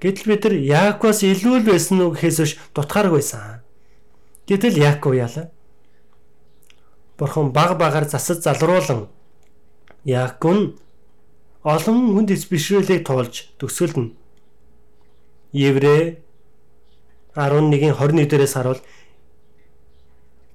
Гэтэл 0.01 0.27
бид 0.33 0.45
нар 0.45 0.55
Яаковоос 0.57 1.21
илүү 1.29 1.61
л 1.61 1.69
байсан 1.69 2.01
уу 2.01 2.17
гэхээс 2.17 2.39
биш 2.41 2.53
дутхааргүй 2.73 3.21
байсан. 3.21 3.61
Гэтэл 4.49 4.81
Яаков 4.81 5.13
яалаа. 5.13 5.53
Бурхан 7.21 7.53
баг 7.53 7.77
багаар 7.77 8.09
засаж 8.09 8.41
залруулан 8.41 9.13
Яаков 10.05 10.57
нь 10.57 10.65
олон 11.63 12.17
хүнд 12.17 12.33
бишрэлийг 12.49 13.05
туулж 13.05 13.53
төгсгөлнө. 13.61 14.17
Еврэ 15.53 16.25
11-ийн 17.37 17.93
21 17.93 18.25
дээрээс 18.25 18.55
харуул 18.57 18.81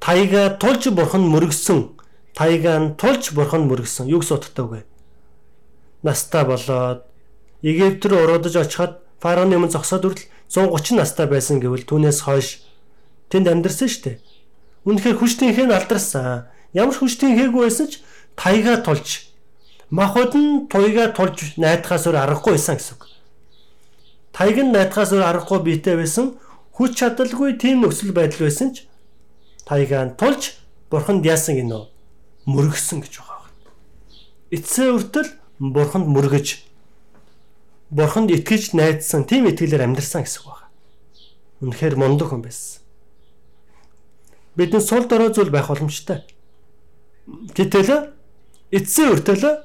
тайга 0.01 0.57
тулж 0.57 0.89
бурхан 0.89 1.22
мөргсөн 1.22 1.93
тайга 2.34 2.81
нь 2.81 2.97
тулж 2.97 3.30
бурхан 3.38 3.69
мөргсөн 3.69 4.09
гэсэн 4.09 4.38
утгатай 4.41 4.65
вэ? 4.65 4.80
Настаа 6.01 6.43
болоод 6.49 7.05
Египт 7.61 8.05
рүү 8.05 8.26
уруудаж 8.26 8.55
очиход 8.57 9.05
фараоны 9.26 9.57
өмнө 9.57 9.73
зогсоод 9.73 10.06
хүртэл 10.06 10.30
130 10.53 11.02
настай 11.02 11.26
байсан 11.26 11.57
гэвэл 11.57 11.89
түүнээс 11.89 12.30
хойш 12.30 12.61
тэнд 13.34 13.49
амьдарсан 13.49 13.89
шүү 13.89 14.03
дээ. 14.06 14.18
Үнэхээр 14.85 15.18
хүчтийнхээ 15.18 15.65
алдарсан. 15.73 16.45
Ямар 16.77 16.93
хүчтийнхээгүй 16.93 17.61
байсан 17.65 17.89
ч 17.89 18.06
тайга 18.38 18.77
тулж 18.85 19.34
махуд 19.89 20.38
нь 20.38 20.69
туйгаа 20.69 21.10
тулж 21.18 21.57
найдахаас 21.57 22.06
өөр 22.06 22.22
аргагүй 22.22 22.53
байсан 22.53 22.77
гэсэн 22.77 22.93
үг. 23.02 23.03
Тайг 24.30 24.61
нь 24.61 24.69
найдахаас 24.69 25.10
өөр 25.18 25.26
аргагүй 25.26 25.60
биетэй 25.65 25.97
байсан 25.97 26.38
хүч 26.77 26.93
чадалгүй 26.93 27.57
тийм 27.57 27.81
нөхцөл 27.81 28.14
байдал 28.14 28.45
байсан 28.45 28.77
ч 28.77 28.85
тайгаа 29.65 30.06
нь 30.06 30.15
тулж 30.22 30.53
бурханд 30.93 31.26
яасан 31.26 31.57
гинөө 31.57 31.89
мөргсөн 32.45 33.02
гэж 33.02 33.14
байгаа. 33.26 33.49
Эцсээ 34.53 34.93
үртэл 34.93 35.34
бурханд 35.57 36.06
мөргөж 36.14 36.65
бурханд 37.95 38.30
итгэж 38.35 38.76
найдсан 38.76 39.23
тийм 39.23 39.47
итгэлээр 39.47 39.88
амьдрсан 39.88 40.27
гэсэн 40.27 40.43
үг 40.43 40.51
байна. 40.51 40.67
Үнэхээр 41.63 41.95
мундаг 41.95 42.27
хүн 42.27 42.43
байсан. 42.43 42.84
Бидний 44.59 44.84
сул 44.84 45.07
дорой 45.07 45.31
зүйл 45.31 45.47
байх 45.47 45.72
боломжтой. 45.72 46.27
Гэтэл 47.55 48.11
эцсийн 48.76 49.15
үртэл 49.15 49.63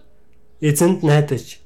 эзэнд 0.62 1.02
найдаж 1.02 1.59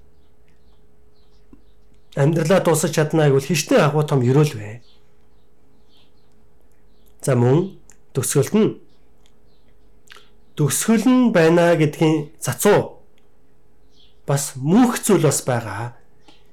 амьдралаа 2.17 2.61
дуусгаж 2.65 2.95
чаднаа 2.97 3.29
гэвэл 3.29 3.51
хişтэй 3.51 3.85
агуу 3.85 4.03
том 4.09 4.25
ерөөл 4.25 4.57
вэ. 4.57 4.81
За 7.21 7.37
мөн 7.37 7.77
төгсгөлд 8.17 8.55
нь 8.57 8.69
төгсгөл 10.57 11.05
нь 11.05 11.33
байна 11.35 11.75
гэдгийн 11.77 12.31
цацуу 12.39 13.03
бас 14.27 14.55
мөнх 14.57 15.03
зүйл 15.03 15.27
бас 15.27 15.43
байгаа. 15.43 16.04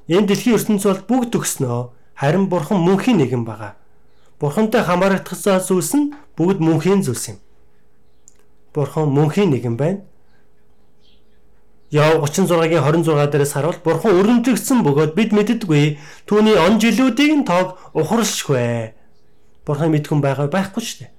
Энэ 0.07 0.27
дэлхийн 0.27 0.57
ертөнц 0.57 0.83
бол 0.85 1.01
бүгд 1.09 1.29
төгснөө. 1.33 1.93
Харин 2.17 2.49
бурхан 2.49 2.81
мөнхийн 2.81 3.17
нэгэн 3.21 3.45
байгаа. 3.45 3.77
Бурхантай 4.39 4.81
хамаарагдсан 4.81 5.61
зүйлс 5.61 5.93
нь 5.97 6.13
бүгд 6.37 6.57
мөнхийн 6.57 7.05
зүйлс 7.05 7.25
юм. 7.29 7.37
Бурхан 8.73 9.09
мөнхийн 9.13 9.53
нэгэн 9.53 9.77
байна. 9.77 10.01
Яв 11.91 12.23
36-гийн 12.23 12.81
26 12.81 13.29
дээрээс 13.29 13.53
харуул 13.53 13.79
бурхан 13.83 14.15
өрөмжлөгдсөн 14.15 14.79
бөгөөд 14.79 15.11
бид 15.11 15.35
мэддэггүй 15.35 15.99
түүний 16.23 16.55
он 16.55 16.79
жилүүдийг 16.79 17.43
тоог 17.43 17.77
ухаршгүй. 17.91 18.95
Бурхан 19.67 19.91
мэдхэн 19.91 20.23
байгаа 20.23 20.47
байхгүй 20.47 20.81
шүү 20.81 20.97
дээ. 21.03 21.11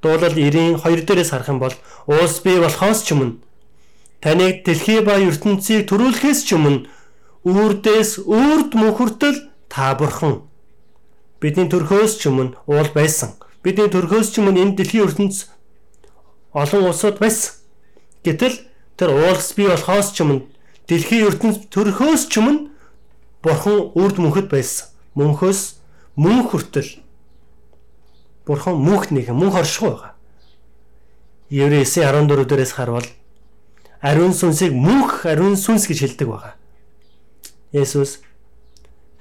Дуулал 0.00 0.32
92 0.32 1.04
дээрээс 1.04 1.30
харах 1.30 1.52
юм 1.52 1.60
бол 1.60 1.76
уус 2.08 2.40
бий 2.40 2.56
болохоос 2.56 3.04
ч 3.04 3.12
өмнө 3.12 3.36
таныг 4.24 4.64
дэлхий 4.64 5.04
ба 5.04 5.20
ертөнцийг 5.20 5.84
төрүүлэхээс 5.84 6.40
ч 6.48 6.56
өмнө 6.56 6.88
үрдээс 7.44 8.24
үрд 8.24 8.72
мөнхөртөл 8.72 9.52
та 9.68 9.92
бурхан 10.00 10.48
бидний 11.44 11.68
төрхөөс 11.68 12.16
ч 12.16 12.32
өмнө 12.32 12.56
уул 12.64 12.88
байсан. 12.96 13.36
Бидний 13.60 13.92
төрхөөс 13.92 14.32
ч 14.32 14.40
өмнө 14.40 14.64
энэ 14.64 14.76
дэлхийн 14.80 15.04
ертөнц 15.04 15.52
олон 16.56 16.88
улсууд 16.88 17.20
байсан. 17.20 17.60
Гэтэл 18.24 18.64
тэр 18.96 19.12
уулс 19.12 19.52
бий 19.52 19.68
болохоос 19.68 20.16
ч 20.16 20.24
өмнө 20.24 20.48
дэлхийн 20.88 21.28
ертөнц 21.28 21.68
төрхөөс 21.68 22.32
ч 22.32 22.40
өмнө 22.40 22.72
бурхан 23.44 23.92
үрд 23.92 24.16
мөнхөд 24.24 24.48
байсан. 24.48 24.88
Мөнхөөс 25.12 25.60
мөн 26.16 26.48
хүртэл 26.48 27.04
Бурхан 28.44 28.76
мөнх 28.76 29.08
нэг 29.08 29.32
мөнх 29.32 29.56
оршихуй 29.56 29.92
байгаа. 29.96 30.12
Еврей 31.48 31.84
9:14 31.84 32.44
дээрээс 32.44 32.72
харвал 32.76 33.06
ариун 34.04 34.36
сүнсийг 34.36 34.76
мөнх 34.76 35.24
ариун 35.24 35.56
сүнс 35.56 35.88
гэж 35.88 35.98
хэлдэг 36.04 36.28
байгаа. 36.28 36.54
Есүс 37.72 38.20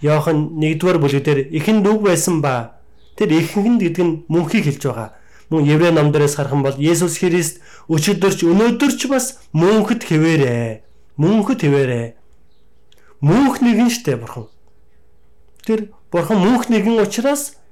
Иохан 0.04 0.60
1-р 0.60 1.00
бүлэгдэр 1.00 1.56
ихэнд 1.56 1.88
үг 1.88 2.04
байсан 2.04 2.44
ба 2.44 2.84
тэр 3.16 3.32
ихэнд 3.32 3.80
гэдэг 3.80 4.04
нь 4.04 4.14
мөнхийг 4.28 4.68
хэлж 4.68 4.84
байгаа. 4.84 5.10
Мөн 5.48 5.64
Еврей 5.64 5.96
ном 5.96 6.12
дээрээс 6.12 6.36
харах 6.36 6.52
юм 6.52 6.68
бол 6.68 6.76
Есүс 6.76 7.24
Христ 7.24 7.64
өчигдөрч 7.88 8.44
өнөөдөрч 8.44 9.08
бас 9.08 9.40
мөнхөд 9.56 10.04
хэвээрээ. 10.04 10.84
Мөнхөд 11.16 11.60
хэвээрээ. 11.64 12.08
Мөнх 13.24 13.64
нэгэн 13.64 13.88
штэ 13.88 14.20
бурхан. 14.20 14.52
Тэр 15.64 15.96
бурхан 16.12 16.44
мөнх 16.44 16.68
нэгэн 16.68 17.00
учраас 17.00 17.64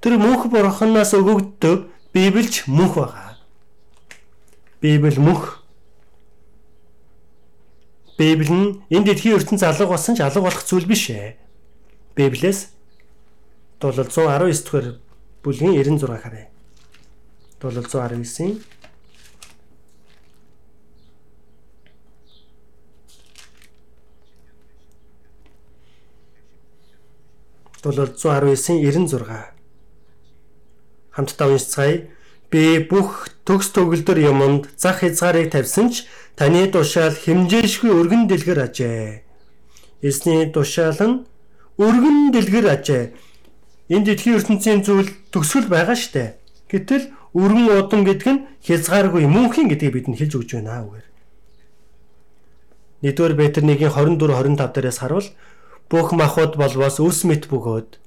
Тэр 0.00 0.14
мөнх 0.18 0.46
бурханаас 0.46 1.10
өгөгддөг 1.18 1.90
Библич 2.14 2.66
мөнх 2.70 2.94
байгаа. 2.94 3.34
Библи 4.80 5.18
мөнх. 5.18 5.57
Библи 8.18 8.50
нь 8.50 8.82
энэ 8.90 9.06
дэлхийн 9.06 9.38
ертөнц 9.38 9.62
алга 9.62 9.86
болсон 9.86 10.18
ч 10.18 10.26
алга 10.26 10.42
болох 10.42 10.66
зүйл 10.66 10.90
биш 10.90 11.14
ээ. 11.14 11.38
Библиэс 12.18 12.74
Дуулал 13.78 14.10
119 14.10 14.64
дугаар 14.66 14.98
бүлгийн 15.42 15.78
96 15.78 16.18
харъя. 16.18 16.48
Дуулал 17.60 17.86
119-ийн 17.86 18.58
Дуулал 27.82 28.10
119-ийн 28.10 28.82
96 28.82 29.54
хамтдаа 31.14 31.48
уншицгаая. 31.54 32.10
Би 32.50 32.80
бүх 32.82 33.28
төгс 33.46 33.70
төгөлдөр 33.76 34.18
юмд 34.26 34.66
зах 34.74 35.04
хязгаарыг 35.04 35.52
тавьсан 35.52 35.92
ч 35.92 36.08
таны 36.38 36.70
тушаал 36.70 37.18
хэмжээшгүй 37.18 37.90
өргөн 37.90 38.30
дэлгэр 38.30 38.70
ажээ. 38.70 39.26
Эсний 40.06 40.46
тушаал 40.54 41.00
нь 41.02 41.16
өргөн 41.82 42.30
дэлгэр 42.30 42.66
ажээ. 42.78 43.04
Энд 43.90 44.06
дэлхийн 44.06 44.38
ертөнцийн 44.38 44.86
зүйл 44.86 45.10
төгсгөл 45.34 45.66
байгаа 45.66 45.98
штэ. 45.98 46.38
Гэтэл 46.70 47.10
өргөн 47.34 47.66
удам 47.74 48.06
гэдэг 48.06 48.28
нь 48.30 48.44
хязгааргүй 48.62 49.26
мөнхийн 49.26 49.66
гэдгийг 49.66 49.94
бидэнд 49.98 50.18
хэлж 50.22 50.32
өгч 50.38 50.50
байна 50.54 50.86
үгээр. 50.86 51.06
Нэгдүгээр 53.02 53.34
Петр 53.34 53.62
1-ийн 53.66 53.90
24 53.90 54.30
25 54.30 54.74
дээрээс 54.74 54.98
харуул 55.02 55.28
бүх 55.90 56.08
махуд 56.14 56.54
болвоос 56.54 57.02
өс 57.02 57.26
мэт 57.26 57.50
бөгөөд 57.50 57.98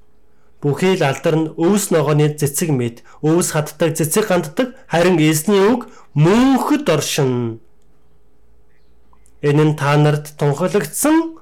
Бүхий 0.62 0.94
л 0.94 1.02
алдар 1.02 1.36
нь 1.42 1.52
өвс 1.58 1.90
ногооны 1.90 2.38
цэцэг 2.38 2.70
мэд, 2.70 3.02
өвс 3.26 3.58
хаддаг, 3.58 3.98
цэцэг 3.98 4.30
ганддаг, 4.30 4.78
харин 4.86 5.18
эзний 5.18 5.58
үг 5.58 5.90
мөнхөд 6.14 6.86
оршин. 6.86 7.58
Энэ 9.42 9.64
нь 9.74 9.76
та 9.76 9.98
нарт 9.98 10.38
тунхаглагдсан 10.38 11.42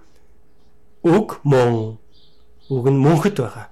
үг 1.03 1.39
мөн. 1.43 1.99
Үг 2.69 2.85
нь 2.87 2.99
мөнхөд 3.03 3.35
байгаа. 3.39 3.67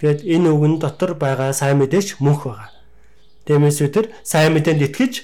Тэгэд 0.00 0.24
энэ 0.24 0.48
үгэн 0.52 0.74
дотор 0.80 1.12
байгаа 1.16 1.52
сайн 1.52 1.80
мэдээч 1.80 2.20
мөнх 2.20 2.48
байгаа. 2.48 2.70
Тиймээс 3.44 3.80
бид 3.84 4.12
сайн 4.24 4.52
мэдээнд 4.56 4.88
итгэж 4.88 5.14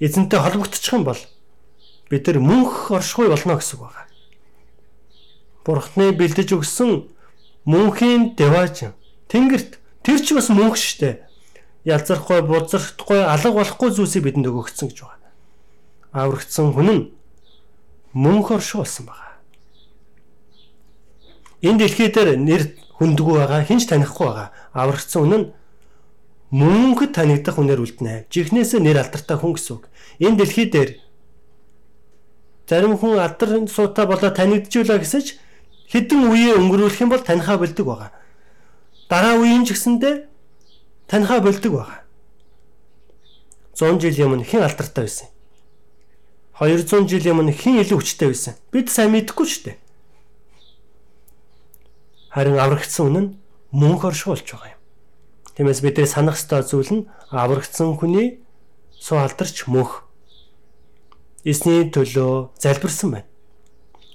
эзэнтэй 0.00 0.40
холбогдчих 0.40 0.94
юм 0.94 1.04
бол 1.04 1.20
бид 2.10 2.26
нар 2.26 2.38
мөнх 2.42 2.90
оршихуй 2.90 3.28
болно 3.30 3.54
гэсэн 3.54 3.78
үг 3.78 3.82
байгаа. 3.86 4.06
Бурхны 5.64 6.10
бэлдэж 6.16 6.56
өгсөн 6.58 7.06
мөнхийн 7.68 8.34
деваж 8.34 8.90
тэнгэрт 9.30 9.78
тэр 10.02 10.18
ч 10.18 10.34
бас 10.34 10.48
мөнх 10.48 10.74
штэ 10.74 11.22
ялзархгүй 11.84 12.42
бузардахгүй 12.48 13.20
алга 13.24 13.50
болохгүй 13.54 13.90
зүйлсийг 13.94 14.24
бидэнд 14.24 14.48
өгөгдсөн 14.48 14.88
гэж 14.90 14.98
байна. 15.04 15.19
Аврагдсан 16.12 16.74
хүн 16.74 16.88
нь 16.90 17.02
мөнх 18.12 18.50
оршуу 18.50 18.82
болсон 18.82 19.06
байгаа. 19.06 19.38
Энэ 21.62 21.78
дэлхий 21.86 22.10
дээр 22.10 22.38
нэр 22.38 22.62
хүндгүү 22.98 23.34
байгаа 23.38 23.62
хинч 23.62 23.86
танихгүй 23.86 24.26
байгаа. 24.26 24.48
Аврагдсан 24.74 25.22
хүн 25.22 25.34
нь 25.38 25.50
мөнхөд 26.50 27.14
танигдах 27.14 27.54
хүнээр 27.54 27.78
үлднэ. 27.78 28.26
Жихнээсээ 28.26 28.80
нэр 28.82 28.98
алдартай 28.98 29.38
хүн 29.38 29.54
гэсэн 29.54 29.74
үг. 29.78 29.86
Энэ 30.18 30.38
дэлхий 30.42 30.66
дээр 30.66 30.98
зарим 32.66 32.98
хүн 32.98 33.18
алдар 33.18 33.70
суута 33.70 34.06
болоо 34.06 34.30
танигдчихвла 34.34 34.98
гэсэж 34.98 35.38
хэдэн 35.90 36.26
үеэ 36.26 36.58
өнгөрүүлэх 36.58 37.02
юм 37.02 37.10
бол 37.10 37.22
танихаа 37.22 37.58
болдог 37.58 37.86
байгаа. 37.86 38.10
Дараа 39.10 39.38
үеийн 39.38 39.62
ч 39.66 39.74
гэсэндээ 39.74 40.26
танихаа 41.06 41.38
болдог 41.42 41.72
байгаа. 41.74 41.98
100 43.74 44.02
жил 44.02 44.26
өмнө 44.26 44.46
хэн 44.46 44.66
алдартай 44.66 45.06
байсан? 45.06 45.28
200 46.60 47.08
жил 47.08 47.32
өмнө 47.32 47.56
хэн 47.56 47.80
илүү 47.80 48.04
хүчтэй 48.04 48.28
байсан? 48.28 48.54
Бид 48.68 48.92
сайн 48.92 49.16
мэдэхгүй 49.16 49.48
шүү 49.48 49.64
дээ. 49.64 49.76
Харин 52.36 52.60
аврагдсан 52.60 53.08
үнэн 53.08 53.26
мөнх 53.72 54.04
оршуулж 54.04 54.44
байгаа 54.44 54.76
юм. 54.76 54.80
Тиймээс 55.56 55.80
бидний 55.80 56.04
санах 56.04 56.36
ёстой 56.36 56.60
зүйл 56.60 56.92
нь 56.92 57.08
аврагдсан 57.32 57.96
хүний 57.96 58.44
суу 58.92 59.24
алдарч 59.24 59.64
мөнх 59.72 60.04
эсний 61.48 61.88
төлөө 61.88 62.52
залбирсан 62.60 63.08
байна. 63.16 63.28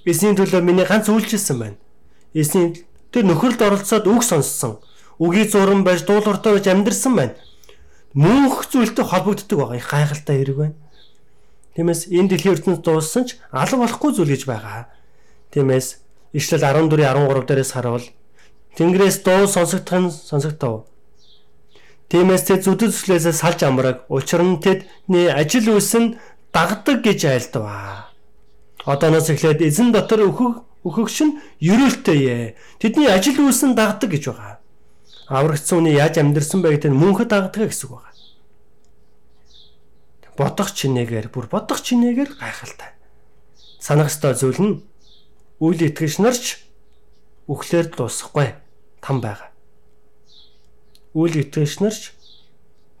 Эсний 0.06 0.38
төлөө 0.38 0.62
миний 0.62 0.86
ганц 0.86 1.10
үйлчилсэн 1.10 1.58
байна. 1.58 1.76
Эсний 2.30 2.86
тэр 3.10 3.26
нөхөрлөд 3.26 3.66
оролцоод 3.66 4.06
үг 4.06 4.22
сонссон. 4.22 4.78
Үгийн 5.18 5.50
зуран 5.50 5.82
байж 5.82 6.06
дуулууртай 6.06 6.54
байж 6.54 6.70
амьдрсан 6.70 7.18
байна. 7.18 7.34
Мөнх 8.14 8.70
зүйлтэй 8.70 9.02
холбогддог 9.02 9.58
байгаа 9.58 9.76
их 9.76 9.90
гайхалтай 9.90 10.38
хэрэг 10.38 10.56
байна. 10.56 10.76
Тиймээс 11.76 12.08
энэ 12.08 12.28
дэлхийн 12.32 12.56
ертөнцид 12.56 12.84
дууссан 12.84 13.24
ч 13.28 13.36
алга 13.52 13.76
болохгүй 13.84 14.10
зүйл 14.16 14.32
гэж 14.32 14.42
байгаа. 14.48 14.88
Тиймээс 15.52 16.00
Ишлэл 16.32 16.64
14:13 16.64 17.44
дээрээс 17.44 17.72
харуул 17.76 18.06
Тэнгэрээс 18.76 19.24
дуу 19.24 19.48
сонсогдох 19.48 20.00
нь 20.00 20.10
сонсогдов. 20.12 20.84
Тиймээс 22.08 22.44
тэд 22.44 22.60
зүдэд 22.64 22.92
зүслээсээ 22.92 23.32
салж 23.32 23.60
амраг. 23.64 24.04
Учир 24.12 24.44
нь 24.44 24.60
тэдний 24.60 25.32
ажил 25.32 25.76
үйлс 25.76 25.92
нь 25.96 26.16
дагдаг 26.52 27.00
гэж 27.00 27.20
айлдваа. 27.24 28.12
Одооноос 28.84 29.32
эхлээд 29.32 29.64
эзэн 29.64 29.96
дотор 29.96 30.28
өөхөх 30.28 30.60
өөхөгч 30.84 31.16
нь 31.24 31.36
ерөөлтэй. 31.60 32.54
Тэдний 32.78 33.08
ажил 33.08 33.40
үйлсэн 33.40 33.72
дагдаг 33.72 34.12
гэж 34.12 34.24
байгаа. 34.28 34.60
Аврагдсан 35.28 35.80
хүний 35.80 35.96
яаж 35.96 36.20
амьдрсан 36.20 36.60
бэ 36.62 36.76
гэдэг 36.76 36.92
нь 36.92 37.00
мөнхөд 37.00 37.32
дагдаг 37.32 37.72
гэсэн 37.72 37.88
үг 37.88 37.92
байгаа. 37.96 38.15
Бодох 40.36 40.70
чинээгээр 40.76 41.32
бүр 41.32 41.46
бодох 41.48 41.80
чинээгээр 41.80 42.36
гайхалтай. 42.36 42.92
санах 43.80 44.10
ёстой 44.10 44.34
зүйл 44.34 44.60
нь 44.60 44.74
үйл 45.60 45.80
итгэгч 45.88 46.18
нарч 46.20 46.44
үхлээр 47.48 47.86
дуусахгүй 47.94 48.48
там 49.00 49.20
байгаа. 49.24 49.50
Үйл 51.14 51.40
итгэгч 51.40 51.80
нарч 51.80 52.12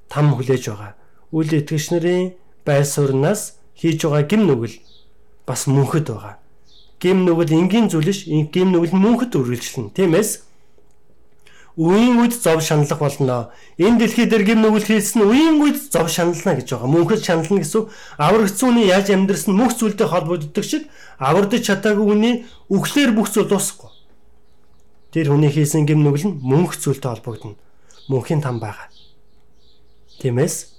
там 0.08 0.32
хүлээж 0.32 0.64
байгаа. 0.70 0.94
Үйл 1.34 1.50
итгэгч 1.58 1.86
нарын 1.90 2.38
байр 2.64 2.86
сууриас 2.86 3.58
хийж 3.74 4.06
байгаа 4.06 4.24
гим 4.30 4.46
нүгэл 4.46 4.78
бас 5.44 5.66
мөнхөд 5.66 6.06
байгаа. 6.08 6.38
Гим 7.02 7.26
нүгэл 7.26 7.52
энгийн 7.52 7.90
зүйлш 7.90 8.30
гим 8.54 8.72
нүгэл 8.72 8.94
мөнхөд 8.94 9.36
үргэлжлэнэ. 9.36 9.92
Тиймээс 9.92 10.45
үеийн 11.76 12.16
үед 12.24 12.32
зов 12.32 12.64
шаналлах 12.64 12.98
болно. 12.98 13.52
Энэ 13.76 14.00
дэлхий 14.00 14.24
дээр 14.24 14.44
гим 14.48 14.60
нүгэл 14.64 14.88
хийсэн 14.88 15.28
үеийн 15.28 15.60
үед 15.60 15.92
зов 15.92 16.08
шанална 16.08 16.56
гэж 16.56 16.72
байгаа. 16.72 16.88
Мөнхөд 16.88 17.20
шанална 17.20 17.60
гэсэн 17.60 17.92
аврагцсан 18.16 18.68
үний 18.72 18.88
яаж 18.88 19.12
амьдрсан 19.12 19.52
мөнх 19.52 19.76
зүйлтэй 19.76 20.08
холбогддог 20.08 20.64
шиг 20.64 20.88
авардаж 21.20 21.68
чадаагүй 21.68 22.06
үний 22.08 22.34
үхлээр 22.72 23.12
бүх 23.12 23.28
зүйл 23.28 23.52
дуусахгүй. 23.52 23.92
Тэр 25.12 25.36
хүний 25.36 25.52
хийсэн 25.52 25.84
гим 25.84 26.00
нүгэл 26.00 26.32
нь 26.32 26.40
мөнх 26.40 26.80
зүйлтэй 26.80 27.12
холбогдно. 27.12 27.60
Мөнхийн 28.08 28.40
там 28.40 28.56
байгаа. 28.56 28.88
Тиймээс 30.24 30.72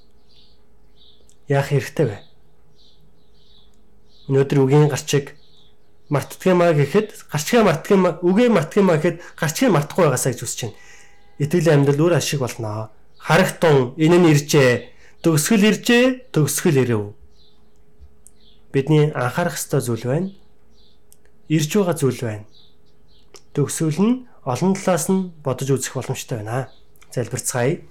яах 1.46 1.70
хэрэгтэй 1.70 2.06
вэ? 2.10 2.18
Өнөөдөр 4.34 4.66
үгийн 4.66 4.90
гарчиг 4.90 5.38
мартдгиймаа 6.10 6.74
гэхэд 6.74 7.30
гарчгаа 7.30 7.64
мартдгиймаа 7.70 8.18
үгээ 8.26 8.50
мартдгиймаа 8.50 8.98
гэхэд 8.98 9.22
гарчгийг 9.38 9.72
мартахгүй 9.72 10.10
байгаасаа 10.10 10.34
гэж 10.34 10.42
үсэж 10.42 10.60
байна 10.66 10.87
итгэлийн 11.40 11.86
амьдрал 11.86 12.02
өөр 12.10 12.18
ашиг 12.18 12.42
болно. 12.42 12.90
Харагтун 13.18 13.94
энэ 13.98 14.18
нь 14.18 14.30
иржээ. 14.34 14.72
Төгсгөл 15.22 15.68
иржээ, 15.70 16.32
төгсгөл 16.34 16.82
ирэв. 16.82 17.04
Бидний 18.74 19.12
анхаарах 19.14 19.58
ёстой 19.58 19.82
зүйл 19.82 20.06
байна. 20.06 20.30
Ирж 21.50 21.72
байгаа 21.74 21.96
зүйл 21.98 22.22
байна. 22.22 22.46
Төгсгөл 23.54 24.02
нь 24.02 24.14
олон 24.46 24.74
талаас 24.74 25.06
нь 25.12 25.30
бодож 25.44 25.70
үзэх 25.76 25.94
боломжтой 25.94 26.42
байна. 26.42 26.70
Залбирцгаая. 27.14 27.82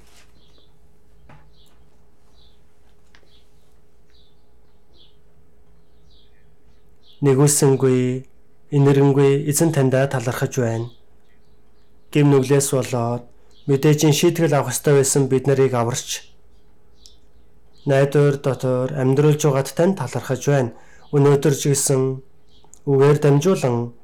Нэгүсэнгүй, 7.22 8.28
инэрэнгүй 8.76 9.48
эзэн 9.50 9.72
таньда 9.72 10.06
талархаж 10.06 10.54
байна. 10.60 10.90
Гим 12.12 12.30
нүглээс 12.30 12.70
болоод 12.76 13.35
мэдээж 13.66 14.00
шийтгэл 14.14 14.54
авах 14.54 14.72
хэрэгтэй 14.72 14.94
байсан 14.94 15.22
бид 15.30 15.44
нарыг 15.46 15.74
аварч 15.74 16.36
найдвар 17.86 18.36
дотор 18.42 18.90
амьдруулж 18.92 19.42
байгаад 19.46 19.70
тань 19.74 19.94
талархаж 19.94 20.42
байна. 20.46 20.74
Өнөөдөр 21.14 21.54
ч 21.54 21.70
гэсэн 21.70 22.18
үгээр 22.90 23.18
дамжуулан 23.22 23.94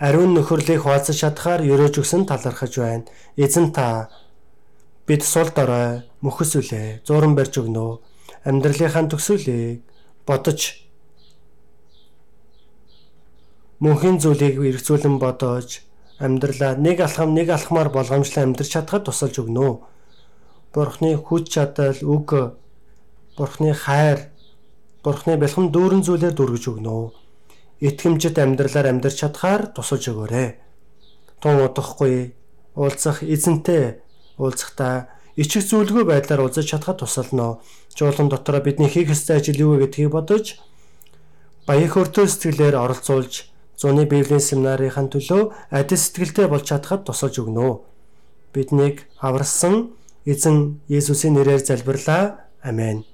ариун 0.00 0.32
нөхөрлийг 0.32 0.80
хуваалцаж 0.80 1.16
чадхаар 1.20 1.60
өрөөж 1.60 2.00
өгсөн 2.00 2.24
талархаж 2.24 2.72
байна. 2.80 3.04
Эзэн 3.36 3.76
та 3.76 4.08
бид 5.06 5.22
сул 5.22 5.52
дорой 5.52 6.08
мөхөс 6.24 6.56
үлээ 6.56 7.04
зуран 7.04 7.36
барьж 7.36 7.60
өгнө. 7.60 8.00
Амьдралынхаа 8.48 9.04
төгсөлийг 9.12 9.84
бодож 10.24 10.60
мөнхийн 13.84 14.16
зүйлийг 14.16 14.56
эргцүүлэн 14.56 15.20
бодож 15.20 15.85
амьдралаа 16.18 16.76
нэг 16.80 17.00
алхам 17.00 17.34
нэг 17.34 17.50
алхмаар 17.52 17.88
болгоомжлон 17.92 18.56
амьдрч 18.56 18.72
чадхад 18.72 19.04
тусалж 19.04 19.36
өгнө. 19.44 19.84
Бурхны 20.72 21.16
хүч 21.16 21.52
чадал 21.52 22.00
үг 22.00 22.56
Бурхны 23.36 23.76
хайр 23.76 24.32
Бурхны 25.04 25.36
бэлхэн 25.36 25.68
дүүрэн 25.70 26.02
зүйлээр 26.02 26.34
дүргэж 26.34 26.64
өгнө. 26.72 27.12
Итгэмжит 27.84 28.40
амьдралаар 28.40 28.96
амьдрч 28.96 29.20
чадхаар 29.20 29.68
тусалж 29.76 30.08
өгөөрэй. 30.08 30.48
Тун 31.44 31.60
удахгүй 31.60 32.32
уулзах 32.72 33.20
эзэнтэй 33.20 34.00
уулзахдаа 34.40 35.12
ичиг 35.36 35.68
зүйлгүй 35.68 36.04
байдлаар 36.08 36.48
уулзаж 36.48 36.64
чадхад 36.64 37.04
тусална. 37.04 37.60
Жуулан 37.92 38.32
дотроо 38.32 38.64
бидний 38.64 38.88
хийх 38.88 39.12
ёстой 39.12 39.36
ажил 39.36 39.60
юу 39.60 39.76
вэ 39.76 39.84
гэдгийг 39.84 40.10
бодож 40.16 40.56
баях 41.68 41.96
өртөө 41.96 42.24
сэтгэлээр 42.24 42.76
оролцуулж 42.80 43.48
зуны 43.80 44.04
библийн 44.08 44.40
семинарын 44.40 45.08
төлөө 45.12 45.52
адил 45.70 46.00
сэтгэлтэй 46.00 46.46
болж 46.48 46.64
чадхад 46.68 47.04
тусалж 47.04 47.40
өгнө. 47.42 47.84
Биднийг 48.52 49.04
аварсан 49.20 49.92
эзэн 50.24 50.80
Есүсийн 50.88 51.36
нэрээр 51.36 51.62
залбирлаа. 51.64 52.48
Амен. 52.62 53.04